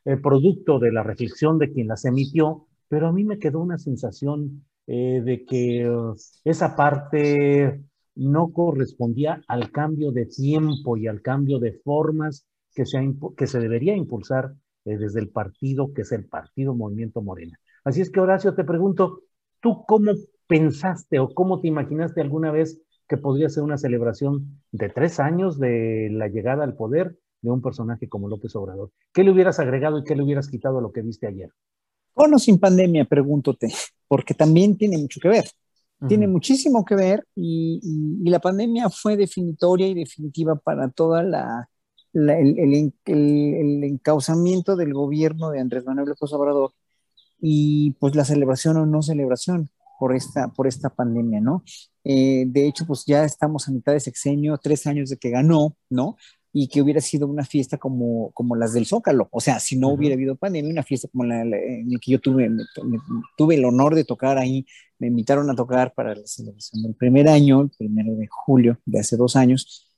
eh, 0.04 0.16
producto 0.16 0.80
de 0.80 0.90
la 0.90 1.04
reflexión 1.04 1.60
de 1.60 1.72
quien 1.72 1.86
las 1.86 2.04
emitió, 2.06 2.66
pero 2.88 3.06
a 3.06 3.12
mí 3.12 3.24
me 3.24 3.38
quedó 3.38 3.60
una 3.60 3.78
sensación 3.78 4.64
eh, 4.88 5.22
de 5.24 5.44
que 5.44 5.88
uh, 5.88 6.16
esa 6.42 6.74
parte 6.74 7.84
no 8.16 8.52
correspondía 8.52 9.42
al 9.46 9.70
cambio 9.70 10.10
de 10.10 10.26
tiempo 10.26 10.96
y 10.96 11.06
al 11.06 11.22
cambio 11.22 11.60
de 11.60 11.72
formas 11.84 12.48
que 12.74 12.84
se, 12.84 12.98
que 13.36 13.46
se 13.46 13.60
debería 13.60 13.94
impulsar 13.94 14.54
eh, 14.84 14.96
desde 14.98 15.20
el 15.20 15.30
partido 15.30 15.92
que 15.92 16.02
es 16.02 16.12
el 16.12 16.26
Partido 16.26 16.74
Movimiento 16.74 17.22
Morena. 17.22 17.58
Así 17.84 18.00
es 18.00 18.10
que 18.10 18.20
Horacio, 18.20 18.54
te 18.54 18.64
pregunto, 18.64 19.22
¿tú 19.60 19.84
cómo 19.86 20.12
pensaste 20.46 21.18
o 21.18 21.32
cómo 21.34 21.60
te 21.60 21.68
imaginaste 21.68 22.20
alguna 22.20 22.50
vez 22.50 22.80
que 23.08 23.16
podría 23.16 23.48
ser 23.48 23.62
una 23.62 23.78
celebración 23.78 24.62
de 24.72 24.88
tres 24.88 25.20
años 25.20 25.58
de 25.58 26.08
la 26.10 26.28
llegada 26.28 26.64
al 26.64 26.76
poder 26.76 27.18
de 27.42 27.50
un 27.50 27.60
personaje 27.60 28.08
como 28.08 28.28
López 28.28 28.54
Obrador? 28.56 28.90
¿Qué 29.12 29.24
le 29.24 29.30
hubieras 29.30 29.58
agregado 29.58 29.98
y 29.98 30.04
qué 30.04 30.16
le 30.16 30.22
hubieras 30.22 30.48
quitado 30.48 30.78
a 30.78 30.82
lo 30.82 30.92
que 30.92 31.02
viste 31.02 31.26
ayer? 31.26 31.50
Con 32.12 32.32
o 32.32 32.38
sin 32.38 32.58
pandemia, 32.58 33.04
pregúntote, 33.04 33.68
porque 34.08 34.34
también 34.34 34.76
tiene 34.76 34.98
mucho 34.98 35.20
que 35.20 35.28
ver. 35.28 35.44
Tiene 36.06 36.28
muchísimo 36.28 36.84
que 36.84 36.94
ver 36.96 37.24
y, 37.34 37.80
la 38.28 38.38
pandemia 38.38 38.90
fue 38.90 39.16
definitoria 39.16 39.86
y 39.86 39.94
definitiva 39.94 40.54
para 40.56 40.90
toda 40.90 41.22
la, 41.22 41.68
el, 42.14 42.92
el, 43.06 43.84
encauzamiento 43.84 44.76
del 44.76 44.94
gobierno 44.94 45.50
de 45.50 45.60
Andrés 45.60 45.84
Manuel 45.84 46.08
López 46.08 46.32
Obrador 46.32 46.72
y 47.40 47.92
pues 48.00 48.14
la 48.14 48.24
celebración 48.24 48.76
o 48.76 48.86
no 48.86 49.02
celebración 49.02 49.70
por 49.98 50.14
esta, 50.14 50.48
por 50.48 50.66
esta 50.66 50.90
pandemia, 50.90 51.40
¿no? 51.40 51.62
Eh, 52.04 52.44
de 52.46 52.66
hecho, 52.66 52.86
pues 52.86 53.04
ya 53.06 53.24
estamos 53.24 53.68
a 53.68 53.72
mitad 53.72 53.92
de 53.92 54.00
sexenio, 54.00 54.58
tres 54.58 54.86
años 54.86 55.10
de 55.10 55.16
que 55.16 55.30
ganó, 55.30 55.76
¿no? 55.90 56.16
Y 56.52 56.68
que 56.68 56.82
hubiera 56.82 57.00
sido 57.00 57.26
una 57.26 57.44
fiesta 57.44 57.78
como, 57.78 58.30
como 58.32 58.54
las 58.54 58.72
del 58.72 58.86
Zócalo. 58.86 59.28
O 59.32 59.40
sea, 59.40 59.58
si 59.60 59.76
no 59.76 59.88
hubiera 59.88 60.14
habido 60.14 60.36
pandemia, 60.36 60.70
una 60.70 60.82
fiesta 60.82 61.08
como 61.08 61.24
la, 61.24 61.42
en 61.42 61.90
la 61.90 61.98
que 61.98 62.12
yo 62.12 62.20
tuve, 62.20 62.50
tuve 63.36 63.56
el 63.56 63.64
honor 63.64 63.94
de 63.94 64.04
tocar 64.04 64.38
ahí, 64.38 64.66
me 64.98 65.08
invitaron 65.08 65.50
a 65.50 65.54
tocar 65.54 65.92
para 65.94 66.14
la 66.14 66.26
celebración 66.26 66.82
del 66.82 66.94
primer 66.94 67.28
año, 67.28 67.62
el 67.62 67.70
primero 67.70 68.14
de 68.14 68.28
julio 68.30 68.78
de 68.84 69.00
hace 69.00 69.16
dos 69.16 69.36
años, 69.36 69.93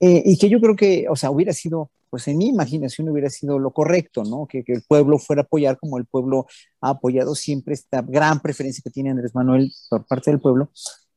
eh, 0.00 0.22
y 0.24 0.38
que 0.38 0.48
yo 0.48 0.60
creo 0.60 0.76
que, 0.76 1.06
o 1.08 1.16
sea, 1.16 1.30
hubiera 1.30 1.52
sido, 1.52 1.90
pues 2.10 2.28
en 2.28 2.38
mi 2.38 2.48
imaginación 2.48 3.08
hubiera 3.08 3.30
sido 3.30 3.58
lo 3.58 3.72
correcto, 3.72 4.24
¿no? 4.24 4.46
Que, 4.46 4.64
el 4.66 4.82
pueblo 4.82 5.18
fuera 5.18 5.42
a 5.42 5.44
apoyar 5.44 5.78
como 5.78 5.98
el 5.98 6.06
pueblo 6.06 6.46
ha 6.80 6.90
apoyado 6.90 7.34
siempre 7.34 7.74
esta 7.74 8.02
gran 8.02 8.40
preferencia 8.40 8.82
que 8.82 8.90
tiene 8.90 9.10
Andrés 9.10 9.34
Manuel 9.34 9.72
por 9.90 10.06
parte 10.06 10.30
del 10.30 10.40
pueblo. 10.40 10.70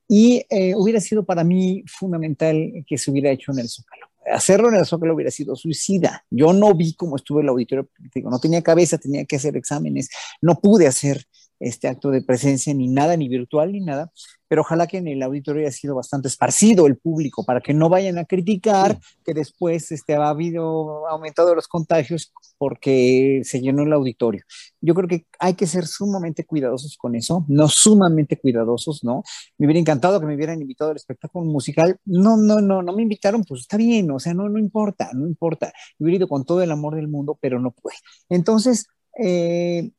Y 0.07 0.45
eh, 0.49 0.73
hubiera 0.75 0.99
sido 0.99 1.23
para 1.23 1.43
mí 1.43 1.83
fundamental 1.87 2.83
que 2.85 2.97
se 2.97 3.11
hubiera 3.11 3.31
hecho 3.31 3.51
en 3.51 3.59
el 3.59 3.69
Zócalo. 3.69 4.07
Hacerlo 4.31 4.69
en 4.69 4.75
el 4.75 4.85
Zócalo 4.85 5.15
hubiera 5.15 5.31
sido 5.31 5.55
suicida. 5.55 6.25
Yo 6.29 6.51
no 6.53 6.73
vi 6.73 6.93
cómo 6.95 7.15
estuvo 7.15 7.39
el 7.39 7.49
auditorio, 7.49 7.89
digo, 8.13 8.29
no 8.29 8.39
tenía 8.39 8.61
cabeza, 8.61 8.97
tenía 8.97 9.25
que 9.25 9.37
hacer 9.37 9.55
exámenes, 9.55 10.09
no 10.41 10.55
pude 10.55 10.87
hacer 10.87 11.25
este 11.61 11.87
acto 11.87 12.09
de 12.11 12.21
presencia 12.21 12.73
ni 12.73 12.87
nada, 12.87 13.15
ni 13.15 13.29
virtual 13.29 13.71
ni 13.71 13.81
nada, 13.81 14.11
pero 14.51 14.63
ojalá 14.63 14.85
que 14.85 14.97
en 14.97 15.07
el 15.07 15.23
auditorio 15.23 15.61
haya 15.61 15.71
sido 15.71 15.95
bastante 15.95 16.27
esparcido 16.27 16.85
el 16.85 16.97
público 16.97 17.45
para 17.45 17.61
que 17.61 17.73
no 17.73 17.87
vayan 17.87 18.17
a 18.17 18.25
criticar 18.25 18.99
que 19.23 19.33
después 19.33 19.93
este, 19.93 20.15
ha 20.15 20.27
habido 20.27 21.07
aumentado 21.07 21.55
los 21.55 21.69
contagios 21.69 22.33
porque 22.57 23.41
se 23.45 23.61
llenó 23.61 23.83
el 23.83 23.93
auditorio. 23.93 24.43
Yo 24.81 24.93
creo 24.93 25.07
que 25.07 25.25
hay 25.39 25.53
que 25.53 25.67
ser 25.67 25.87
sumamente 25.87 26.45
cuidadosos 26.45 26.97
con 26.97 27.15
eso, 27.15 27.45
no 27.47 27.69
sumamente 27.69 28.37
cuidadosos, 28.37 29.05
¿no? 29.05 29.23
Me 29.57 29.67
hubiera 29.67 29.79
encantado 29.79 30.19
que 30.19 30.25
me 30.25 30.35
hubieran 30.35 30.61
invitado 30.61 30.91
al 30.91 30.97
espectáculo 30.97 31.45
musical. 31.45 31.97
No, 32.03 32.35
no, 32.35 32.59
no, 32.59 32.81
no 32.81 32.93
me 32.93 33.03
invitaron, 33.03 33.45
pues 33.45 33.61
está 33.61 33.77
bien, 33.77 34.11
o 34.11 34.19
sea, 34.19 34.33
no, 34.33 34.49
no 34.49 34.59
importa, 34.59 35.11
no 35.13 35.27
importa. 35.27 35.71
hubiera 35.97 36.17
ido 36.17 36.27
con 36.27 36.43
todo 36.43 36.61
el 36.61 36.71
amor 36.71 36.95
del 36.95 37.07
mundo, 37.07 37.37
pero 37.39 37.59
no 37.59 37.71
puede. 37.71 37.95
Entonces, 38.27 38.87
eh, 39.17 39.91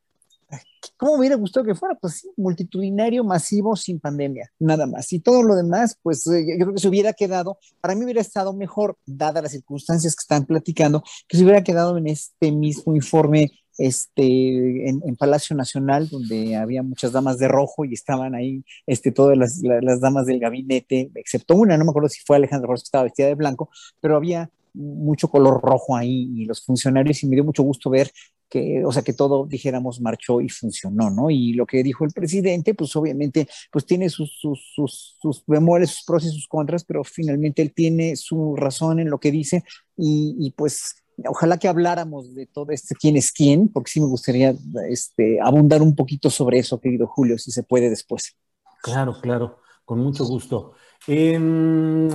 ¿Cómo 0.97 1.13
hubiera 1.13 1.35
gustado 1.35 1.65
que 1.65 1.75
fuera? 1.75 1.95
Pues 1.95 2.15
sí, 2.15 2.29
multitudinario, 2.37 3.23
masivo, 3.23 3.75
sin 3.75 3.99
pandemia, 3.99 4.51
nada 4.59 4.85
más. 4.85 5.11
Y 5.13 5.19
todo 5.19 5.43
lo 5.43 5.55
demás, 5.55 5.97
pues 6.01 6.25
eh, 6.27 6.45
yo 6.57 6.65
creo 6.65 6.73
que 6.73 6.81
se 6.81 6.87
hubiera 6.87 7.13
quedado, 7.13 7.57
para 7.81 7.95
mí 7.95 8.03
hubiera 8.03 8.21
estado 8.21 8.53
mejor, 8.53 8.97
dadas 9.05 9.43
las 9.43 9.51
circunstancias 9.51 10.15
que 10.15 10.21
están 10.21 10.45
platicando, 10.45 11.03
que 11.27 11.37
se 11.37 11.43
hubiera 11.43 11.63
quedado 11.63 11.97
en 11.97 12.07
este 12.07 12.51
mismo 12.51 12.95
informe 12.95 13.51
este, 13.77 14.89
en, 14.89 15.15
Palacio 15.15 15.55
Nacional, 15.55 16.09
donde 16.09 16.55
había 16.55 16.83
muchas 16.83 17.11
damas 17.11 17.39
de 17.39 17.47
rojo 17.47 17.85
y 17.85 17.93
estaban 17.93 18.35
ahí 18.35 18.63
este, 18.85 19.11
todas 19.11 19.37
las, 19.37 19.99
damas 19.99 20.25
del 20.25 20.39
gabinete, 20.39 21.11
excepto 21.15 21.55
una, 21.55 21.77
no 21.77 21.85
me 21.85 21.89
acuerdo 21.89 22.09
si 22.09 22.21
fue 22.21 22.35
Alejandra 22.35 22.67
Ross 22.67 22.81
que 22.81 22.87
estaba 22.87 23.05
vestida 23.05 23.27
de 23.27 23.35
blanco, 23.35 23.69
pero 23.99 24.15
había 24.15 24.49
mucho 24.73 25.27
color 25.27 25.61
rojo 25.61 25.95
ahí 25.95 26.29
y 26.35 26.45
los 26.45 26.65
funcionarios 26.65 27.21
y 27.23 27.27
me 27.27 27.35
dio 27.35 27.43
mucho 27.43 27.63
gusto 27.63 27.89
ver 27.89 28.11
que, 28.53 28.85
o 28.85 28.91
sea, 28.91 29.01
que 29.01 29.13
todo, 29.13 29.47
dijéramos, 29.47 29.99
marchó 29.99 30.39
y 30.39 30.47
funcionó, 30.47 31.09
¿no? 31.09 31.31
Y 31.31 31.53
lo 31.53 31.65
que 31.65 31.81
dijo 31.81 32.05
el 32.05 32.11
presidente, 32.11 32.75
pues 32.75 32.95
obviamente, 32.95 33.47
pues 33.71 33.83
tiene 33.83 34.09
sus, 34.09 34.37
sus, 34.39 34.71
sus, 34.75 35.17
sus 35.19 35.43
sus 35.43 36.03
pros 36.05 36.23
y 36.23 36.29
sus 36.29 36.47
contras, 36.47 36.83
pero 36.83 37.03
finalmente 37.03 37.63
él 37.63 37.73
tiene 37.73 38.15
su 38.15 38.55
razón 38.55 38.99
en 38.99 39.09
lo 39.09 39.19
que 39.19 39.31
dice 39.31 39.63
y, 39.97 40.35
y 40.39 40.51
pues 40.51 40.97
ojalá 41.25 41.57
que 41.57 41.67
habláramos 41.67 42.35
de 42.35 42.45
todo 42.45 42.69
este 42.69 42.93
quién 42.93 43.17
es 43.17 43.31
quién, 43.31 43.69
porque 43.69 43.89
sí 43.89 43.99
me 43.99 44.05
gustaría 44.05 44.53
este, 44.87 45.41
abundar 45.41 45.81
un 45.81 45.95
poquito 45.95 46.29
sobre 46.29 46.59
eso, 46.59 46.79
querido 46.79 47.07
Julio, 47.07 47.39
si 47.39 47.49
se 47.49 47.63
puede 47.63 47.89
después. 47.89 48.35
Claro, 48.83 49.19
claro, 49.19 49.61
con 49.83 49.97
mucho 49.97 50.25
gusto. 50.25 50.73
Em, 51.07 52.07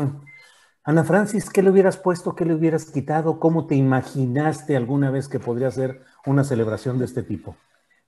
Ana 0.89 1.05
Francis, 1.05 1.51
¿qué 1.51 1.63
le 1.63 1.69
hubieras 1.69 1.99
puesto? 1.99 2.35
¿Qué 2.35 2.47
le 2.47 2.55
hubieras 2.55 2.87
quitado? 2.87 3.39
¿Cómo 3.39 3.67
te 3.67 3.75
imaginaste 3.75 4.75
alguna 4.75 5.11
vez 5.11 5.29
que 5.29 5.39
podría 5.39 5.71
ser 5.71 6.01
una 6.25 6.45
celebración 6.45 6.99
de 6.99 7.05
este 7.05 7.23
tipo? 7.23 7.57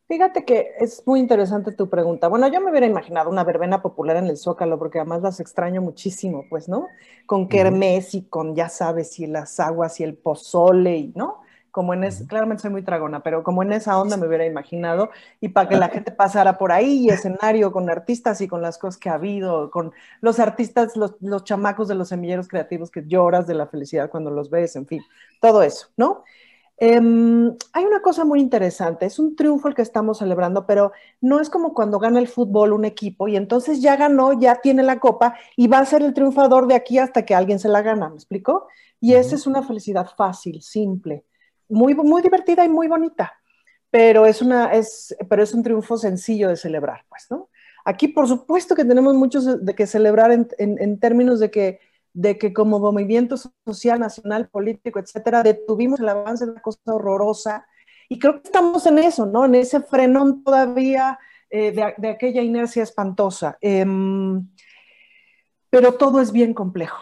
Fíjate 0.09 0.47
que 0.47 0.69
es 0.81 1.03
muy 1.07 1.21
interesante 1.21 1.73
tu 1.73 1.91
pregunta. 1.91 2.29
Bueno, 2.29 2.49
yo 2.49 2.59
me 2.63 2.71
hubiera 2.71 2.87
imaginado 2.87 3.29
una 3.29 3.45
verbena 3.45 3.83
popular 3.83 4.17
en 4.17 4.29
el 4.29 4.39
Zócalo, 4.39 4.79
porque 4.79 4.99
además 4.99 5.21
las 5.21 5.41
extraño 5.41 5.83
muchísimo, 5.83 6.47
pues, 6.49 6.71
¿no? 6.71 6.89
Con 7.27 7.49
kermés 7.49 8.15
y 8.15 8.23
con, 8.23 8.57
ya 8.57 8.71
sabes, 8.71 9.21
y 9.21 9.27
las 9.27 9.61
aguas 9.61 10.01
y 10.01 10.05
el 10.05 10.15
pozole, 10.17 10.97
y, 10.97 11.13
¿no? 11.15 11.43
Como 11.71 11.95
en 11.95 12.05
ese, 12.05 12.27
claramente 12.27 12.63
soy 12.63 12.71
muy 12.71 12.83
tragona, 12.83 13.23
pero 13.23 13.43
como 13.43 13.63
en 13.63 13.73
esa 13.73 13.99
onda 13.99 14.17
me 14.17 14.27
hubiera 14.27 14.47
imaginado, 14.47 15.11
y 15.41 15.49
para 15.51 15.69
que 15.69 15.77
la 15.77 15.89
gente 15.89 16.13
pasara 16.13 16.59
por 16.59 16.73
ahí, 16.73 17.07
y 17.07 17.11
escenario 17.11 17.73
con 17.73 17.89
artistas 17.91 18.41
y 18.41 18.49
con 18.49 18.63
las 18.63 18.79
cosas 18.79 18.99
que 18.99 19.09
ha 19.09 19.15
habido, 19.15 19.71
con 19.71 19.93
los 20.21 20.39
artistas, 20.41 20.97
los, 20.97 21.15
los 21.21 21.45
chamacos 21.45 21.89
de 21.89 21.95
los 21.95 22.09
semilleros 22.09 22.49
creativos 22.49 22.91
que 22.91 23.05
lloras 23.07 23.47
de 23.47 23.55
la 23.55 23.67
felicidad 23.67 24.11
cuando 24.11 24.31
los 24.31 24.51
ves, 24.51 24.77
en 24.77 24.87
fin, 24.87 25.03
todo 25.41 25.63
eso, 25.63 25.89
¿no? 25.97 26.25
Em, 26.83 27.55
hay 27.75 27.85
una 27.85 28.01
cosa 28.01 28.25
muy 28.25 28.41
interesante, 28.41 29.05
es 29.05 29.19
un 29.19 29.37
triunfo 29.37 29.69
el 29.69 29.75
que 29.75 29.83
estamos 29.83 30.17
celebrando, 30.19 30.67
pero 30.67 30.93
no 31.21 31.39
es 31.39 31.51
como 31.51 31.75
cuando 31.75 31.99
gana 31.99 32.19
el 32.19 32.27
fútbol 32.27 32.73
un 32.73 32.87
equipo 32.87 33.29
y 33.29 33.37
entonces 33.37 33.83
ya 33.83 33.97
ganó, 33.97 34.33
ya 34.33 34.63
tiene 34.63 34.83
la 34.83 34.99
copa 34.99 35.35
y 35.57 35.67
va 35.69 35.79
a 35.81 35.85
ser 35.85 36.01
el 36.03 36.15
triunfador 36.15 36.67
de 36.69 36.75
aquí 36.75 36.97
hasta 36.97 37.27
que 37.27 37.35
alguien 37.35 37.59
se 37.59 37.69
la 37.69 37.83
gana, 37.83 38.09
¿me 38.09 38.15
explico? 38.15 38.67
Y 38.99 39.13
esa 39.13 39.35
es 39.35 39.47
una 39.47 39.63
felicidad 39.63 40.09
fácil, 40.17 40.63
simple, 40.63 41.27
muy, 41.71 41.95
muy 41.95 42.23
divertida 42.23 42.65
y 42.65 42.69
muy 42.69 42.89
bonita, 42.89 43.33
pero 43.91 44.27
es, 44.27 44.43
una, 44.43 44.73
es, 44.73 45.17
pero 45.29 45.43
es 45.43 45.55
un 45.55 45.63
triunfo 45.63 45.97
sencillo 45.97 46.49
de 46.49 46.57
celebrar, 46.57 47.05
pues, 47.09 47.27
¿no? 47.31 47.49
Aquí, 47.85 48.09
por 48.09 48.29
supuesto 48.29 48.75
que 48.75 48.85
tenemos 48.85 49.15
muchos 49.15 49.65
de 49.65 49.75
que 49.75 49.87
celebrar 49.87 50.33
en, 50.33 50.49
en 50.59 51.01
términos 51.01 51.41
de 51.41 51.51
que 51.51 51.81
de 52.13 52.39
que 52.39 52.53
como 52.53 52.79
movimiento 52.81 53.37
social, 53.67 54.01
nacional, 54.01 54.49
político, 54.49 54.99
etcétera, 54.99 55.43
detuvimos 55.43 56.01
el 56.01 56.09
avance 56.09 56.45
de 56.45 56.53
una 56.53 56.63
cosa 56.63 56.81
horrorosa. 56.87 57.67
Y 58.09 58.19
creo 58.19 58.35
que 58.35 58.49
estamos 58.49 58.85
en 58.87 58.99
eso, 58.99 59.27
¿no? 59.27 59.45
En 59.45 59.55
ese 59.55 59.81
frenón 59.81 60.43
todavía 60.43 61.19
eh, 61.51 61.73
de, 61.73 62.09
aquella 62.09 62.43
inercia 62.43 62.83
espantosa. 62.83 63.59
Em, 63.61 64.49
pero 65.71 65.95
todo 65.95 66.21
es 66.21 66.33
bien 66.33 66.53
complejo. 66.53 66.99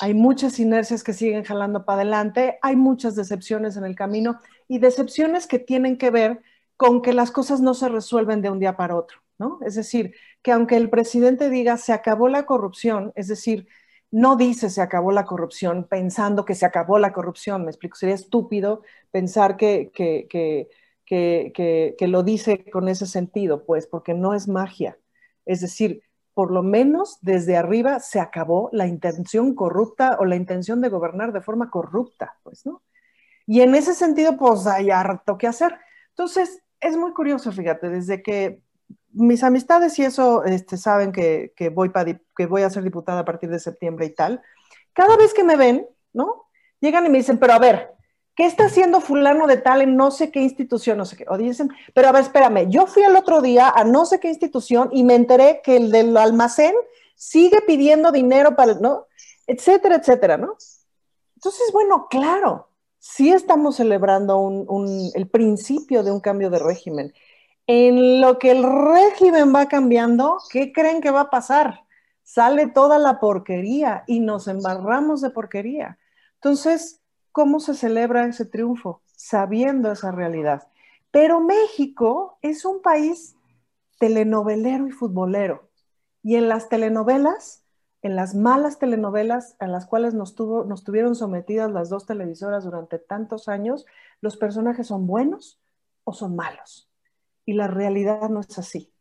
Hay 0.00 0.14
muchas 0.14 0.58
inercias 0.58 1.04
que 1.04 1.12
siguen 1.12 1.44
jalando 1.44 1.84
para 1.84 2.02
adelante, 2.02 2.58
hay 2.62 2.76
muchas 2.76 3.14
decepciones 3.14 3.76
en 3.76 3.84
el 3.84 3.94
camino 3.94 4.38
y 4.68 4.78
decepciones 4.78 5.46
que 5.46 5.58
tienen 5.58 5.98
que 5.98 6.10
ver 6.10 6.42
con 6.76 7.02
que 7.02 7.12
las 7.12 7.30
cosas 7.30 7.60
no 7.60 7.74
se 7.74 7.88
resuelven 7.88 8.42
de 8.42 8.50
un 8.50 8.58
día 8.58 8.76
para 8.76 8.96
otro, 8.96 9.18
¿no? 9.38 9.58
Es 9.64 9.74
decir, 9.74 10.14
que 10.42 10.52
aunque 10.52 10.76
el 10.76 10.90
presidente 10.90 11.50
diga 11.50 11.76
se 11.76 11.92
acabó 11.92 12.28
la 12.28 12.46
corrupción, 12.46 13.12
es 13.14 13.28
decir, 13.28 13.68
no 14.12 14.36
dice 14.36 14.70
se 14.70 14.82
acabó 14.82 15.10
la 15.10 15.24
corrupción 15.24 15.86
pensando 15.88 16.44
que 16.44 16.54
se 16.54 16.66
acabó 16.66 16.98
la 16.98 17.12
corrupción. 17.12 17.64
Me 17.64 17.70
explico, 17.70 17.96
sería 17.96 18.14
estúpido 18.14 18.82
pensar 19.10 19.56
que, 19.56 19.90
que, 19.94 20.26
que, 20.28 20.68
que, 21.98 22.08
lo 22.08 22.22
dice 22.22 22.70
con 22.70 22.88
ese 22.88 23.06
sentido, 23.06 23.64
pues, 23.64 23.86
porque 23.86 24.14
no 24.14 24.34
es 24.34 24.48
magia. 24.48 24.98
Es 25.46 25.60
decir, 25.60 26.02
por 26.34 26.50
lo 26.50 26.62
menos 26.62 27.18
desde 27.20 27.56
arriba 27.56 28.00
se 28.00 28.20
acabó 28.20 28.68
la 28.72 28.86
intención 28.86 29.54
corrupta 29.54 30.16
o 30.18 30.24
la 30.24 30.36
intención 30.36 30.80
de 30.80 30.88
gobernar 30.88 31.32
de 31.32 31.42
forma 31.42 31.70
corrupta, 31.70 32.38
pues, 32.42 32.64
¿no? 32.64 32.82
Y 33.46 33.60
en 33.60 33.74
ese 33.74 33.94
sentido, 33.94 34.36
pues 34.36 34.66
hay 34.66 34.90
harto 34.90 35.36
que 35.36 35.46
hacer. 35.46 35.76
Entonces, 36.10 36.62
es 36.80 36.96
muy 36.96 37.12
curioso, 37.12 37.52
fíjate, 37.52 37.88
desde 37.88 38.22
que 38.22 38.62
mis 39.12 39.42
amistades 39.42 39.98
y 39.98 40.04
eso 40.04 40.44
este, 40.44 40.76
saben 40.76 41.12
que, 41.12 41.52
voy 41.74 41.92
que 42.36 42.46
voy 42.46 42.62
a 42.62 42.70
ser 42.70 42.82
diputada 42.82 43.20
a 43.20 43.24
partir 43.24 43.50
de 43.50 43.58
septiembre 43.58 44.06
y 44.06 44.14
tal. 44.14 44.42
Cada 44.92 45.16
vez 45.16 45.34
que 45.34 45.44
me 45.44 45.56
ven, 45.56 45.86
¿no? 46.12 46.46
Llegan 46.80 47.06
y 47.06 47.10
me 47.10 47.18
dicen, 47.18 47.38
pero 47.38 47.52
a 47.52 47.58
ver, 47.58 47.92
¿qué 48.34 48.46
está 48.46 48.66
haciendo 48.66 49.00
fulano 49.00 49.46
de 49.46 49.56
tal 49.56 49.82
en 49.82 49.96
no 49.96 50.10
sé 50.10 50.30
qué 50.30 50.40
institución? 50.40 50.98
No 50.98 51.04
sé 51.04 51.16
qué. 51.16 51.24
O 51.28 51.36
pero 51.94 52.08
a 52.08 52.12
ver, 52.12 52.22
espérame, 52.22 52.70
yo 52.70 52.86
fui 52.86 53.02
el 53.02 53.16
otro 53.16 53.40
día 53.40 53.68
a 53.68 53.84
no 53.84 54.04
sé 54.06 54.20
qué 54.20 54.28
institución 54.28 54.88
y 54.92 55.04
me 55.04 55.14
enteré 55.14 55.60
que 55.62 55.76
el 55.76 55.90
del 55.90 56.16
almacén 56.16 56.74
sigue 57.14 57.60
pidiendo 57.66 58.12
dinero 58.12 58.56
para, 58.56 58.74
¿no? 58.74 59.06
Etcétera, 59.46 59.96
etcétera, 59.96 60.36
¿no? 60.36 60.56
Entonces, 61.36 61.70
bueno, 61.72 62.06
claro, 62.08 62.68
sí 62.98 63.32
estamos 63.32 63.76
celebrando 63.76 64.64
el 65.14 65.28
principio 65.28 66.02
de 66.02 66.10
un 66.10 66.20
cambio 66.20 66.50
de 66.50 66.58
régimen 66.58 67.12
en 67.66 68.20
lo 68.20 68.38
que 68.38 68.50
el 68.50 68.64
régimen 68.64 69.54
va 69.54 69.66
cambiando, 69.66 70.38
¿qué 70.50 70.72
creen 70.72 71.00
que 71.00 71.10
va 71.10 71.22
a 71.22 71.30
pasar? 71.30 71.84
Sale 72.22 72.66
toda 72.68 72.98
la 72.98 73.20
porquería 73.20 74.04
y 74.06 74.20
nos 74.20 74.48
embarramos 74.48 75.20
de 75.20 75.30
porquería. 75.30 75.98
Entonces, 76.34 77.00
¿cómo 77.32 77.60
se 77.60 77.74
celebra 77.74 78.26
ese 78.26 78.44
triunfo? 78.44 79.02
Sabiendo 79.06 79.90
esa 79.90 80.12
realidad. 80.12 80.68
Pero 81.10 81.40
México 81.40 82.38
es 82.42 82.64
un 82.64 82.80
país 82.82 83.36
telenovelero 83.98 84.86
y 84.86 84.92
futbolero. 84.92 85.68
Y 86.22 86.36
en 86.36 86.48
las 86.48 86.68
telenovelas, 86.68 87.64
en 88.02 88.16
las 88.16 88.34
malas 88.34 88.78
telenovelas 88.78 89.56
a 89.58 89.66
las 89.66 89.86
cuales 89.86 90.14
nos, 90.14 90.34
tuvo, 90.34 90.64
nos 90.64 90.84
tuvieron 90.84 91.14
sometidas 91.14 91.70
las 91.70 91.88
dos 91.88 92.06
televisoras 92.06 92.64
durante 92.64 92.98
tantos 92.98 93.48
años, 93.48 93.86
los 94.20 94.36
personajes 94.36 94.86
son 94.86 95.06
buenos 95.06 95.60
o 96.04 96.12
son 96.12 96.36
malos 96.36 96.90
y 97.44 97.54
la 97.54 97.66
realidad 97.66 98.28
no 98.28 98.40
es 98.40 98.58
así. 98.58 98.92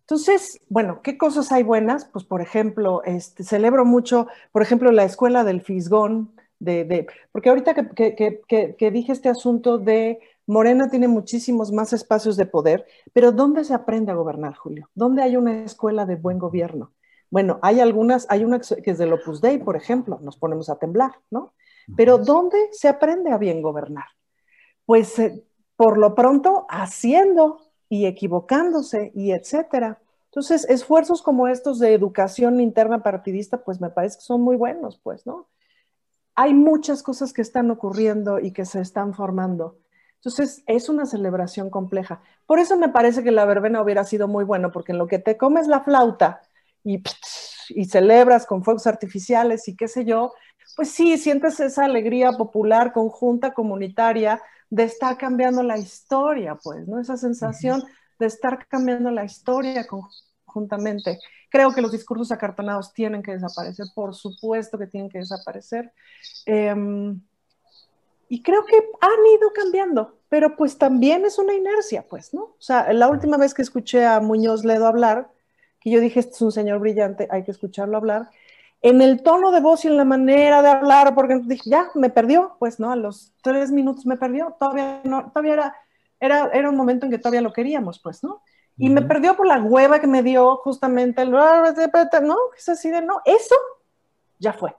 Entonces, 0.00 0.60
bueno, 0.68 1.02
¿qué 1.02 1.18
cosas 1.18 1.50
hay 1.50 1.62
buenas? 1.62 2.04
Pues, 2.04 2.24
por 2.24 2.40
ejemplo, 2.40 3.02
este, 3.04 3.42
celebro 3.42 3.84
mucho, 3.84 4.28
por 4.52 4.62
ejemplo, 4.62 4.92
la 4.92 5.04
escuela 5.04 5.42
del 5.42 5.62
Fisgón, 5.62 6.32
de, 6.58 7.06
porque 7.32 7.48
ahorita 7.48 7.74
que, 7.74 8.90
dije 8.90 9.12
este 9.12 9.28
asunto 9.28 9.78
de 9.78 10.20
Morena 10.46 10.88
tiene 10.90 11.08
muchísimos 11.08 11.72
más 11.72 11.92
espacios 11.92 12.36
de 12.36 12.46
poder, 12.46 12.86
pero 13.12 13.32
¿dónde 13.32 13.64
se 13.64 13.74
aprende 13.74 14.12
a 14.12 14.14
gobernar, 14.14 14.54
Julio? 14.54 14.88
¿Dónde 14.94 15.22
hay 15.22 15.36
una 15.36 15.64
escuela 15.64 16.06
de 16.06 16.16
buen 16.16 16.38
gobierno? 16.38 16.92
Bueno, 17.30 17.58
hay 17.62 17.80
algunas, 17.80 18.26
hay 18.30 18.44
una 18.44 18.60
que 18.60 18.90
es 18.90 18.98
del 18.98 19.12
Opus 19.12 19.40
Dei, 19.40 19.58
por 19.58 19.76
ejemplo, 19.76 20.18
nos 20.22 20.36
ponemos 20.36 20.70
a 20.70 20.78
temblar, 20.78 21.12
¿no? 21.30 21.54
Pero 21.96 22.18
¿dónde 22.18 22.58
se 22.72 22.88
aprende 22.88 23.30
a 23.30 23.38
bien 23.38 23.62
gobernar? 23.62 24.06
Pues 24.84 25.18
eh, 25.18 25.44
por 25.76 25.98
lo 25.98 26.14
pronto 26.14 26.66
haciendo, 26.68 27.66
y 27.88 28.06
equivocándose 28.06 29.12
y 29.14 29.32
etcétera. 29.32 30.00
Entonces, 30.26 30.66
esfuerzos 30.68 31.22
como 31.22 31.48
estos 31.48 31.78
de 31.78 31.94
educación 31.94 32.60
interna 32.60 33.02
partidista, 33.02 33.62
pues 33.62 33.80
me 33.80 33.90
parece 33.90 34.18
que 34.18 34.24
son 34.24 34.42
muy 34.42 34.56
buenos, 34.56 34.98
pues, 35.02 35.26
¿no? 35.26 35.48
Hay 36.36 36.54
muchas 36.54 37.02
cosas 37.02 37.32
que 37.32 37.42
están 37.42 37.70
ocurriendo 37.70 38.38
y 38.38 38.52
que 38.52 38.64
se 38.64 38.80
están 38.80 39.14
formando. 39.14 39.78
Entonces, 40.16 40.62
es 40.66 40.88
una 40.88 41.06
celebración 41.06 41.70
compleja. 41.70 42.20
Por 42.46 42.58
eso 42.58 42.76
me 42.76 42.88
parece 42.88 43.22
que 43.22 43.30
la 43.30 43.44
verbena 43.44 43.82
hubiera 43.82 44.04
sido 44.04 44.28
muy 44.28 44.44
bueno, 44.44 44.72
porque 44.72 44.92
en 44.92 44.98
lo 44.98 45.06
que 45.06 45.18
te 45.18 45.36
comes 45.36 45.66
la 45.66 45.80
flauta 45.82 46.42
y, 46.84 47.02
y 47.70 47.84
celebras 47.86 48.46
con 48.46 48.64
fuegos 48.64 48.86
artificiales 48.86 49.68
y 49.68 49.76
qué 49.76 49.88
sé 49.88 50.04
yo, 50.04 50.32
pues 50.76 50.90
sí, 50.90 51.16
sientes 51.16 51.60
esa 51.60 51.84
alegría 51.84 52.32
popular, 52.32 52.92
conjunta, 52.92 53.54
comunitaria, 53.54 54.42
de 54.68 54.84
estar 54.84 55.16
cambiando 55.16 55.62
la 55.62 55.78
historia, 55.78 56.56
pues, 56.62 56.86
¿no? 56.88 57.00
Esa 57.00 57.16
sensación 57.16 57.84
de 58.18 58.26
estar 58.26 58.66
cambiando 58.66 59.10
la 59.10 59.24
historia 59.24 59.86
conjuntamente. 60.56 61.18
Creo 61.50 61.72
que 61.72 61.82
los 61.82 61.92
discursos 61.92 62.32
acartonados 62.32 62.92
tienen 62.92 63.22
que 63.22 63.32
desaparecer, 63.32 63.86
por 63.94 64.14
supuesto 64.14 64.78
que 64.78 64.86
tienen 64.86 65.10
que 65.10 65.18
desaparecer. 65.18 65.92
Em, 66.46 67.20
y 68.28 68.42
creo 68.42 68.64
que 68.64 68.76
han 68.76 69.26
ido 69.38 69.52
cambiando, 69.54 70.18
pero 70.28 70.56
pues 70.56 70.78
también 70.78 71.24
es 71.24 71.38
una 71.38 71.54
inercia, 71.54 72.06
pues, 72.08 72.34
¿no? 72.34 72.42
O 72.42 72.56
sea, 72.58 72.92
la 72.92 73.08
última 73.08 73.36
vez 73.36 73.54
que 73.54 73.62
escuché 73.62 74.04
a 74.04 74.20
Muñoz 74.20 74.64
Ledo 74.64 74.86
hablar, 74.86 75.28
que 75.80 75.90
yo 75.90 76.00
dije, 76.00 76.20
este 76.20 76.34
es 76.34 76.42
un 76.42 76.52
señor 76.52 76.80
brillante, 76.80 77.28
hay 77.30 77.44
que 77.44 77.52
escucharlo 77.52 77.96
hablar, 77.96 78.30
en 78.82 79.00
el 79.00 79.22
tono 79.22 79.52
de 79.52 79.60
voz 79.60 79.84
y 79.84 79.88
en 79.88 79.96
la 79.96 80.04
manera 80.04 80.62
de 80.62 80.68
hablar, 80.68 81.14
porque 81.14 81.40
dije, 81.44 81.70
ya, 81.70 81.88
me 81.94 82.10
perdió, 82.10 82.56
pues, 82.58 82.80
¿no? 82.80 82.90
A 82.90 82.96
los 82.96 83.32
tres 83.42 83.70
minutos 83.70 84.06
me 84.06 84.16
perdió, 84.16 84.56
todavía 84.58 85.00
no, 85.04 85.30
todavía 85.30 85.54
era, 85.54 85.76
era, 86.20 86.50
era 86.52 86.70
un 86.70 86.76
momento 86.76 87.06
en 87.06 87.12
que 87.12 87.18
todavía 87.18 87.40
lo 87.42 87.52
queríamos, 87.52 88.00
pues, 88.00 88.22
¿no? 88.24 88.42
Y 88.78 88.90
me 88.90 89.02
perdió 89.02 89.36
por 89.36 89.46
la 89.46 89.60
hueva 89.62 90.00
que 90.00 90.06
me 90.06 90.22
dio 90.22 90.56
justamente 90.56 91.22
el, 91.22 91.30
no, 91.30 92.36
es 92.56 92.68
así 92.68 92.90
de, 92.90 93.00
no, 93.00 93.22
eso 93.24 93.54
ya 94.38 94.52
fue. 94.52 94.76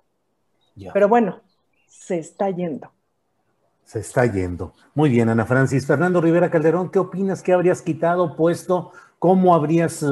Pero 0.94 1.08
bueno, 1.08 1.42
se 1.88 2.20
está 2.20 2.50
yendo. 2.52 2.92
Se 3.84 4.00
está 4.00 4.26
yendo. 4.26 4.74
Muy 4.94 5.10
bien, 5.10 5.30
Ana 5.30 5.46
Francis. 5.46 5.88
Fernando 5.88 6.22
Rivera 6.22 6.52
Calderón, 6.52 6.92
¿qué 6.92 7.00
opinas? 7.00 7.42
¿Qué 7.42 7.54
habrías 7.54 7.82
quitado, 7.82 8.36
puesto? 8.36 8.92
¿Cómo 9.18 9.56
habrías 9.56 10.04
eh, 10.04 10.08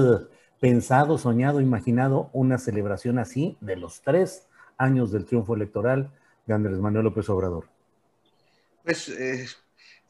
pensado, 0.60 1.18
soñado, 1.18 1.62
imaginado 1.62 2.30
una 2.34 2.58
celebración 2.58 3.20
así 3.20 3.58
de 3.62 3.76
los 3.76 4.02
tres 4.02 4.48
años 4.78 5.12
del 5.12 5.26
triunfo 5.26 5.56
electoral 5.56 6.10
de 6.46 6.54
Andrés 6.54 6.80
Manuel 6.80 7.06
López 7.06 7.30
Obrador? 7.30 7.66
Pues, 8.84 9.10
eh, 9.10 9.46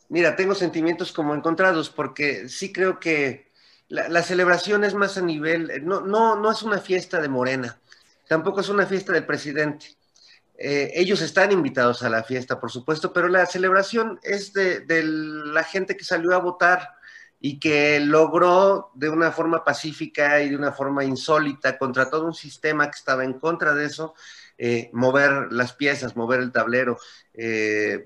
mira, 0.10 0.36
tengo 0.36 0.56
sentimientos 0.56 1.12
como 1.12 1.36
encontrados 1.36 1.90
porque 1.90 2.48
sí 2.48 2.72
creo 2.72 3.00
que 3.00 3.52
la, 3.88 4.24
celebración 4.24 4.84
es 4.84 4.94
más 4.94 5.18
a 5.18 5.22
nivel, 5.22 5.70
eh, 5.70 5.80
no, 5.80 6.02
no, 6.02 6.36
no 6.36 6.52
es 6.52 6.64
una 6.64 6.80
fiesta 6.80 7.22
de 7.22 7.30
Morena, 7.30 7.80
tampoco 8.28 8.62
es 8.62 8.70
una 8.70 8.86
fiesta 8.86 9.14
del 9.14 9.26
presidente. 9.26 9.96
Eh, 10.58 10.92
ellos 10.96 11.22
están 11.22 11.52
invitados 11.52 12.02
a 12.04 12.10
la 12.10 12.24
fiesta, 12.24 12.60
por 12.60 12.72
supuesto, 12.72 13.12
pero 13.12 13.28
la 13.28 13.46
celebración 13.46 14.20
es 14.24 14.54
de, 14.54 14.84
la 15.04 15.64
gente 15.64 15.98
que 15.98 16.06
salió 16.06 16.34
a 16.34 16.40
votar, 16.40 16.96
y 17.38 17.60
que 17.60 18.00
logró 18.00 18.90
de 18.96 19.10
una 19.10 19.32
forma 19.32 19.64
pacífica 19.64 20.42
y 20.42 20.50
de 20.50 20.56
una 20.56 20.72
forma 20.72 21.04
insólita 21.04 21.78
contra 21.78 22.10
todo 22.10 22.26
un 22.26 22.34
sistema 22.34 22.90
que 22.90 22.98
estaba 22.98 23.24
en 23.24 23.34
contra 23.34 23.76
de 23.76 23.86
eso, 23.86 24.16
eh, 24.58 24.90
mover 24.94 25.52
las 25.52 25.74
piezas, 25.74 26.16
mover 26.16 26.40
el 26.40 26.52
tablero. 26.52 26.98
Eh, 27.34 28.06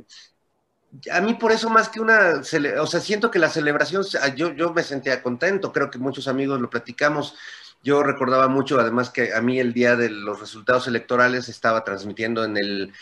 a 1.11 1.21
mí 1.21 1.35
por 1.35 1.51
eso 1.51 1.69
más 1.69 1.89
que 1.89 1.99
una, 1.99 2.41
o 2.79 2.87
sea, 2.87 2.99
siento 2.99 3.29
que 3.29 3.39
la 3.39 3.49
celebración, 3.49 4.03
yo, 4.35 4.53
yo 4.53 4.73
me 4.73 4.83
sentía 4.83 5.21
contento, 5.21 5.71
creo 5.71 5.89
que 5.89 5.99
muchos 5.99 6.27
amigos 6.27 6.59
lo 6.59 6.69
platicamos. 6.69 7.35
Yo 7.81 8.03
recordaba 8.03 8.49
mucho, 8.49 8.77
además 8.79 9.09
que 9.09 9.33
a 9.33 9.41
mí 9.41 9.59
el 9.59 9.73
día 9.73 9.95
de 9.95 10.09
los 10.09 10.39
resultados 10.39 10.87
electorales 10.87 11.47
estaba 11.47 11.83
transmitiendo 11.83 12.43
en 12.43 12.57
el 12.57 12.93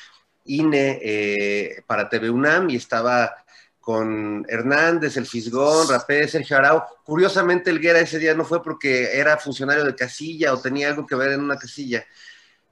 INE 0.45 0.99
eh, 1.01 1.83
para 1.87 2.09
TV 2.09 2.29
UNAM 2.29 2.69
y 2.69 2.75
estaba 2.75 3.33
con 3.79 4.45
Hernández, 4.49 5.17
el 5.17 5.25
Fisgón, 5.25 5.87
Rapé, 5.89 6.27
Sergio 6.27 6.57
Arau. 6.57 6.83
Curiosamente, 7.03 7.69
el 7.69 7.79
Guerra 7.79 8.01
ese 8.01 8.19
día 8.19 8.35
no 8.35 8.43
fue 8.43 8.61
porque 8.61 9.17
era 9.17 9.37
funcionario 9.37 9.85
de 9.85 9.95
casilla 9.95 10.53
o 10.53 10.61
tenía 10.61 10.89
algo 10.89 11.07
que 11.07 11.15
ver 11.15 11.31
en 11.31 11.41
una 11.41 11.57
casilla. 11.57 12.05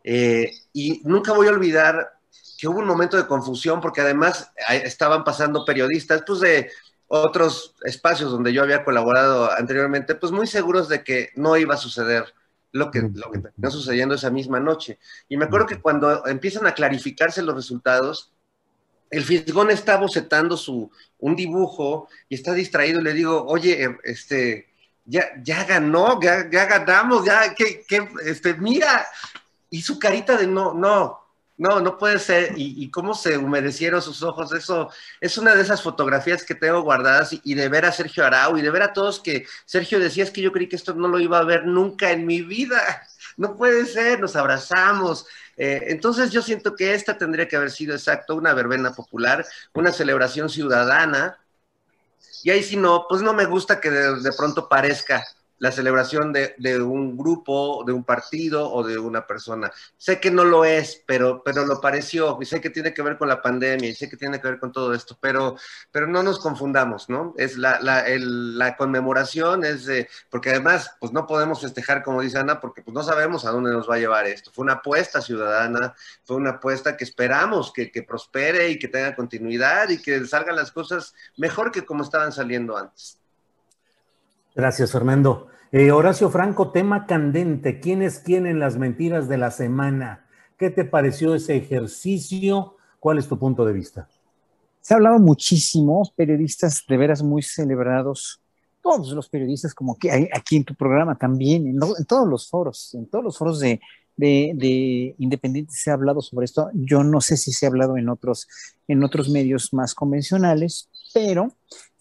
Eh, 0.03 0.51
y 0.73 1.01
nunca 1.05 1.31
voy 1.31 1.47
a 1.47 1.51
olvidar 1.51 2.14
hubo 2.67 2.79
un 2.79 2.87
momento 2.87 3.17
de 3.17 3.27
confusión 3.27 3.81
porque 3.81 4.01
además 4.01 4.51
estaban 4.69 5.23
pasando 5.23 5.65
periodistas 5.65 6.23
pues 6.25 6.39
de 6.39 6.69
otros 7.07 7.75
espacios 7.83 8.31
donde 8.31 8.53
yo 8.53 8.63
había 8.63 8.83
colaborado 8.83 9.51
anteriormente, 9.51 10.15
pues 10.15 10.31
muy 10.31 10.47
seguros 10.47 10.89
de 10.89 11.03
que 11.03 11.29
no 11.35 11.55
iba 11.57 11.75
a 11.75 11.77
suceder 11.77 12.33
lo 12.71 12.91
que, 12.91 13.01
lo 13.01 13.31
terminó 13.31 13.71
sucediendo 13.71 14.15
esa 14.15 14.29
misma 14.29 14.59
noche. 14.59 14.99
Y 15.29 15.37
me 15.37 15.45
acuerdo 15.45 15.67
que 15.67 15.79
cuando 15.79 16.25
empiezan 16.27 16.67
a 16.67 16.73
clarificarse 16.73 17.41
los 17.41 17.55
resultados, 17.55 18.33
el 19.09 19.23
Fisgón 19.23 19.71
está 19.71 19.97
bocetando 19.97 20.57
su, 20.57 20.91
un 21.19 21.35
dibujo 21.35 22.09
y 22.27 22.35
está 22.35 22.53
distraído. 22.53 23.01
Le 23.01 23.13
digo, 23.13 23.45
oye, 23.47 23.83
em, 23.83 23.97
este, 24.03 24.67
ya, 25.05 25.23
ya 25.41 25.63
ganó, 25.63 26.19
ya, 26.21 26.49
ya 26.49 26.65
ganamos, 26.65 27.23
ya, 27.23 27.53
que, 27.53 27.85
que, 27.87 28.09
este, 28.25 28.55
mira. 28.55 29.05
Y 29.69 29.81
su 29.81 29.97
carita 29.97 30.37
de 30.37 30.47
no, 30.47 30.73
no, 30.73 31.24
no, 31.57 31.79
no 31.79 31.97
puede 31.97 32.19
ser. 32.19 32.53
Y, 32.57 32.89
cómo 32.91 33.13
se 33.13 33.37
humedecieron 33.37 34.01
sus 34.01 34.23
ojos, 34.23 34.51
eso 34.53 34.89
es 35.21 35.37
una 35.37 35.55
de 35.55 35.61
esas 35.61 35.81
fotografías 35.81 36.43
que 36.43 36.55
tengo 36.55 36.81
guardadas 36.81 37.35
y, 37.43 37.53
de 37.53 37.69
ver 37.69 37.85
a 37.85 37.91
Sergio 37.91 38.25
Arau 38.25 38.57
y 38.57 38.61
de 38.61 38.69
ver 38.69 38.83
a 38.83 38.93
todos 38.93 39.19
que 39.19 39.45
Sergio 39.65 39.99
decía 39.99 40.23
es 40.23 40.31
que 40.31 40.41
yo 40.41 40.51
creí 40.51 40.67
que 40.67 40.75
esto 40.75 40.93
no 40.93 41.07
lo 41.07 41.19
iba 41.19 41.39
a 41.39 41.43
ver 41.43 41.65
nunca 41.65 42.11
en 42.11 42.25
mi 42.25 42.41
vida. 42.41 42.81
No 43.37 43.57
puede 43.57 43.85
ser, 43.85 44.21
nos 44.21 44.37
abrazamos. 44.37 45.27
Eh, 45.57 45.87
entonces 45.87 46.31
yo 46.31 46.41
siento 46.41 46.73
que 46.73 46.93
esta 46.93 47.17
tendría 47.17 47.49
que 47.49 47.57
haber 47.57 47.69
sido 47.69 47.93
exacto 47.93 48.33
una 48.33 48.53
verbena 48.53 48.93
popular, 48.93 49.45
una 49.73 49.91
celebración 49.91 50.49
ciudadana. 50.49 51.37
Y 52.43 52.51
ahí 52.51 52.63
si 52.63 52.77
no, 52.77 53.07
pues 53.09 53.21
no 53.21 53.33
me 53.33 53.43
gusta 53.43 53.81
que 53.81 53.89
de 53.89 54.31
pronto 54.37 54.69
parezca 54.69 55.21
la 55.57 55.71
celebración 55.71 56.33
de, 56.33 56.81
un 56.81 57.17
grupo, 57.17 57.83
de 57.85 57.93
un 57.93 58.03
partido 58.03 58.71
o 58.71 58.83
de 58.83 58.97
una 58.97 59.25
persona. 59.25 59.71
Sé 59.97 60.19
que 60.19 60.31
no 60.31 60.43
lo 60.43 60.65
es, 60.65 61.03
pero, 61.05 61.41
pero 61.43 61.65
lo 61.65 61.79
pareció, 61.79 62.37
y 62.41 62.45
sé 62.45 62.61
que 62.61 62.69
tiene 62.69 62.93
que 62.93 63.01
ver 63.01 63.17
con 63.17 63.27
la 63.27 63.41
pandemia, 63.41 63.89
y 63.89 63.95
sé 63.95 64.09
que 64.09 64.17
tiene 64.17 64.41
que 64.41 64.47
ver 64.47 64.59
con 64.59 64.71
todo 64.71 64.93
esto, 64.93 65.17
pero, 65.19 65.55
pero 65.91 66.07
no 66.07 66.23
nos 66.23 66.39
confundamos, 66.39 67.09
¿no? 67.09 67.33
Es 67.37 67.57
la, 67.57 67.79
la, 67.81 68.75
conmemoración, 68.77 69.63
es 69.63 69.85
de, 69.85 70.09
porque 70.29 70.49
además, 70.49 70.95
pues 70.99 71.13
no 71.13 71.25
podemos 71.27 71.61
festejar, 71.61 72.03
como 72.03 72.21
dice 72.21 72.39
Ana, 72.39 72.59
porque 72.59 72.81
pues 72.81 72.93
no 72.93 73.03
sabemos 73.03 73.45
a 73.45 73.51
dónde 73.51 73.71
nos 73.71 73.89
va 73.89 73.95
a 73.95 73.99
llevar 73.99 74.25
esto. 74.27 74.51
Fue 74.51 74.63
una 74.63 74.73
apuesta 74.73 75.21
ciudadana, 75.21 75.95
fue 76.23 76.35
una 76.37 76.51
apuesta 76.51 76.97
que 76.97 77.03
esperamos 77.03 77.71
que, 77.71 77.91
que 77.91 78.03
prospere 78.03 78.69
y 78.69 78.79
que 78.79 78.87
tenga 78.87 79.15
continuidad 79.15 79.89
y 79.89 80.01
que 80.01 80.25
salgan 80.25 80.55
las 80.55 80.71
cosas 80.71 81.13
mejor 81.37 81.71
que 81.71 81.85
como 81.85 82.03
estaban 82.03 82.31
saliendo 82.31 82.77
antes. 82.77 83.19
Gracias, 84.55 84.93
Fernando. 84.93 85.47
Eh, 85.73 85.91
Horacio 85.91 86.29
Franco, 86.29 86.71
tema 86.71 87.05
candente. 87.05 87.81
¿Quién 87.81 88.01
es 88.01 88.19
quién 88.19 88.45
en 88.45 88.57
las 88.57 88.77
mentiras 88.77 89.27
de 89.27 89.37
la 89.37 89.51
semana? 89.51 90.25
¿Qué 90.57 90.69
te 90.69 90.85
pareció 90.85 91.35
ese 91.35 91.57
ejercicio? 91.57 92.77
¿Cuál 93.01 93.17
es 93.17 93.27
tu 93.27 93.37
punto 93.37 93.65
de 93.65 93.73
vista? 93.73 94.07
Se 94.79 94.93
ha 94.93 94.97
hablado 94.97 95.19
muchísimo, 95.19 96.09
periodistas 96.15 96.85
de 96.87 96.95
veras 96.95 97.21
muy 97.21 97.41
celebrados, 97.41 98.39
todos 98.81 99.11
los 99.11 99.27
periodistas, 99.27 99.73
como 99.73 99.97
que 99.97 100.29
aquí 100.33 100.55
en 100.55 100.63
tu 100.63 100.73
programa 100.73 101.17
también, 101.17 101.67
en, 101.67 101.79
todos 102.07 102.27
los 102.29 102.47
foros, 102.47 102.93
en 102.93 103.07
todos 103.07 103.25
los 103.25 103.37
foros 103.37 103.59
de, 103.59 103.81
de, 104.15 104.53
de, 104.55 105.15
independientes 105.17 105.81
se 105.81 105.91
ha 105.91 105.95
hablado 105.95 106.21
sobre 106.21 106.45
esto. 106.45 106.69
Yo 106.73 107.03
no 107.03 107.19
sé 107.19 107.35
si 107.35 107.51
se 107.51 107.65
ha 107.65 107.69
hablado 107.69 107.97
en 107.97 108.07
otros, 108.07 108.47
en 108.87 109.03
otros 109.03 109.27
medios 109.27 109.73
más 109.73 109.93
convencionales, 109.93 110.89
pero 111.13 111.51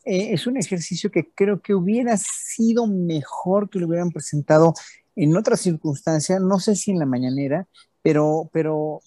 eh, 0.05 0.33
es 0.33 0.47
un 0.47 0.57
ejercicio 0.57 1.11
que 1.11 1.31
creo 1.35 1.61
que 1.61 1.75
hubiera 1.75 2.17
sido 2.17 2.87
mejor 2.87 3.71
que 3.71 3.79
lo 3.79 3.87
hubieran 3.87 4.11
presentado 4.11 4.75
en 5.17 5.37
otra 5.37 5.57
circunstancia, 5.57 6.39
no 6.39 6.59
sé 6.59 6.77
si 6.77 6.91
en 6.91 6.99
la 6.99 7.07
mañanera, 7.07 7.67
pero, 8.03 8.51
pero 8.53 9.01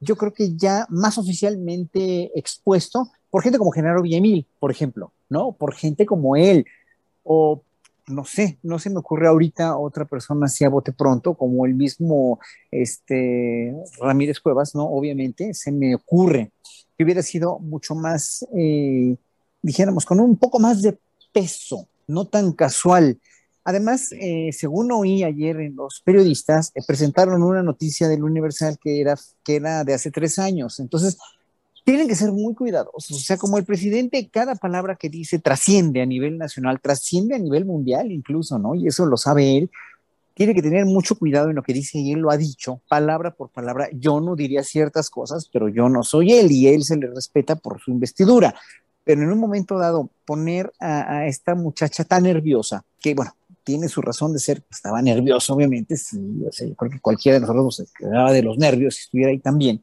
yo 0.00 0.16
creo 0.16 0.32
que 0.32 0.54
ya 0.56 0.86
más 0.90 1.18
oficialmente 1.18 2.30
expuesto 2.38 3.10
por 3.30 3.42
gente 3.42 3.58
como 3.58 3.72
Genaro 3.72 4.02
Villamil, 4.02 4.46
por 4.60 4.70
ejemplo, 4.70 5.12
¿no? 5.28 5.52
Por 5.52 5.74
gente 5.74 6.06
como 6.06 6.36
él, 6.36 6.66
o 7.24 7.62
no 8.06 8.24
sé, 8.24 8.58
no 8.62 8.78
se 8.78 8.90
me 8.90 8.98
ocurre 8.98 9.26
ahorita 9.26 9.76
otra 9.76 10.04
persona 10.04 10.46
así 10.46 10.64
a 10.64 10.68
bote 10.68 10.92
pronto, 10.92 11.34
como 11.34 11.64
el 11.66 11.74
mismo 11.74 12.38
este, 12.70 13.74
Ramírez 13.98 14.40
Cuevas, 14.40 14.74
¿no? 14.74 14.84
Obviamente, 14.84 15.54
se 15.54 15.72
me 15.72 15.94
ocurre 15.94 16.52
que 16.96 17.04
hubiera 17.04 17.22
sido 17.22 17.58
mucho 17.58 17.94
más 17.94 18.46
eh, 18.56 19.16
dijéramos, 19.64 20.04
con 20.04 20.20
un 20.20 20.36
poco 20.36 20.58
más 20.60 20.82
de 20.82 20.98
peso, 21.32 21.88
no 22.06 22.26
tan 22.26 22.52
casual. 22.52 23.18
Además, 23.64 24.12
eh, 24.12 24.50
según 24.52 24.92
oí 24.92 25.24
ayer 25.24 25.58
en 25.58 25.74
los 25.74 26.02
periodistas, 26.04 26.70
eh, 26.74 26.82
presentaron 26.86 27.42
una 27.42 27.62
noticia 27.62 28.06
del 28.08 28.22
Universal 28.22 28.78
que 28.78 29.00
era, 29.00 29.16
que 29.42 29.56
era 29.56 29.82
de 29.82 29.94
hace 29.94 30.10
tres 30.10 30.38
años. 30.38 30.80
Entonces, 30.80 31.16
tienen 31.82 32.08
que 32.08 32.14
ser 32.14 32.30
muy 32.30 32.54
cuidadosos. 32.54 33.16
O 33.16 33.20
sea, 33.20 33.38
como 33.38 33.56
el 33.56 33.64
presidente, 33.64 34.28
cada 34.30 34.54
palabra 34.54 34.96
que 34.96 35.08
dice 35.08 35.38
trasciende 35.38 36.02
a 36.02 36.06
nivel 36.06 36.36
nacional, 36.36 36.80
trasciende 36.80 37.34
a 37.34 37.38
nivel 37.38 37.64
mundial 37.64 38.12
incluso, 38.12 38.58
¿no? 38.58 38.74
Y 38.74 38.86
eso 38.86 39.06
lo 39.06 39.16
sabe 39.16 39.56
él. 39.56 39.70
Tiene 40.34 40.54
que 40.54 40.62
tener 40.62 40.84
mucho 40.84 41.16
cuidado 41.16 41.48
en 41.48 41.56
lo 41.56 41.62
que 41.62 41.72
dice 41.72 41.98
y 41.98 42.12
él 42.12 42.20
lo 42.20 42.30
ha 42.30 42.36
dicho, 42.36 42.82
palabra 42.88 43.30
por 43.30 43.50
palabra. 43.50 43.88
Yo 43.92 44.20
no 44.20 44.34
diría 44.34 44.62
ciertas 44.62 45.08
cosas, 45.08 45.48
pero 45.50 45.68
yo 45.68 45.88
no 45.88 46.02
soy 46.02 46.32
él 46.32 46.52
y 46.52 46.66
él 46.68 46.84
se 46.84 46.96
le 46.96 47.06
respeta 47.06 47.56
por 47.56 47.80
su 47.80 47.92
investidura 47.92 48.54
pero 49.04 49.22
en 49.22 49.30
un 49.30 49.38
momento 49.38 49.78
dado 49.78 50.10
poner 50.24 50.72
a, 50.80 51.26
esta 51.26 51.54
muchacha 51.54 52.04
tan 52.04 52.24
nerviosa, 52.24 52.84
que 53.00 53.14
bueno, 53.14 53.32
tiene 53.62 53.88
su 53.88 54.00
razón 54.00 54.32
de 54.32 54.38
ser, 54.38 54.64
estaba 54.70 55.00
nervioso 55.02 55.54
obviamente, 55.54 55.96
sí, 55.96 56.18
yo 56.40 56.74
creo 56.76 56.90
que 56.90 57.00
cualquiera 57.00 57.38
de 57.38 57.46
nosotros 57.46 57.76
se 57.76 57.86
quedaba 57.98 58.32
de 58.32 58.42
los 58.42 58.58
nervios 58.58 58.96
si 58.96 59.02
estuviera 59.02 59.30
ahí 59.30 59.38
también, 59.38 59.82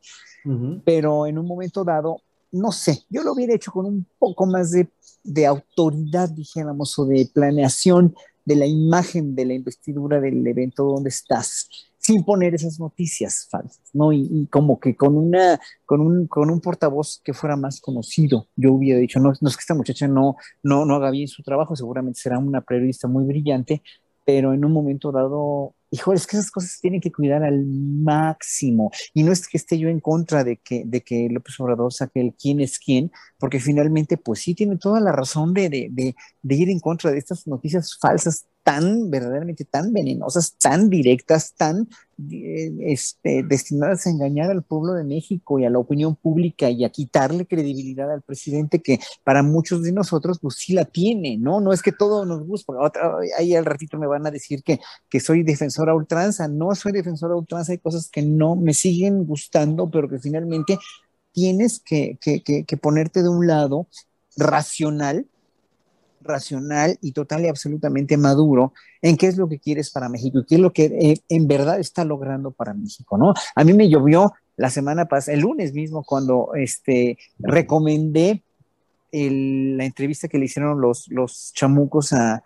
pero 0.84 1.28
en 1.28 1.38
un 1.38 1.46
momento 1.46 1.84
dado, 1.84 2.22
no 2.52 2.72
sé, 2.72 3.04
yo 3.10 3.24
lo 3.24 3.34
hubiera 3.34 3.54
hecho 3.54 3.72
con 3.72 3.86
un 3.86 4.06
poco 4.18 4.46
más 4.46 4.72
de, 4.72 4.90
de 5.24 5.46
autoridad, 5.46 6.30
dijéramos, 6.30 6.98
o 6.98 7.06
de 7.06 7.30
planeación 7.32 8.16
de 8.44 8.56
la 8.56 8.66
imagen 8.66 9.36
de 9.36 9.46
la 9.46 9.54
investidura 9.54 10.20
del 10.20 10.46
evento 10.46 10.84
donde 10.84 11.10
estás 11.10 11.68
sin 12.02 12.24
poner 12.24 12.56
esas 12.56 12.80
noticias 12.80 13.48
falsas, 13.50 13.90
¿no? 13.94 14.12
Y, 14.12 14.48
como 14.50 14.80
que 14.80 14.96
con 14.96 15.16
una, 15.16 15.60
con 15.86 16.02
un, 16.02 16.28
con 16.28 16.50
un 16.50 16.60
portavoz 16.60 17.22
que 17.24 17.34
fuera 17.34 17.56
más 17.56 17.80
conocido, 17.80 18.48
yo 18.56 18.74
hubiera 18.74 19.00
dicho, 19.00 19.20
no, 19.20 19.34
no 19.40 19.50
es 19.50 19.56
que 19.56 19.62
esta 19.62 19.76
muchacha 19.76 20.08
no, 20.08 20.36
no, 20.64 20.84
no 20.86 20.96
haga 20.96 21.12
bien 21.12 21.28
su 21.28 21.44
trabajo, 21.44 21.76
seguramente 21.76 22.20
será 22.20 22.40
una 22.40 22.62
periodista 22.62 23.08
muy 23.08 23.26
brillante, 23.26 23.84
pero 24.26 24.54
en 24.54 24.66
un 24.66 24.72
momento 24.72 25.12
dado, 25.12 25.76
hijo, 25.92 26.14
es 26.14 26.26
que 26.26 26.38
esas 26.38 26.50
cosas 26.50 26.80
tienen 26.82 27.02
que 27.02 27.12
cuidar 27.12 27.44
al 27.44 27.66
máximo. 27.66 28.92
Y 29.14 29.24
no 29.24 29.32
es 29.32 29.48
que 29.48 29.58
esté 29.58 29.78
yo 29.78 29.90
en 29.90 30.00
contra 30.00 30.44
de 30.44 30.58
que, 30.58 30.84
de 30.86 31.02
que 31.02 31.28
López 31.30 31.60
Obrador 31.60 31.94
saque 31.94 32.22
el 32.22 32.34
quién 32.34 32.62
es 32.62 32.80
quién, 32.80 33.12
porque 33.38 33.60
finalmente, 33.60 34.18
pues 34.18 34.42
sí 34.42 34.56
tiene 34.56 34.78
toda 34.78 35.00
la 35.00 35.12
razón 35.12 35.54
de, 35.54 35.70
de, 35.70 36.16
de 36.42 36.56
ir 36.56 36.70
en 36.70 36.80
contra 36.80 37.12
de 37.12 37.18
estas 37.18 37.48
noticias 37.48 37.98
falsas 38.00 38.48
tan 38.64 39.10
verdaderamente 39.10 39.66
tan 39.66 39.92
venenosas, 39.92 40.54
tan 40.54 40.90
directas, 40.90 41.54
tan 41.54 41.88
eh, 42.32 42.72
este, 42.82 43.44
destinadas 43.44 44.06
a 44.06 44.12
engañar 44.12 44.52
al 44.52 44.64
pueblo 44.64 44.94
de 44.94 45.04
México 45.04 45.60
y 45.60 45.66
a 45.66 45.70
la 45.70 45.80
opinión 45.80 46.16
pública 46.16 46.70
y 46.70 46.84
a 46.84 46.90
quitarle 46.90 47.48
credibilidad 47.48 48.12
al 48.12 48.22
presidente 48.22 48.82
que 48.82 49.00
para 49.24 49.42
muchos 49.42 49.82
de 49.82 49.92
nosotros 49.92 50.38
pues 50.40 50.56
sí 50.56 50.74
la 50.74 50.86
tiene, 50.86 51.38
¿no? 51.38 51.60
No 51.60 51.74
es 51.74 51.82
que 51.82 51.92
todo 51.92 52.26
nos 52.26 52.46
guste, 52.46 52.74
ahí 53.38 53.56
al 53.56 53.66
ratito 53.66 53.98
me 53.98 54.08
van 54.08 54.28
a 54.28 54.32
decir 54.32 54.64
que, 54.64 54.80
que 55.10 55.20
soy 55.20 55.44
defensora 55.44 55.96
ultranza, 55.96 56.48
no 56.48 56.76
soy 56.76 56.92
defensora 56.92 57.36
ultranza, 57.36 57.72
hay 57.72 57.80
cosas 57.80 58.10
que 58.10 58.22
no 58.22 58.56
me 58.56 58.74
siguen 58.74 59.26
gustando, 59.26 59.90
pero 59.90 60.08
que 60.08 60.20
finalmente 60.20 60.78
tienes 61.32 61.80
que, 61.80 62.18
que, 62.22 62.44
que 62.44 62.78
ponerte 62.78 63.24
de 63.24 63.30
un 63.30 63.48
lado 63.48 63.88
racional 64.38 65.26
racional 66.24 66.98
y 67.02 67.12
total 67.12 67.46
y 67.46 67.48
absolutamente 67.48 68.18
maduro 68.18 68.74
en 69.02 69.18
qué 69.18 69.28
es 69.28 69.38
lo 69.38 69.48
que 69.48 69.60
quieres 69.60 69.90
para 69.92 70.10
México 70.10 70.40
y 70.40 70.46
qué 70.46 70.56
es 70.56 70.62
lo 70.62 70.74
que 70.74 70.86
eh, 70.86 71.18
en 71.30 71.48
verdad 71.48 71.80
está 71.80 72.06
logrando 72.06 72.52
para 72.52 72.74
México, 72.74 73.18
¿no? 73.18 73.34
A 73.56 73.64
mí 73.64 73.74
me 73.74 73.90
llovió 73.90 74.34
la 74.58 74.70
semana 74.70 75.06
pasada, 75.06 75.36
el 75.36 75.42
lunes 75.42 75.74
mismo, 75.74 76.04
cuando 76.04 76.52
este, 76.56 77.18
recomendé 77.40 78.44
la 79.12 79.86
entrevista 79.86 80.28
que 80.28 80.38
le 80.38 80.46
hicieron 80.46 80.80
los, 80.80 81.08
los 81.10 81.52
chamucos 81.54 82.14
a, 82.14 82.44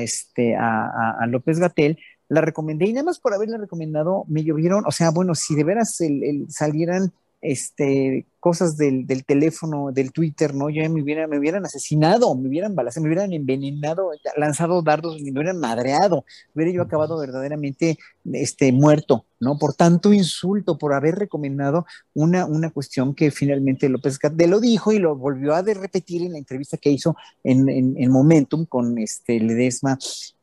este, 0.00 0.56
a, 0.56 1.26
López 1.28 1.58
Gatel, 1.58 1.98
la 2.28 2.40
recomendé 2.40 2.86
y 2.86 2.92
nada 2.92 3.04
más 3.04 3.18
por 3.18 3.34
haberla 3.34 3.58
recomendado 3.58 4.24
me 4.28 4.44
llovieron, 4.44 4.84
o 4.86 4.90
sea, 4.90 5.10
bueno, 5.10 5.34
si 5.34 5.54
de 5.54 5.64
veras 5.64 6.00
el, 6.00 6.46
salieran 6.48 7.12
este, 7.40 8.26
cosas 8.40 8.76
del, 8.76 9.06
teléfono, 9.24 9.90
del 9.92 10.12
Twitter, 10.12 10.54
¿no? 10.54 10.70
Ya 10.70 10.88
me 10.88 11.02
hubieran, 11.02 11.30
me 11.30 11.38
hubieran 11.38 11.64
asesinado, 11.64 12.34
me 12.36 12.48
hubieran 12.48 12.74
balazado, 12.74 13.02
me 13.04 13.08
hubieran 13.10 13.32
envenenado, 13.32 14.10
lanzado 14.36 14.82
dardos, 14.82 15.20
me 15.22 15.30
hubieran 15.30 15.58
madreado, 15.58 16.24
hubiera 16.54 16.72
yo 16.72 16.82
acabado 16.82 17.18
verdaderamente 17.18 17.98
este, 18.32 18.72
muerto, 18.72 19.26
¿no? 19.40 19.58
Por 19.58 19.74
tanto 19.74 20.12
insulto, 20.12 20.78
por 20.78 20.94
haber 20.94 21.16
recomendado 21.16 21.86
una, 22.14 22.46
una 22.46 22.70
cuestión 22.70 23.14
que 23.14 23.30
finalmente 23.30 23.88
López 23.88 24.18
Gatell 24.18 24.50
lo 24.50 24.60
dijo 24.60 24.92
y 24.92 24.98
lo 24.98 25.16
volvió 25.16 25.54
a 25.54 25.62
repetir 25.62 26.22
en 26.22 26.32
la 26.32 26.38
entrevista 26.38 26.76
que 26.76 26.90
hizo 26.90 27.16
en, 27.44 27.68
en, 27.68 28.10
Momentum 28.10 28.64
con 28.66 28.98
este 28.98 29.38
Ledesma 29.38 29.98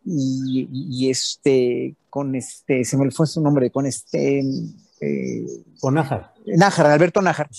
y, 0.05 1.09
este, 1.09 1.95
con 2.09 2.35
este, 2.35 2.83
se 2.85 2.97
me 2.97 3.09
fue 3.11 3.27
su 3.27 3.41
nombre, 3.41 3.71
con 3.71 3.85
este... 3.85 4.43
Eh, 5.01 5.45
con 5.79 5.93
Nájar. 5.93 6.33
Nájar, 6.45 6.85
Alberto 6.87 7.21
Nájar 7.21 7.49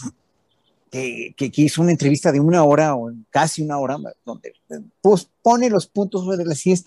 que, 0.90 1.52
hizo 1.56 1.82
una 1.82 1.90
entrevista 1.90 2.32
de 2.32 2.40
una 2.40 2.64
hora 2.64 2.94
o 2.94 3.12
casi 3.30 3.62
una 3.62 3.78
hora, 3.78 3.96
donde 4.24 4.52
pues, 5.00 5.28
pone 5.42 5.70
los 5.70 5.86
puntos 5.86 6.24
sobre 6.24 6.44
las 6.44 6.64
IES 6.64 6.84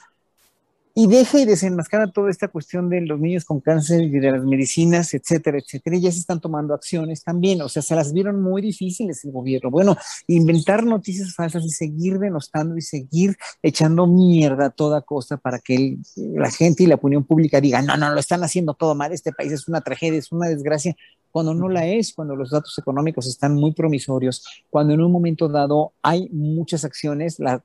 y 0.95 1.07
deja 1.07 1.39
y 1.39 1.45
desenmascara 1.45 2.11
toda 2.11 2.29
esta 2.29 2.47
cuestión 2.47 2.89
de 2.89 3.01
los 3.01 3.19
niños 3.19 3.45
con 3.45 3.61
cáncer 3.61 4.01
y 4.01 4.19
de 4.19 4.31
las 4.31 4.43
medicinas, 4.43 5.13
etcétera, 5.13 5.59
etcétera. 5.59 5.95
Y 5.95 6.01
ya 6.01 6.11
se 6.11 6.19
están 6.19 6.41
tomando 6.41 6.73
acciones 6.73 7.23
también. 7.23 7.61
O 7.61 7.69
sea, 7.69 7.81
se 7.81 7.95
las 7.95 8.11
vieron 8.11 8.41
muy 8.41 8.61
difíciles 8.61 9.23
el 9.23 9.31
gobierno. 9.31 9.69
Bueno, 9.69 9.95
inventar 10.27 10.83
noticias 10.83 11.33
falsas 11.33 11.63
y 11.63 11.69
seguir 11.69 12.19
denostando 12.19 12.77
y 12.77 12.81
seguir 12.81 13.37
echando 13.61 14.07
mierda 14.07 14.65
a 14.65 14.69
toda 14.71 15.01
costa 15.01 15.37
para 15.37 15.59
que 15.59 15.97
la 16.15 16.51
gente 16.51 16.83
y 16.83 16.87
la 16.87 16.95
opinión 16.95 17.23
pública 17.23 17.61
digan, 17.61 17.85
no, 17.85 17.95
no, 17.95 18.13
lo 18.13 18.19
están 18.19 18.43
haciendo 18.43 18.73
todo 18.73 18.95
mal, 18.95 19.13
este 19.13 19.31
país 19.31 19.51
es 19.51 19.67
una 19.67 19.81
tragedia, 19.81 20.19
es 20.19 20.31
una 20.31 20.47
desgracia 20.47 20.95
cuando 21.31 21.53
no 21.53 21.69
la 21.69 21.85
es, 21.87 22.13
cuando 22.13 22.35
los 22.35 22.49
datos 22.49 22.77
económicos 22.77 23.27
están 23.27 23.55
muy 23.55 23.73
promisorios, 23.73 24.43
cuando 24.69 24.93
en 24.93 25.01
un 25.01 25.11
momento 25.11 25.47
dado 25.47 25.93
hay 26.01 26.29
muchas 26.29 26.85
acciones, 26.85 27.39
la, 27.39 27.61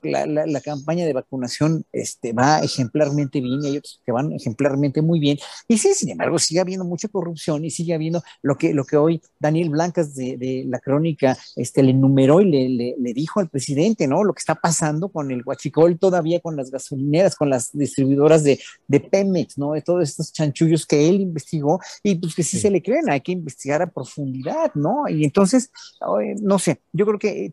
campaña 0.65 1.05
de 1.05 1.12
vacunación 1.12 1.85
este, 1.93 2.32
va 2.32 2.61
ejemplarmente 2.61 3.41
bien 3.41 3.62
y 3.62 3.66
hay 3.66 3.77
otros 3.78 4.01
que 4.05 4.12
van 4.12 4.32
ejemplarmente 4.32 5.03
muy 5.03 5.20
bien. 5.20 5.39
Y 5.69 5.78
sí, 5.78 5.95
sin 5.95 6.11
embargo, 6.11 6.39
sigue 6.39 6.61
habiendo 6.61 6.85
mucha 6.85 7.09
corrupción 7.09 7.65
y 7.65 7.70
sigue 7.70 7.95
habiendo 7.95 8.23
lo 8.43 8.57
que, 8.57 8.73
lo 8.73 8.85
que 8.85 8.97
hoy 8.97 9.20
Daniel 9.39 9.70
Blancas 9.70 10.15
de, 10.15 10.65
la 10.66 10.78
crónica 10.78 11.36
este, 11.57 11.82
le 11.82 11.91
enumeró 11.91 12.41
y 12.41 12.51
le, 12.51 12.95
le, 12.99 13.15
dijo 13.15 13.41
al 13.41 13.49
presidente, 13.49 14.07
¿no? 14.07 14.24
Lo 14.24 14.32
que 14.32 14.41
está 14.41 14.55
pasando 14.55 15.09
con 15.09 15.31
el 15.31 15.43
huachicol 15.45 15.99
todavía, 15.99 16.41
con 16.41 16.57
las 16.57 16.70
gasolineras, 16.70 17.36
con 17.36 17.51
las 17.51 17.70
distribuidoras 17.73 18.43
de, 18.43 18.59
de 18.89 19.01
Pemex, 19.01 19.59
¿no? 19.59 19.73
De 19.73 19.82
todos 19.82 20.03
estos 20.03 20.32
chanchullos 20.32 20.86
que 20.86 21.09
él 21.09 21.20
investigó 21.20 21.81
y 22.03 22.16
pues 22.16 22.35
que 22.35 22.43
sí, 22.43 22.57
sí. 22.57 22.62
se 22.62 22.70
le 22.70 22.82
creen, 22.82 23.09
hay 23.11 23.20
que 23.20 23.32
investigar 23.32 23.53
investigar 23.55 23.82
a 23.82 23.90
profundidad, 23.90 24.72
¿no? 24.74 25.09
Y 25.09 25.24
entonces, 25.24 25.70
no 26.43 26.59
sé, 26.59 26.82
yo 26.93 27.06
creo 27.06 27.18
que 27.18 27.52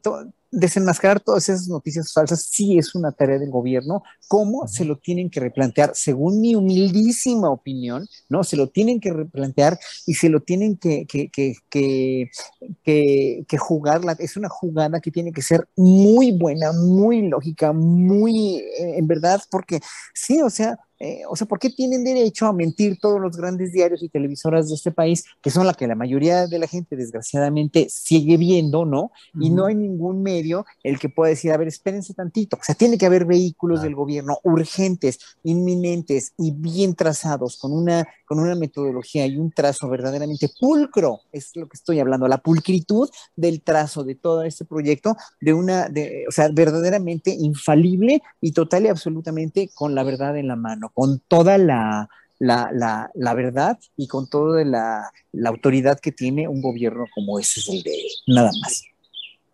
desenmascarar 0.54 1.22
todas 1.22 1.48
esas 1.48 1.70
noticias 1.70 2.12
falsas 2.12 2.44
sí 2.52 2.78
es 2.78 2.94
una 2.94 3.14
tarea 3.14 3.40
del 3.40 3.52
gobierno. 3.52 4.04
¿Cómo 4.28 4.68
se 4.68 4.84
lo 4.84 4.98
tienen 4.98 5.30
que 5.30 5.40
replantear? 5.40 5.92
Según 5.94 6.42
mi 6.42 6.56
humildísima 6.56 7.50
opinión, 7.50 8.06
¿no? 8.28 8.44
Se 8.44 8.58
lo 8.58 8.68
tienen 8.68 9.00
que 9.00 9.14
replantear 9.14 9.80
y 10.06 10.16
se 10.16 10.28
lo 10.28 10.42
tienen 10.42 10.78
que, 10.78 11.06
que, 11.06 11.30
que, 11.30 11.56
que, 11.70 13.46
que 13.48 13.58
jugar. 13.58 14.02
Es 14.20 14.36
una 14.36 14.50
jugada 14.50 15.00
que 15.00 15.12
tiene 15.12 15.32
que 15.32 15.42
ser 15.42 15.70
muy 15.78 16.32
buena, 16.32 16.74
muy 16.74 17.30
lógica, 17.30 17.72
muy, 17.72 18.58
eh, 18.58 18.98
en 18.98 19.08
verdad, 19.08 19.40
porque 19.50 19.80
sí, 20.14 20.42
o 20.42 20.50
sea, 20.50 20.78
eh, 21.04 21.24
o 21.28 21.36
sea, 21.36 21.48
¿por 21.48 21.58
qué 21.58 21.72
tienen 21.72 22.04
derecho 22.04 22.46
a 22.46 22.54
mentir 22.54 23.00
todos 23.00 23.20
los 23.20 23.36
grandes 23.36 23.72
diarios 23.72 24.04
y 24.04 24.10
televisoras 24.10 24.70
de 24.70 24.76
este 24.76 24.92
país, 24.92 25.26
que 25.42 25.50
son 25.50 25.66
la 25.66 25.74
que 25.74 25.88
la 25.88 25.96
mayoría 25.96 26.46
de 26.46 26.60
la 26.60 26.68
gente 26.68 26.96
desgraciadamente 26.96 27.88
sigue 27.90 28.38
viendo, 28.38 28.86
¿no? 28.86 29.12
Y 29.34 29.50
no 29.50 29.66
hay 29.66 29.74
ningún 29.74 30.22
medio 30.22 30.64
el 30.84 31.00
que 31.00 31.10
pueda 31.10 31.32
decir, 31.32 31.52
a 31.52 31.58
ver, 31.58 31.68
espérense 31.68 32.14
tantito. 32.14 32.58
O 32.58 32.64
sea, 32.64 32.76
tiene 32.76 33.00
que 33.00 33.08
haber 33.08 33.26
vehículos 33.26 33.82
del 33.82 33.96
gobierno 33.96 34.38
urgentes, 34.44 35.18
inminentes 35.44 36.34
y 36.38 36.52
bien 36.52 36.94
trazados, 36.94 37.58
con 37.58 37.74
una, 37.74 38.08
con 38.26 38.40
una 38.40 38.54
metodología 38.54 39.26
y 39.26 39.38
un 39.38 39.52
trazo 39.52 39.90
verdaderamente 39.90 40.52
pulcro, 40.60 41.22
es 41.32 41.56
lo 41.56 41.68
que 41.68 41.78
estoy 41.78 42.00
hablando, 42.00 42.28
la 42.28 42.38
pulcritud 42.38 43.10
del 43.36 43.64
trazo 43.64 44.04
de 44.04 44.14
todo 44.14 44.44
este 44.44 44.66
proyecto, 44.66 45.18
de 45.40 45.54
una, 45.56 45.90
de, 45.90 46.26
o 46.28 46.32
sea, 46.32 46.50
verdaderamente 46.50 47.32
infalible 47.32 48.22
y 48.40 48.52
total 48.52 48.86
y 48.86 48.90
absolutamente 48.90 49.72
con 49.74 49.96
la 49.96 50.04
verdad 50.04 50.38
en 50.38 50.48
la 50.48 50.56
mano 50.56 50.91
con 50.94 51.20
toda 51.28 51.58
la, 51.58 52.10
verdad 52.40 53.80
y 53.98 54.08
con 54.08 54.30
toda 54.30 54.64
la, 54.64 55.12
autoridad 55.46 56.00
que 56.00 56.12
tiene 56.12 56.48
un 56.48 56.62
gobierno 56.62 57.06
como 57.14 57.40
ese 57.40 57.60
es 57.60 57.70
el 57.70 57.84
de 57.84 57.98
nada 58.28 58.52
más. 58.62 58.84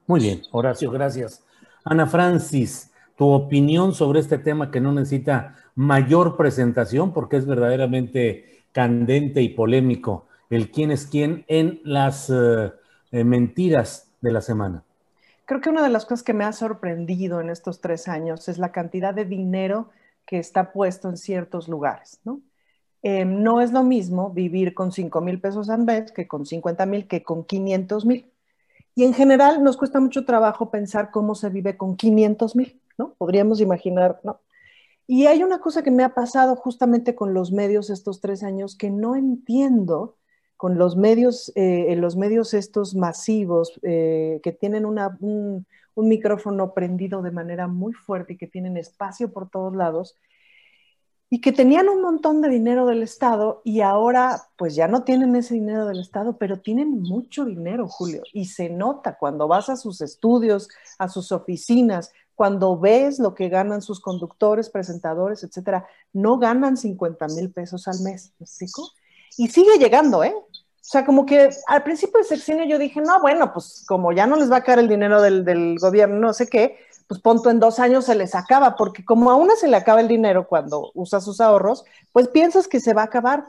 Muy 0.05 0.22
bien, 0.22 0.41
Horacio, 0.51 0.89
gracias. 0.91 1.43
Ana 1.84 2.07
Francis, 2.07 2.91
tu 3.18 3.27
opinión 3.27 3.93
sobre 3.93 4.19
este 4.19 4.38
tema 4.38 4.72
que 4.72 4.80
no 4.80 4.91
necesita 4.91 5.55
mayor 5.76 6.38
presentación 6.38 7.14
porque 7.14 7.38
es 7.38 7.45
verdaderamente 7.45 8.64
candente 8.72 9.41
y 9.41 9.49
polémico, 9.49 10.27
el 10.49 10.72
quién 10.72 10.91
es 10.91 11.07
quién 11.07 11.45
en 11.47 11.81
las 11.84 12.30
eh, 12.30 12.72
mentiras 13.23 14.07
de 14.22 14.31
la 14.31 14.41
semana. 14.41 14.84
Creo 15.45 15.61
que 15.61 15.69
una 15.69 15.81
de 15.81 15.89
las 15.89 16.05
cosas 16.05 16.23
que 16.23 16.34
me 16.34 16.43
ha 16.43 16.51
sorprendido 16.51 17.39
en 17.39 17.49
estos 17.49 17.80
tres 17.80 18.09
años 18.09 18.49
es 18.49 18.57
la 18.57 18.73
cantidad 18.73 19.14
de 19.14 19.23
dinero 19.23 19.89
que 20.27 20.37
está 20.37 20.71
puesto 20.71 21.09
en 21.09 21.17
ciertos 21.17 21.67
lugares, 21.67 22.19
¿no? 22.23 22.41
Eh, 23.01 23.25
no 23.25 23.61
es 23.61 23.71
lo 23.71 23.83
mismo 23.83 24.31
vivir 24.31 24.73
con 24.73 24.91
5 24.91 25.21
mil 25.21 25.39
pesos 25.39 25.69
al 25.69 25.85
mes 25.85 26.11
que 26.11 26.27
con 26.27 26.45
50 26.45 26.85
mil 26.85 27.07
que 27.07 27.23
con 27.23 27.45
500 27.45 28.05
mil. 28.05 28.31
Y 28.95 29.03
en 29.05 29.13
general 29.13 29.63
nos 29.63 29.77
cuesta 29.77 29.99
mucho 29.99 30.25
trabajo 30.25 30.69
pensar 30.69 31.11
cómo 31.11 31.33
se 31.33 31.49
vive 31.49 31.77
con 31.77 31.95
500 31.95 32.55
mil, 32.55 32.81
¿no? 32.97 33.13
Podríamos 33.17 33.61
imaginar, 33.61 34.19
¿no? 34.23 34.41
Y 35.07 35.27
hay 35.27 35.41
una 35.41 35.59
cosa 35.59 35.83
que 35.83 35.91
me 35.91 36.03
ha 36.03 36.13
pasado 36.13 36.55
justamente 36.57 37.15
con 37.15 37.33
los 37.33 37.51
medios 37.51 37.89
estos 37.89 38.19
tres 38.19 38.43
años 38.43 38.75
que 38.75 38.89
no 38.89 39.15
entiendo 39.15 40.17
con 40.57 40.77
los 40.77 40.97
medios, 40.97 41.51
eh, 41.55 41.95
los 41.95 42.17
medios 42.17 42.53
estos 42.53 42.95
masivos 42.95 43.79
eh, 43.83 44.41
que 44.43 44.51
tienen 44.51 44.85
una, 44.85 45.15
un, 45.21 45.65
un 45.97 46.07
micrófono 46.07 46.75
prendido 46.75 47.23
de 47.23 47.31
manera 47.31 47.67
muy 47.67 47.91
fuerte 47.91 48.33
y 48.33 48.37
que 48.37 48.45
tienen 48.45 48.77
espacio 48.77 49.33
por 49.33 49.49
todos 49.49 49.75
lados 49.75 50.15
y 51.27 51.41
que 51.41 51.51
tenían 51.51 51.89
un 51.89 52.03
montón 52.03 52.39
de 52.41 52.49
dinero 52.49 52.85
del 52.85 53.01
Estado 53.01 53.61
y 53.65 53.81
ahora 53.81 54.43
pues 54.57 54.75
ya 54.75 54.87
no 54.87 55.03
tienen 55.03 55.35
ese 55.35 55.55
dinero 55.55 55.87
del 55.87 55.99
Estado, 55.99 56.37
pero 56.37 56.59
tienen 56.59 57.01
mucho 57.01 57.45
dinero, 57.45 57.87
Julio, 57.87 58.21
y 58.31 58.45
se 58.45 58.69
nota 58.69 59.17
cuando 59.17 59.47
vas 59.47 59.69
a 59.69 59.75
sus 59.75 59.99
estudios, 60.01 60.69
a 60.99 61.09
sus 61.09 61.31
oficinas, 61.31 62.13
cuando 62.35 62.77
ves 62.79 63.17
lo 63.17 63.33
que 63.33 63.49
ganan 63.49 63.81
sus 63.81 63.99
conductores, 63.99 64.69
presentadores, 64.69 65.43
etcétera, 65.43 65.87
no 66.13 66.37
ganan 66.37 66.77
50 66.77 67.27
mil 67.29 67.51
pesos 67.51 67.87
al 67.87 67.99
mes, 68.01 68.33
¿me? 68.37 68.93
Y 69.35 69.47
sigue 69.47 69.79
llegando, 69.79 70.23
¿eh? 70.23 70.35
O 70.88 70.89
sea, 70.89 71.05
como 71.05 71.26
que 71.26 71.49
al 71.68 71.84
principio 71.84 72.18
del 72.18 72.26
sexenio 72.26 72.64
yo 72.64 72.80
dije, 72.80 73.01
no, 73.01 73.19
bueno, 73.19 73.51
pues 73.51 73.84
como 73.85 74.14
ya 74.14 74.26
no 74.26 74.38
les 74.38 74.49
va 74.49 74.57
a 74.57 74.64
caer 74.64 74.80
el 74.80 74.88
dinero 74.88 75.22
del, 75.22 75.77
gobierno, 75.81 76.15
no 76.15 76.34
sé 76.34 76.47
qué, 76.47 76.77
pues 77.07 77.19
punto 77.19 77.49
en 77.49 77.59
dos 77.59 77.80
años 77.80 78.05
se 78.05 78.15
les 78.15 78.34
acaba, 78.35 78.77
porque 78.77 79.03
como 79.03 79.30
a 79.30 79.35
una 79.35 79.57
se 79.57 79.68
le 79.68 79.76
acaba 79.76 79.99
el 79.99 80.07
dinero 80.07 80.47
cuando 80.47 80.91
usa 80.93 81.19
sus 81.19 81.41
ahorros, 81.41 81.84
pues 82.14 82.30
piensas 82.30 82.69
que 82.69 82.80
se 82.80 82.93
va 82.93 83.01
a 83.01 83.05
acabar, 83.05 83.47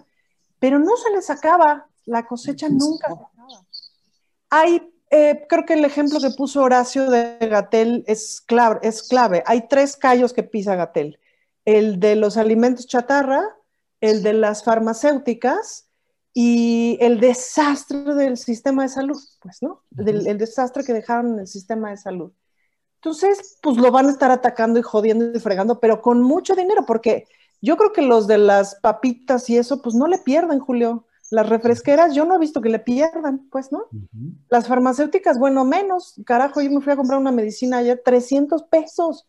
pero 0.58 0.80
no 0.80 0.96
se 0.96 1.10
les 1.12 1.30
acaba, 1.30 1.86
la 2.06 2.26
cosecha 2.26 2.68
nunca 2.68 3.06
se 3.06 3.12
acaba. 3.12 3.64
Hay, 4.50 4.92
eh, 5.10 5.46
creo 5.48 5.64
que 5.64 5.74
el 5.74 5.84
ejemplo 5.84 6.18
que 6.18 6.30
puso 6.30 6.64
Horacio 6.64 7.08
de 7.08 7.38
Gatel 7.38 8.02
es 8.08 8.40
clave, 8.40 8.80
es 8.82 9.04
clave. 9.04 9.44
Hay 9.46 9.68
tres 9.68 9.96
callos 9.96 10.32
que 10.32 10.42
pisa 10.42 10.74
Gatel, 10.74 11.20
el 11.64 12.00
de 12.00 12.16
los 12.16 12.36
alimentos 12.36 12.88
chatarra, 12.88 13.44
el 14.00 14.24
de 14.24 14.32
las 14.32 14.64
farmacéuticas, 14.64 15.87
y 16.34 16.98
el 17.00 17.20
desastre 17.20 18.14
del 18.14 18.36
sistema 18.36 18.82
de 18.82 18.88
salud, 18.88 19.20
pues, 19.40 19.62
¿no? 19.62 19.84
el 19.96 20.38
desastre 20.38 20.84
que 20.84 20.92
dejaron 20.92 21.34
en 21.34 21.38
el 21.40 21.46
sistema 21.46 21.90
de 21.90 21.96
salud. 21.96 22.32
Entonces, 22.96 23.58
pues 23.62 23.76
lo 23.76 23.92
van 23.92 24.06
a 24.06 24.10
estar 24.10 24.30
atacando 24.30 24.78
y 24.78 24.82
jodiendo 24.82 25.30
y 25.32 25.40
fregando, 25.40 25.78
pero 25.78 26.02
con 26.02 26.20
mucho 26.20 26.56
dinero, 26.56 26.84
porque 26.84 27.26
yo 27.62 27.76
creo 27.76 27.92
que 27.92 28.02
los 28.02 28.26
de 28.26 28.38
las 28.38 28.74
papitas 28.76 29.48
y 29.50 29.56
eso, 29.56 29.82
pues 29.82 29.94
no 29.94 30.06
le 30.08 30.18
pierdan, 30.18 30.58
Julio. 30.58 31.06
Las 31.30 31.48
refresqueras, 31.48 32.14
yo 32.14 32.24
no 32.24 32.34
he 32.34 32.38
visto 32.38 32.60
que 32.60 32.70
le 32.70 32.78
pierdan, 32.78 33.48
pues, 33.50 33.70
¿no? 33.70 33.86
Las 34.48 34.66
farmacéuticas, 34.66 35.38
bueno, 35.38 35.64
menos. 35.64 36.14
Carajo, 36.24 36.60
yo 36.60 36.70
me 36.70 36.80
fui 36.80 36.92
a 36.92 36.96
comprar 36.96 37.20
una 37.20 37.32
medicina 37.32 37.78
ayer, 37.78 38.00
300 38.04 38.64
pesos. 38.64 39.26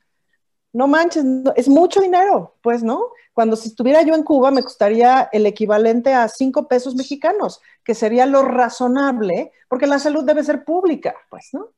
No 0.71 0.87
manches, 0.87 1.23
es 1.55 1.67
mucho 1.67 1.99
dinero, 1.99 2.55
pues, 2.61 2.83
¿no? 2.83 3.11
Cuando 3.33 3.55
si 3.55 3.69
estuviera 3.69 4.01
yo 4.03 4.13
en 4.15 4.23
Cuba 4.23 4.51
me 4.51 4.63
costaría 4.63 5.29
el 5.31 5.45
equivalente 5.45 6.13
a 6.13 6.27
cinco 6.27 6.67
pesos 6.67 6.95
mexicanos, 6.95 7.61
que 7.83 7.95
sería 7.95 8.25
lo 8.25 8.43
razonable, 8.43 9.51
porque 9.67 9.87
la 9.87 9.97
salud 9.97 10.23
debe 10.23 10.43
ser 10.43 10.63
pública, 10.63 11.15
pues, 11.29 11.49
¿no? 11.53 11.69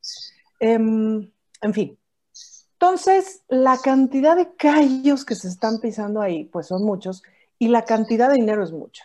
Em, 0.59 1.31
en 1.61 1.73
fin. 1.73 1.97
Entonces, 2.73 3.43
la 3.47 3.77
cantidad 3.77 4.35
de 4.35 4.55
callos 4.55 5.23
que 5.23 5.35
se 5.35 5.47
están 5.47 5.79
pisando 5.79 6.19
ahí, 6.19 6.45
pues 6.45 6.67
son 6.67 6.83
muchos, 6.83 7.21
y 7.59 7.67
la 7.67 7.85
cantidad 7.85 8.29
de 8.29 8.35
dinero 8.35 8.63
es 8.63 8.71
mucha. 8.71 9.03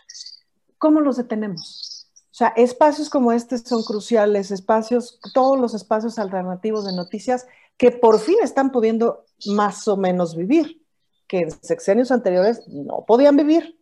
¿Cómo 0.79 0.99
los 0.99 1.17
detenemos? 1.17 2.07
O 2.31 2.35
sea, 2.37 2.47
espacios 2.55 3.09
como 3.09 3.31
este 3.31 3.57
son 3.59 3.83
cruciales, 3.83 4.51
espacios, 4.51 5.19
todos 5.33 5.59
los 5.59 5.73
espacios 5.73 6.19
alternativos 6.19 6.85
de 6.85 6.93
noticias 6.93 7.47
que 7.77 7.91
por 7.91 8.19
fin 8.19 8.37
están 8.41 8.71
pudiendo 8.71 9.25
más 9.45 9.87
o 9.87 9.97
menos 9.97 10.35
vivir, 10.35 10.83
que 11.27 11.39
en 11.39 11.51
sexenios 11.51 12.11
anteriores 12.11 12.67
no 12.67 13.05
podían 13.05 13.37
vivir. 13.37 13.79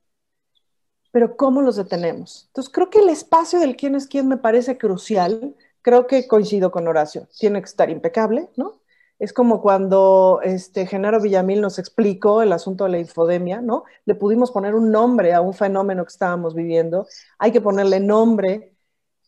Pero 1.11 1.37
¿cómo 1.37 1.61
los 1.61 1.77
detenemos? 1.77 2.45
Entonces, 2.47 2.73
creo 2.73 2.89
que 2.89 2.99
el 2.99 3.09
espacio 3.09 3.59
del 3.59 3.77
quién 3.77 3.95
es 3.95 4.07
quién 4.07 4.27
me 4.27 4.37
parece 4.37 4.77
crucial. 4.77 5.55
Creo 5.81 6.07
que 6.07 6.27
coincido 6.27 6.71
con 6.71 6.87
Horacio. 6.87 7.29
Tiene 7.39 7.61
que 7.61 7.69
estar 7.69 7.89
impecable, 7.89 8.49
¿no? 8.57 8.81
Es 9.17 9.31
como 9.31 9.61
cuando 9.61 10.41
este, 10.43 10.85
Genaro 10.85 11.21
Villamil 11.21 11.61
nos 11.61 11.79
explicó 11.79 12.41
el 12.41 12.51
asunto 12.51 12.83
de 12.83 12.89
la 12.89 12.99
infodemia, 12.99 13.61
¿no? 13.61 13.85
Le 14.03 14.15
pudimos 14.15 14.51
poner 14.51 14.75
un 14.75 14.91
nombre 14.91 15.33
a 15.33 15.39
un 15.39 15.53
fenómeno 15.53 16.03
que 16.03 16.11
estábamos 16.11 16.53
viviendo. 16.53 17.07
Hay 17.39 17.53
que 17.53 17.61
ponerle 17.61 18.01
nombre. 18.01 18.75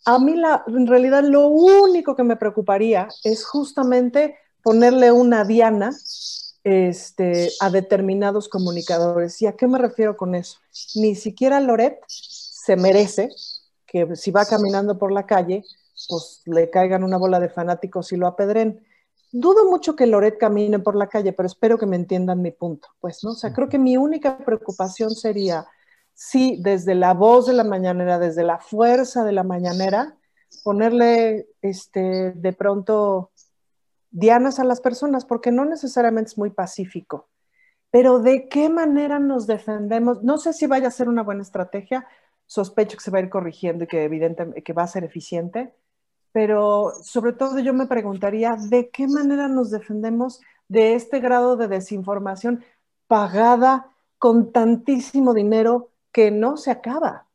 A 0.04 0.20
mí, 0.20 0.36
la, 0.36 0.66
en 0.68 0.88
realidad, 0.88 1.24
lo 1.24 1.48
único 1.48 2.18
que 2.18 2.24
me 2.24 2.36
preocuparía 2.36 3.08
es 3.24 3.46
justamente 3.46 4.36
ponerle 4.64 5.12
una 5.12 5.44
diana 5.44 5.92
este, 6.64 7.50
a 7.62 7.70
determinados 7.70 8.50
comunicadores. 8.50 9.42
¿Y 9.42 9.48
a 9.48 9.54
qué 9.54 9.68
me 9.68 9.78
refiero 9.78 10.18
con 10.18 10.36
eso? 10.36 10.60
Ni 10.96 11.16
siquiera 11.16 11.60
Loret 11.60 12.00
se 12.08 12.76
merece 12.76 13.30
que 13.86 14.16
si 14.16 14.32
va 14.32 14.46
caminando 14.46 14.98
por 14.98 15.12
la 15.12 15.26
calle, 15.26 15.64
pues 16.10 16.42
le 16.46 16.70
caigan 16.70 17.04
una 17.04 17.18
bola 17.18 17.40
de 17.40 17.50
fanáticos 17.50 18.12
y 18.12 18.18
lo 18.18 18.28
apedren. 18.28 18.86
Dudo 19.32 19.70
mucho 19.70 19.96
que 19.96 20.08
Loret 20.08 20.38
camine 20.38 20.80
por 20.80 20.96
la 20.96 21.08
calle, 21.08 21.34
pero 21.34 21.48
espero 21.48 21.78
que 21.78 21.86
me 21.86 21.96
entiendan 21.96 22.42
mi 22.42 22.52
punto. 22.52 22.90
Pues, 23.00 23.24
¿no? 23.24 23.32
O 23.32 23.36
sea, 23.36 23.54
creo 23.54 23.70
que 23.70 23.80
mi 23.80 23.96
única 23.98 24.38
preocupación 24.38 25.12
sería 25.12 25.66
si 26.14 26.58
desde 26.62 26.96
la 26.96 27.14
voz 27.14 27.46
de 27.46 27.54
la 27.54 27.64
mañanera, 27.64 28.20
desde 28.20 28.44
la 28.44 28.58
fuerza 28.58 29.24
de 29.24 29.32
la 29.32 29.44
mañanera, 29.44 30.18
ponerle 30.64 31.48
este, 31.62 32.32
de 32.32 32.54
pronto 32.54 33.32
dianas 34.18 34.60
a 34.60 34.64
las 34.64 34.82
personas, 34.82 35.26
porque 35.26 35.52
no 35.52 35.64
necesariamente 35.64 36.30
es 36.30 36.38
muy 36.38 36.50
pacífico. 36.50 37.30
Pero 37.92 38.20
de 38.20 38.50
qué 38.50 38.68
manera 38.68 39.20
nos 39.20 39.46
defendemos, 39.46 40.24
no 40.24 40.40
sé 40.40 40.54
si 40.54 40.66
vaya 40.66 40.88
a 40.88 40.92
ser 40.92 41.08
una 41.08 41.22
buena 41.22 41.44
estrategia, 41.44 42.08
sospecho 42.48 42.98
que 42.98 43.04
se 43.04 43.12
va 43.12 43.20
a 43.20 43.22
ir 43.22 43.30
corrigiendo 43.30 43.84
y 43.84 43.88
que 43.88 44.04
evidentemente 44.04 44.64
que 44.64 44.74
va 44.74 44.84
a 44.84 44.88
ser 44.88 45.04
eficiente, 45.04 45.76
pero 46.32 46.94
sobre 47.04 47.34
todo 47.34 47.60
yo 47.60 47.74
me 47.74 47.86
preguntaría 47.86 48.56
de 48.56 48.90
qué 48.90 49.08
manera 49.08 49.48
nos 49.48 49.70
defendemos 49.70 50.42
de 50.68 50.96
este 50.96 51.20
grado 51.20 51.56
de 51.56 51.68
desinformación 51.68 52.64
pagada 53.08 53.92
con 54.18 54.52
tantísimo 54.52 55.36
dinero 55.36 55.92
que 56.12 56.32
no 56.32 56.58
se 56.58 56.72
acaba. 56.72 57.28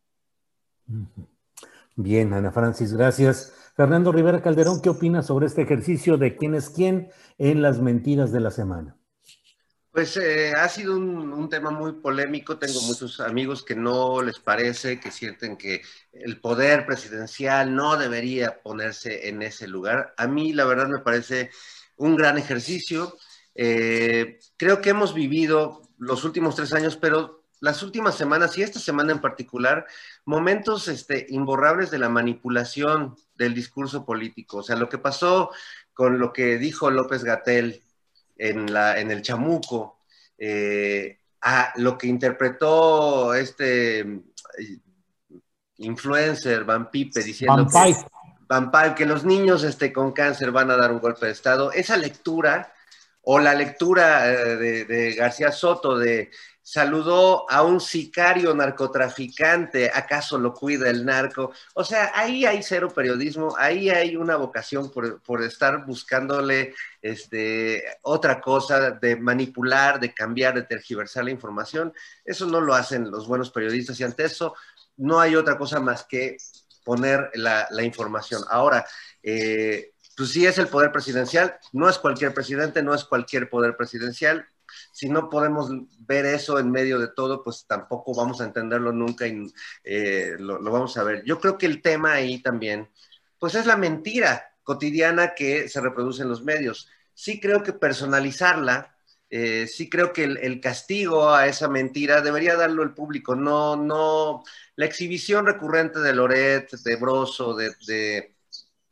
Bien, 1.95 2.33
Ana 2.33 2.51
Francis, 2.51 2.93
gracias. 2.93 3.62
Fernando 3.75 4.13
Rivera 4.13 4.43
Calderón, 4.43 4.83
¿qué 4.83 4.91
opinas 4.91 5.27
sobre 5.27 5.47
este 5.47 5.63
ejercicio 5.63 6.19
de 6.19 6.37
quién 6.37 6.55
es 6.55 6.69
quién 6.69 7.11
en 7.39 7.63
las 7.63 7.81
mentiras 7.81 8.31
de 8.31 8.41
la 8.41 8.51
semana? 8.51 8.97
Pues 9.91 10.17
eh, 10.17 10.53
ha 10.53 10.69
sido 10.69 10.97
un, 10.97 11.49
tema 11.51 11.71
muy 11.71 11.93
polémico. 11.93 12.59
Tengo 12.59 12.81
muchos 12.83 13.21
amigos 13.21 13.63
que 13.63 13.75
no 13.75 14.23
les 14.23 14.39
parece, 14.39 14.99
que 14.99 15.11
sienten 15.11 15.57
que 15.57 15.83
el 16.13 16.41
poder 16.41 16.87
presidencial 16.87 17.75
no 17.75 17.97
debería 17.99 18.63
ponerse 18.63 19.29
en 19.29 19.43
ese 19.43 19.69
lugar. 19.69 20.15
A 20.17 20.27
mí, 20.27 20.55
la 20.55 20.65
verdad, 20.65 20.89
me 20.89 21.01
parece 21.01 21.51
un 21.97 22.17
gran 22.17 22.39
ejercicio. 22.39 23.17
Eh, 23.55 24.39
creo 24.57 24.81
que 24.81 24.91
hemos 24.91 25.13
vivido 25.13 25.83
los 25.99 26.25
últimos 26.25 26.57
tres 26.57 26.73
años, 26.73 26.97
pero 26.97 27.42
las 27.63 27.85
últimas 27.85 28.17
semanas 28.17 28.59
y 28.59 28.63
esta 28.65 28.81
semana 28.81 29.13
en 29.13 29.21
particular, 29.21 29.87
momentos 30.25 30.89
este, 30.89 31.27
imborrables 31.29 31.93
de 31.93 31.99
la 31.99 32.09
manipulación 32.09 33.15
del 33.37 33.55
discurso 33.55 34.05
político. 34.05 34.59
O 34.59 34.63
sea, 34.65 34.75
lo 34.75 34.89
que 34.89 34.99
pasó 34.99 35.51
con 35.95 36.19
lo 36.19 36.33
que 36.33 36.59
dijo 36.59 36.91
López 36.91 37.23
Gatel 37.23 37.81
en, 38.37 38.73
la, 38.73 38.99
en 38.99 39.13
el 39.13 39.23
chamuco, 39.23 40.01
eh, 40.39 41.21
a 41.41 41.73
lo 41.77 41.97
que 41.97 42.09
interpretó 42.09 43.33
este 43.33 44.01
eh, 44.01 44.09
influencer 45.77 46.65
Van 46.65 46.91
Pipe 46.91 47.23
diciendo 47.23 47.69
que, 47.69 48.95
que 48.97 49.07
los 49.07 49.25
niños 49.25 49.63
este, 49.63 49.93
con 49.93 50.11
cáncer 50.11 50.51
van 50.51 50.73
a 50.73 50.77
dar 50.77 50.91
un 50.91 50.99
golpe 50.99 51.27
de 51.27 51.33
Estado. 51.33 51.71
Esa 51.71 51.97
lectura 51.97 52.73
o 53.23 53.39
la 53.39 53.55
lectura 53.55 54.29
eh, 54.33 54.57
de, 54.57 54.85
de 54.85 55.15
García 55.15 55.53
Soto 55.53 55.97
de 55.97 56.33
saludó 56.63 57.51
a 57.51 57.63
un 57.63 57.81
sicario 57.81 58.55
narcotraficante, 58.55 59.91
¿acaso 59.93 60.39
lo 60.39 60.55
cuida 60.55 60.89
el 60.89 61.05
narco? 61.05 61.53
O 61.75 61.85
sea, 61.85 62.13
ahí 62.15 62.47
hay 62.47 62.63
cero 62.63 62.93
periodismo, 62.95 63.55
ahí 63.59 63.91
hay 63.91 64.17
una 64.17 64.37
vocación 64.37 64.91
por, 64.91 65.43
estar 65.43 65.85
buscándole 65.85 66.75
este, 67.01 67.83
otra 68.03 68.41
cosa, 68.41 68.93
de 68.93 69.17
manipular, 69.17 69.99
de 69.99 70.15
cambiar, 70.15 70.55
de 70.55 70.63
tergiversar 70.63 71.25
la 71.25 71.33
información. 71.33 71.93
Eso 72.25 72.47
no 72.47 72.61
lo 72.61 72.75
hacen 72.75 73.11
los 73.11 73.27
buenos 73.27 73.51
periodistas 73.51 73.99
y 73.99 74.05
ante 74.05 74.25
eso 74.25 74.55
no 74.97 75.21
hay 75.21 75.35
otra 75.35 75.59
cosa 75.59 75.81
más 75.81 76.05
que 76.05 76.37
poner 76.85 77.31
la, 77.35 77.67
información. 77.83 78.43
Ahora, 78.49 78.87
eh, 79.23 79.93
pues 80.17 80.31
sí 80.31 80.47
es 80.47 80.59
el 80.59 80.69
poder 80.69 80.93
presidencial, 80.93 81.57
no 81.73 81.89
es 81.89 81.99
cualquier 81.99 82.33
presidente, 82.35 82.83
no 82.83 82.95
es 82.95 83.05
cualquier 83.05 83.49
poder 83.49 83.77
presidencial, 83.77 84.47
si 84.93 85.09
no 85.09 85.29
podemos 85.31 85.71
ver 86.01 86.27
eso 86.27 86.59
en 86.59 86.71
medio 86.71 86.99
de 86.99 87.09
todo, 87.09 87.43
pues 87.43 87.67
tampoco 87.67 88.15
vamos 88.15 88.41
a 88.41 88.45
entenderlo 88.45 88.93
nunca 88.93 89.27
y 89.27 89.51
eh, 89.85 90.37
lo, 90.39 90.63
vamos 90.63 90.97
a 90.99 91.03
ver. 91.03 91.25
Yo 91.25 91.41
creo 91.41 91.59
que 91.59 91.67
el 91.67 91.83
tema 91.83 92.13
ahí 92.13 92.43
también, 92.43 92.91
pues 93.39 93.55
es 93.55 93.67
la 93.67 93.77
mentira 93.77 94.55
cotidiana 94.63 95.35
que 95.35 95.69
se 95.69 95.81
reproduce 95.81 96.23
en 96.23 96.29
los 96.29 96.45
medios. 96.45 96.89
Sí 97.15 97.41
creo 97.41 97.63
que 97.63 97.73
personalizarla, 97.73 98.97
eh, 99.31 99.67
sí 99.67 99.89
creo 99.89 100.13
que 100.13 100.25
el, 100.25 100.61
castigo 100.61 101.31
a 101.31 101.47
esa 101.47 101.69
mentira 101.69 102.21
debería 102.21 102.55
darlo 102.57 102.83
el 102.83 102.95
público, 102.95 103.35
no, 103.35 103.77
no, 103.77 104.45
la 104.77 104.85
exhibición 104.87 105.47
recurrente 105.47 106.01
de 106.01 106.15
Loret, 106.15 106.71
de 106.71 106.97
Broso, 106.97 107.55
de, 107.55 107.75
de 107.87 108.37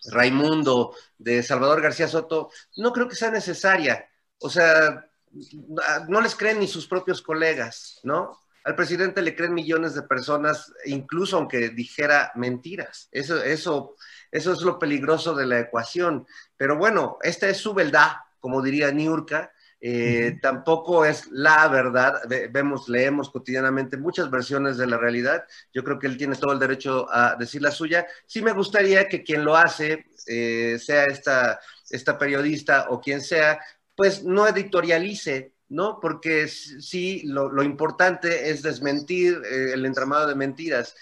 Raimundo, 0.06 0.94
de 1.18 1.42
Salvador 1.42 1.82
García 1.82 2.08
Soto, 2.08 2.50
no 2.76 2.92
creo 2.92 3.08
que 3.08 3.16
sea 3.16 3.30
necesaria. 3.30 4.08
O 4.38 4.48
sea, 4.48 5.09
no 6.08 6.20
les 6.20 6.34
creen 6.34 6.60
ni 6.60 6.68
sus 6.68 6.86
propios 6.86 7.22
colegas, 7.22 8.00
¿no? 8.02 8.38
Al 8.64 8.74
presidente 8.74 9.22
le 9.22 9.34
creen 9.34 9.54
millones 9.54 9.94
de 9.94 10.02
personas, 10.02 10.72
incluso 10.84 11.36
aunque 11.36 11.70
dijera 11.70 12.30
mentiras. 12.34 13.08
Eso, 13.10 13.42
eso, 13.42 13.96
eso 14.30 14.52
es 14.52 14.60
lo 14.60 14.78
peligroso 14.78 15.34
de 15.34 15.46
la 15.46 15.60
ecuación. 15.60 16.26
Pero 16.56 16.76
bueno, 16.76 17.18
esta 17.22 17.48
es 17.48 17.56
su 17.56 17.72
verdad, 17.72 18.12
como 18.38 18.60
diría 18.60 18.92
Niurka. 18.92 19.52
Eh, 19.82 20.38
tampoco 20.42 21.06
es 21.06 21.28
la 21.30 21.66
verdad. 21.68 22.20
Vemos, 22.50 22.86
leemos 22.90 23.30
cotidianamente 23.30 23.96
muchas 23.96 24.30
versiones 24.30 24.76
de 24.76 24.86
la 24.86 24.98
realidad. 24.98 25.44
Yo 25.72 25.82
creo 25.82 25.98
que 25.98 26.06
él 26.06 26.18
tiene 26.18 26.36
todo 26.36 26.52
el 26.52 26.58
derecho 26.58 27.06
a 27.10 27.36
decir 27.36 27.62
la 27.62 27.70
suya. 27.70 28.06
Sí 28.26 28.42
me 28.42 28.52
gustaría 28.52 29.08
que 29.08 29.22
quien 29.24 29.42
lo 29.42 29.56
hace, 29.56 30.04
eh, 30.26 30.78
sea 30.78 31.06
esta, 31.06 31.60
esta 31.88 32.18
periodista 32.18 32.88
o 32.90 33.00
quien 33.00 33.22
sea, 33.22 33.58
pues 34.00 34.24
no 34.24 34.48
editorialice, 34.48 35.52
¿no? 35.68 35.98
Porque 36.00 36.48
sí, 36.48 37.20
lo, 37.26 37.62
importante 37.62 38.48
es 38.48 38.62
desmentir 38.62 39.42
eh, 39.44 39.74
el 39.74 39.84
entramado 39.84 40.26
de 40.26 40.34
mentiras. 40.34 40.96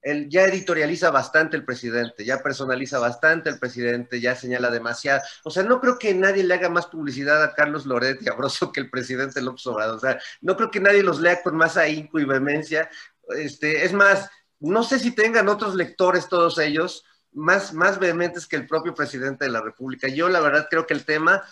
Él 0.00 0.30
ya 0.30 0.44
editorializa 0.46 1.10
bastante 1.10 1.58
el 1.58 1.66
presidente, 1.66 2.24
ya 2.24 2.38
personaliza 2.38 2.98
bastante 2.98 3.50
el 3.50 3.58
presidente, 3.58 4.18
ya 4.18 4.34
señala 4.34 4.70
demasiado. 4.70 5.20
O 5.44 5.50
sea, 5.50 5.62
no 5.62 5.78
creo 5.78 5.98
que 5.98 6.14
nadie 6.14 6.42
le 6.42 6.54
haga 6.54 6.70
más 6.70 6.86
publicidad 6.86 7.44
a 7.44 7.52
Carlos 7.52 7.84
Loret 7.84 8.22
y 8.22 8.30
a 8.30 8.32
Broso 8.32 8.72
que 8.72 8.80
el 8.80 8.88
presidente 8.88 9.42
López 9.42 9.66
Obrador. 9.66 9.96
O 9.96 10.00
sea, 10.00 10.18
no 10.40 10.56
creo 10.56 10.70
que 10.70 10.80
nadie 10.80 11.02
los 11.02 11.20
lea 11.20 11.42
con 11.42 11.54
más 11.54 11.76
ahínco 11.76 12.18
y 12.18 12.24
vehemencia. 12.24 12.88
Este, 13.36 13.84
es 13.84 13.92
más, 13.92 14.30
no 14.58 14.84
sé 14.84 14.98
si 14.98 15.10
tengan 15.10 15.50
otros 15.50 15.74
lectores 15.74 16.30
todos 16.30 16.58
ellos, 16.58 17.04
más, 17.32 17.74
más 17.74 17.98
vehementes 17.98 18.46
que 18.46 18.56
el 18.56 18.66
propio 18.66 18.94
presidente 18.94 19.44
de 19.44 19.50
la 19.50 19.60
República. 19.60 20.08
Yo 20.08 20.30
la 20.30 20.40
verdad 20.40 20.66
creo 20.70 20.86
que 20.86 20.94
el 20.94 21.04
tema 21.04 21.42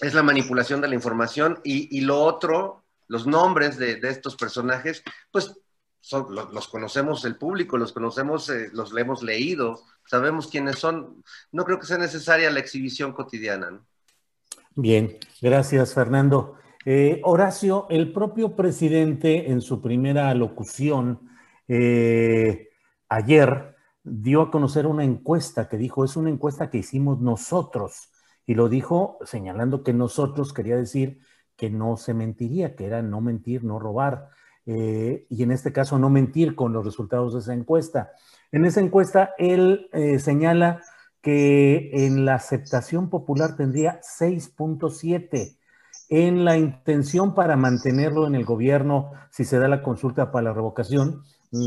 es 0.00 0.14
la 0.14 0.22
manipulación 0.22 0.80
de 0.80 0.88
la 0.88 0.94
información 0.94 1.60
y, 1.64 2.00
lo 2.02 2.20
otro, 2.20 2.84
los 3.08 3.26
nombres 3.26 3.78
de, 3.78 3.98
estos 4.02 4.36
personajes, 4.36 5.02
pues 5.30 5.54
son, 6.00 6.34
los, 6.34 6.68
conocemos 6.68 7.24
el 7.24 7.36
público, 7.36 7.78
los 7.78 7.92
conocemos, 7.92 8.48
eh, 8.50 8.68
los 8.72 8.96
hemos 8.96 9.22
leído, 9.22 9.80
sabemos 10.06 10.48
quiénes 10.48 10.78
son. 10.78 11.24
No 11.50 11.64
creo 11.64 11.78
que 11.80 11.86
sea 11.86 11.98
necesaria 11.98 12.50
la 12.50 12.60
exhibición 12.60 13.12
cotidiana. 13.12 13.80
Bien, 14.74 15.18
gracias 15.40 15.94
Fernando. 15.94 16.56
Eh, 16.84 17.20
Horacio, 17.24 17.86
el 17.90 18.12
propio 18.12 18.54
presidente 18.54 19.50
en 19.50 19.60
su 19.60 19.82
primera 19.82 20.32
locución 20.34 21.28
eh, 21.66 22.68
ayer 23.08 23.74
dio 24.04 24.42
a 24.42 24.50
conocer 24.52 24.86
una 24.86 25.02
encuesta 25.02 25.68
que 25.68 25.78
dijo, 25.78 26.04
es 26.04 26.16
una 26.16 26.30
encuesta 26.30 26.70
que 26.70 26.78
hicimos 26.78 27.20
nosotros 27.20 28.10
y 28.46 28.54
lo 28.54 28.68
dijo 28.68 29.18
señalando 29.24 29.82
que 29.82 29.92
nosotros 29.92 30.52
quería 30.52 30.76
decir 30.76 31.20
que 31.56 31.70
no 31.70 31.96
se 31.96 32.14
mentiría, 32.14 32.76
que 32.76 32.86
era 32.86 33.02
no 33.02 33.20
mentir, 33.20 33.64
no 33.64 33.78
robar. 33.78 34.28
eh, 34.68 35.26
y 35.30 35.44
en 35.44 35.52
este 35.52 35.72
caso 35.72 35.96
no 35.96 36.10
mentir 36.10 36.56
con 36.56 36.72
los 36.72 36.84
resultados 36.84 37.34
de 37.34 37.38
esa 37.40 37.54
encuesta. 37.54 38.10
En 38.50 38.64
esa 38.64 38.80
encuesta 38.80 39.30
él 39.38 39.88
eh, 39.92 40.18
señala 40.18 40.82
que 41.22 41.90
en 42.06 42.24
la 42.24 42.34
aceptación 42.34 43.08
popular 43.10 43.56
tendría 43.56 44.00
6.7 44.00 45.56
en 46.08 46.44
la 46.44 46.56
intención 46.56 47.34
para 47.34 47.56
mantenerlo 47.56 48.26
en 48.26 48.34
el 48.34 48.44
gobierno, 48.44 49.10
si 49.30 49.44
se 49.44 49.58
da 49.58 49.68
la 49.68 49.82
consulta 49.82 50.30
para 50.30 50.44
la 50.44 50.52
revocación, 50.52 51.22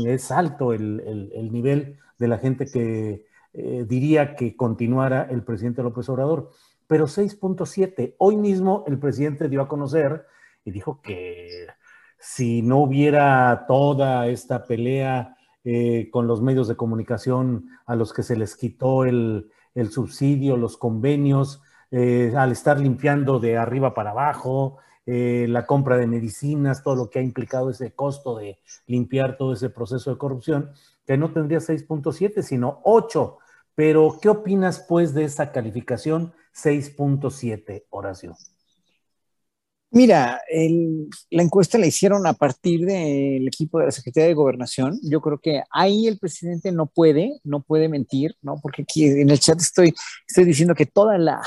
es 0.06 0.30
alto 0.30 0.72
el, 0.72 1.50
nivel 1.52 1.98
de 2.18 2.28
la 2.28 2.38
gente 2.38 2.66
que 2.66 3.26
eh, 3.52 3.84
diría 3.88 4.36
que 4.36 4.56
continuara 4.56 5.26
el 5.30 5.42
presidente 5.42 5.82
López 5.82 6.08
Obrador, 6.08 6.50
pero 6.90 7.06
6.7. 7.06 8.16
Hoy 8.18 8.36
mismo 8.36 8.82
el 8.88 8.98
presidente 8.98 9.48
dio 9.48 9.62
a 9.62 9.68
conocer 9.68 10.26
y 10.64 10.72
dijo 10.72 11.00
que 11.00 11.68
si 12.18 12.62
no 12.62 12.78
hubiera 12.78 13.64
toda 13.68 14.26
esta 14.26 14.64
pelea 14.64 15.36
eh, 15.62 16.08
con 16.10 16.26
los 16.26 16.42
medios 16.42 16.66
de 16.66 16.74
comunicación 16.74 17.68
a 17.86 17.94
los 17.94 18.12
que 18.12 18.24
se 18.24 18.34
les 18.34 18.56
quitó 18.56 19.04
el, 19.04 19.52
subsidio, 19.88 20.56
los 20.56 20.76
convenios, 20.76 21.62
eh, 21.92 22.32
al 22.36 22.50
estar 22.50 22.80
limpiando 22.80 23.38
de 23.38 23.56
arriba 23.56 23.94
para 23.94 24.10
abajo, 24.10 24.78
eh, 25.06 25.46
la 25.48 25.66
compra 25.66 25.96
de 25.96 26.08
medicinas, 26.08 26.82
todo 26.82 26.96
lo 26.96 27.08
que 27.08 27.20
ha 27.20 27.22
implicado 27.22 27.70
ese 27.70 27.94
costo 27.94 28.36
de 28.36 28.58
limpiar 28.88 29.36
todo 29.36 29.52
ese 29.52 29.70
proceso 29.70 30.10
de 30.10 30.18
corrupción, 30.18 30.72
que 31.06 31.16
no 31.16 31.30
tendría 31.30 31.60
6.7, 31.60 32.42
sino 32.42 32.80
8. 32.82 33.38
Pero, 33.76 34.18
¿qué 34.20 34.28
opinas 34.28 34.84
pues 34.88 35.14
de 35.14 35.22
esa 35.22 35.52
calificación 35.52 36.32
6.7, 36.54 37.84
Horacio? 37.90 38.36
Mira, 39.92 40.40
la 41.30 41.42
encuesta 41.42 41.76
la 41.76 41.86
hicieron 41.86 42.24
a 42.24 42.34
partir 42.34 42.86
del 42.86 43.48
equipo 43.48 43.80
de 43.80 43.86
la 43.86 43.90
Secretaría 43.90 44.28
de 44.28 44.34
Gobernación. 44.34 45.00
Yo 45.02 45.20
creo 45.20 45.38
que 45.38 45.62
ahí 45.72 46.06
el 46.06 46.18
presidente 46.18 46.70
no 46.70 46.86
puede, 46.86 47.40
no 47.42 47.62
puede 47.62 47.88
mentir, 47.88 48.36
¿no? 48.40 48.60
Porque 48.62 48.82
aquí 48.82 49.06
en 49.06 49.30
el 49.30 49.40
chat 49.40 49.60
estoy, 49.60 49.92
estoy 50.28 50.44
diciendo 50.44 50.76
que 50.76 50.86
toda 50.86 51.18
la, 51.18 51.42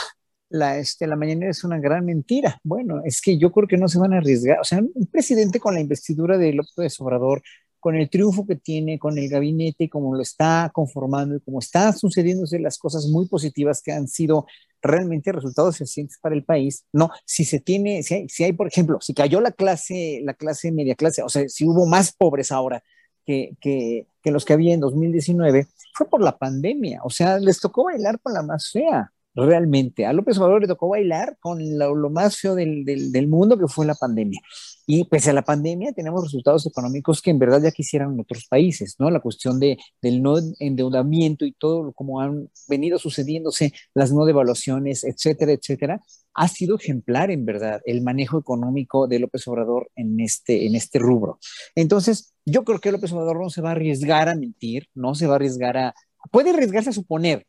la, 0.50 0.78
este, 0.78 1.08
la 1.08 1.16
mañanera 1.16 1.52
es 1.52 1.64
una 1.64 1.80
gran 1.80 2.06
mentira. 2.06 2.60
Bueno, 2.64 3.02
es 3.06 3.22
que 3.22 3.38
yo 3.38 3.50
creo 3.54 3.66
que 3.68 3.78
no 3.78 3.88
se 3.88 3.98
van 3.98 4.14
a 4.14 4.18
arriesgar. 4.18 4.60
O 4.60 4.66
sea, 4.66 4.80
un 4.94 5.08
presidente 5.08 5.62
con 5.62 5.74
la 5.74 5.80
investidura 5.80 6.38
de 6.38 6.52
López 6.52 7.00
Obrador, 7.00 7.42
con 7.80 7.96
el 7.96 8.10
triunfo 8.10 8.46
que 8.46 8.58
tiene, 8.58 9.00
con 9.00 9.18
el 9.18 9.30
gabinete, 9.30 9.90
como 9.90 10.16
lo 10.16 10.22
está 10.22 10.70
conformando 10.74 11.36
y 11.38 11.42
como 11.42 11.60
están 11.60 11.98
sucediéndose 11.98 12.60
las 12.60 12.78
cosas 12.78 13.08
muy 13.08 13.28
positivas 13.28 13.82
que 13.82 13.94
han 13.94 14.08
sido 14.10 14.48
realmente 14.84 15.32
resultados 15.32 15.82
eficientes 15.82 16.20
para 16.22 16.36
el 16.36 16.44
país, 16.44 16.86
no, 16.92 17.10
si 17.26 17.46
se 17.46 17.60
tiene, 17.60 18.04
si 18.04 18.14
hay, 18.14 18.30
si 18.30 18.44
hay, 18.44 18.54
por 18.54 18.68
ejemplo, 18.68 19.00
si 19.02 19.14
cayó 19.14 19.42
la 19.42 19.52
clase, 19.52 20.22
la 20.24 20.34
clase 20.34 20.72
media 20.72 20.96
clase, 20.96 21.24
o 21.24 21.30
sea, 21.30 21.48
si 21.48 21.66
hubo 21.66 21.88
más 21.88 22.12
pobres 22.12 22.52
ahora 22.52 22.84
que, 23.26 23.56
que, 23.62 24.08
que 24.22 24.32
los 24.32 24.46
que 24.46 24.54
había 24.54 24.74
en 24.74 24.82
2019, 24.82 25.68
fue 25.94 26.10
por 26.10 26.22
la 26.22 26.38
pandemia, 26.38 27.00
o 27.04 27.10
sea, 27.10 27.40
les 27.40 27.60
tocó 27.60 27.86
bailar 27.86 28.20
con 28.20 28.34
la 28.34 28.44
más 28.44 28.70
fea 28.72 29.12
realmente. 29.36 30.06
A 30.06 30.14
López 30.14 30.38
Obrador 30.38 30.62
le 30.62 30.68
tocó 30.68 30.90
bailar 30.90 31.38
con 31.40 31.60
lo, 31.78 32.10
más 32.10 32.38
feo 32.38 32.56
del, 32.56 32.84
del, 32.86 33.28
mundo 33.28 33.58
que 33.58 33.68
fue 33.68 33.86
la 33.86 33.96
pandemia. 33.96 34.40
Y 34.86 35.06
pese 35.06 35.30
a 35.30 35.34
la 35.34 35.44
pandemia 35.44 35.94
tenemos 35.94 36.24
resultados 36.24 36.66
económicos 36.66 37.22
que 37.22 37.32
en 37.32 37.40
verdad 37.40 37.62
ya 37.62 37.72
quisieran 37.72 38.14
en 38.14 38.20
otros 38.20 38.48
países, 38.48 38.96
¿no? 39.00 39.10
La 39.10 39.22
cuestión 39.22 39.60
de, 39.60 39.78
del 40.02 40.22
no 40.22 40.36
endeudamiento 40.60 41.46
y 41.46 41.54
todo 41.54 41.92
como 41.94 42.20
han 42.20 42.50
venido 42.68 43.00
sucediéndose, 43.00 43.74
las 43.94 44.12
no 44.12 44.26
devaluaciones, 44.26 45.04
etcétera, 45.04 45.54
etcétera, 45.54 46.02
ha 46.34 46.48
sido 46.48 46.76
ejemplar 46.76 47.32
en 47.32 47.46
verdad 47.46 47.82
el 47.86 48.02
manejo 48.02 48.40
económico 48.40 49.08
de 49.08 49.20
López 49.20 49.48
Obrador 49.48 49.90
en 49.96 50.20
este, 50.20 50.66
en 50.66 50.76
este 50.76 51.00
rubro. 51.00 51.40
Entonces, 51.76 52.34
yo 52.46 52.64
creo 52.64 52.80
que 52.80 52.92
López 52.92 53.12
Obrador 53.14 53.40
no 53.40 53.50
se 53.50 53.62
va 53.62 53.70
a 53.70 53.74
arriesgar 53.74 54.30
a 54.30 54.36
mentir, 54.36 54.88
no 54.94 55.16
se 55.16 55.28
va 55.28 55.34
a 55.34 55.36
arriesgar 55.38 55.78
a... 55.78 55.96
Puede 56.32 56.50
arriesgarse 56.50 56.90
a 56.90 56.94
suponer, 56.94 57.46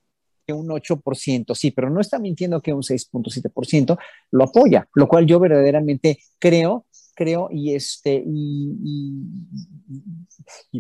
que 0.47 0.52
un 0.52 0.69
8%, 0.69 1.55
sí, 1.55 1.70
pero 1.70 1.90
no 1.90 2.01
está 2.01 2.19
mintiendo 2.19 2.61
que 2.61 2.73
un 2.73 2.82
6.7% 2.82 3.98
lo 4.31 4.44
apoya, 4.44 4.89
lo 4.94 5.09
cual 5.09 5.27
yo 5.27 5.40
verdaderamente 5.40 6.19
creo, 6.39 6.86
creo 7.15 7.49
y 7.51 7.74
este, 7.74 8.23
y, 8.27 9.23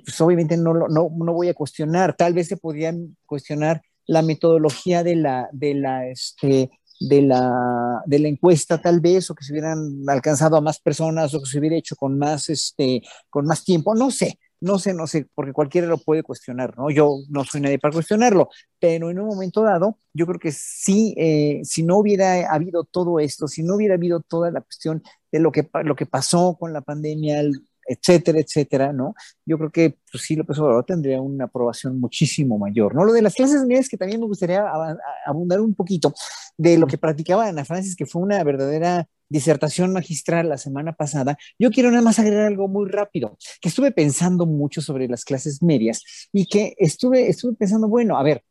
pues 0.00 0.20
obviamente 0.20 0.56
no, 0.56 0.74
no, 0.74 0.88
no 0.88 1.32
voy 1.32 1.48
a 1.48 1.54
cuestionar, 1.54 2.16
tal 2.16 2.34
vez 2.34 2.48
se 2.48 2.56
podrían 2.56 3.16
cuestionar 3.26 3.82
la 4.06 4.22
metodología 4.22 5.02
de 5.02 5.16
la, 5.16 5.48
de 5.52 5.74
la, 5.74 6.06
este, 6.08 6.70
de 7.00 7.22
la, 7.22 8.02
de 8.06 8.18
la 8.18 8.28
encuesta 8.28 8.80
tal 8.80 9.00
vez, 9.00 9.30
o 9.30 9.34
que 9.34 9.44
se 9.44 9.52
hubieran 9.52 9.78
alcanzado 10.06 10.56
a 10.56 10.60
más 10.60 10.80
personas, 10.80 11.34
o 11.34 11.40
que 11.40 11.46
se 11.46 11.58
hubiera 11.58 11.76
hecho 11.76 11.96
con 11.96 12.18
más, 12.18 12.48
este, 12.48 13.02
con 13.30 13.46
más 13.46 13.64
tiempo, 13.64 13.94
no 13.94 14.10
sé, 14.10 14.38
no 14.64 14.78
sé, 14.78 14.94
no 14.94 15.06
sé, 15.06 15.26
porque 15.34 15.52
cualquiera 15.52 15.86
lo 15.86 15.98
puede 15.98 16.22
cuestionar, 16.22 16.76
¿no? 16.78 16.90
Yo 16.90 17.18
no 17.28 17.44
soy 17.44 17.60
nadie 17.60 17.78
para 17.78 17.92
cuestionarlo, 17.92 18.48
pero 18.80 19.10
en 19.10 19.18
un 19.18 19.26
momento 19.26 19.62
dado, 19.62 19.98
yo 20.14 20.26
creo 20.26 20.40
que 20.40 20.52
sí, 20.52 21.14
eh, 21.18 21.60
si 21.64 21.82
no 21.82 21.98
hubiera 21.98 22.50
habido 22.50 22.84
todo 22.84 23.20
esto, 23.20 23.46
si 23.46 23.62
no 23.62 23.74
hubiera 23.74 23.94
habido 23.94 24.20
toda 24.20 24.50
la 24.50 24.62
cuestión 24.62 25.02
de 25.30 25.38
lo 25.40 25.52
que, 25.52 25.68
lo 25.84 25.94
que 25.94 26.06
pasó 26.06 26.56
con 26.58 26.72
la 26.72 26.80
pandemia, 26.80 27.42
etcétera, 27.86 28.40
etcétera, 28.40 28.92
¿no? 28.92 29.14
Yo 29.44 29.58
creo 29.58 29.70
que 29.70 29.98
pues, 30.10 30.24
sí, 30.24 30.34
López 30.34 30.58
Obrador 30.58 30.84
tendría 30.84 31.20
una 31.20 31.44
aprobación 31.44 32.00
muchísimo 32.00 32.58
mayor, 32.58 32.94
¿no? 32.94 33.04
Lo 33.04 33.12
de 33.12 33.20
las 33.20 33.34
clases 33.34 33.66
medias, 33.66 33.88
que 33.88 33.98
también 33.98 34.20
me 34.20 34.26
gustaría 34.26 34.64
abundar 35.26 35.60
un 35.60 35.74
poquito 35.74 36.14
de 36.56 36.78
lo 36.78 36.86
que 36.86 36.96
practicaba 36.96 37.48
Ana 37.48 37.66
Francis, 37.66 37.96
que 37.96 38.06
fue 38.06 38.22
una 38.22 38.42
verdadera 38.44 39.06
disertación 39.28 39.92
magistral 39.92 40.48
la 40.48 40.58
semana 40.58 40.94
pasada, 40.94 41.36
yo 41.58 41.70
quiero 41.70 41.90
nada 41.90 42.02
más 42.02 42.18
agregar 42.18 42.46
algo 42.46 42.68
muy 42.68 42.88
rápido, 42.90 43.36
que 43.60 43.68
estuve 43.68 43.92
pensando 43.92 44.46
mucho 44.46 44.80
sobre 44.80 45.08
las 45.08 45.24
clases 45.24 45.62
medias 45.62 46.02
y 46.32 46.46
que 46.46 46.74
estuve, 46.78 47.28
estuve 47.28 47.54
pensando, 47.54 47.88
bueno, 47.88 48.18
a 48.18 48.22
ver, 48.22 48.42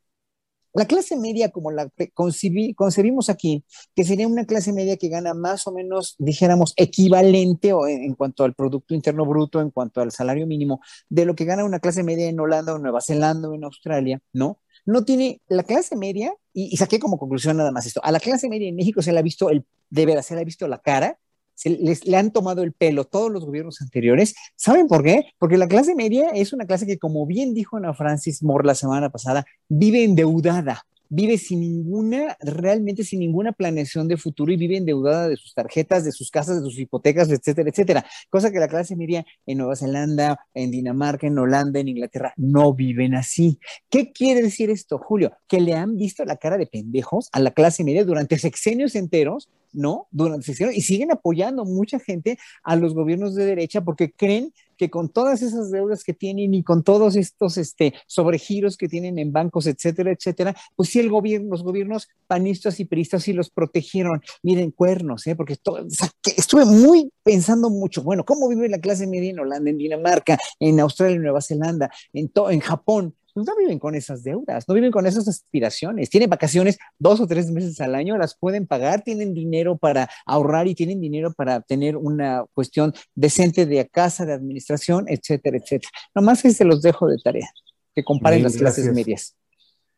la 0.73 0.85
clase 0.85 1.15
media, 1.17 1.49
como 1.51 1.69
la 1.71 1.87
concebimos 2.15 3.29
aquí, 3.29 3.63
que 3.95 4.03
sería 4.03 4.27
una 4.27 4.45
clase 4.45 4.73
media 4.73 4.97
que 4.97 5.07
gana 5.07 5.35
más 5.35 5.67
o 5.67 5.71
menos, 5.71 6.15
dijéramos, 6.17 6.73
equivalente 6.77 7.73
o 7.73 7.87
en, 7.87 8.15
cuanto 8.15 8.43
al 8.43 8.55
Producto 8.55 8.95
Interno 8.95 9.25
Bruto, 9.25 9.61
en 9.61 9.69
cuanto 9.69 10.01
al 10.01 10.11
salario 10.11 10.47
mínimo, 10.47 10.81
de 11.09 11.25
lo 11.25 11.35
que 11.35 11.45
gana 11.45 11.63
una 11.63 11.79
clase 11.79 12.01
media 12.01 12.27
en 12.27 12.39
Holanda 12.39 12.73
o 12.73 12.79
Nueva 12.79 13.01
Zelanda 13.01 13.49
o 13.49 13.53
en 13.53 13.65
Australia, 13.65 14.19
¿no? 14.33 14.59
No 14.85 15.05
tiene 15.05 15.41
la 15.47 15.63
clase 15.63 15.95
media, 15.95 16.33
y, 16.53 16.75
saqué 16.77 16.99
como 16.99 17.17
conclusión 17.17 17.57
nada 17.57 17.71
más 17.71 17.85
esto, 17.85 18.01
a 18.03 18.11
la 18.11 18.19
clase 18.19 18.49
media 18.49 18.67
en 18.67 18.75
México 18.75 19.01
se 19.01 19.11
le 19.11 19.19
ha 19.19 19.21
visto, 19.21 19.49
el, 19.49 19.65
de 19.89 20.05
veras, 20.05 20.25
se 20.25 20.35
le 20.35 20.41
ha 20.41 20.45
visto 20.45 20.67
la 20.67 20.79
cara, 20.79 21.17
se 21.55 21.69
les, 21.69 22.05
le 22.05 22.17
han 22.17 22.31
tomado 22.31 22.63
el 22.63 22.73
pelo 22.73 23.05
todos 23.05 23.31
los 23.31 23.45
gobiernos 23.45 23.81
anteriores. 23.81 24.35
¿Saben 24.55 24.87
por 24.87 25.03
qué? 25.03 25.25
Porque 25.37 25.57
la 25.57 25.67
clase 25.67 25.95
media 25.95 26.29
es 26.29 26.51
una 26.51 26.65
clase 26.65 26.85
que, 26.85 26.97
como 26.97 27.25
bien 27.25 27.53
dijo 27.53 27.77
Ana 27.77 27.93
Francis 27.93 28.43
Moore 28.43 28.65
la 28.67 28.75
semana 28.75 29.09
pasada, 29.09 29.45
vive 29.69 30.03
endeudada 30.03 30.83
vive 31.13 31.37
sin 31.37 31.59
ninguna, 31.59 32.35
realmente 32.39 33.03
sin 33.03 33.19
ninguna 33.19 33.51
planeación 33.51 34.07
de 34.07 34.17
futuro 34.17 34.51
y 34.51 34.57
vive 34.57 34.77
endeudada 34.77 35.29
de 35.29 35.37
sus 35.37 35.53
tarjetas, 35.53 36.03
de 36.03 36.11
sus 36.11 36.31
casas, 36.31 36.55
de 36.55 36.61
sus 36.63 36.79
hipotecas, 36.79 37.29
etcétera, 37.29 37.69
etcétera. 37.69 38.05
Cosa 38.31 38.51
que 38.51 38.59
la 38.59 38.67
clase 38.67 38.95
media 38.95 39.23
en 39.45 39.59
Nueva 39.59 39.75
Zelanda, 39.75 40.39
en 40.55 40.71
Dinamarca, 40.71 41.27
en 41.27 41.37
Holanda, 41.37 41.79
en 41.79 41.89
Inglaterra, 41.89 42.33
no 42.35 42.73
viven 42.73 43.13
así. 43.13 43.59
¿Qué 43.91 44.11
quiere 44.11 44.41
decir 44.41 44.71
esto, 44.71 44.97
Julio? 44.97 45.33
Que 45.47 45.61
le 45.61 45.75
han 45.75 45.97
visto 45.97 46.25
la 46.25 46.37
cara 46.37 46.57
de 46.57 46.65
pendejos 46.65 47.29
a 47.31 47.39
la 47.39 47.51
clase 47.51 47.83
media 47.83 48.05
durante 48.05 48.39
sexenios 48.39 48.95
enteros 48.95 49.49
¿no? 49.73 50.07
Durante 50.11 50.53
y 50.73 50.81
siguen 50.81 51.11
apoyando 51.11 51.65
mucha 51.65 51.99
gente 51.99 52.37
a 52.63 52.75
los 52.75 52.93
gobiernos 52.93 53.35
de 53.35 53.45
derecha 53.45 53.81
porque 53.81 54.11
creen 54.11 54.53
que 54.77 54.89
con 54.89 55.09
todas 55.09 55.41
esas 55.41 55.71
deudas 55.71 56.03
que 56.03 56.13
tienen 56.13 56.53
y 56.53 56.63
con 56.63 56.83
todos 56.83 57.15
estos 57.15 57.57
este, 57.57 57.93
sobregiros 58.07 58.77
que 58.77 58.87
tienen 58.87 59.19
en 59.19 59.31
bancos, 59.31 59.67
etcétera, 59.67 60.11
etcétera, 60.11 60.55
pues 60.75 60.89
sí 60.89 60.99
el 60.99 61.09
gobierno, 61.09 61.49
los 61.51 61.63
gobiernos 61.63 62.09
panistas 62.27 62.79
y 62.79 62.85
peristas 62.85 63.23
sí 63.23 63.33
los 63.33 63.49
protegieron. 63.49 64.21
Miren, 64.41 64.71
cuernos, 64.71 65.25
¿eh? 65.27 65.35
porque 65.35 65.53
estuve 65.53 66.65
muy 66.65 67.11
pensando 67.23 67.69
mucho, 67.69 68.03
bueno, 68.03 68.25
¿cómo 68.25 68.49
vive 68.49 68.69
la 68.69 68.79
clase 68.79 69.07
media 69.07 69.29
en 69.29 69.39
Holanda, 69.39 69.69
en 69.69 69.77
Dinamarca, 69.77 70.37
en 70.59 70.79
Australia, 70.79 71.15
en 71.15 71.23
Nueva 71.23 71.41
Zelanda, 71.41 71.91
en, 72.13 72.31
en 72.49 72.59
Japón? 72.59 73.15
Pues 73.33 73.47
no 73.47 73.55
viven 73.55 73.79
con 73.79 73.95
esas 73.95 74.23
deudas, 74.23 74.67
no 74.67 74.75
viven 74.75 74.91
con 74.91 75.05
esas 75.05 75.27
aspiraciones. 75.27 76.09
Tienen 76.09 76.29
vacaciones 76.29 76.77
dos 76.99 77.19
o 77.19 77.27
tres 77.27 77.49
meses 77.51 77.81
al 77.81 77.95
año, 77.95 78.17
las 78.17 78.37
pueden 78.37 78.67
pagar, 78.67 79.01
tienen 79.01 79.33
dinero 79.33 79.77
para 79.77 80.09
ahorrar 80.25 80.67
y 80.67 80.75
tienen 80.75 81.01
dinero 81.01 81.33
para 81.33 81.61
tener 81.61 81.97
una 81.97 82.45
cuestión 82.53 82.93
decente 83.15 83.65
de 83.65 83.87
casa, 83.87 84.25
de 84.25 84.33
administración, 84.33 85.05
etcétera, 85.07 85.57
etcétera. 85.57 85.89
Nomás 86.13 86.41
que 86.41 86.51
se 86.51 86.65
los 86.65 86.81
dejo 86.81 87.07
de 87.07 87.17
tarea, 87.17 87.49
que 87.95 88.03
comparen 88.03 88.43
las 88.43 88.55
clases 88.55 88.93
medias. 88.93 89.35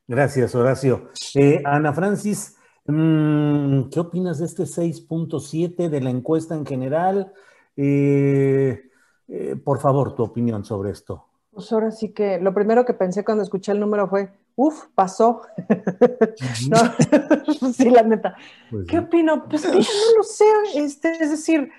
Gracias, 0.08 0.54
Horacio. 0.56 1.10
Eh, 1.34 1.62
Ana 1.66 1.92
Francis, 1.92 2.56
mm, 2.86 3.90
¿qué 3.90 4.00
opinas 4.00 4.40
de 4.40 4.46
este 4.46 4.66
6.7 4.66 5.90
de 5.90 6.02
la 6.02 6.12
encuesta 6.12 6.56
en 6.56 6.66
general? 6.66 7.34
Eh, 7.76 8.82
eh, 9.28 9.56
por 9.56 9.80
favor, 9.80 10.16
tu 10.16 10.24
opinión 10.24 10.64
sobre 10.64 10.92
esto. 10.92 11.26
Pues 11.56 11.72
ahora 11.72 11.90
sí 11.90 12.10
que 12.10 12.38
lo 12.38 12.54
primero 12.54 12.84
que 12.84 12.94
pensé 12.94 13.24
cuando 13.24 13.42
escuché 13.42 13.72
el 13.72 13.80
número 13.80 14.10
fue, 14.10 14.30
uff, 14.58 14.88
pasó. 14.94 15.42
sí, 17.74 17.90
la 17.90 18.04
neta. 18.04 18.36
Pues 18.70 18.86
¿Qué 18.88 19.00
opino? 19.00 19.48
Pues 19.48 19.64
yo 19.64 19.72
no 19.72 20.18
lo 20.18 20.24
sé, 20.24 20.44
este, 20.76 21.12
es 21.12 21.32
decir, 21.32 21.72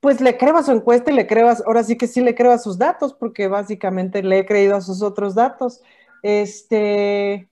pues 0.00 0.22
le 0.22 0.38
creo 0.38 0.56
a 0.56 0.62
su 0.62 0.72
encuesta 0.72 1.12
y 1.12 1.14
le 1.14 1.26
creo, 1.26 1.54
ahora 1.66 1.84
sí 1.84 1.98
que 1.98 2.06
sí 2.06 2.22
le 2.22 2.34
creo 2.34 2.50
a 2.50 2.58
sus 2.58 2.78
datos, 2.78 3.12
porque 3.12 3.46
básicamente 3.46 4.22
le 4.22 4.38
he 4.38 4.46
creído 4.46 4.74
a 4.74 4.80
sus 4.80 5.02
otros 5.02 5.34
datos. 5.34 5.82
Este, 6.22 7.50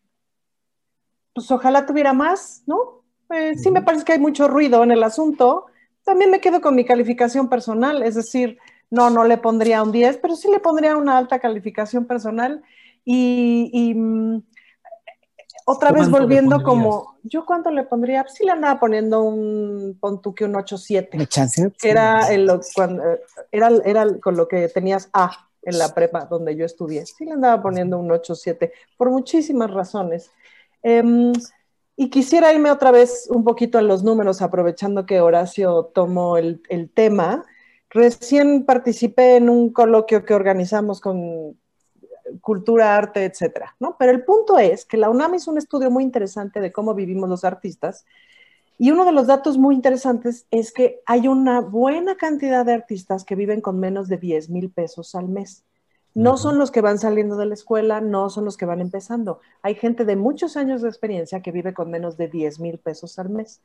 pues 1.35 1.51
ojalá 1.51 1.85
tuviera 1.85 2.15
más, 2.15 2.63
¿no? 2.67 3.05
Eh, 3.29 3.59
sí 3.59 3.71
me 3.71 3.83
parece 3.83 4.07
que 4.07 4.15
hay 4.15 4.19
mucho 4.19 4.49
ruido 4.49 4.83
en 4.83 4.91
el 4.91 5.03
asunto. 5.03 5.67
También 6.03 6.31
me 6.31 6.41
quedo 6.41 6.63
con 6.63 6.75
mi 6.75 6.87
calificación 6.87 7.51
personal, 7.51 8.03
es 8.03 8.15
decir, 8.15 8.59
no, 8.91 9.09
no 9.11 9.25
le 9.25 9.39
pondría 9.39 9.83
un 9.83 9.93
10, 9.93 10.19
pero 10.19 10.37
sí 10.37 10.51
le 10.51 10.61
pondría 10.61 10.97
una 10.97 11.17
alta 11.17 11.39
calificación 11.39 12.07
personal. 12.07 12.63
Y, 13.05 13.95
mm, 13.95 14.43
otra 15.67 15.93
vez 15.93 16.11
volviendo 16.11 16.63
como, 16.63 17.17
¿yo 17.23 17.47
cuánto 17.47 17.71
le 17.71 17.85
pondría? 17.85 18.27
Sí 18.29 18.45
le 18.45 18.53
andaba 18.53 18.81
poniendo 18.81 19.23
un, 19.23 19.97
pon 20.01 20.21
tú 20.21 20.35
que 20.35 20.45
un 20.45 20.55
8-7. 20.55 21.17
Era, 21.83 22.27
cuando, 22.75 23.03
era, 23.53 23.71
era 23.85 24.19
con 24.19 24.37
lo 24.37 24.49
que 24.49 24.69
tenías 24.69 25.09
A 25.13 25.31
en 25.63 25.79
la 25.79 25.95
prepa 25.95 26.25
donde 26.25 26.57
yo 26.57 26.65
estudié. 26.65 27.07
Sí 27.07 27.25
le 27.25 27.33
andaba 27.33 27.63
poniendo 27.63 27.99
un 27.99 28.09
8-7 28.09 28.73
por 28.97 29.11
muchísimas 29.11 29.71
razones. 29.71 30.31
Em, 30.83 31.33
y 31.97 32.09
quisiera 32.09 32.53
irme 32.53 32.71
otra 32.71 32.91
vez 32.91 33.29
un 33.31 33.45
poquito 33.45 33.79
a 33.79 33.83
los 33.83 34.03
números, 34.03 34.43
aprovechando 34.43 35.07
que 35.07 35.21
Horacio 35.21 35.91
tomó 35.95 36.39
el, 36.39 36.63
el 36.69 36.91
tema. 36.91 37.45
Recién 37.91 38.65
participé 38.65 39.37
en 39.37 39.51
un 39.51 39.73
coloquio 39.73 40.25
que 40.25 40.35
organizamos 40.35 41.01
con 41.01 41.59
cultura, 42.41 42.97
arte, 42.97 43.25
etcétera, 43.25 43.75
¿no? 43.81 43.97
Pero 43.99 44.13
el 44.13 44.25
punto 44.25 44.59
es 44.59 44.85
que 44.85 44.97
la 44.97 45.11
UNAM 45.11 45.35
hizo 45.35 45.51
un 45.51 45.59
estudio 45.59 45.91
muy 45.91 46.05
interesante 46.05 46.61
de 46.61 46.73
cómo 46.73 46.95
vivimos 46.95 47.29
los 47.29 47.45
artistas 47.45 48.05
y 48.79 48.93
uno 48.93 49.05
de 49.05 49.13
los 49.13 49.27
datos 49.27 49.59
muy 49.59 49.75
interesantes 49.75 50.47
es 50.51 50.73
que 50.73 51.03
hay 51.05 51.29
una 51.29 51.61
buena 51.61 52.17
cantidad 52.17 52.65
de 52.65 52.73
artistas 52.73 53.25
que 53.25 53.35
viven 53.35 53.61
con 53.61 53.79
menos 53.79 54.09
de 54.09 54.17
10 54.17 54.49
mil 54.49 54.71
pesos 54.71 55.15
al 55.15 55.29
mes. 55.29 55.65
No 56.15 56.39
son 56.39 56.59
los 56.59 56.71
que 56.71 56.81
van 56.81 56.99
saliendo 56.99 57.37
de 57.37 57.45
la 57.45 57.53
escuela, 57.53 58.01
no 58.01 58.31
son 58.31 58.47
los 58.47 58.57
que 58.57 58.65
van 58.65 58.81
empezando. 58.81 59.41
Hay 59.61 59.75
gente 59.75 60.07
de 60.07 60.17
muchos 60.17 60.57
años 60.57 60.81
de 60.81 60.89
experiencia 60.89 61.43
que 61.43 61.53
vive 61.53 61.75
con 61.75 61.91
menos 61.91 62.17
de 62.17 62.29
10 62.29 62.59
mil 62.59 62.79
pesos 62.79 63.19
al 63.19 63.29
mes. 63.29 63.61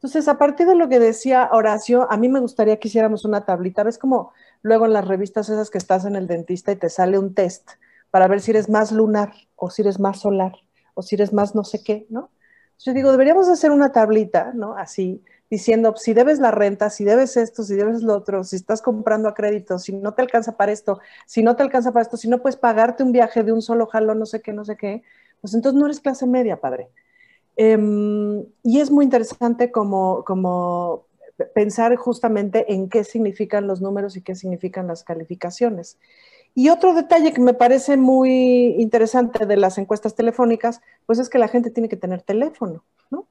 Entonces, 0.00 0.28
a 0.28 0.38
partir 0.38 0.66
de 0.66 0.74
lo 0.74 0.88
que 0.88 0.98
decía 0.98 1.50
Horacio, 1.52 2.10
a 2.10 2.16
mí 2.16 2.30
me 2.30 2.40
gustaría 2.40 2.78
que 2.78 2.88
hiciéramos 2.88 3.26
una 3.26 3.44
tablita. 3.44 3.82
¿Ves 3.82 3.98
como 3.98 4.32
luego 4.62 4.86
en 4.86 4.94
las 4.94 5.06
revistas 5.06 5.50
esas 5.50 5.68
que 5.68 5.76
estás 5.76 6.06
en 6.06 6.16
el 6.16 6.26
dentista 6.26 6.72
y 6.72 6.76
te 6.76 6.88
sale 6.88 7.18
un 7.18 7.34
test 7.34 7.72
para 8.10 8.26
ver 8.26 8.40
si 8.40 8.50
eres 8.50 8.70
más 8.70 8.92
lunar 8.92 9.34
o 9.56 9.68
si 9.68 9.82
eres 9.82 10.00
más 10.00 10.20
solar 10.20 10.54
o 10.94 11.02
si 11.02 11.16
eres 11.16 11.34
más 11.34 11.54
no 11.54 11.64
sé 11.64 11.84
qué, 11.84 12.06
¿no? 12.08 12.30
Yo 12.78 12.94
digo, 12.94 13.10
deberíamos 13.12 13.50
hacer 13.50 13.72
una 13.72 13.92
tablita, 13.92 14.52
¿no? 14.54 14.74
Así, 14.74 15.22
diciendo 15.50 15.94
si 15.94 16.14
debes 16.14 16.38
la 16.38 16.50
renta, 16.50 16.88
si 16.88 17.04
debes 17.04 17.36
esto, 17.36 17.62
si 17.62 17.74
debes 17.74 18.02
lo 18.02 18.14
otro, 18.14 18.42
si 18.42 18.56
estás 18.56 18.80
comprando 18.80 19.28
a 19.28 19.34
crédito, 19.34 19.78
si 19.78 19.92
no 19.92 20.14
te 20.14 20.22
alcanza 20.22 20.56
para 20.56 20.72
esto, 20.72 20.98
si 21.26 21.42
no 21.42 21.56
te 21.56 21.62
alcanza 21.62 21.92
para 21.92 22.04
esto, 22.04 22.16
si 22.16 22.26
no 22.26 22.40
puedes 22.40 22.56
pagarte 22.56 23.02
un 23.02 23.12
viaje 23.12 23.42
de 23.42 23.52
un 23.52 23.60
solo 23.60 23.86
jalo, 23.86 24.14
no 24.14 24.24
sé 24.24 24.40
qué, 24.40 24.54
no 24.54 24.64
sé 24.64 24.78
qué, 24.78 25.02
pues 25.42 25.52
entonces 25.52 25.78
no 25.78 25.84
eres 25.84 26.00
clase 26.00 26.26
media, 26.26 26.58
padre. 26.58 26.88
Em, 27.62 28.46
y 28.62 28.80
es 28.80 28.90
muy 28.90 29.04
interesante 29.04 29.70
como, 29.70 30.24
como 30.24 31.04
pensar 31.54 31.94
justamente 31.96 32.72
en 32.72 32.88
qué 32.88 33.04
significan 33.04 33.66
los 33.66 33.82
números 33.82 34.16
y 34.16 34.22
qué 34.22 34.34
significan 34.34 34.86
las 34.86 35.04
calificaciones. 35.04 35.98
Y 36.54 36.70
otro 36.70 36.94
detalle 36.94 37.34
que 37.34 37.42
me 37.42 37.52
parece 37.52 37.98
muy 37.98 38.76
interesante 38.78 39.44
de 39.44 39.58
las 39.58 39.76
encuestas 39.76 40.14
telefónicas, 40.14 40.80
pues 41.04 41.18
es 41.18 41.28
que 41.28 41.38
la 41.38 41.48
gente 41.48 41.70
tiene 41.70 41.90
que 41.90 41.98
tener 41.98 42.22
teléfono, 42.22 42.82
¿no? 43.10 43.26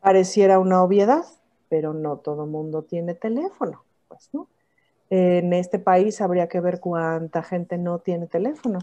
pareciera 0.00 0.60
una 0.60 0.84
obviedad, 0.84 1.24
pero 1.68 1.94
no 1.94 2.18
todo 2.18 2.46
mundo 2.46 2.84
tiene 2.84 3.14
teléfono, 3.14 3.82
pues, 4.06 4.30
¿no? 4.32 4.46
En 5.10 5.52
este 5.52 5.80
país 5.80 6.20
habría 6.20 6.48
que 6.48 6.60
ver 6.60 6.78
cuánta 6.78 7.42
gente 7.42 7.76
no 7.76 7.98
tiene 7.98 8.28
teléfono. 8.28 8.78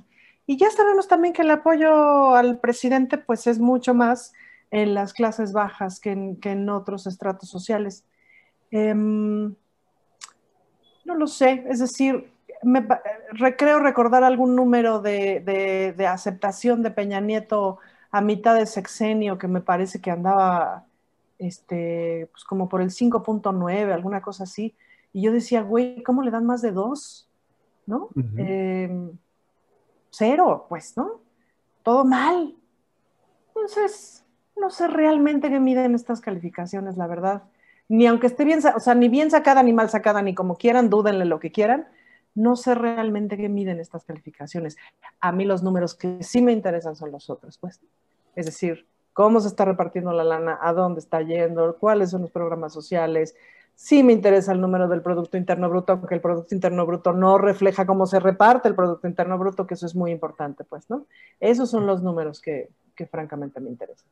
Y 0.46 0.58
ya 0.58 0.70
sabemos 0.70 1.08
también 1.08 1.34
que 1.34 1.42
el 1.42 1.52
apoyo 1.52 2.36
al 2.36 2.60
presidente, 2.60 3.18
pues, 3.18 3.48
es 3.48 3.60
mucho 3.60 3.94
más 3.94 4.34
en 4.72 4.94
las 4.94 5.14
clases 5.14 5.54
bajas 5.54 6.00
que 6.00 6.12
en, 6.12 6.70
otros 6.70 7.08
estratos 7.08 7.50
sociales. 7.50 8.06
Em, 8.72 9.54
no 11.06 11.16
lo 11.16 11.28
sé, 11.28 11.64
es 11.70 11.80
decir, 11.80 12.32
me, 12.64 12.88
creo 13.58 13.80
recordar 13.80 14.24
algún 14.24 14.56
número 14.56 15.02
de, 15.02 15.94
de, 15.96 16.08
aceptación 16.08 16.82
de 16.82 16.92
Peña 16.92 17.20
Nieto 17.20 17.80
a 18.12 18.22
mitad 18.22 18.56
de 18.56 18.66
sexenio 18.66 19.38
que 19.38 19.48
me 19.48 19.62
parece 19.62 20.00
que 20.02 20.12
andaba 20.12 20.86
este, 21.40 22.30
pues 22.32 22.44
como 22.44 22.70
por 22.70 22.82
el 22.82 22.90
5.9, 22.90 23.92
alguna 23.92 24.22
cosa 24.22 24.44
así. 24.44 24.76
Y 25.12 25.22
yo 25.22 25.32
decía, 25.32 25.62
güey, 25.62 26.02
¿cómo 26.04 26.24
le 26.24 26.32
dan 26.32 26.46
más 26.46 26.62
de 26.62 26.72
dos? 26.72 27.30
¿No? 27.86 28.10
Cero, 30.14 30.68
pues, 30.70 30.96
¿no? 30.96 31.22
Todo 31.82 32.06
mal. 32.06 32.56
Entonces, 33.48 34.24
no 34.56 34.70
sé 34.70 34.88
realmente 34.88 35.50
qué 35.50 35.60
miden 35.60 35.96
estas 35.96 36.22
calificaciones, 36.22 36.98
la 36.98 37.08
verdad. 37.08 37.44
Ni 37.90 38.08
aunque 38.08 38.28
esté 38.28 38.46
bien, 38.46 38.62
o 38.76 38.80
sea, 38.80 38.96
ni 38.96 39.10
bien 39.10 39.32
sacada 39.32 39.64
ni 39.64 39.74
mal 39.74 39.90
sacada, 39.90 40.22
ni 40.22 40.34
como 40.34 40.56
quieran, 40.56 40.90
dúdenle 40.90 41.26
lo 41.26 41.40
que 41.40 41.52
quieran. 41.52 41.88
No 42.36 42.56
sé 42.56 42.76
realmente 42.76 43.38
qué 43.38 43.50
miden 43.50 43.80
estas 43.80 44.06
calificaciones. 44.06 44.78
A 45.20 45.32
mí 45.32 45.46
los 45.46 45.64
números 45.64 45.96
que 45.96 46.24
sí 46.24 46.42
me 46.42 46.52
interesan 46.52 46.96
son 46.96 47.12
los 47.12 47.30
otros, 47.30 47.58
pues. 47.58 47.82
Es 48.36 48.46
decir, 48.46 48.88
cómo 49.14 49.40
se 49.40 49.48
está 49.48 49.66
repartiendo 49.66 50.12
la 50.14 50.24
lana, 50.24 50.58
a 50.62 50.74
dónde 50.74 51.00
está 51.00 51.22
yendo, 51.22 51.78
cuáles 51.78 52.12
son 52.12 52.22
los 52.22 52.32
programas 52.32 52.74
sociales. 52.74 53.36
Sí 53.76 54.04
me 54.04 54.14
interesa 54.14 54.54
el 54.54 54.62
número 54.62 54.88
del 54.88 55.02
Producto 55.02 55.36
Interno 55.38 55.70
Bruto, 55.70 55.94
aunque 55.94 56.16
el 56.16 56.22
Producto 56.22 56.56
Interno 56.56 56.86
Bruto 56.86 57.12
no 57.12 57.38
refleja 57.38 57.86
cómo 57.86 58.06
se 58.06 58.20
reparte 58.20 58.70
el 58.70 58.76
Producto 58.76 59.08
Interno 59.08 59.38
Bruto, 59.38 59.68
que 59.68 59.74
eso 59.74 59.86
es 59.86 59.96
muy 59.96 60.12
importante, 60.12 60.64
pues, 60.64 60.90
¿no? 60.90 61.06
Esos 61.40 61.70
son 61.70 61.86
los 61.86 62.02
números 62.02 62.40
que, 62.40 62.70
francamente 63.12 63.60
me 63.60 63.70
interesan. 63.70 64.08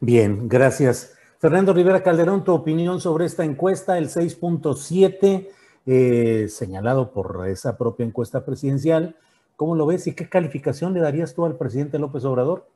Bien, 0.00 0.48
gracias. 0.48 1.14
Fernando 1.38 1.72
Rivera 1.72 2.02
Calderón, 2.02 2.44
tu 2.44 2.52
opinión 2.52 3.00
sobre 3.00 3.24
esta 3.24 3.44
encuesta, 3.44 3.96
el 3.98 4.08
6.7, 4.08 5.48
eh, 5.86 6.46
señalado 6.48 7.12
por 7.12 7.48
esa 7.48 7.78
propia 7.78 8.04
encuesta 8.04 8.44
presidencial. 8.44 9.16
¿Cómo 9.56 9.74
lo 9.76 9.86
ves 9.86 10.06
y 10.06 10.14
qué 10.14 10.28
calificación 10.28 10.92
le 10.92 11.00
darías 11.00 11.34
tú 11.34 11.44
al 11.44 11.56
presidente 11.56 11.98
López 11.98 12.24
Obrador? 12.24 12.66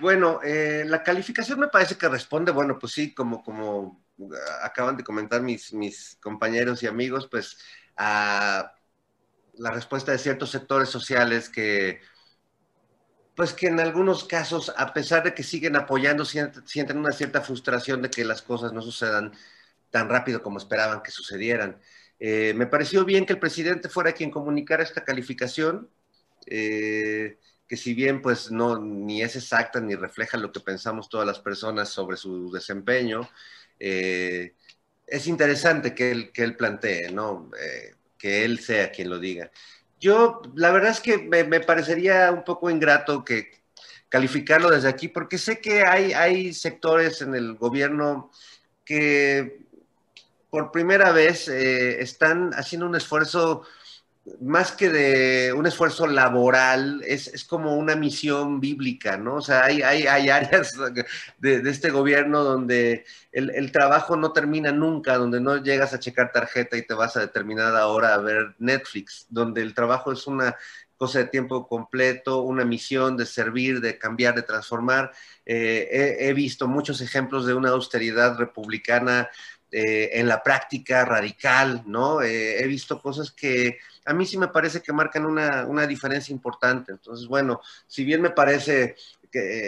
Bueno, 0.00 0.40
eh, 0.42 0.84
la 0.86 1.02
calificación 1.02 1.60
me 1.60 1.68
parece 1.68 1.96
que 1.96 2.08
responde, 2.08 2.52
bueno, 2.52 2.78
pues 2.78 2.92
sí, 2.92 3.14
como, 3.14 3.42
como 3.42 4.02
acaban 4.62 4.96
de 4.96 5.04
comentar 5.04 5.42
mis, 5.42 5.72
mis 5.72 6.16
compañeros 6.20 6.82
y 6.82 6.86
amigos, 6.86 7.28
pues 7.30 7.58
a 7.96 8.72
la 9.54 9.70
respuesta 9.70 10.12
de 10.12 10.18
ciertos 10.18 10.50
sectores 10.50 10.88
sociales 10.88 11.48
que, 11.48 12.00
pues 13.34 13.52
que 13.52 13.68
en 13.68 13.80
algunos 13.80 14.24
casos, 14.24 14.72
a 14.76 14.92
pesar 14.92 15.22
de 15.22 15.34
que 15.34 15.42
siguen 15.42 15.76
apoyando, 15.76 16.24
sienten 16.24 16.98
una 16.98 17.12
cierta 17.12 17.40
frustración 17.40 18.02
de 18.02 18.10
que 18.10 18.24
las 18.24 18.42
cosas 18.42 18.72
no 18.72 18.82
sucedan 18.82 19.32
tan 19.90 20.08
rápido 20.08 20.42
como 20.42 20.58
esperaban 20.58 21.02
que 21.02 21.10
sucedieran. 21.10 21.80
Eh, 22.20 22.52
me 22.56 22.66
pareció 22.66 23.04
bien 23.04 23.26
que 23.26 23.34
el 23.34 23.38
presidente 23.38 23.88
fuera 23.88 24.12
quien 24.12 24.30
comunicara 24.30 24.82
esta 24.82 25.04
calificación. 25.04 25.88
Eh, 26.46 27.38
que 27.68 27.76
si 27.76 27.94
bien 27.94 28.22
pues 28.22 28.50
no 28.50 28.78
ni 28.78 29.22
es 29.22 29.36
exacta 29.36 29.80
ni 29.80 29.94
refleja 29.94 30.38
lo 30.38 30.50
que 30.50 30.60
pensamos 30.60 31.08
todas 31.08 31.26
las 31.26 31.38
personas 31.38 31.90
sobre 31.90 32.16
su 32.16 32.50
desempeño, 32.50 33.28
eh, 33.78 34.54
es 35.06 35.26
interesante 35.26 35.94
que 35.94 36.10
él, 36.10 36.32
que 36.32 36.42
él 36.42 36.56
plantee, 36.56 37.10
¿no? 37.10 37.50
Eh, 37.60 37.94
que 38.18 38.44
él 38.44 38.58
sea 38.58 38.90
quien 38.90 39.10
lo 39.10 39.18
diga. 39.18 39.50
Yo, 40.00 40.42
la 40.54 40.70
verdad 40.70 40.90
es 40.90 41.00
que 41.00 41.18
me, 41.18 41.60
parecería 41.60 42.30
un 42.32 42.44
poco 42.44 42.70
ingrato 42.70 43.24
que 43.24 43.50
calificarlo 44.08 44.70
desde 44.70 44.88
aquí, 44.88 45.08
porque 45.08 45.38
sé 45.38 45.60
que 45.60 45.82
hay, 45.84 46.12
hay 46.12 46.54
sectores 46.54 47.20
en 47.22 47.34
el 47.34 47.54
gobierno 47.54 48.30
que 48.84 49.66
por 50.50 50.72
primera 50.72 51.12
vez 51.12 51.48
eh, 51.48 52.00
están 52.00 52.52
haciendo 52.54 52.86
un 52.86 52.96
esfuerzo 52.96 53.64
más 54.40 54.72
que 54.72 54.88
de 54.88 55.52
un 55.52 55.66
esfuerzo 55.66 56.06
laboral, 56.06 57.02
es, 57.06 57.44
como 57.44 57.76
una 57.76 57.96
misión 57.96 58.60
bíblica, 58.60 59.16
¿no? 59.16 59.36
O 59.36 59.40
sea, 59.40 59.64
hay, 59.64 59.82
hay, 59.82 60.28
áreas 60.28 60.72
de, 61.38 61.70
este 61.70 61.90
gobierno 61.90 62.44
donde 62.44 63.04
el, 63.32 63.72
trabajo 63.72 64.16
no 64.16 64.32
termina 64.32 64.72
nunca, 64.72 65.18
donde 65.18 65.40
no 65.40 65.56
llegas 65.62 65.94
a 65.94 65.98
checar 65.98 66.32
tarjeta 66.32 66.76
y 66.76 66.86
te 66.86 66.94
vas 66.94 67.16
a 67.16 67.20
determinada 67.20 67.86
hora 67.88 68.14
a 68.14 68.18
ver 68.18 68.54
Netflix, 68.58 69.26
donde 69.28 69.62
el 69.62 69.74
trabajo 69.74 70.12
es 70.12 70.26
una 70.26 70.56
cosa 70.96 71.20
de 71.20 71.26
tiempo 71.26 71.68
completo, 71.68 72.42
una 72.42 72.64
misión 72.64 73.16
de 73.16 73.24
servir, 73.24 73.80
de 73.80 73.98
cambiar, 73.98 74.34
de 74.34 74.42
transformar. 74.42 75.12
Eh, 75.46 76.16
he, 76.20 76.32
visto 76.32 76.66
muchos 76.66 77.00
ejemplos 77.00 77.46
de 77.46 77.54
una 77.54 77.70
austeridad 77.70 78.36
republicana 78.36 79.30
eh, 79.70 80.10
en 80.14 80.26
la 80.26 80.42
práctica 80.42 81.04
radical, 81.04 81.82
¿no? 81.86 82.22
Eh, 82.22 82.62
he 82.62 82.66
visto 82.66 83.00
cosas 83.00 83.30
que 83.30 83.78
a 84.08 84.14
mí 84.14 84.24
sí 84.24 84.38
me 84.38 84.48
parece 84.48 84.80
que 84.80 84.92
marcan 84.92 85.26
una, 85.26 85.86
diferencia 85.86 86.32
importante. 86.32 86.92
Entonces, 86.92 87.28
bueno, 87.28 87.60
si 87.86 88.04
bien 88.04 88.22
me 88.22 88.30
parece 88.30 88.96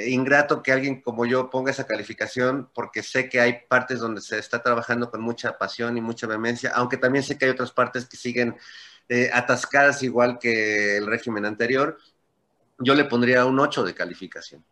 ingrato 0.09 0.63
que 0.63 0.73
alguien 0.73 1.03
como 1.03 1.27
yo 1.27 1.51
ponga 1.51 1.71
esa 1.71 1.87
calificación 1.87 2.71
porque 2.75 3.03
sé 3.03 3.29
que 3.29 3.41
hay 3.41 3.59
partes 3.69 4.01
donde 4.01 4.23
se 4.23 4.39
está 4.39 4.63
trabajando 4.63 5.11
con 5.11 5.21
mucha 5.21 5.59
pasión 5.59 5.99
y 5.99 6.01
mucha 6.01 6.27
vehemencia, 6.27 6.73
aunque 6.75 6.97
también 6.97 7.23
sé 7.23 7.37
que 7.37 7.45
hay 7.45 7.51
otras 7.51 7.71
partes 7.71 8.07
que 8.07 8.17
siguen 8.17 8.57
eh, 9.11 9.29
atascadas 9.31 10.03
igual 10.03 10.39
que 10.39 10.97
el 10.97 11.07
régimen 11.07 11.45
anterior. 11.45 11.99
Yo 12.79 12.95
le 12.95 13.05
pondría 13.05 13.45
un 13.45 13.61
8 13.61 13.85
de 13.85 13.95
calificación. 13.95 14.65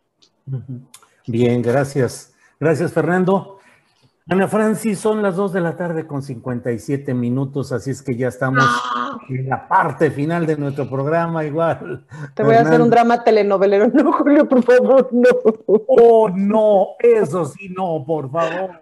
Bien, 1.27 1.61
gracias. 1.61 2.33
Gracias, 2.59 2.91
Fernando. 2.91 3.58
Ana 4.31 4.47
Francis, 4.47 4.99
son 4.99 5.23
las 5.23 5.35
2 5.35 5.53
de 5.53 5.61
la 5.61 5.75
tarde 5.75 6.05
con 6.05 6.21
57 6.21 7.15
minutos, 7.15 7.71
así 7.71 7.89
es 7.89 8.03
que 8.03 8.15
ya 8.15 8.27
estamos 8.27 8.63
en 9.27 9.49
la 9.49 9.67
parte 9.67 10.11
final 10.11 10.45
de 10.45 10.55
nuestro 10.55 10.87
programa, 10.87 11.43
igual. 11.43 12.05
Te 12.35 12.43
voy 12.43 12.53
a 12.53 12.61
hacer 12.61 12.79
un 12.79 12.91
drama 12.91 13.23
telenovelero, 13.23 13.87
no, 13.93 14.11
Julio, 14.11 14.47
por 14.47 14.61
favor, 14.61 15.09
no. 15.11 15.29
Oh, 15.87 16.29
no, 16.29 16.89
eso 16.99 17.45
sí, 17.45 17.69
no, 17.75 18.03
por 18.05 18.29
favor. 18.29 18.81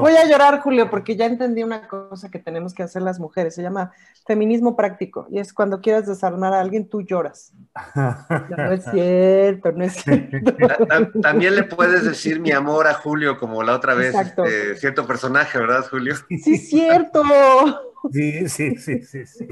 Voy 0.00 0.12
a 0.12 0.28
llorar, 0.28 0.60
Julio, 0.62 0.90
porque 0.90 1.14
ya 1.14 1.26
entendí 1.26 1.62
una 1.62 1.86
cosa 1.86 2.28
que 2.28 2.40
tenemos 2.40 2.74
que 2.74 2.82
hacer 2.82 3.02
las 3.02 3.20
mujeres, 3.20 3.54
se 3.54 3.62
llama 3.62 3.92
feminismo 4.26 4.74
práctico, 4.74 5.28
y 5.30 5.38
es 5.38 5.52
cuando 5.52 5.80
quieras 5.80 6.06
desarmar 6.06 6.54
a 6.54 6.60
alguien, 6.60 6.88
tú 6.88 7.02
lloras. 7.02 7.52
No, 7.94 8.72
es 8.72 8.84
cierto, 8.90 9.70
no 9.70 9.84
es 9.84 9.92
cierto. 10.02 10.54
También 11.22 11.54
le 11.54 11.62
puedes 11.62 12.04
decir 12.04 12.40
mi 12.40 12.50
amor 12.50 12.88
a 12.88 12.94
Julio, 12.94 13.38
como 13.38 13.62
la 13.62 13.74
otra 13.74 13.94
vez. 13.94 14.23
Este, 14.26 14.76
cierto 14.76 15.06
personaje, 15.06 15.58
¿verdad, 15.58 15.86
Julio? 15.90 16.14
Sí, 16.28 16.58
cierto. 16.58 17.22
Sí, 18.12 18.48
sí, 18.48 18.76
sí, 18.76 19.02
sí, 19.02 19.26
sí. 19.26 19.48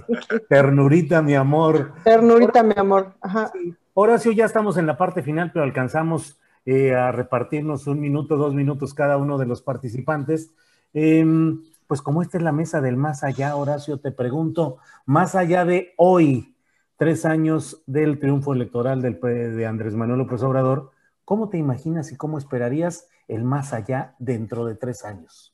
Ternurita, 0.49 1.23
mi 1.23 1.35
amor. 1.35 1.93
Ternurita, 2.05 2.63
mi 2.63 2.75
amor. 2.77 3.15
Ajá. 3.21 3.51
Horacio, 3.95 4.33
ya 4.33 4.45
estamos 4.45 4.77
en 4.77 4.87
la 4.87 4.97
parte 4.97 5.23
final, 5.23 5.51
pero 5.53 5.65
alcanzamos 5.65 6.39
eh, 6.65 6.95
a 6.95 7.13
repartirnos 7.13 7.87
un 7.87 8.01
minuto, 8.01 8.37
dos 8.37 8.55
minutos 8.55 8.95
cada 8.95 9.17
uno 9.17 9.39
de 9.39 9.47
los 9.47 9.63
participantes. 9.63 10.51
Em, 10.95 11.63
pues 11.87 12.03
como 12.03 12.23
esta 12.23 12.39
es 12.39 12.43
la 12.43 12.53
mesa 12.53 12.81
del 12.81 12.97
más 12.97 13.25
allá, 13.25 13.57
Horacio, 13.57 13.99
te 13.99 14.13
pregunto, 14.13 14.79
más 15.05 15.35
allá 15.35 15.65
de 15.65 15.93
hoy, 15.97 16.55
tres 16.97 17.25
años 17.25 17.83
del 17.87 18.19
triunfo 18.19 18.55
electoral 18.55 19.03
del, 19.03 19.21
de 19.21 19.67
Andrés 19.67 19.95
Manuel 19.95 20.21
López 20.21 20.43
Obrador, 20.43 20.91
¿cómo 21.25 21.49
te 21.49 21.59
imaginas 21.59 22.13
y 22.13 22.17
cómo 22.17 22.39
esperarías 22.39 23.09
el 23.29 23.45
más 23.45 23.73
allá 23.73 24.15
dentro 24.19 24.67
de 24.67 24.75
tres 24.75 25.05
años? 25.05 25.53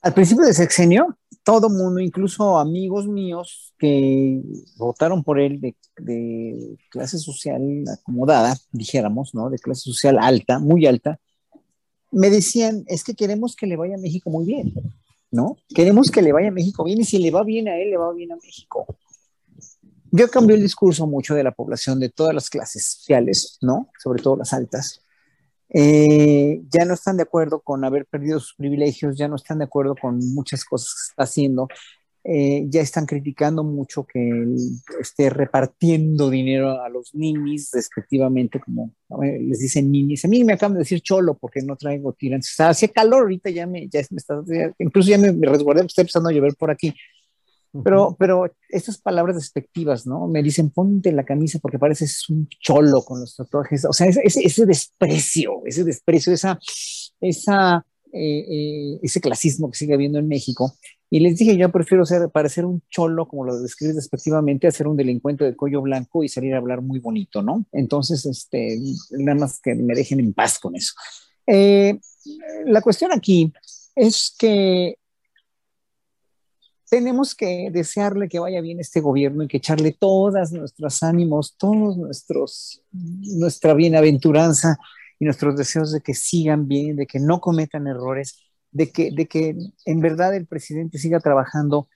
Al 0.00 0.14
principio 0.14 0.44
del 0.44 0.54
sexenio, 0.54 1.18
todo 1.42 1.68
mundo, 1.68 1.98
incluso 1.98 2.58
amigos 2.58 3.08
míos 3.08 3.74
que 3.78 4.40
votaron 4.76 5.24
por 5.24 5.40
él 5.40 5.60
de, 5.60 6.76
clase 6.90 7.18
social 7.18 7.62
acomodada, 7.92 8.56
dijéramos, 8.70 9.34
¿no? 9.34 9.50
De 9.50 9.58
clase 9.58 9.82
social 9.82 10.18
alta, 10.20 10.60
muy 10.60 10.86
alta, 10.86 11.18
me 12.12 12.30
decían, 12.30 12.84
es 12.86 13.02
que 13.02 13.14
queremos 13.14 13.56
que 13.56 13.66
le 13.66 13.76
vaya 13.76 13.96
a 13.96 13.98
México 13.98 14.30
muy 14.30 14.46
bien, 14.46 14.72
¿no? 15.32 15.56
Queremos 15.74 16.10
que 16.10 16.22
le 16.22 16.32
vaya 16.32 16.48
a 16.48 16.52
México 16.52 16.84
bien 16.84 17.00
y 17.00 17.04
si 17.04 17.18
le 17.18 17.30
va 17.30 17.42
bien 17.42 17.66
a 17.68 17.76
él, 17.76 17.90
le 17.90 17.96
va 17.96 18.12
bien 18.12 18.32
a 18.32 18.36
México. 18.36 18.86
Yo 20.10 20.30
cambié 20.30 20.56
el 20.56 20.62
discurso 20.62 21.06
mucho 21.06 21.34
de 21.34 21.42
la 21.42 21.52
población 21.52 22.00
de 22.00 22.08
todas 22.08 22.34
las 22.34 22.48
clases 22.48 22.84
sociales, 22.84 23.58
¿no? 23.60 23.88
Sobre 23.98 24.22
todo 24.22 24.36
las 24.36 24.52
altas 24.52 25.02
eh, 25.70 26.62
ya 26.70 26.84
no 26.84 26.94
están 26.94 27.16
de 27.16 27.24
acuerdo 27.24 27.60
con 27.60 27.84
haber 27.84 28.06
perdido 28.06 28.40
sus 28.40 28.54
privilegios, 28.54 29.16
ya 29.16 29.28
no 29.28 29.36
están 29.36 29.58
de 29.58 29.64
acuerdo 29.64 29.94
con 29.94 30.18
muchas 30.34 30.64
cosas 30.64 30.94
que 30.94 31.10
está 31.10 31.22
haciendo, 31.24 31.68
eh, 32.24 32.66
ya 32.68 32.82
están 32.82 33.06
criticando 33.06 33.64
mucho 33.64 34.04
que 34.04 34.44
esté 35.00 35.30
repartiendo 35.30 36.28
dinero 36.28 36.82
a 36.82 36.88
los 36.88 37.14
ninis, 37.14 37.70
respectivamente, 37.72 38.60
como 38.60 38.94
les 39.22 39.60
dicen 39.60 39.90
ninis. 39.90 40.24
A 40.24 40.28
mí 40.28 40.44
me 40.44 40.54
acaban 40.54 40.74
de 40.74 40.80
decir 40.80 41.00
cholo 41.00 41.38
porque 41.38 41.62
no 41.62 41.76
traigo 41.76 42.12
tirantes. 42.12 42.52
O 42.52 42.54
sea, 42.56 42.68
hacía 42.70 42.88
calor 42.88 43.22
ahorita, 43.22 43.50
ya 43.50 43.66
me, 43.66 43.88
ya 43.88 44.00
me 44.10 44.18
está, 44.18 44.42
incluso 44.78 45.08
ya 45.08 45.18
me, 45.18 45.32
me 45.32 45.46
resguardé, 45.46 45.86
está 45.86 46.02
empezando 46.02 46.28
a 46.28 46.32
llover 46.32 46.54
por 46.56 46.70
aquí. 46.70 46.94
Pero, 47.84 48.16
pero 48.18 48.50
esas 48.70 48.98
palabras 48.98 49.36
despectivas, 49.36 50.06
¿no? 50.06 50.26
Me 50.26 50.42
dicen, 50.42 50.70
ponte 50.70 51.12
la 51.12 51.24
camisa 51.24 51.58
porque 51.58 51.78
pareces 51.78 52.28
un 52.30 52.48
cholo 52.60 53.02
con 53.02 53.20
los 53.20 53.36
tatuajes. 53.36 53.84
O 53.84 53.92
sea, 53.92 54.06
ese, 54.06 54.22
ese, 54.24 54.66
desprecio, 54.66 55.62
ese 55.66 55.84
desprecio, 55.84 56.32
esa, 56.32 56.58
esa, 57.20 57.84
eh, 58.12 58.44
eh, 58.48 59.00
ese 59.02 59.20
clasismo 59.20 59.70
que 59.70 59.78
sigue 59.78 59.94
habiendo 59.94 60.18
en 60.18 60.28
México. 60.28 60.74
Y 61.10 61.20
les 61.20 61.38
dije, 61.38 61.56
yo 61.56 61.70
prefiero 61.70 62.04
ser, 62.04 62.30
parecer 62.30 62.64
un 62.64 62.82
cholo, 62.90 63.28
como 63.28 63.44
lo 63.44 63.58
describes 63.60 63.96
despectivamente, 63.96 64.66
a 64.66 64.70
ser 64.70 64.86
un 64.86 64.96
delincuente 64.96 65.44
de 65.44 65.56
cuello 65.56 65.80
blanco 65.80 66.22
y 66.22 66.28
salir 66.28 66.54
a 66.54 66.58
hablar 66.58 66.82
muy 66.82 66.98
bonito, 67.00 67.42
¿no? 67.42 67.66
Entonces, 67.72 68.26
este, 68.26 68.78
nada 69.10 69.38
más 69.38 69.60
que 69.60 69.74
me 69.74 69.94
dejen 69.94 70.20
en 70.20 70.34
paz 70.34 70.58
con 70.58 70.76
eso. 70.76 70.92
Eh, 71.46 71.98
la 72.66 72.82
cuestión 72.82 73.10
aquí 73.12 73.52
es 73.94 74.34
que 74.38 74.96
tenemos 76.88 77.34
que 77.34 77.70
desearle 77.70 78.28
que 78.28 78.38
vaya 78.38 78.60
bien 78.60 78.80
este 78.80 79.00
gobierno 79.00 79.42
y 79.42 79.48
que 79.48 79.58
echarle 79.58 79.92
todas 79.92 80.52
nuestros 80.52 81.02
ánimos, 81.02 81.56
todos 81.56 81.96
nuestros, 81.96 82.82
nuestra 82.92 83.74
bienaventuranza 83.74 84.78
y 85.18 85.24
nuestros 85.24 85.56
deseos 85.56 85.92
de 85.92 86.00
que 86.00 86.14
sigan 86.14 86.66
bien, 86.68 86.96
de 86.96 87.06
que 87.06 87.20
no 87.20 87.40
cometan 87.40 87.86
errores, 87.86 88.38
de 88.70 88.90
que, 88.90 89.10
de 89.10 89.26
que 89.26 89.56
en 89.84 90.00
verdad 90.00 90.34
el 90.34 90.46
presidente 90.46 90.98
siga 90.98 91.20
trabajando 91.20 91.88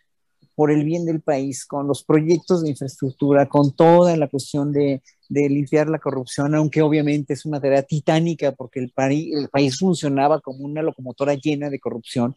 por 0.55 0.71
el 0.71 0.85
bien 0.85 1.07
del 1.07 1.23
país, 1.23 1.65
con 1.65 1.87
los 1.87 2.05
proyectos 2.05 2.63
de 2.63 2.71
infraestructura, 2.71 3.49
con 3.49 3.75
toda 3.75 4.17
la 4.19 4.29
cuestión 4.29 4.71
de, 4.73 5.03
de 5.31 5.49
limpiar 5.49 5.89
la 5.89 5.99
corrupción, 5.99 6.55
aunque 6.55 6.83
obviamente 6.83 7.33
es 7.33 7.47
una 7.47 7.61
tarea 7.61 7.83
titánica 7.83 8.53
porque 8.53 8.81
el, 8.81 8.93
el 8.97 9.49
país 9.49 9.79
funcionaba 9.79 10.41
como 10.41 10.65
una 10.65 10.83
locomotora 10.83 11.35
llena 11.35 11.71
de 11.71 11.81
corrupción, 11.81 12.37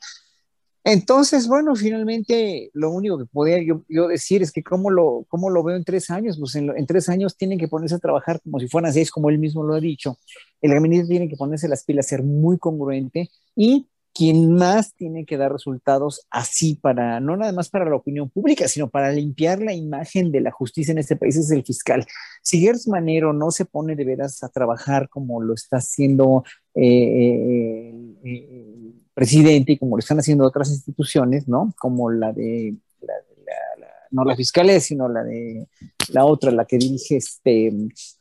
entonces, 0.88 1.48
bueno, 1.48 1.76
finalmente 1.76 2.70
lo 2.74 2.92
único 2.92 3.18
que 3.18 3.26
podía 3.26 3.58
yo, 3.64 4.08
decir 4.08 4.44
es 4.44 4.52
que 4.52 4.62
cómo 4.62 4.92
lo, 4.92 5.26
cómo 5.28 5.50
lo 5.50 5.64
veo 5.64 5.76
en 5.76 5.84
tres 5.84 6.12
años, 6.12 6.38
pues 6.38 6.54
en, 6.54 6.86
tres 6.86 7.10
años 7.10 7.36
tienen 7.36 7.58
que 7.58 7.68
ponerse 7.68 7.96
a 7.96 8.00
trabajar 8.00 8.40
como 8.44 8.60
si 8.60 8.68
fueran 8.68 8.94
seis, 8.94 9.10
como 9.10 9.32
él 9.32 9.40
mismo 9.40 9.64
lo 9.64 9.74
ha 9.74 9.80
dicho. 9.80 10.20
El 10.62 10.74
gabinete 10.74 11.08
tiene 11.08 11.28
que 11.28 11.38
ponerse 11.38 11.68
las 11.68 11.84
pilas, 11.84 12.06
ser 12.06 12.22
muy 12.22 12.60
congruente 12.60 13.32
y 13.56 13.88
quien 14.14 14.54
más 14.54 14.94
tiene 14.94 15.26
que 15.26 15.38
dar 15.38 15.52
resultados 15.52 16.22
así 16.30 16.76
para, 16.76 17.20
no 17.20 17.36
nada 17.36 17.52
más 17.52 17.70
para 17.70 17.90
la 17.90 17.96
opinión 17.96 18.30
pública, 18.30 18.68
sino 18.68 18.88
para 18.88 19.12
limpiar 19.12 19.64
la 19.64 19.74
imagen 19.74 20.32
de 20.32 20.42
la 20.42 20.52
justicia 20.52 20.92
en 20.92 21.00
este 21.00 21.16
país 21.16 21.36
es 21.36 21.50
el 21.50 21.64
fiscal. 21.66 22.06
Si 22.44 22.60
Gers 22.60 22.88
Manero 22.88 23.34
no 23.34 23.50
se 23.50 23.66
pone 23.66 23.96
de 23.96 24.06
veras 24.06 24.44
a 24.44 24.50
trabajar 24.50 25.10
como 25.10 25.42
lo 25.42 25.56
está 25.56 25.78
haciendo 25.78 26.46
eh, 26.76 26.84
eh, 26.84 27.94
eh, 28.24 28.75
presidente 29.16 29.72
y 29.72 29.78
como 29.80 29.96
lo 29.96 30.02
están 30.02 30.20
haciendo 30.20 30.46
otras 30.46 30.70
instituciones, 30.70 31.48
¿no? 31.48 31.74
Como 31.80 32.12
la 32.12 32.34
de, 32.34 32.76
la, 33.02 33.14
no 34.12 34.26
la 34.26 34.36
fiscalía, 34.36 34.80
sino 34.80 35.08
la 35.08 35.24
de 35.24 35.68
la 36.10 36.26
otra, 36.26 36.52
la 36.52 36.66
que 36.66 36.78
dirige, 36.78 37.18
este, 37.18 37.74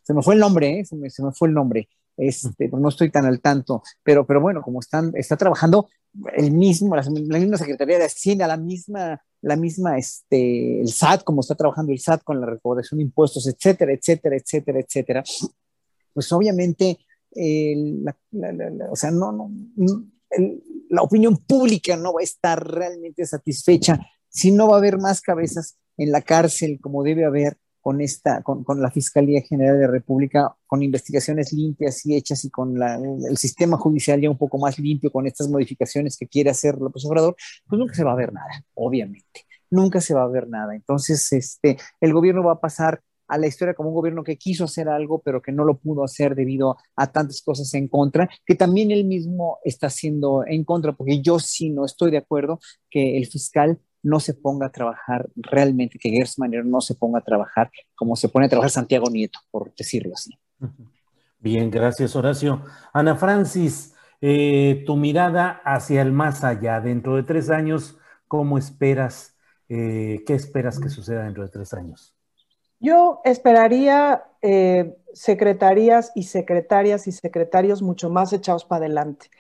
se 0.03 0.15
me 0.15 0.23
fue 0.23 0.35
el 0.35 0.41
nombre, 0.41 0.81
¿eh? 0.81 0.85
se, 0.85 0.97
me, 0.97 1.11
fue 1.33 1.49
el 1.49 1.55
nombre, 1.55 1.89
este, 2.17 2.69
no 2.69 2.89
estoy 2.89 3.11
tan 3.11 3.27
al 3.27 3.41
tanto, 3.41 3.83
pero, 4.03 4.25
pero 4.25 4.41
bueno, 4.41 4.63
como 4.63 4.81
están, 4.81 5.13
está 5.15 5.37
trabajando 5.37 5.89
el 6.37 6.53
mismo, 6.53 6.95
la, 6.95 7.03
misma 7.03 7.59
Secretaría 7.59 7.99
de 7.99 8.05
Hacienda, 8.05 8.47
la 8.47 8.57
misma, 8.57 9.21
la 9.43 9.57
misma, 9.57 9.99
este, 9.99 10.81
el 10.81 10.89
SAT, 10.89 11.25
como 11.25 11.41
está 11.41 11.57
trabajando 11.57 11.93
el 11.93 11.99
SAT 11.99 12.23
con 12.23 12.41
la 12.41 12.47
recaudación 12.47 12.99
de 12.99 13.05
impuestos, 13.05 13.49
etcétera, 13.49 13.93
etcétera, 13.93 14.37
etcétera, 14.37 14.79
etcétera, 14.79 15.25
pues 16.13 16.33
obviamente, 16.33 16.99
o 17.33 18.97
sea, 18.97 19.11
no, 19.11 19.33
no, 19.33 19.51
la 20.95 21.03
opinión 21.03 21.37
pública 21.37 21.97
no 21.97 22.13
va 22.13 22.21
a 22.21 22.25
estar 22.25 22.65
realmente 22.67 23.27
satisfecha 23.27 24.01
si 24.29 24.51
no 24.51 24.69
va 24.69 24.77
a 24.77 24.79
haber 24.79 24.99
más 24.99 25.21
cabezas 25.21 25.77
en 25.97 26.11
la 26.11 26.23
cárcel 26.23 26.79
como 26.81 27.03
debe 27.03 27.25
haber 27.25 27.59
con 27.81 28.01
esta, 28.01 28.43
con, 28.43 28.65
la 28.81 28.91
Fiscalía 28.91 29.43
General 29.43 29.77
de 29.77 29.85
la 29.85 29.93
República, 29.93 30.57
con 30.67 30.83
investigaciones 30.83 31.53
limpias 31.53 32.07
y 32.07 32.17
hechas 32.17 32.43
y 32.47 32.51
con 32.51 32.83
el 32.83 33.37
sistema 33.37 33.77
judicial 33.77 34.19
ya 34.23 34.31
un 34.31 34.39
poco 34.39 34.57
más 34.57 34.79
limpio 34.79 35.13
con 35.13 35.27
estas 35.27 35.51
modificaciones 35.51 36.17
que 36.17 36.27
quiere 36.27 36.49
hacer 36.49 36.79
López 36.79 37.05
Obrador, 37.05 37.37
pues 37.69 37.79
nunca 37.79 37.95
se 37.95 38.03
va 38.03 38.13
a 38.13 38.17
ver 38.17 38.33
nada, 38.33 38.65
obviamente. 38.73 39.45
Nunca 39.69 40.01
se 40.01 40.15
va 40.15 40.23
a 40.23 40.29
ver 40.29 40.49
nada. 40.49 40.75
Entonces, 40.75 41.31
este, 41.35 41.77
el 42.01 42.15
gobierno 42.15 42.43
va 42.43 42.53
a 42.53 42.61
pasar 42.61 43.03
a 43.29 43.39
la 43.39 43.47
historia 43.47 43.75
como 43.75 43.91
un 43.91 43.95
gobierno 43.95 44.25
que 44.25 44.37
quiso 44.37 44.65
hacer 44.65 44.89
algo, 44.89 45.21
pero 45.25 45.43
que 45.43 45.53
no 45.53 45.65
lo 45.65 45.79
pudo 45.79 46.05
hacer 46.05 46.35
debido 46.35 46.77
a 46.97 47.13
tantas 47.13 47.43
cosas 47.43 47.73
en 47.75 47.89
contra, 47.89 48.29
que 48.47 48.55
también 48.55 48.91
él 48.91 49.05
mismo 49.05 49.59
está 49.65 49.89
haciendo 49.89 50.45
en 50.47 50.65
contra, 50.65 50.93
porque 50.93 51.21
yo 51.21 51.39
sí 51.39 51.71
no 51.71 51.85
estoy 51.85 52.11
de 52.11 52.19
acuerdo 52.19 52.61
que 52.91 53.17
el 53.17 53.27
fiscal 53.27 53.81
no 54.03 54.21
se 54.21 54.35
ponga 54.35 54.67
a 54.67 54.73
trabajar 54.73 55.29
realmente, 55.35 55.99
que 55.99 56.11
Gers 56.11 56.37
no 56.39 56.81
se 56.81 56.95
ponga 56.95 57.19
a 57.21 57.25
trabajar 57.25 57.71
como 57.97 58.17
se 58.17 58.29
pone 58.29 58.47
a 58.47 58.49
trabajar 58.49 58.71
Santiago 58.71 59.11
Nieto, 59.11 59.41
por 59.51 59.75
decirlo 59.75 60.13
así. 60.15 60.39
Bien, 61.39 61.71
gracias 61.71 62.15
Horacio. 62.15 62.63
Ana 62.93 63.17
Francis, 63.17 63.95
eh, 64.21 64.85
tu 64.87 64.97
mirada 64.97 65.61
hacia 65.65 66.03
el 66.03 66.13
más 66.13 66.45
allá, 66.45 66.81
dentro 66.81 67.17
de 67.17 67.23
tres 67.23 67.51
años, 67.51 67.99
¿cómo 68.29 68.59
esperas, 68.59 69.37
eh, 69.69 70.23
qué 70.27 70.35
esperas 70.35 70.79
que 70.79 70.91
suceda 70.91 71.25
dentro 71.25 71.43
de 71.43 71.49
tres 71.49 71.73
años? 71.73 72.14
Yo 72.85 73.23
esperaría 73.25 74.25
eh, 74.43 74.95
y 75.07 75.17
secretarias 75.17 76.13
y 77.07 77.13
secretarios 77.13 77.81
mucho 77.81 78.11
más 78.11 78.35
echados 78.35 78.67
para 78.67 78.85
adelante. 78.85 79.31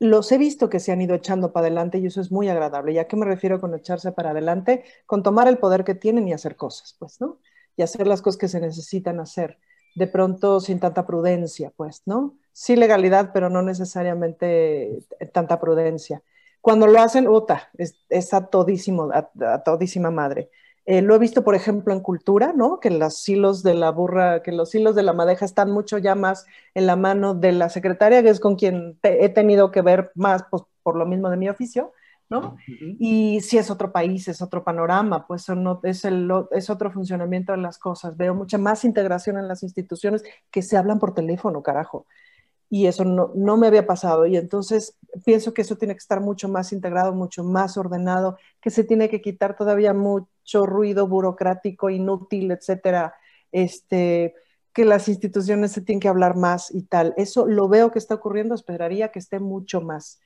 Los 0.00 0.32
he 0.32 0.38
visto 0.38 0.68
que 0.68 0.80
se 0.80 0.90
han 0.90 1.00
ido 1.00 1.14
echando 1.14 1.52
para 1.52 1.66
adelante 1.66 1.98
y 1.98 2.06
eso 2.06 2.20
es 2.20 2.32
muy 2.32 2.48
agradable. 2.48 2.92
¿Y 2.92 2.98
a 2.98 3.06
qué 3.06 3.14
me 3.14 3.26
refiero 3.26 3.60
con 3.60 3.72
echarse 3.76 4.10
para 4.10 4.30
adelante? 4.30 4.82
Con 5.06 5.22
tomar 5.22 5.46
el 5.46 5.58
poder 5.58 5.84
que 5.84 5.94
tienen 5.94 6.26
y 6.26 6.32
hacer 6.32 6.56
cosas, 6.56 6.96
pues, 6.98 7.20
¿no? 7.20 7.38
Y 7.76 7.82
hacer 7.82 8.08
las 8.08 8.22
cosas 8.22 8.38
que 8.38 8.48
se 8.48 8.60
necesitan 8.60 9.20
hacer. 9.20 9.58
De 9.94 10.08
pronto 10.08 10.58
sin 10.58 10.80
tanta 10.80 11.06
prudencia, 11.06 11.72
pues, 11.76 12.02
¿no? 12.06 12.38
Sí 12.52 12.74
legalidad, 12.74 13.30
pero 13.32 13.50
no 13.50 13.62
necesariamente 13.62 14.98
tanta 15.32 15.60
prudencia. 15.60 16.24
Cuando 16.60 16.88
lo 16.88 17.00
hacen, 17.00 17.28
¡uta! 17.28 17.70
es, 18.08 18.34
a, 18.34 18.46
todísimo, 18.46 19.10
a 19.12 19.62
todísima 19.62 20.10
madre. 20.10 20.50
Eh, 20.90 21.02
lo 21.02 21.14
he 21.14 21.20
visto, 21.20 21.44
por 21.44 21.54
ejemplo, 21.54 21.94
en 21.94 22.00
cultura, 22.00 22.52
¿no? 22.52 22.80
Que 22.80 22.90
los 22.90 23.28
hilos 23.28 23.62
de 23.62 23.74
la 23.74 23.92
burra, 23.92 24.42
que 24.42 24.50
los 24.50 24.74
hilos 24.74 24.96
de 24.96 25.04
la 25.04 25.12
madeja 25.12 25.44
están 25.44 25.70
mucho 25.70 25.98
ya 25.98 26.16
más 26.16 26.46
en 26.74 26.88
la 26.88 26.96
mano 26.96 27.32
de 27.32 27.52
la 27.52 27.68
secretaria, 27.68 28.24
que 28.24 28.30
es 28.30 28.40
con 28.40 28.56
quien 28.56 28.98
he 29.04 29.28
tenido 29.28 29.70
que 29.70 29.82
ver 29.82 30.10
más, 30.16 30.42
pues, 30.50 30.64
por 30.82 30.96
lo 30.96 31.06
mismo 31.06 31.30
de 31.30 31.36
mi 31.36 31.48
oficio, 31.48 31.92
¿no? 32.28 32.56
Y 32.98 33.40
si 33.40 33.56
es 33.56 33.70
otro 33.70 33.92
país, 33.92 34.26
es 34.26 34.42
otro 34.42 34.64
panorama, 34.64 35.28
pues 35.28 35.48
no, 35.50 35.78
es, 35.84 36.04
el, 36.04 36.28
es 36.50 36.70
otro 36.70 36.90
funcionamiento 36.90 37.52
de 37.52 37.58
las 37.58 37.78
cosas. 37.78 38.16
Veo 38.16 38.34
mucha 38.34 38.58
más 38.58 38.84
integración 38.84 39.38
en 39.38 39.46
las 39.46 39.62
instituciones 39.62 40.24
que 40.50 40.60
se 40.60 40.76
hablan 40.76 40.98
por 40.98 41.14
teléfono, 41.14 41.62
carajo 41.62 42.04
y 42.72 42.86
eso 42.86 43.04
no, 43.04 43.32
no, 43.34 43.56
me 43.56 43.66
había 43.66 43.84
pasado. 43.84 44.26
Y 44.26 44.36
entonces 44.36 44.96
pienso 45.24 45.52
que 45.52 45.62
eso 45.62 45.76
tiene 45.76 45.94
que 45.94 45.98
estar 45.98 46.20
mucho 46.20 46.48
más 46.48 46.72
integrado, 46.72 47.12
mucho 47.12 47.42
más 47.42 47.76
ordenado, 47.76 48.38
que 48.60 48.70
se 48.70 48.84
tiene 48.84 49.08
que 49.08 49.20
quitar 49.20 49.56
todavía 49.56 49.92
mucho 49.92 50.28
ruido 50.66 51.06
burocrático, 51.06 51.90
inútil, 51.90 52.50
etcétera. 52.50 53.14
Este, 53.52 54.34
que 54.72 54.84
las 54.84 55.08
instituciones 55.08 55.72
se 55.72 55.80
tienen 55.82 56.00
que 56.00 56.08
hablar 56.08 56.36
más 56.36 56.72
y 56.74 56.82
tal. 56.82 57.14
Eso 57.16 57.46
lo 57.46 57.68
veo 57.68 57.90
que 57.90 57.98
está 57.98 58.14
ocurriendo, 58.14 58.54
esperaría 58.54 59.10
que 59.10 59.18
esté 59.18 59.40
mucho 59.40 59.80
más. 59.80 60.20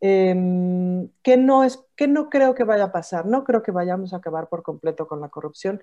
Em, 0.00 1.08
que, 1.22 1.36
no 1.36 1.64
es, 1.64 1.84
que 1.96 2.08
no 2.08 2.28
creo 2.28 2.54
que 2.54 2.64
vaya 2.64 2.84
a 2.84 2.92
pasar, 2.92 3.26
no 3.26 3.44
creo 3.44 3.62
que 3.62 3.70
vayamos 3.70 4.12
a 4.12 4.16
acabar 4.16 4.48
por 4.48 4.62
completo 4.62 5.06
con 5.06 5.20
la 5.20 5.28
corrupción 5.28 5.80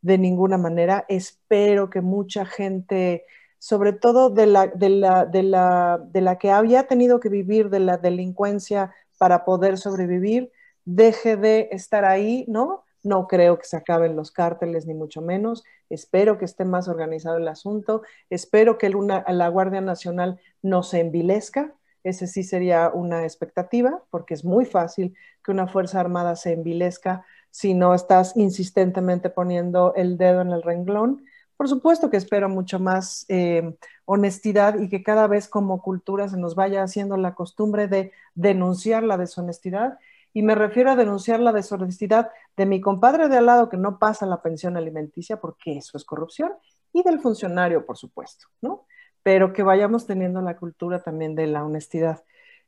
de 0.00 0.18
ninguna 0.18 0.58
manera. 0.58 1.04
Espero 1.08 1.90
que 1.90 2.00
mucha 2.00 2.46
gente 2.46 3.24
sobre 3.58 3.92
todo 3.92 4.30
de 4.30 4.46
la, 4.46 4.68
de 4.68 4.88
la, 4.88 5.26
de 5.26 5.42
la, 5.42 5.98
de 5.98 6.20
la 6.20 6.38
que 6.38 6.50
había 6.50 6.86
tenido 6.86 7.20
que 7.20 7.28
vivir 7.28 7.70
de 7.70 7.80
la 7.80 7.96
delincuencia 7.98 8.94
para 9.18 9.44
poder 9.44 9.78
sobrevivir, 9.78 10.52
deje 10.84 11.36
de 11.36 11.68
estar 11.72 12.04
ahí, 12.04 12.44
¿no? 12.48 12.84
No 13.08 13.26
creo 13.26 13.58
que 13.58 13.64
se 13.64 13.78
acaben 13.78 14.16
los 14.16 14.30
cárteles, 14.30 14.86
ni 14.86 14.92
mucho 14.92 15.22
menos. 15.22 15.64
Espero 15.88 16.36
que 16.36 16.44
esté 16.44 16.66
más 16.66 16.88
organizado 16.88 17.38
el 17.38 17.48
asunto. 17.48 18.02
Espero 18.28 18.76
que 18.76 18.90
la 18.90 19.48
Guardia 19.48 19.80
Nacional 19.80 20.38
no 20.60 20.82
se 20.82 21.00
envilezca. 21.00 21.74
Ese 22.04 22.26
sí 22.26 22.42
sería 22.42 22.90
una 22.92 23.24
expectativa, 23.24 24.02
porque 24.10 24.34
es 24.34 24.44
muy 24.44 24.66
fácil 24.66 25.16
que 25.42 25.52
una 25.52 25.68
Fuerza 25.68 26.00
Armada 26.00 26.36
se 26.36 26.52
envilezca 26.52 27.24
si 27.50 27.72
no 27.72 27.94
estás 27.94 28.36
insistentemente 28.36 29.30
poniendo 29.30 29.94
el 29.94 30.18
dedo 30.18 30.42
en 30.42 30.50
el 30.50 30.62
renglón. 30.62 31.24
Por 31.56 31.66
supuesto 31.66 32.10
que 32.10 32.18
espero 32.18 32.50
mucho 32.50 32.78
más 32.78 33.24
eh, 33.28 33.74
honestidad 34.04 34.78
y 34.78 34.90
que 34.90 35.02
cada 35.02 35.26
vez 35.28 35.48
como 35.48 35.80
cultura 35.80 36.28
se 36.28 36.36
nos 36.36 36.54
vaya 36.54 36.82
haciendo 36.82 37.16
la 37.16 37.34
costumbre 37.34 37.88
de 37.88 38.12
denunciar 38.34 39.02
la 39.02 39.16
deshonestidad. 39.16 39.98
Y 40.38 40.42
me 40.42 40.54
refiero 40.54 40.92
a 40.92 40.94
denunciar 40.94 41.40
la 41.40 41.50
deshonestidad 41.50 42.30
de 42.56 42.64
mi 42.64 42.80
compadre 42.80 43.28
de 43.28 43.38
al 43.38 43.46
lado 43.46 43.68
que 43.68 43.76
no 43.76 43.98
pasa 43.98 44.24
la 44.24 44.40
pensión 44.40 44.76
alimenticia 44.76 45.40
porque 45.40 45.78
eso 45.78 45.96
es 45.96 46.04
corrupción 46.04 46.52
y 46.92 47.02
del 47.02 47.18
funcionario, 47.18 47.84
por 47.84 47.96
supuesto, 47.96 48.46
¿no? 48.60 48.86
Pero 49.24 49.52
que 49.52 49.64
vayamos 49.64 50.06
teniendo 50.06 50.40
la 50.40 50.56
cultura 50.56 51.02
también 51.02 51.34
de 51.34 51.48
la 51.48 51.64
honestidad. 51.64 52.22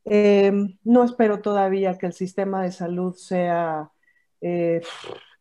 Em, 0.05 0.78
no 0.82 1.05
espero 1.05 1.42
todavía 1.42 1.97
que 1.97 2.06
el 2.06 2.12
sistema 2.12 2.60
de 2.64 2.72
salud 2.72 3.14
sea 3.14 3.92
eh, 4.40 4.80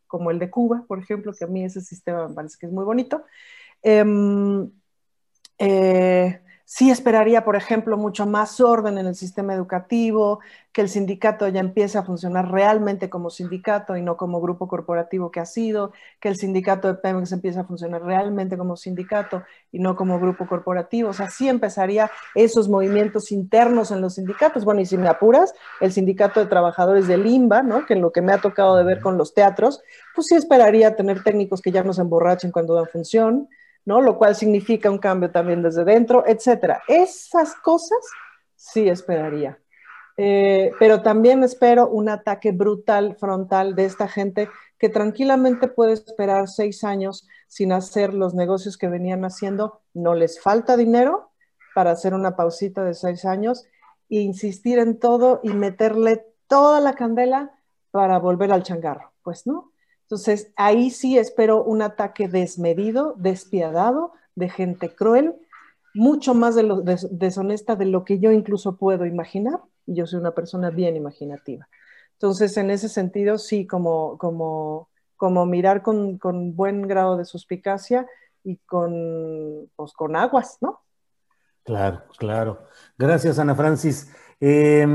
como 0.06 0.30
el 0.30 0.38
de 0.38 0.52
Cuba, 0.52 0.86
por 0.88 1.00
ejemplo, 1.00 1.34
que 1.34 1.46
a 1.46 1.48
mí 1.48 1.66
ese 1.66 1.82
sistema 1.82 2.28
me 2.28 2.36
parece 2.36 2.58
que 2.60 2.68
es 2.68 2.72
muy 2.72 2.86
bonito. 2.86 3.24
Em, 3.82 4.70
eh, 5.58 6.44
Sí 6.72 6.92
esperaría, 6.92 7.44
por 7.44 7.56
ejemplo, 7.56 7.98
mucho 7.98 8.28
más 8.28 8.60
orden 8.62 9.00
en 9.00 9.08
el 9.08 9.16
sistema 9.16 9.56
educativo, 9.56 10.40
que 10.72 10.82
el 10.82 10.90
sindicato 10.90 11.48
ya 11.48 11.62
empiece 11.62 11.98
a 11.98 12.04
funcionar 12.04 12.52
realmente 12.52 13.10
como 13.10 13.32
sindicato 13.32 13.98
y 13.98 14.04
no 14.04 14.18
como 14.18 14.40
grupo 14.40 14.68
corporativo 14.68 15.32
que 15.32 15.40
ha 15.40 15.48
sido, 15.48 15.94
que 16.20 16.30
el 16.30 16.36
sindicato 16.36 16.88
de 16.88 16.94
Pemex 16.94 17.32
empiece 17.32 17.60
a 17.60 17.64
funcionar 17.64 18.04
realmente 18.04 18.56
como 18.56 18.78
sindicato 18.78 19.42
y 19.72 19.80
no 19.80 19.96
como 19.96 20.20
grupo 20.20 20.46
corporativo. 20.46 21.10
O 21.10 21.14
sea, 21.14 21.28
sí 21.32 21.50
empezaría 21.50 22.12
esos 22.36 22.70
movimientos 22.70 23.32
internos 23.32 23.90
en 23.90 24.02
los 24.02 24.14
sindicatos. 24.14 24.64
Bueno, 24.64 24.82
y 24.82 24.86
si 24.86 24.96
me 24.96 25.10
apuras, 25.10 25.56
el 25.82 25.92
sindicato 25.92 26.40
de 26.40 26.46
trabajadores 26.46 27.08
de 27.08 27.18
Limba, 27.18 27.64
¿no? 27.64 27.88
que 27.88 27.96
en 27.96 28.02
lo 28.02 28.12
que 28.12 28.22
me 28.22 28.32
ha 28.32 28.38
tocado 28.38 28.78
de 28.78 28.84
ver 28.84 29.02
con 29.02 29.18
los 29.18 29.34
teatros, 29.34 29.82
pues 30.14 30.28
sí 30.28 30.36
esperaría 30.36 30.96
tener 30.96 31.24
técnicos 31.24 31.62
que 31.64 31.72
ya 31.72 31.84
no 31.84 31.94
se 31.94 32.02
emborrachen 32.02 32.52
cuando 32.52 32.76
dan 32.76 32.86
función, 32.86 33.50
¿no? 33.86 34.02
Lo 34.02 34.18
cual 34.18 34.36
significa 34.36 34.90
un 34.90 34.98
cambio 34.98 35.32
también 35.32 35.62
desde 35.62 35.84
dentro, 35.84 36.24
etcétera. 36.28 36.84
Esas 36.88 37.56
cosas 37.56 38.00
sí 38.56 38.88
esperaría. 38.90 39.60
Eh, 40.22 40.74
pero 40.80 41.02
también 41.02 41.44
espero 41.44 41.88
un 41.88 42.10
ataque 42.10 42.52
brutal, 42.52 43.16
frontal 43.16 43.74
de 43.74 43.86
esta 43.86 44.10
gente 44.10 44.50
que 44.78 44.90
tranquilamente 44.90 45.70
puede 45.70 45.94
esperar 45.94 46.50
seis 46.50 46.84
años 46.84 47.26
sin 47.48 47.72
hacer 47.72 48.14
los 48.14 48.34
negocios 48.34 48.78
que 48.78 48.90
venían 48.90 49.24
haciendo. 49.24 49.82
No 49.94 50.16
les 50.16 50.42
falta 50.42 50.76
dinero 50.76 51.32
para 51.74 51.92
hacer 51.92 52.14
una 52.14 52.36
pausita 52.36 52.84
de 52.84 52.96
seis 52.96 53.24
años 53.24 53.66
e 54.10 54.18
insistir 54.20 54.80
en 54.80 55.00
todo 55.00 55.40
y 55.42 55.54
meterle 55.54 56.26
toda 56.48 56.82
la 56.82 56.96
candela 56.96 57.52
para 57.92 58.20
volver 58.20 58.52
al 58.52 58.64
changarro. 58.64 59.14
Pues 59.24 59.48
no, 59.48 59.72
entonces, 60.10 60.52
ahí 60.56 60.90
sí 60.90 61.20
espero 61.20 61.64
un 61.64 61.84
ataque 61.84 62.28
desmedido, 62.28 63.14
despiadado, 63.20 64.14
de 64.34 64.50
gente 64.50 64.96
cruel, 64.96 65.36
mucho 65.94 66.34
más 66.34 66.56
de 66.56 66.64
lo, 66.64 66.82
deshonesta 66.82 67.76
de 67.76 67.86
lo 67.86 68.04
que 68.06 68.18
yo 68.18 68.32
incluso 68.32 68.76
puedo 68.76 69.06
imaginar, 69.06 69.60
y 69.86 69.94
yo 69.94 70.08
soy 70.08 70.20
una 70.20 70.32
persona 70.32 70.72
bien 70.72 70.96
imaginativa. 70.96 71.70
Entonces, 72.14 72.58
en 72.58 72.72
ese 72.72 72.90
sentido, 72.90 73.38
sí, 73.38 73.68
como, 73.68 74.18
como, 74.18 74.90
como 75.16 75.46
mirar 75.46 75.84
con, 75.84 76.18
con 76.18 76.56
buen 76.56 76.88
grado 76.88 77.16
de 77.16 77.26
suspicacia 77.26 78.08
y 78.44 78.58
con, 78.66 79.70
pues, 79.76 79.94
con 79.94 80.16
aguas, 80.16 80.58
¿no? 80.60 80.80
Claro, 81.62 82.02
claro. 82.18 82.64
Gracias, 82.98 83.38
Ana 83.38 83.54
Francis. 83.54 84.12
Eh, 84.42 84.88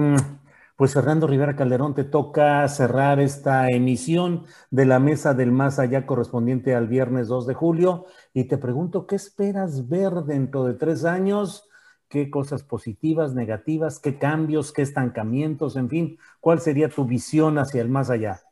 pues 0.76 0.94
Fernando 0.94 1.26
Rivera 1.26 1.54
Calderón, 1.54 1.94
te 1.94 2.04
toca 2.04 2.66
cerrar 2.68 3.20
esta 3.20 3.70
emisión 3.70 4.46
de 4.70 4.86
la 4.86 4.98
Mesa 4.98 5.32
del 5.32 5.52
Más 5.52 5.78
Allá 5.78 6.04
correspondiente 6.04 6.74
al 6.74 6.88
viernes 6.88 7.28
2 7.28 7.46
de 7.46 7.54
julio 7.54 8.06
y 8.32 8.44
te 8.44 8.58
pregunto, 8.58 9.06
¿qué 9.06 9.14
esperas 9.14 9.88
ver 9.88 10.12
dentro 10.24 10.64
de 10.64 10.74
tres 10.74 11.04
años? 11.04 11.68
¿Qué 12.08 12.28
cosas 12.28 12.64
positivas, 12.64 13.34
negativas, 13.34 14.00
qué 14.00 14.18
cambios, 14.18 14.72
qué 14.72 14.82
estancamientos, 14.82 15.76
en 15.76 15.88
fin? 15.88 16.18
¿Cuál 16.40 16.60
sería 16.60 16.88
tu 16.88 17.04
visión 17.04 17.58
hacia 17.58 17.80
el 17.80 17.88
más 17.88 18.10
allá? 18.10 18.42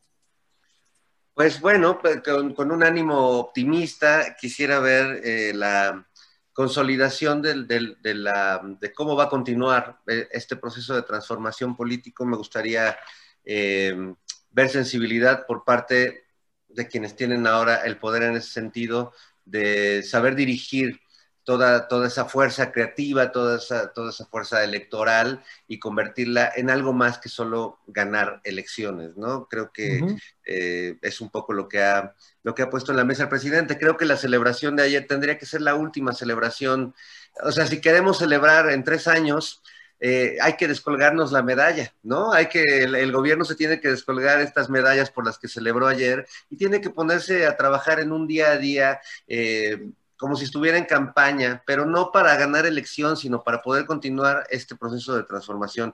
Pues 1.35 1.61
bueno, 1.61 1.99
pues 2.01 2.23
con, 2.23 2.71
un 2.71 2.83
ánimo 2.85 3.39
optimista 3.39 4.37
quisiera 4.39 4.79
ver 4.81 5.21
eh, 5.25 5.53
la 5.55 6.07
consolidación 6.53 7.43
de, 7.43 8.93
cómo 8.95 9.17
va 9.17 9.25
a 9.25 9.29
continuar 9.29 10.01
eh, 10.07 10.29
este 10.31 10.57
proceso 10.57 10.95
de 10.95 11.03
transformación 11.03 11.77
político, 11.77 12.25
me 12.27 12.37
gustaría 12.37 12.97
eh, 13.45 14.15
ver 14.51 14.69
sensibilidad 14.69 15.47
por 15.47 15.65
parte 15.65 16.25
de 16.69 16.87
quienes 16.89 17.17
tienen 17.17 17.47
ahora 17.47 17.77
el 17.85 17.99
poder 17.99 18.23
en 18.25 18.37
ese 18.37 18.51
sentido, 18.51 19.13
de 19.45 20.03
saber 20.03 20.35
dirigir 20.35 21.01
toda, 21.45 21.89
toda 21.89 22.07
esa 22.07 22.25
fuerza 22.25 22.73
creativa, 22.73 23.33
toda 23.33 23.59
esa, 23.59 23.93
toda 23.93 24.11
esa 24.11 24.27
fuerza 24.27 24.63
electoral 24.63 25.43
y 25.67 25.79
convertirla 25.79 26.53
en 26.55 26.71
algo 26.71 26.93
más 26.93 27.19
que 27.19 27.29
solo 27.29 27.81
ganar 27.87 28.41
elecciones, 28.45 29.17
¿no? 29.17 29.49
Creo 29.49 29.73
que 29.73 30.01
eh, 30.45 30.97
es 31.03 31.21
un 31.21 31.31
poco 31.31 31.53
lo 31.53 31.69
que, 31.69 31.83
ha, 31.83 32.15
lo 32.43 32.55
que 32.55 32.63
ha 32.63 32.71
puesto 32.71 32.93
en 32.93 32.99
la 32.99 33.05
mesa 33.05 33.25
el 33.25 33.29
presidente. 33.29 33.79
Creo 33.79 33.97
que 33.97 34.07
la 34.07 34.17
celebración 34.17 34.77
de 34.77 34.85
ayer 34.85 35.07
tendría 35.07 35.39
que 35.39 35.47
ser 35.47 35.63
la 35.63 35.75
última 35.75 36.13
celebración. 36.13 36.95
O 37.43 37.53
sea, 37.53 37.67
si 37.67 37.81
queremos 37.81 38.19
celebrar 38.19 38.71
en 38.71 38.85
tres 38.85 39.09
años, 39.09 39.63
eh, 40.05 40.37
hay 40.43 40.55
que 40.55 40.67
descolgarnos 40.67 41.31
la 41.31 41.45
medalla, 41.45 41.95
¿no? 42.03 42.33
Hay 42.33 42.47
que, 42.47 42.83
el, 42.83 43.13
gobierno 43.13 43.45
se 43.45 43.55
tiene 43.55 43.81
que 43.81 43.87
descolgar 43.87 44.41
estas 44.41 44.69
medallas 44.69 45.13
por 45.13 45.25
las 45.25 45.39
que 45.39 45.47
celebró 45.47 45.87
ayer 45.87 46.27
y 46.51 46.57
tiene 46.57 46.81
que 46.81 46.91
ponerse 46.91 47.47
a 47.47 47.57
trabajar 47.57 48.01
en 48.01 48.11
un 48.11 48.27
día 48.27 48.51
a 48.51 48.57
día 48.57 49.01
eh, 49.29 49.93
como 50.23 50.37
si 50.37 50.45
estuviera 50.45 50.79
en 50.79 50.85
campaña, 50.85 51.65
pero 51.67 51.85
no 51.85 52.13
para 52.13 52.37
ganar 52.37 52.65
elección, 52.65 53.17
sino 53.17 53.43
para 53.43 53.61
poder 53.61 53.87
continuar 53.87 54.47
este 54.51 54.77
proceso 54.77 55.17
de 55.17 55.25
transformación. 55.25 55.93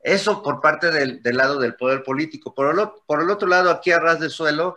Eso 0.00 0.42
por 0.42 0.60
parte 0.60 0.90
del, 0.90 1.20
lado 1.22 1.60
del 1.60 1.76
poder 1.76 2.02
político. 2.02 2.52
Por 2.52 2.76
el, 2.76 2.88
por 3.06 3.22
el 3.22 3.30
otro 3.30 3.46
lado, 3.46 3.70
aquí 3.70 3.92
a 3.92 4.00
ras 4.00 4.18
de 4.18 4.30
suelo, 4.30 4.74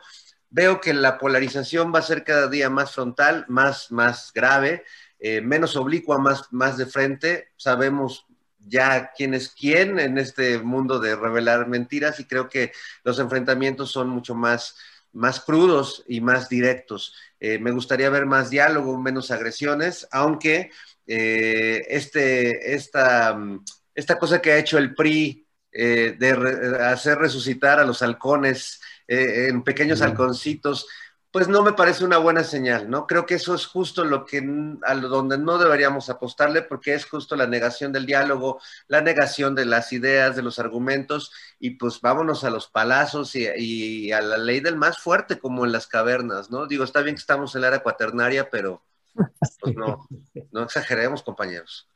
veo 0.52 0.80
que 0.80 0.94
la 0.94 1.18
polarización 1.18 1.92
va 1.92 1.98
a 1.98 2.04
ser 2.04 2.24
cada 2.24 2.48
día 2.48 2.70
más 2.70 2.94
frontal, 2.94 3.44
más, 3.48 3.92
más 3.92 4.32
grave, 4.36 4.86
eh, 5.18 5.42
menos 5.42 5.76
oblicua, 5.76 6.20
más, 6.20 6.54
más 6.54 6.78
de 6.78 6.86
frente. 6.86 7.50
Sabemos 7.58 8.28
ya 8.60 9.14
quién 9.18 9.34
es 9.34 9.50
quién 9.50 9.98
en 9.98 10.20
este 10.20 10.60
mundo 10.60 11.00
de 11.00 11.16
revelar 11.16 11.68
mentiras 11.68 12.20
y 12.20 12.26
creo 12.26 12.50
que 12.50 12.72
los 13.04 13.18
enfrentamientos 13.18 13.92
son 13.92 14.10
mucho 14.10 14.36
más, 14.36 14.76
más 15.12 15.40
crudos 15.40 16.04
y 16.08 16.22
más 16.22 16.50
directos. 16.50 17.16
Eh, 17.42 17.60
me 17.60 17.72
gustaría 17.72 18.10
ver 18.10 18.26
más 18.26 18.50
diálogo, 18.50 18.98
menos 18.98 19.32
agresiones, 19.32 20.08
aunque 20.12 20.72
eh, 21.08 21.84
este, 21.90 22.74
esta, 22.74 23.38
esta 23.94 24.18
cosa 24.18 24.42
que 24.42 24.54
ha 24.54 24.58
hecho 24.58 24.78
el 24.78 24.96
PRI 24.96 25.46
de 25.74 26.78
hacer 26.82 27.18
resucitar 27.18 27.80
a 27.80 27.86
los 27.86 28.02
halcones 28.02 28.82
eh, 29.12 29.48
en 29.50 29.62
pequeños 29.62 30.02
halconcitos, 30.02 30.88
pues 31.32 31.48
no 31.48 31.64
me 31.64 31.72
parece 31.72 32.04
una 32.04 32.18
buena 32.18 32.44
señal, 32.44 32.90
¿no? 32.90 33.08
Creo 33.08 33.26
que 33.26 33.36
eso 33.36 33.56
es 33.56 33.66
justo 33.66 34.04
lo 34.04 34.26
que 34.26 34.44
a 34.84 34.96
donde 34.96 35.38
no 35.38 35.58
deberíamos 35.58 36.10
apostarle 36.10 36.62
porque 36.62 36.94
es 36.94 37.06
justo 37.06 37.38
la 37.38 37.48
negación 37.48 37.94
del 37.94 38.06
diálogo, 38.06 38.60
la 38.88 39.02
negación 39.02 39.56
de 39.56 39.66
las 39.66 39.94
ideas, 39.94 40.36
de 40.36 40.42
los 40.42 40.60
argumentos 40.60 41.32
y 41.58 41.72
pues 41.72 42.02
vámonos 42.02 42.44
a 42.44 42.50
los 42.50 42.68
palazos 42.68 43.36
y, 43.36 44.12
a 44.12 44.22
la 44.22 44.38
ley 44.38 44.60
del 44.60 44.76
más 44.76 45.00
fuerte 45.00 45.40
como 45.40 45.66
en 45.66 45.72
las 45.72 45.88
cavernas, 45.88 46.52
¿no? 46.52 46.68
Digo, 46.68 46.84
está 46.84 47.02
bien 47.02 47.16
que 47.16 47.22
estamos 47.22 47.56
en 47.56 47.62
la 47.62 47.68
era 47.70 47.84
cuaternaria, 47.84 48.50
pero 48.50 48.84
pues 49.14 49.58
no, 49.78 50.08
no 50.52 50.64
exageremos, 50.64 51.24
compañeros. 51.24 51.90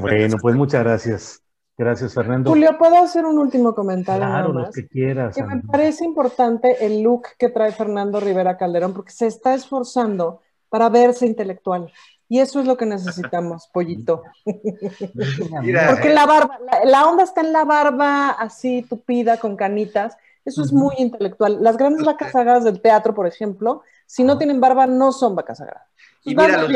Bueno, 0.00 0.36
pues 0.40 0.56
muchas 0.56 0.82
gracias. 0.82 1.43
Gracias, 1.76 2.14
Fernando. 2.14 2.50
Julio, 2.50 2.78
¿puedo 2.78 2.96
hacer 2.98 3.24
un 3.24 3.38
último 3.38 3.74
comentario? 3.74 4.26
Claro, 4.26 4.52
lo 4.52 4.70
que 4.70 4.86
quieras. 4.86 5.34
Que 5.34 5.42
me 5.42 5.60
parece 5.60 6.04
importante 6.04 6.86
el 6.86 7.02
look 7.02 7.26
que 7.36 7.48
trae 7.48 7.72
Fernando 7.72 8.20
Rivera 8.20 8.56
Calderón, 8.56 8.94
porque 8.94 9.10
se 9.10 9.26
está 9.26 9.54
esforzando 9.54 10.40
para 10.68 10.88
verse 10.88 11.26
intelectual. 11.26 11.92
Y 12.28 12.38
eso 12.38 12.60
es 12.60 12.66
lo 12.66 12.76
que 12.76 12.86
necesitamos, 12.86 13.68
pollito. 13.72 14.22
porque 14.44 16.10
la 16.14 16.26
barba, 16.26 16.58
la, 16.84 17.06
onda 17.06 17.24
está 17.24 17.40
en 17.40 17.52
la 17.52 17.64
barba 17.64 18.30
así 18.30 18.82
tupida, 18.88 19.38
con 19.38 19.56
canitas. 19.56 20.16
Eso 20.44 20.62
es 20.62 20.72
muy 20.72 20.94
intelectual. 20.98 21.58
Las 21.60 21.76
grandes 21.76 22.04
vacas 22.04 22.32
sagradas 22.32 22.64
del 22.64 22.80
teatro, 22.80 23.14
por 23.14 23.26
ejemplo, 23.26 23.82
si 24.06 24.22
no 24.22 24.38
tienen 24.38 24.60
barba, 24.60 24.86
no 24.86 25.10
son 25.10 25.34
vacas 25.34 25.58
sagradas. 25.58 25.88
Y 26.22 26.36
mira, 26.36 26.66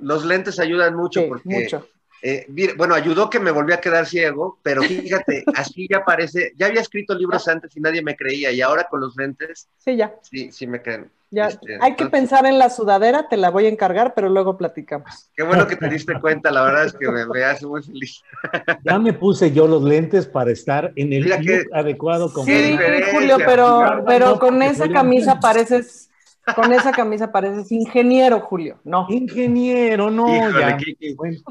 los, 0.00 0.24
lentes 0.24 0.58
ayudan 0.58 0.96
mucho 0.96 1.26
porque 1.28 1.48
mucho 1.48 1.86
eh, 2.22 2.46
bueno, 2.76 2.94
ayudó 2.94 3.30
que 3.30 3.40
me 3.40 3.50
volví 3.50 3.72
a 3.72 3.80
quedar 3.80 4.06
ciego, 4.06 4.58
pero 4.62 4.82
fíjate, 4.82 5.44
así 5.54 5.86
ya 5.90 6.04
parece, 6.04 6.52
ya 6.56 6.66
había 6.66 6.80
escrito 6.80 7.14
libros 7.14 7.46
antes 7.48 7.76
y 7.76 7.80
nadie 7.80 8.02
me 8.02 8.16
creía, 8.16 8.50
y 8.50 8.60
ahora 8.60 8.84
con 8.84 9.00
los 9.00 9.16
lentes, 9.16 9.68
sí, 9.78 9.96
ya. 9.96 10.14
Sí, 10.22 10.50
sí 10.52 10.66
me 10.66 10.82
creen. 10.82 11.10
Ya, 11.30 11.48
este, 11.48 11.76
hay 11.82 11.94
que 11.94 12.06
pensar 12.06 12.46
en 12.46 12.58
la 12.58 12.70
sudadera, 12.70 13.28
te 13.28 13.36
la 13.36 13.50
voy 13.50 13.66
a 13.66 13.68
encargar, 13.68 14.14
pero 14.14 14.30
luego 14.30 14.56
platicamos. 14.56 15.30
Qué 15.36 15.42
bueno 15.42 15.66
que 15.66 15.76
te 15.76 15.88
diste 15.88 16.18
cuenta, 16.20 16.50
la 16.50 16.62
verdad 16.62 16.86
es 16.86 16.94
que 16.94 17.06
me, 17.10 17.44
hace 17.44 17.66
muy 17.66 17.82
feliz. 17.82 18.22
Ya 18.84 18.98
me 18.98 19.12
puse 19.12 19.52
yo 19.52 19.66
los 19.66 19.82
lentes 19.82 20.26
para 20.26 20.50
estar 20.50 20.92
en 20.96 21.12
el 21.12 21.24
look 21.24 21.68
adecuado. 21.74 22.32
Con 22.32 22.46
sí, 22.46 22.78
Julio, 23.12 23.36
pero, 23.44 24.04
pero 24.06 24.38
con 24.38 24.62
esa 24.62 24.88
camisa 24.88 25.38
pareces 25.40 26.07
con 26.54 26.72
esa 26.72 26.92
camisa 26.92 27.32
pareces 27.32 27.70
ingeniero, 27.72 28.40
Julio. 28.40 28.78
No. 28.84 29.06
Ingeniero, 29.08 30.10
no. 30.10 30.26
ya. 30.58 30.76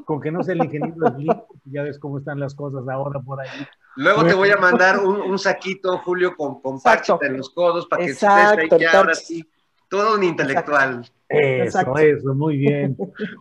con 0.05 0.21
que 0.21 0.31
no 0.31 0.43
sea 0.43 0.53
el 0.53 0.63
ingeniero 0.65 1.47
ya 1.65 1.83
ves 1.83 1.99
cómo 1.99 2.19
están 2.19 2.39
las 2.39 2.55
cosas 2.55 2.87
ahora 2.87 3.19
por 3.19 3.41
ahí. 3.41 3.67
Luego 3.95 4.25
te 4.25 4.33
voy 4.33 4.49
a 4.49 4.57
mandar 4.57 4.99
un, 4.99 5.37
saquito, 5.39 5.97
Julio, 5.99 6.35
con, 6.35 6.61
con 6.61 6.79
en 7.21 7.37
los 7.37 7.49
codos 7.49 7.87
para 7.87 8.05
que 8.05 8.11
estés 8.11 8.29
ahí 8.29 8.69
ya 8.79 8.91
ahora 8.91 9.15
sí. 9.15 9.43
Todo 9.89 10.15
un 10.15 10.23
intelectual. 10.23 11.09
Eso, 11.29 11.97
eso, 11.97 12.35
muy 12.35 12.57
bien. 12.57 12.97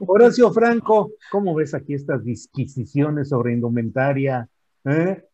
Horacio 0.07 0.51
Franco, 0.53 1.11
¿cómo 1.31 1.55
ves 1.55 1.74
aquí 1.74 1.95
estas 1.95 2.24
disquisiciones 2.24 3.28
sobre 3.28 3.53
indumentaria? 3.53 4.49
¿Eh? 4.85 5.24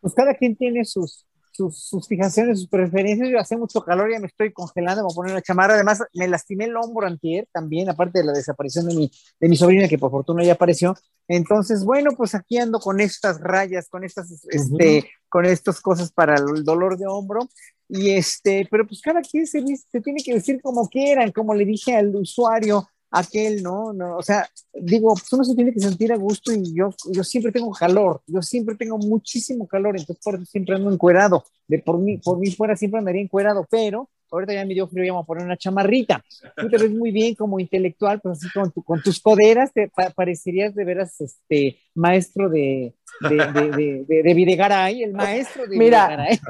Pues 0.00 0.14
cada 0.14 0.34
quien 0.34 0.56
tiene 0.56 0.84
sus, 0.84 1.26
sus, 1.52 2.08
fijaciones, 2.08 2.60
sus 2.60 2.68
preferencias. 2.68 3.28
Yo 3.28 3.38
hace 3.38 3.56
mucho 3.56 3.82
calor, 3.82 4.10
ya 4.10 4.18
me 4.18 4.26
estoy 4.26 4.52
congelando, 4.52 5.02
me 5.02 5.04
voy 5.04 5.12
a 5.12 5.16
poner 5.16 5.32
una 5.32 5.42
chamarra. 5.42 5.74
Además, 5.74 6.02
me 6.14 6.26
lastimé 6.28 6.64
el 6.64 6.76
hombro 6.76 7.06
antier 7.06 7.46
también, 7.52 7.88
aparte 7.88 8.20
de 8.20 8.24
la 8.24 8.32
desaparición 8.32 8.88
de 8.88 8.94
mi, 8.94 9.12
de 9.40 9.48
mi 9.48 9.56
sobrina, 9.56 9.88
que 9.88 9.98
por 9.98 10.10
fortuna 10.10 10.42
ya 10.42 10.54
apareció. 10.54 10.94
Entonces, 11.28 11.84
bueno, 11.84 12.10
pues 12.16 12.34
aquí 12.34 12.58
ando 12.58 12.80
con 12.80 13.00
estas 13.00 13.40
rayas, 13.40 13.88
con 13.88 14.04
estas, 14.04 14.30
este, 14.48 15.10
con 15.28 15.44
estas 15.44 15.80
cosas 15.80 16.10
para 16.12 16.34
el 16.34 16.64
dolor 16.64 16.98
de 16.98 17.06
hombro. 17.06 17.48
Y 17.88 18.10
este, 18.10 18.66
pero 18.70 18.86
pues 18.86 19.00
cada 19.02 19.20
quien 19.20 19.46
se, 19.46 19.62
se 19.76 20.00
tiene 20.00 20.22
que 20.24 20.34
decir 20.34 20.60
como 20.62 20.88
quieran, 20.88 21.30
como 21.30 21.54
le 21.54 21.64
dije 21.64 21.94
al 21.94 22.14
usuario, 22.16 22.88
aquel, 23.12 23.62
¿no? 23.62 23.92
no 23.92 24.16
o 24.16 24.22
sea, 24.22 24.48
digo, 24.72 25.14
pues 25.14 25.32
uno 25.32 25.44
se 25.44 25.54
tiene 25.54 25.72
que 25.72 25.80
sentir 25.80 26.12
a 26.12 26.16
gusto 26.16 26.52
y 26.52 26.74
yo, 26.74 26.90
yo 27.12 27.22
siempre 27.22 27.52
tengo 27.52 27.70
calor, 27.72 28.22
yo 28.26 28.42
siempre 28.42 28.74
tengo 28.74 28.98
muchísimo 28.98 29.66
calor, 29.68 29.96
entonces 29.98 30.22
por 30.24 30.34
eso 30.34 30.44
siempre 30.46 30.74
ando 30.74 30.90
encuerado. 30.90 31.44
De 31.68 31.78
por 31.78 31.98
mí, 31.98 32.18
por 32.18 32.38
mí 32.38 32.50
fuera 32.50 32.76
siempre 32.76 32.98
andaría 32.98 33.22
encuerado, 33.22 33.66
pero 33.70 34.08
ahorita 34.32 34.54
ya 34.54 34.64
me 34.64 34.74
dio 34.74 34.88
frío, 34.88 35.12
vamos 35.12 35.24
a 35.24 35.26
poner 35.26 35.44
una 35.44 35.56
chamarrita. 35.56 36.24
Tú 36.56 36.68
te 36.68 36.78
ves 36.78 36.90
muy 36.90 37.10
bien 37.10 37.34
como 37.34 37.60
intelectual, 37.60 38.20
pues 38.20 38.38
así 38.38 38.48
con, 38.52 38.70
con 38.70 39.02
tus 39.02 39.20
coderas 39.20 39.72
te 39.72 39.90
parecerías 40.14 40.74
de 40.74 40.84
veras 40.84 41.20
este 41.20 41.78
maestro 41.94 42.48
de, 42.48 42.94
de, 43.20 43.36
de, 43.36 44.22
de, 44.22 44.34
Videgaray, 44.34 45.02
el 45.02 45.12
maestro 45.12 45.66
de 45.66 45.76
Mira, 45.76 46.08
Videgaray. 46.08 46.40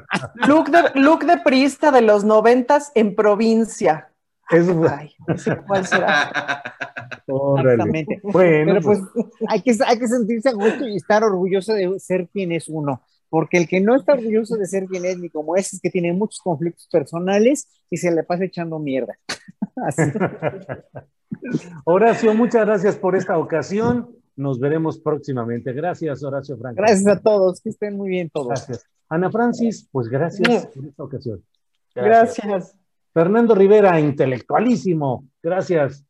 Look 0.47 0.70
de, 0.70 1.01
look 1.01 1.26
de 1.26 1.39
prista 1.39 1.90
de 1.90 2.02
los 2.02 2.24
noventas 2.24 2.93
en 2.94 3.14
provincia. 3.14 4.11
¿Cuál 5.66 5.86
será? 5.86 6.62
Exactamente. 7.26 8.20
Bueno, 8.22 8.74
Pero 8.74 8.82
pues, 8.82 9.00
pues 9.14 9.26
hay, 9.48 9.62
que, 9.62 9.76
hay 9.86 9.98
que 9.98 10.08
sentirse 10.08 10.48
a 10.48 10.52
gusto 10.52 10.86
y 10.86 10.96
estar 10.96 11.22
orgulloso 11.24 11.72
de 11.74 11.98
ser 11.98 12.28
quien 12.28 12.52
es 12.52 12.68
uno. 12.68 13.02
Porque 13.28 13.56
el 13.56 13.66
que 13.66 13.80
no 13.80 13.96
está 13.96 14.12
orgulloso 14.12 14.56
de 14.56 14.66
ser 14.66 14.84
quien 14.86 15.04
es, 15.06 15.18
ni 15.18 15.30
como 15.30 15.56
es, 15.56 15.72
es 15.72 15.80
que 15.80 15.90
tiene 15.90 16.12
muchos 16.12 16.40
conflictos 16.40 16.86
personales 16.92 17.66
y 17.88 17.96
se 17.96 18.10
le 18.10 18.24
pasa 18.24 18.44
echando 18.44 18.78
mierda. 18.78 19.18
Así. 19.76 20.02
Horacio, 21.84 22.34
muchas 22.34 22.66
gracias 22.66 22.96
por 22.96 23.16
esta 23.16 23.38
ocasión. 23.38 24.14
Nos 24.36 24.60
veremos 24.60 24.98
próximamente. 24.98 25.72
Gracias, 25.72 26.22
Horacio 26.22 26.58
Franco. 26.58 26.76
Gracias 26.76 27.06
a 27.06 27.20
todos, 27.20 27.60
que 27.60 27.70
estén 27.70 27.96
muy 27.96 28.10
bien 28.10 28.28
todos. 28.30 28.48
Gracias. 28.48 28.86
Ana 29.08 29.30
Francis, 29.30 29.88
pues 29.90 30.08
gracias 30.08 30.66
por 30.66 30.86
esta 30.86 31.02
ocasión. 31.02 31.44
gracias. 31.94 32.76
Fernando 33.12 33.55
Rivera, 33.55 34.01
intelectualísimo. 34.01 35.28
Gracias. 35.43 36.05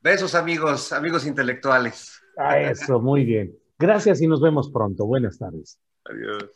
Besos, 0.00 0.34
amigos, 0.34 0.92
amigos 0.92 1.26
intelectuales. 1.26 2.20
A 2.36 2.60
eso, 2.60 3.00
muy 3.00 3.24
bien. 3.24 3.54
Gracias 3.78 4.22
y 4.22 4.26
nos 4.26 4.40
vemos 4.40 4.70
pronto. 4.70 5.06
Buenas 5.06 5.38
tardes. 5.38 5.78
Adiós. 6.04 6.50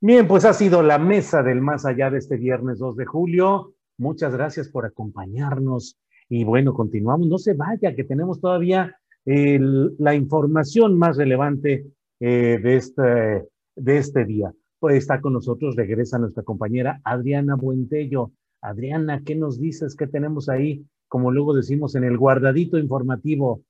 Bien, 0.00 0.26
pues 0.26 0.44
ha 0.44 0.52
sido 0.52 0.82
la 0.82 0.98
mesa 0.98 1.42
del 1.42 1.60
más 1.60 1.86
allá 1.86 2.10
de 2.10 2.18
este 2.18 2.36
viernes 2.36 2.78
2 2.78 2.96
de 2.96 3.06
julio. 3.06 3.74
Muchas 3.98 4.32
gracias 4.34 4.68
por 4.68 4.84
acompañarnos. 4.84 5.98
Y 6.28 6.44
bueno, 6.44 6.74
continuamos. 6.74 7.28
No 7.28 7.38
se 7.38 7.54
vaya, 7.54 7.94
que 7.94 8.04
tenemos 8.04 8.40
todavía 8.40 8.98
la 9.24 10.14
información 10.14 10.96
más 10.96 11.16
relevante 11.16 11.86
eh, 12.20 12.58
de, 12.62 12.76
este, 12.76 13.48
de 13.74 13.98
este 13.98 14.24
día. 14.24 14.52
Pues 14.78 14.96
está 14.96 15.20
con 15.20 15.32
nosotros, 15.32 15.74
regresa 15.74 16.18
nuestra 16.18 16.42
compañera 16.42 17.00
Adriana 17.02 17.56
Buentello. 17.56 18.32
Adriana, 18.66 19.22
¿qué 19.24 19.36
nos 19.36 19.60
dices? 19.60 19.94
¿Qué 19.94 20.08
tenemos 20.08 20.48
ahí? 20.48 20.84
Como 21.06 21.30
luego 21.30 21.54
decimos 21.54 21.94
en 21.94 22.02
el 22.02 22.18
guardadito 22.18 22.78
informativo 22.78 23.62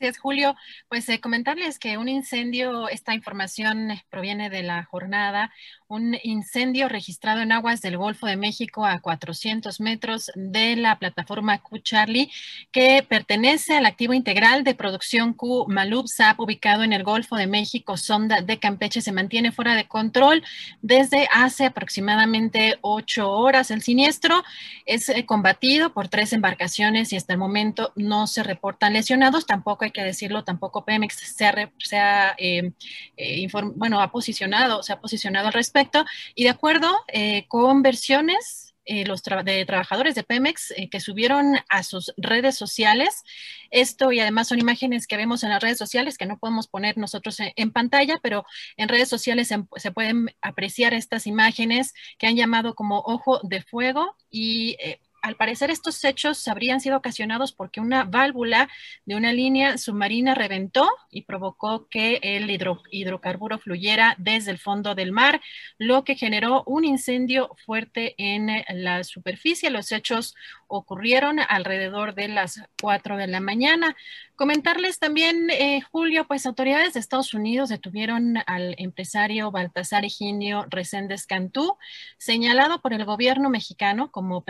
Gracias, 0.00 0.22
Julio. 0.22 0.56
Pues 0.88 1.06
eh, 1.10 1.20
comentarles 1.20 1.78
que 1.78 1.98
un 1.98 2.08
incendio, 2.08 2.88
esta 2.88 3.14
información 3.14 3.90
proviene 4.08 4.48
de 4.48 4.62
la 4.62 4.82
jornada, 4.84 5.52
un 5.88 6.16
incendio 6.22 6.88
registrado 6.88 7.40
en 7.40 7.52
aguas 7.52 7.82
del 7.82 7.98
Golfo 7.98 8.26
de 8.26 8.36
México 8.36 8.86
a 8.86 9.00
400 9.00 9.78
metros 9.80 10.30
de 10.36 10.76
la 10.76 10.98
plataforma 10.98 11.58
Q 11.58 11.80
Charlie, 11.80 12.30
que 12.72 13.04
pertenece 13.06 13.76
al 13.76 13.84
activo 13.84 14.14
integral 14.14 14.64
de 14.64 14.74
producción 14.74 15.34
Q 15.34 15.66
Malub 15.68 16.08
SAP, 16.08 16.40
ubicado 16.40 16.82
en 16.82 16.94
el 16.94 17.02
Golfo 17.02 17.36
de 17.36 17.46
México, 17.46 17.98
sonda 17.98 18.40
de 18.40 18.58
Campeche, 18.58 19.02
se 19.02 19.12
mantiene 19.12 19.52
fuera 19.52 19.74
de 19.74 19.86
control 19.86 20.42
desde 20.80 21.28
hace 21.30 21.66
aproximadamente 21.66 22.78
ocho 22.80 23.30
horas. 23.30 23.70
El 23.70 23.82
siniestro 23.82 24.44
es 24.86 25.10
eh, 25.10 25.26
combatido 25.26 25.92
por 25.92 26.08
tres 26.08 26.32
embarcaciones 26.32 27.12
y 27.12 27.16
hasta 27.16 27.34
el 27.34 27.38
momento 27.38 27.92
no 27.96 28.26
se 28.28 28.42
reportan 28.42 28.94
lesionados, 28.94 29.44
tampoco 29.44 29.84
hay 29.84 29.89
que 29.92 30.02
decirlo, 30.02 30.44
tampoco 30.44 30.84
Pemex 30.84 31.16
se 31.16 31.98
ha, 31.98 32.34
eh, 32.38 32.72
eh, 33.16 33.48
bueno, 33.74 34.00
ha 34.00 34.10
posicionado, 34.10 34.82
se 34.82 34.92
ha 34.92 35.00
posicionado 35.00 35.48
al 35.48 35.52
respecto 35.52 36.04
y 36.34 36.44
de 36.44 36.50
acuerdo 36.50 36.94
eh, 37.08 37.46
con 37.48 37.82
versiones 37.82 38.74
eh, 38.86 39.04
los 39.04 39.22
de 39.22 39.64
trabajadores 39.66 40.14
de 40.14 40.24
Pemex 40.24 40.74
que 40.90 41.00
subieron 41.00 41.56
a 41.68 41.82
sus 41.82 42.12
redes 42.16 42.56
sociales. 42.56 43.22
Esto 43.70 44.10
y 44.10 44.18
además 44.18 44.48
son 44.48 44.58
imágenes 44.58 45.06
que 45.06 45.16
vemos 45.16 45.44
en 45.44 45.50
las 45.50 45.62
redes 45.62 45.78
sociales 45.78 46.18
que 46.18 46.26
no 46.26 46.38
podemos 46.38 46.66
poner 46.66 46.98
nosotros 46.98 47.36
en, 47.40 47.70
pantalla, 47.70 48.18
pero 48.22 48.44
en 48.76 48.88
redes 48.88 49.08
sociales 49.08 49.48
se, 49.48 49.62
se, 49.76 49.92
pueden 49.92 50.34
apreciar 50.42 50.94
estas 50.94 51.26
imágenes 51.26 51.94
que 52.18 52.26
han 52.26 52.36
llamado 52.36 52.74
como 52.74 53.00
ojo 53.00 53.38
de 53.44 53.62
fuego 53.62 54.16
y 54.30 54.76
al 55.22 55.36
parecer 55.36 55.70
estos 55.70 56.04
hechos 56.04 56.46
habrían 56.48 56.80
sido 56.80 56.96
ocasionados 56.96 57.52
porque 57.52 57.80
una 57.80 58.04
válvula 58.04 58.68
de 59.04 59.16
una 59.16 59.32
línea 59.32 59.78
submarina 59.78 60.34
reventó 60.34 60.88
y 61.10 61.22
provocó 61.22 61.88
que 61.88 62.20
el 62.22 62.50
hidrocarburo 62.90 63.58
fluyera 63.58 64.14
desde 64.18 64.50
el 64.50 64.58
fondo 64.58 64.94
del 64.94 65.12
mar, 65.12 65.40
lo 65.78 66.04
que 66.04 66.16
generó 66.16 66.62
un 66.66 66.84
incendio 66.84 67.50
fuerte 67.64 68.14
en 68.18 68.48
la 68.82 69.04
superficie. 69.04 69.70
Los 69.70 69.92
hechos 69.92 70.34
ocurrieron 70.66 71.40
alrededor 71.40 72.14
de 72.14 72.28
las 72.28 72.62
4 72.80 73.16
de 73.16 73.26
la 73.26 73.40
mañana. 73.40 73.96
Comentarles 74.36 74.98
también, 74.98 75.50
eh, 75.50 75.82
Julio, 75.92 76.26
pues 76.26 76.46
autoridades 76.46 76.94
de 76.94 77.00
Estados 77.00 77.34
Unidos 77.34 77.68
detuvieron 77.68 78.36
al 78.46 78.74
empresario 78.78 79.50
Baltasar 79.50 80.04
Eginio 80.04 80.64
Reséndez 80.70 81.26
Cantú, 81.26 81.76
señalado 82.16 82.80
por 82.80 82.94
el 82.94 83.04
gobierno 83.04 83.50
mexicano 83.50 84.10
como 84.10 84.42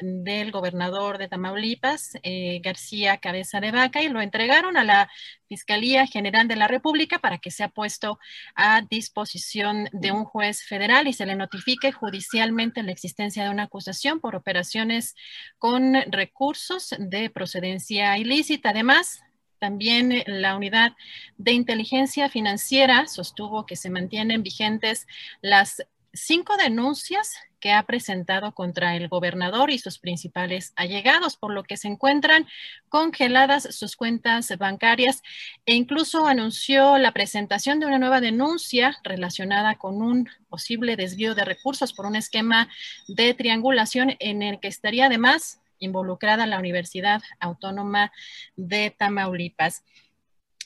del 0.00 0.50
gobernador 0.50 1.18
de 1.18 1.28
Tamaulipas, 1.28 2.12
eh, 2.22 2.60
García 2.62 3.18
Cabeza 3.18 3.60
de 3.60 3.70
Vaca, 3.70 4.02
y 4.02 4.08
lo 4.08 4.20
entregaron 4.20 4.76
a 4.76 4.84
la 4.84 5.10
Fiscalía 5.48 6.06
General 6.06 6.46
de 6.46 6.56
la 6.56 6.68
República 6.68 7.18
para 7.18 7.38
que 7.38 7.50
sea 7.50 7.68
puesto 7.68 8.18
a 8.54 8.82
disposición 8.82 9.88
de 9.92 10.12
un 10.12 10.24
juez 10.24 10.62
federal 10.62 11.08
y 11.08 11.12
se 11.12 11.26
le 11.26 11.34
notifique 11.34 11.92
judicialmente 11.92 12.82
la 12.82 12.92
existencia 12.92 13.44
de 13.44 13.50
una 13.50 13.64
acusación 13.64 14.20
por 14.20 14.36
operaciones 14.36 15.16
con 15.58 15.94
recursos 16.10 16.94
de 16.98 17.30
procedencia 17.30 18.16
ilícita. 18.18 18.70
Además, 18.70 19.22
también 19.58 20.22
la 20.26 20.56
unidad 20.56 20.96
de 21.36 21.52
inteligencia 21.52 22.28
financiera 22.28 23.06
sostuvo 23.06 23.66
que 23.66 23.76
se 23.76 23.90
mantienen 23.90 24.42
vigentes 24.42 25.06
las 25.42 25.82
cinco 26.12 26.56
denuncias 26.56 27.34
que 27.60 27.72
ha 27.72 27.82
presentado 27.84 28.52
contra 28.52 28.96
el 28.96 29.08
gobernador 29.08 29.70
y 29.70 29.78
sus 29.78 29.98
principales 29.98 30.72
allegados, 30.76 31.36
por 31.36 31.52
lo 31.52 31.62
que 31.62 31.76
se 31.76 31.88
encuentran 31.88 32.46
congeladas 32.88 33.74
sus 33.74 33.96
cuentas 33.96 34.56
bancarias 34.58 35.22
e 35.66 35.74
incluso 35.74 36.26
anunció 36.26 36.98
la 36.98 37.12
presentación 37.12 37.78
de 37.78 37.86
una 37.86 37.98
nueva 37.98 38.20
denuncia 38.20 38.96
relacionada 39.04 39.76
con 39.76 40.02
un 40.02 40.28
posible 40.48 40.96
desvío 40.96 41.34
de 41.34 41.44
recursos 41.44 41.92
por 41.92 42.06
un 42.06 42.16
esquema 42.16 42.68
de 43.06 43.34
triangulación 43.34 44.16
en 44.18 44.42
el 44.42 44.58
que 44.60 44.68
estaría 44.68 45.06
además 45.06 45.60
involucrada 45.78 46.46
la 46.46 46.58
Universidad 46.58 47.22
Autónoma 47.40 48.12
de 48.56 48.94
Tamaulipas. 48.96 49.82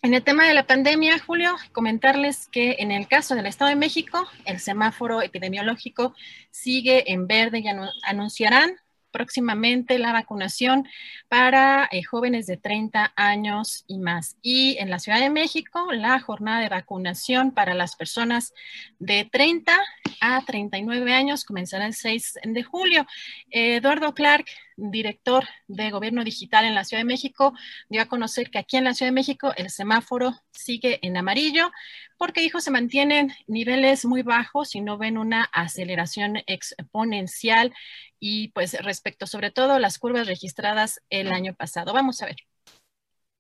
En 0.05 0.13
el 0.13 0.23
tema 0.23 0.47
de 0.47 0.53
la 0.53 0.67
pandemia, 0.67 1.19
Julio, 1.19 1.57
comentarles 1.73 2.47
que 2.49 2.77
en 2.79 2.91
el 2.91 3.09
caso 3.09 3.35
del 3.35 3.47
Estado 3.47 3.71
de 3.71 3.77
México, 3.77 4.29
el 4.45 4.61
semáforo 4.61 5.23
epidemiológico 5.23 6.15
sigue 6.51 7.11
en 7.11 7.27
verde 7.27 7.61
y 7.61 7.69
anunciarán 8.03 8.77
próximamente 9.13 9.99
la 9.99 10.13
vacunación 10.13 10.87
para 11.29 11.89
eh, 11.91 12.03
jóvenes 12.03 12.47
de 12.47 12.59
30 12.59 13.15
años 13.17 13.85
y 13.87 13.99
más. 13.99 14.37
Y 14.43 14.77
en 14.79 14.91
la 14.91 14.99
Ciudad 14.99 15.21
de 15.21 15.31
México, 15.31 15.91
la 15.93 16.21
jornada 16.21 16.61
de 16.61 16.69
vacunación 16.69 17.53
para 17.53 17.73
las 17.73 17.97
personas 17.97 18.53
de 18.99 19.25
30 19.25 19.75
a 20.21 20.45
39 20.45 21.15
años 21.15 21.45
comenzará 21.45 21.87
el 21.87 21.95
6 21.95 22.41
de 22.43 22.63
julio. 22.63 23.07
Eduardo 23.51 24.13
Clark, 24.15 24.47
director 24.77 25.45
de 25.69 25.91
Gobierno 25.91 26.25
Digital 26.25 26.65
en 26.65 26.75
la 26.75 26.85
Ciudad 26.85 27.01
de 27.01 27.07
México, 27.07 27.55
dio 27.89 28.03
a 28.03 28.07
conocer 28.07 28.51
que 28.51 28.59
aquí 28.59 28.77
en 28.77 28.85
la 28.85 28.95
Ciudad 28.95 29.09
de 29.09 29.15
México 29.15 29.53
el 29.57 29.71
semáforo 29.71 30.35
sigue 30.51 30.99
en 31.03 31.17
amarillo 31.17 31.71
porque, 32.17 32.41
dijo, 32.41 32.61
se 32.61 32.71
mantienen 32.71 33.33
niveles 33.47 34.05
muy 34.05 34.23
bajos 34.23 34.75
y 34.75 34.81
no 34.81 34.99
ven 34.99 35.19
una 35.19 35.45
aceleración 35.53 36.39
exponencial 36.47 37.75
y 38.21 38.49
pues 38.49 38.83
respecto 38.83 39.27
sobre 39.27 39.51
todo 39.51 39.79
las 39.79 39.99
curvas 39.99 40.27
registradas 40.27 41.01
el 41.11 41.33
año 41.33 41.55
pasado. 41.55 41.93
Vamos 41.93 42.23
a 42.23 42.27
ver. 42.27 42.37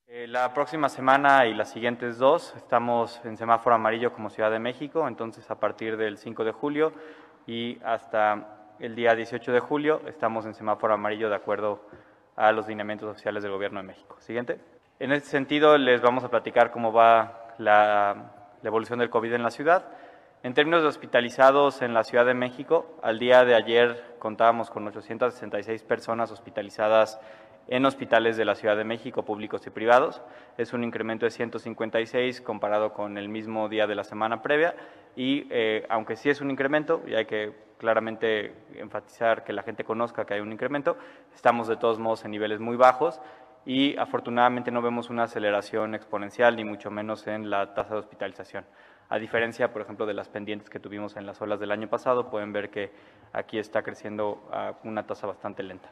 Eh, 0.07 0.27
la 0.29 0.53
próxima 0.53 0.89
semana 0.89 1.47
y 1.47 1.55
las 1.55 1.73
siguientes 1.73 2.19
dos 2.19 2.53
estamos 2.57 3.21
en 3.25 3.37
semáforo 3.37 3.75
amarillo 3.75 4.13
como 4.13 4.31
Ciudad 4.31 4.51
de 4.51 4.59
México, 4.59 5.09
entonces 5.09 5.51
a 5.51 5.59
partir 5.59 5.97
del 5.97 6.19
5 6.19 6.45
de 6.45 6.53
julio 6.53 6.93
y 7.47 7.79
hasta 7.83 8.64
el 8.81 8.95
día 8.95 9.15
18 9.15 9.53
de 9.53 9.61
julio 9.61 10.01
estamos 10.07 10.47
en 10.47 10.55
semáforo 10.55 10.95
amarillo 10.95 11.29
de 11.29 11.37
acuerdo 11.37 11.81
a 12.37 12.53
los 12.53 12.67
lineamientos 12.67 13.09
oficiales 13.09 13.43
del 13.43 13.53
Gobierno 13.53 13.81
de 13.81 13.87
México. 13.87 14.17
Siguiente. 14.21 14.59
En 14.99 15.13
este 15.13 15.29
sentido, 15.29 15.79
les 15.79 16.01
vamos 16.01 16.25
a 16.25 16.31
platicar 16.31 16.71
cómo 16.71 16.93
va 16.93 17.55
la, 17.59 18.33
la 18.63 18.69
evolución 18.69 18.99
del 18.99 19.11
COVID 19.11 19.33
en 19.33 19.43
la 19.43 19.51
ciudad. 19.51 19.85
En 20.43 20.55
términos 20.55 20.83
de 20.83 20.89
hospitalizados 20.89 21.83
en 21.83 21.95
la 21.95 22.05
Ciudad 22.05 22.27
de 22.27 22.35
México, 22.35 22.99
al 23.03 23.19
día 23.19 23.45
de 23.45 23.55
ayer 23.55 24.17
contábamos 24.19 24.71
con 24.71 24.87
866 24.87 25.83
personas 25.85 26.31
hospitalizadas 26.31 27.21
en 27.69 27.87
hospitales 27.87 28.37
de 28.37 28.45
la 28.45 28.55
Ciudad 28.55 28.77
de 28.77 28.85
México, 28.85 29.25
públicos 29.25 29.67
y 29.67 29.71
privados. 29.71 30.21
Es 30.59 30.73
un 30.73 30.85
incremento 30.85 31.25
de 31.25 31.31
156 31.31 32.41
comparado 32.43 32.93
con 32.93 33.17
el 33.17 33.29
mismo 33.29 33.69
día 33.69 33.87
de 33.87 33.95
la 33.95 34.05
semana 34.05 34.43
previa 34.43 34.75
y 35.17 35.47
eh, 35.51 35.87
aunque 35.89 36.17
sí 36.17 36.29
es 36.29 36.41
un 36.41 36.51
incremento, 36.51 37.03
y 37.07 37.15
hay 37.15 37.25
que 37.25 37.64
claramente 37.79 38.55
enfatizar 38.75 39.45
que 39.45 39.53
la 39.53 39.63
gente 39.63 39.85
conozca 39.85 40.25
que 40.25 40.35
hay 40.35 40.41
un 40.41 40.53
incremento, 40.53 40.97
estamos 41.35 41.69
de 41.69 41.77
todos 41.77 41.99
modos 41.99 42.25
en 42.25 42.31
niveles 42.31 42.61
muy 42.61 42.77
bajos 42.77 43.21
y 43.67 43.97
afortunadamente 43.97 44.71
no 44.71 44.83
vemos 44.83 45.11
una 45.11 45.25
aceleración 45.25 45.95
exponencial 45.95 46.57
ni 46.57 46.65
mucho 46.65 46.91
menos 46.91 47.27
en 47.27 47.51
la 47.51 47.75
tasa 47.75 47.95
de 47.95 48.01
hospitalización. 48.01 48.65
A 49.09 49.19
diferencia, 49.19 49.73
por 49.73 49.83
ejemplo, 49.83 50.07
de 50.07 50.15
las 50.15 50.29
pendientes 50.29 50.71
que 50.71 50.81
tuvimos 50.81 51.17
en 51.17 51.27
las 51.27 51.41
olas 51.41 51.61
del 51.61 51.71
año 51.71 51.89
pasado, 51.89 52.31
pueden 52.31 52.53
ver 52.53 52.71
que 52.71 52.91
aquí 53.33 53.59
está 53.59 53.83
creciendo 53.83 54.49
a 54.51 54.75
una 54.85 55.07
tasa 55.07 55.27
bastante 55.27 55.63
lenta. 55.63 55.91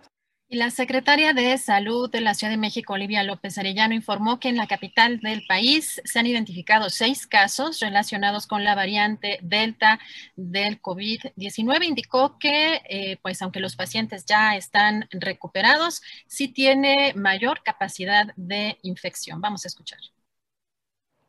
Y 0.53 0.57
la 0.57 0.71
secretaria 0.71 1.33
de 1.33 1.57
Salud 1.57 2.11
de 2.11 2.21
la 2.21 2.35
Ciudad 2.35 2.53
de 2.53 2.59
México, 2.59 2.93
Olivia 2.93 3.23
López 3.23 3.57
Arellano, 3.57 3.95
informó 3.95 4.39
que 4.39 4.51
en 4.51 4.59
la 4.59 4.67
capital 4.67 5.19
del 5.21 5.47
país 5.49 6.03
se 6.05 6.19
han 6.19 6.27
identificado 6.27 6.91
seis 6.91 7.27
casos 7.27 7.81
relacionados 7.81 8.47
con 8.47 8.63
la 8.63 8.75
variante 8.75 9.39
Delta 9.41 9.99
del 10.37 10.83
COVID-19. 10.83 11.85
Indicó 11.87 12.39
que, 12.39 12.83
eh, 12.87 13.19
pues, 13.23 13.41
aunque 13.41 13.61
los 13.61 13.77
pacientes 13.77 14.27
ya 14.27 14.55
están 14.55 15.09
recuperados, 15.11 16.03
sí 16.27 16.49
tiene 16.49 17.15
mayor 17.17 17.63
capacidad 17.63 18.35
de 18.37 18.77
infección. 18.83 19.41
Vamos 19.41 19.65
a 19.65 19.69
escuchar. 19.69 20.01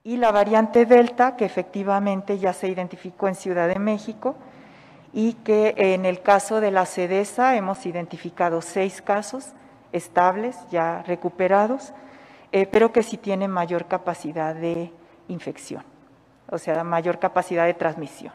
Y 0.04 0.18
la 0.18 0.34
variante 0.34 0.86
Delta, 0.86 1.38
que 1.38 1.46
efectivamente 1.46 2.40
ya 2.40 2.52
se 2.52 2.68
identificó 2.68 3.30
en 3.30 3.36
Ciudad 3.36 3.70
de 3.70 3.80
México, 3.80 4.38
y 5.14 5.34
que 5.34 5.76
en 5.78 6.06
el 6.06 6.22
caso 6.22 6.60
de 6.60 6.72
la 6.72 6.86
CEDESA 6.86 7.56
hemos 7.56 7.86
identificado 7.86 8.62
seis 8.62 9.02
casos 9.02 9.54
estables, 9.92 10.58
ya 10.72 11.04
recuperados, 11.04 11.94
eh, 12.52 12.68
pero 12.70 12.92
que 12.92 13.04
sí 13.04 13.18
tienen 13.18 13.52
mayor 13.52 13.88
capacidad 13.88 14.56
de 14.56 14.92
infección, 15.28 15.84
o 16.50 16.58
sea, 16.58 16.84
mayor 16.84 17.20
capacidad 17.20 17.66
de 17.66 17.76
transmisión. 17.76 18.34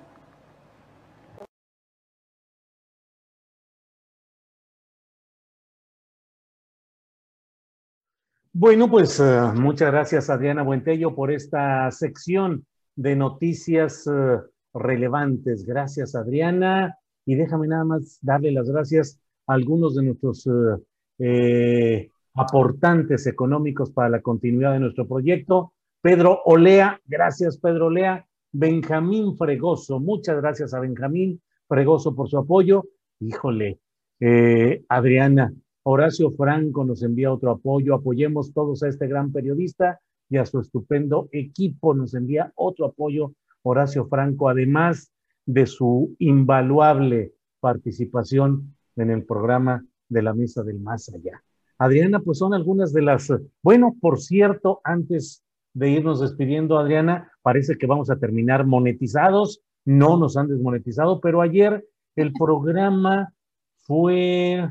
Bueno, 8.53 8.91
pues 8.91 9.21
eh, 9.21 9.41
muchas 9.55 9.93
gracias 9.93 10.31
Adriana 10.31 10.63
Buentello 10.63 11.15
por 11.15 11.31
esta 11.31 11.91
sección 11.93 12.67
de 12.97 13.15
noticias 13.15 14.05
eh, 14.09 14.39
relevantes. 14.79 15.65
Gracias, 15.65 16.15
Adriana. 16.15 16.99
Y 17.25 17.35
déjame 17.35 17.69
nada 17.69 17.85
más 17.85 18.19
darle 18.23 18.53
las 18.53 18.71
gracias 18.71 19.21
a 19.47 19.55
algunos 19.55 19.95
de 19.95 20.03
nuestros 20.03 20.47
eh, 20.47 20.81
eh, 21.19 22.11
aportantes 22.35 23.27
económicos 23.27 23.91
para 23.91 24.09
la 24.09 24.23
continuidad 24.23 24.73
de 24.73 24.81
nuestro 24.81 25.07
proyecto. 25.07 25.73
Pedro 26.01 26.41
Olea, 26.45 27.01
gracias 27.07 27.59
Pedro 27.59 27.87
Olea. 27.87 28.27
Benjamín 28.53 29.37
Fregoso, 29.37 30.01
muchas 30.01 30.37
gracias 30.41 30.73
a 30.73 30.81
Benjamín 30.81 31.43
Fregoso 31.67 32.15
por 32.15 32.29
su 32.29 32.39
apoyo. 32.39 32.85
Híjole, 33.21 33.81
eh, 34.21 34.85
Adriana, 34.89 35.53
Horacio 35.83 36.31
Franco 36.31 36.85
nos 36.85 37.03
envía 37.03 37.33
otro 37.33 37.51
apoyo. 37.51 37.95
Apoyemos 37.95 38.53
todos 38.53 38.83
a 38.83 38.89
este 38.89 39.07
gran 39.07 39.33
periodista 39.33 40.01
y 40.31 40.37
a 40.37 40.47
su 40.47 40.61
estupendo 40.61 41.29
equipo. 41.33 41.95
Nos 41.95 42.15
envía 42.15 42.53
otro 42.55 42.87
apoyo 42.87 43.33
Horacio 43.69 44.07
Franco, 44.07 44.49
además 44.49 45.13
de 45.47 45.67
su 45.67 46.15
invaluable 46.19 47.33
participación 47.61 48.75
en 48.97 49.11
el 49.11 49.25
programa 49.25 49.85
de 50.09 50.23
la 50.23 50.35
Mesa 50.35 50.63
del 50.63 50.81
Más 50.81 51.09
Allá. 51.09 51.43
Adriana, 51.79 52.21
pues 52.21 52.39
son 52.39 52.55
algunas 52.55 52.93
de 52.93 53.03
las... 53.03 53.33
Bueno, 53.63 53.97
por 54.01 54.21
cierto, 54.21 54.81
antes 54.85 55.45
de 55.75 55.91
irnos 55.91 56.21
despidiendo, 56.21 56.79
Adriana, 56.79 57.31
parece 57.43 57.79
que 57.79 57.87
vamos 57.87 58.11
a 58.11 58.19
terminar 58.19 58.67
monetizados. 58.67 59.63
No 59.85 60.19
nos 60.19 60.37
han 60.37 60.49
desmonetizado, 60.49 61.21
pero 61.21 61.41
ayer 61.41 61.87
el 62.17 62.33
programa 62.33 63.33
fue 63.77 64.69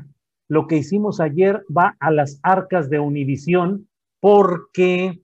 lo 0.48 0.66
que 0.66 0.76
hicimos 0.76 1.20
ayer, 1.20 1.64
va 1.74 1.96
a 1.98 2.10
las 2.10 2.40
arcas 2.42 2.88
de 2.88 2.98
Univisión 2.98 3.88
porque 4.20 5.22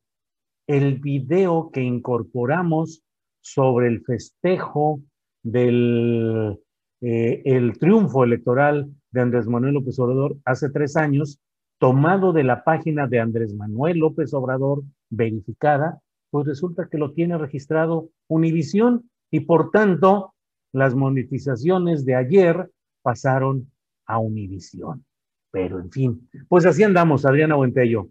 el 0.66 0.98
video 0.98 1.70
que 1.70 1.82
incorporamos 1.82 3.02
sobre 3.44 3.88
el 3.88 4.02
festejo 4.02 5.02
del 5.42 6.58
eh, 7.02 7.42
el 7.44 7.78
triunfo 7.78 8.24
electoral 8.24 8.90
de 9.10 9.20
Andrés 9.20 9.46
Manuel 9.46 9.74
López 9.74 9.98
Obrador 9.98 10.38
hace 10.46 10.70
tres 10.70 10.96
años, 10.96 11.38
tomado 11.78 12.32
de 12.32 12.44
la 12.44 12.64
página 12.64 13.06
de 13.06 13.20
Andrés 13.20 13.54
Manuel 13.54 13.98
López 13.98 14.32
Obrador 14.32 14.84
verificada, 15.10 16.00
pues 16.30 16.46
resulta 16.46 16.88
que 16.90 16.96
lo 16.96 17.12
tiene 17.12 17.36
registrado 17.36 18.08
Univisión 18.26 19.10
y 19.30 19.40
por 19.40 19.70
tanto 19.70 20.32
las 20.72 20.94
monetizaciones 20.94 22.06
de 22.06 22.14
ayer 22.14 22.70
pasaron 23.02 23.70
a 24.06 24.18
Univisión. 24.18 25.04
Pero 25.50 25.80
en 25.80 25.90
fin, 25.90 26.30
pues 26.48 26.64
así 26.64 26.82
andamos, 26.82 27.26
Adriana 27.26 27.56
Buentello. 27.56 28.08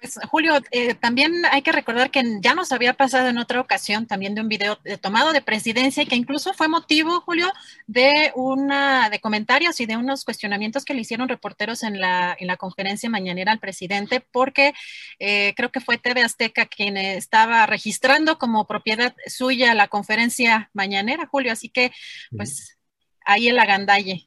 Pues 0.00 0.18
Julio, 0.30 0.54
eh, 0.70 0.94
también 0.94 1.30
hay 1.52 1.60
que 1.60 1.72
recordar 1.72 2.10
que 2.10 2.22
ya 2.40 2.54
nos 2.54 2.72
había 2.72 2.94
pasado 2.94 3.28
en 3.28 3.36
otra 3.36 3.60
ocasión 3.60 4.06
también 4.06 4.34
de 4.34 4.40
un 4.40 4.48
video 4.48 4.78
tomado 5.02 5.32
de 5.32 5.42
presidencia 5.42 6.02
y 6.02 6.06
que 6.06 6.16
incluso 6.16 6.54
fue 6.54 6.68
motivo, 6.68 7.20
Julio, 7.20 7.46
de 7.86 8.32
una 8.34 9.10
de 9.10 9.20
comentarios 9.20 9.78
y 9.78 9.84
de 9.84 9.98
unos 9.98 10.24
cuestionamientos 10.24 10.86
que 10.86 10.94
le 10.94 11.02
hicieron 11.02 11.28
reporteros 11.28 11.82
en 11.82 12.00
la, 12.00 12.34
en 12.38 12.46
la 12.46 12.56
conferencia 12.56 13.10
mañanera 13.10 13.52
al 13.52 13.58
presidente, 13.58 14.24
porque 14.32 14.72
eh, 15.18 15.52
creo 15.54 15.70
que 15.70 15.80
fue 15.80 15.98
TV 15.98 16.22
Azteca 16.22 16.64
quien 16.64 16.96
estaba 16.96 17.66
registrando 17.66 18.38
como 18.38 18.66
propiedad 18.66 19.14
suya 19.26 19.74
la 19.74 19.88
conferencia 19.88 20.70
mañanera, 20.72 21.26
Julio. 21.26 21.52
Así 21.52 21.68
que, 21.68 21.92
pues, 22.34 22.78
ahí 23.26 23.48
el 23.48 23.58
agandalle. 23.58 24.26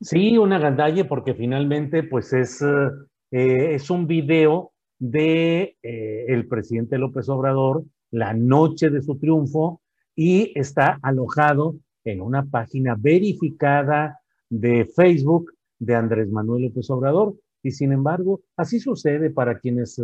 Sí, 0.00 0.38
un 0.38 0.52
agandalle 0.52 1.04
porque 1.04 1.34
finalmente, 1.34 2.04
pues, 2.04 2.32
es, 2.32 2.62
eh, 3.32 3.74
es 3.74 3.90
un 3.90 4.06
video 4.06 4.69
de 5.00 5.76
eh, 5.82 6.26
el 6.28 6.46
presidente 6.46 6.98
López 6.98 7.28
Obrador 7.28 7.82
la 8.10 8.34
noche 8.34 8.90
de 8.90 9.02
su 9.02 9.16
triunfo 9.16 9.80
y 10.14 10.52
está 10.58 10.98
alojado 11.02 11.76
en 12.04 12.20
una 12.20 12.44
página 12.44 12.96
verificada 12.98 14.20
de 14.48 14.84
Facebook 14.84 15.52
de 15.78 15.94
Andrés 15.94 16.30
Manuel 16.30 16.64
López 16.64 16.90
Obrador. 16.90 17.34
Y 17.62 17.72
sin 17.72 17.92
embargo, 17.92 18.40
así 18.56 18.80
sucede 18.80 19.30
para 19.30 19.58
quienes 19.58 20.00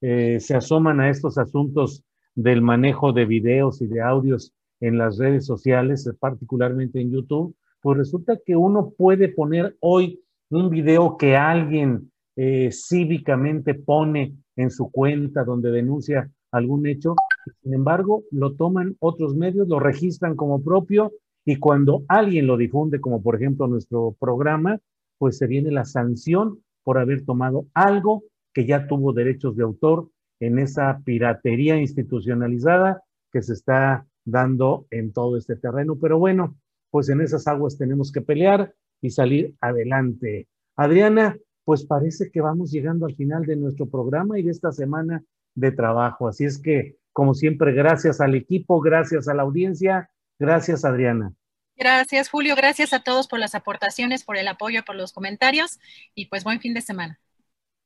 eh, 0.00 0.38
se 0.40 0.54
asoman 0.54 1.00
a 1.00 1.10
estos 1.10 1.38
asuntos 1.38 2.02
del 2.34 2.62
manejo 2.62 3.12
de 3.12 3.26
videos 3.26 3.80
y 3.80 3.86
de 3.86 4.00
audios 4.00 4.52
en 4.80 4.98
las 4.98 5.18
redes 5.18 5.46
sociales, 5.46 6.10
particularmente 6.18 7.00
en 7.00 7.12
YouTube, 7.12 7.54
pues 7.80 7.98
resulta 7.98 8.38
que 8.44 8.56
uno 8.56 8.92
puede 8.96 9.28
poner 9.28 9.76
hoy 9.80 10.20
un 10.50 10.68
video 10.68 11.16
que 11.16 11.36
alguien 11.36 12.10
eh, 12.36 12.70
cívicamente 12.72 13.74
pone 13.74 14.34
en 14.56 14.70
su 14.70 14.90
cuenta 14.90 15.44
donde 15.44 15.70
denuncia 15.70 16.30
algún 16.50 16.86
hecho, 16.86 17.16
sin 17.62 17.74
embargo, 17.74 18.24
lo 18.30 18.54
toman 18.54 18.96
otros 19.00 19.34
medios, 19.34 19.68
lo 19.68 19.80
registran 19.80 20.36
como 20.36 20.62
propio 20.62 21.12
y 21.44 21.56
cuando 21.56 22.04
alguien 22.08 22.46
lo 22.46 22.56
difunde, 22.56 23.00
como 23.00 23.22
por 23.22 23.36
ejemplo 23.36 23.66
nuestro 23.66 24.16
programa, 24.18 24.78
pues 25.18 25.36
se 25.36 25.46
viene 25.46 25.70
la 25.70 25.84
sanción 25.84 26.60
por 26.82 26.98
haber 26.98 27.24
tomado 27.24 27.66
algo 27.74 28.24
que 28.52 28.66
ya 28.66 28.86
tuvo 28.86 29.12
derechos 29.12 29.56
de 29.56 29.64
autor 29.64 30.08
en 30.40 30.58
esa 30.58 31.00
piratería 31.04 31.76
institucionalizada 31.78 33.02
que 33.32 33.42
se 33.42 33.52
está 33.52 34.06
dando 34.24 34.86
en 34.90 35.12
todo 35.12 35.36
este 35.36 35.56
terreno. 35.56 35.96
Pero 36.00 36.18
bueno, 36.18 36.56
pues 36.90 37.08
en 37.08 37.20
esas 37.20 37.46
aguas 37.46 37.76
tenemos 37.76 38.12
que 38.12 38.20
pelear 38.20 38.72
y 39.00 39.10
salir 39.10 39.54
adelante. 39.60 40.46
Adriana, 40.76 41.36
pues 41.64 41.84
parece 41.86 42.30
que 42.30 42.40
vamos 42.40 42.70
llegando 42.70 43.06
al 43.06 43.14
final 43.14 43.44
de 43.46 43.56
nuestro 43.56 43.88
programa 43.88 44.38
y 44.38 44.42
de 44.42 44.50
esta 44.50 44.72
semana 44.72 45.24
de 45.54 45.72
trabajo. 45.72 46.28
Así 46.28 46.44
es 46.44 46.58
que, 46.58 46.96
como 47.12 47.34
siempre, 47.34 47.72
gracias 47.72 48.20
al 48.20 48.34
equipo, 48.34 48.80
gracias 48.80 49.28
a 49.28 49.34
la 49.34 49.42
audiencia, 49.42 50.10
gracias 50.38 50.84
Adriana. 50.84 51.32
Gracias 51.76 52.28
Julio, 52.28 52.54
gracias 52.54 52.92
a 52.92 53.02
todos 53.02 53.26
por 53.26 53.40
las 53.40 53.54
aportaciones, 53.54 54.24
por 54.24 54.36
el 54.36 54.46
apoyo, 54.46 54.84
por 54.84 54.94
los 54.94 55.12
comentarios 55.12 55.80
y 56.14 56.26
pues 56.26 56.44
buen 56.44 56.60
fin 56.60 56.74
de 56.74 56.82
semana. 56.82 57.18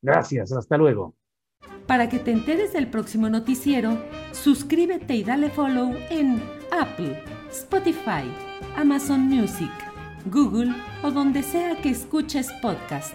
Gracias, 0.03 0.53
hasta 0.53 0.77
luego. 0.77 1.15
Para 1.87 2.09
que 2.09 2.19
te 2.19 2.31
enteres 2.31 2.73
del 2.73 2.89
próximo 2.89 3.31
noticiero, 3.31 3.99
suscríbete 4.33 5.15
y 5.15 5.25
dale 5.25 5.49
follow 5.49 5.95
en 6.11 6.43
Apple, 6.71 7.23
Spotify, 7.51 8.31
Amazon 8.77 9.23
Music, 9.23 9.73
Google 10.27 10.73
o 11.03 11.11
donde 11.11 11.43
sea 11.43 11.81
que 11.81 11.91
escuches 11.91 12.53
podcast 12.61 13.15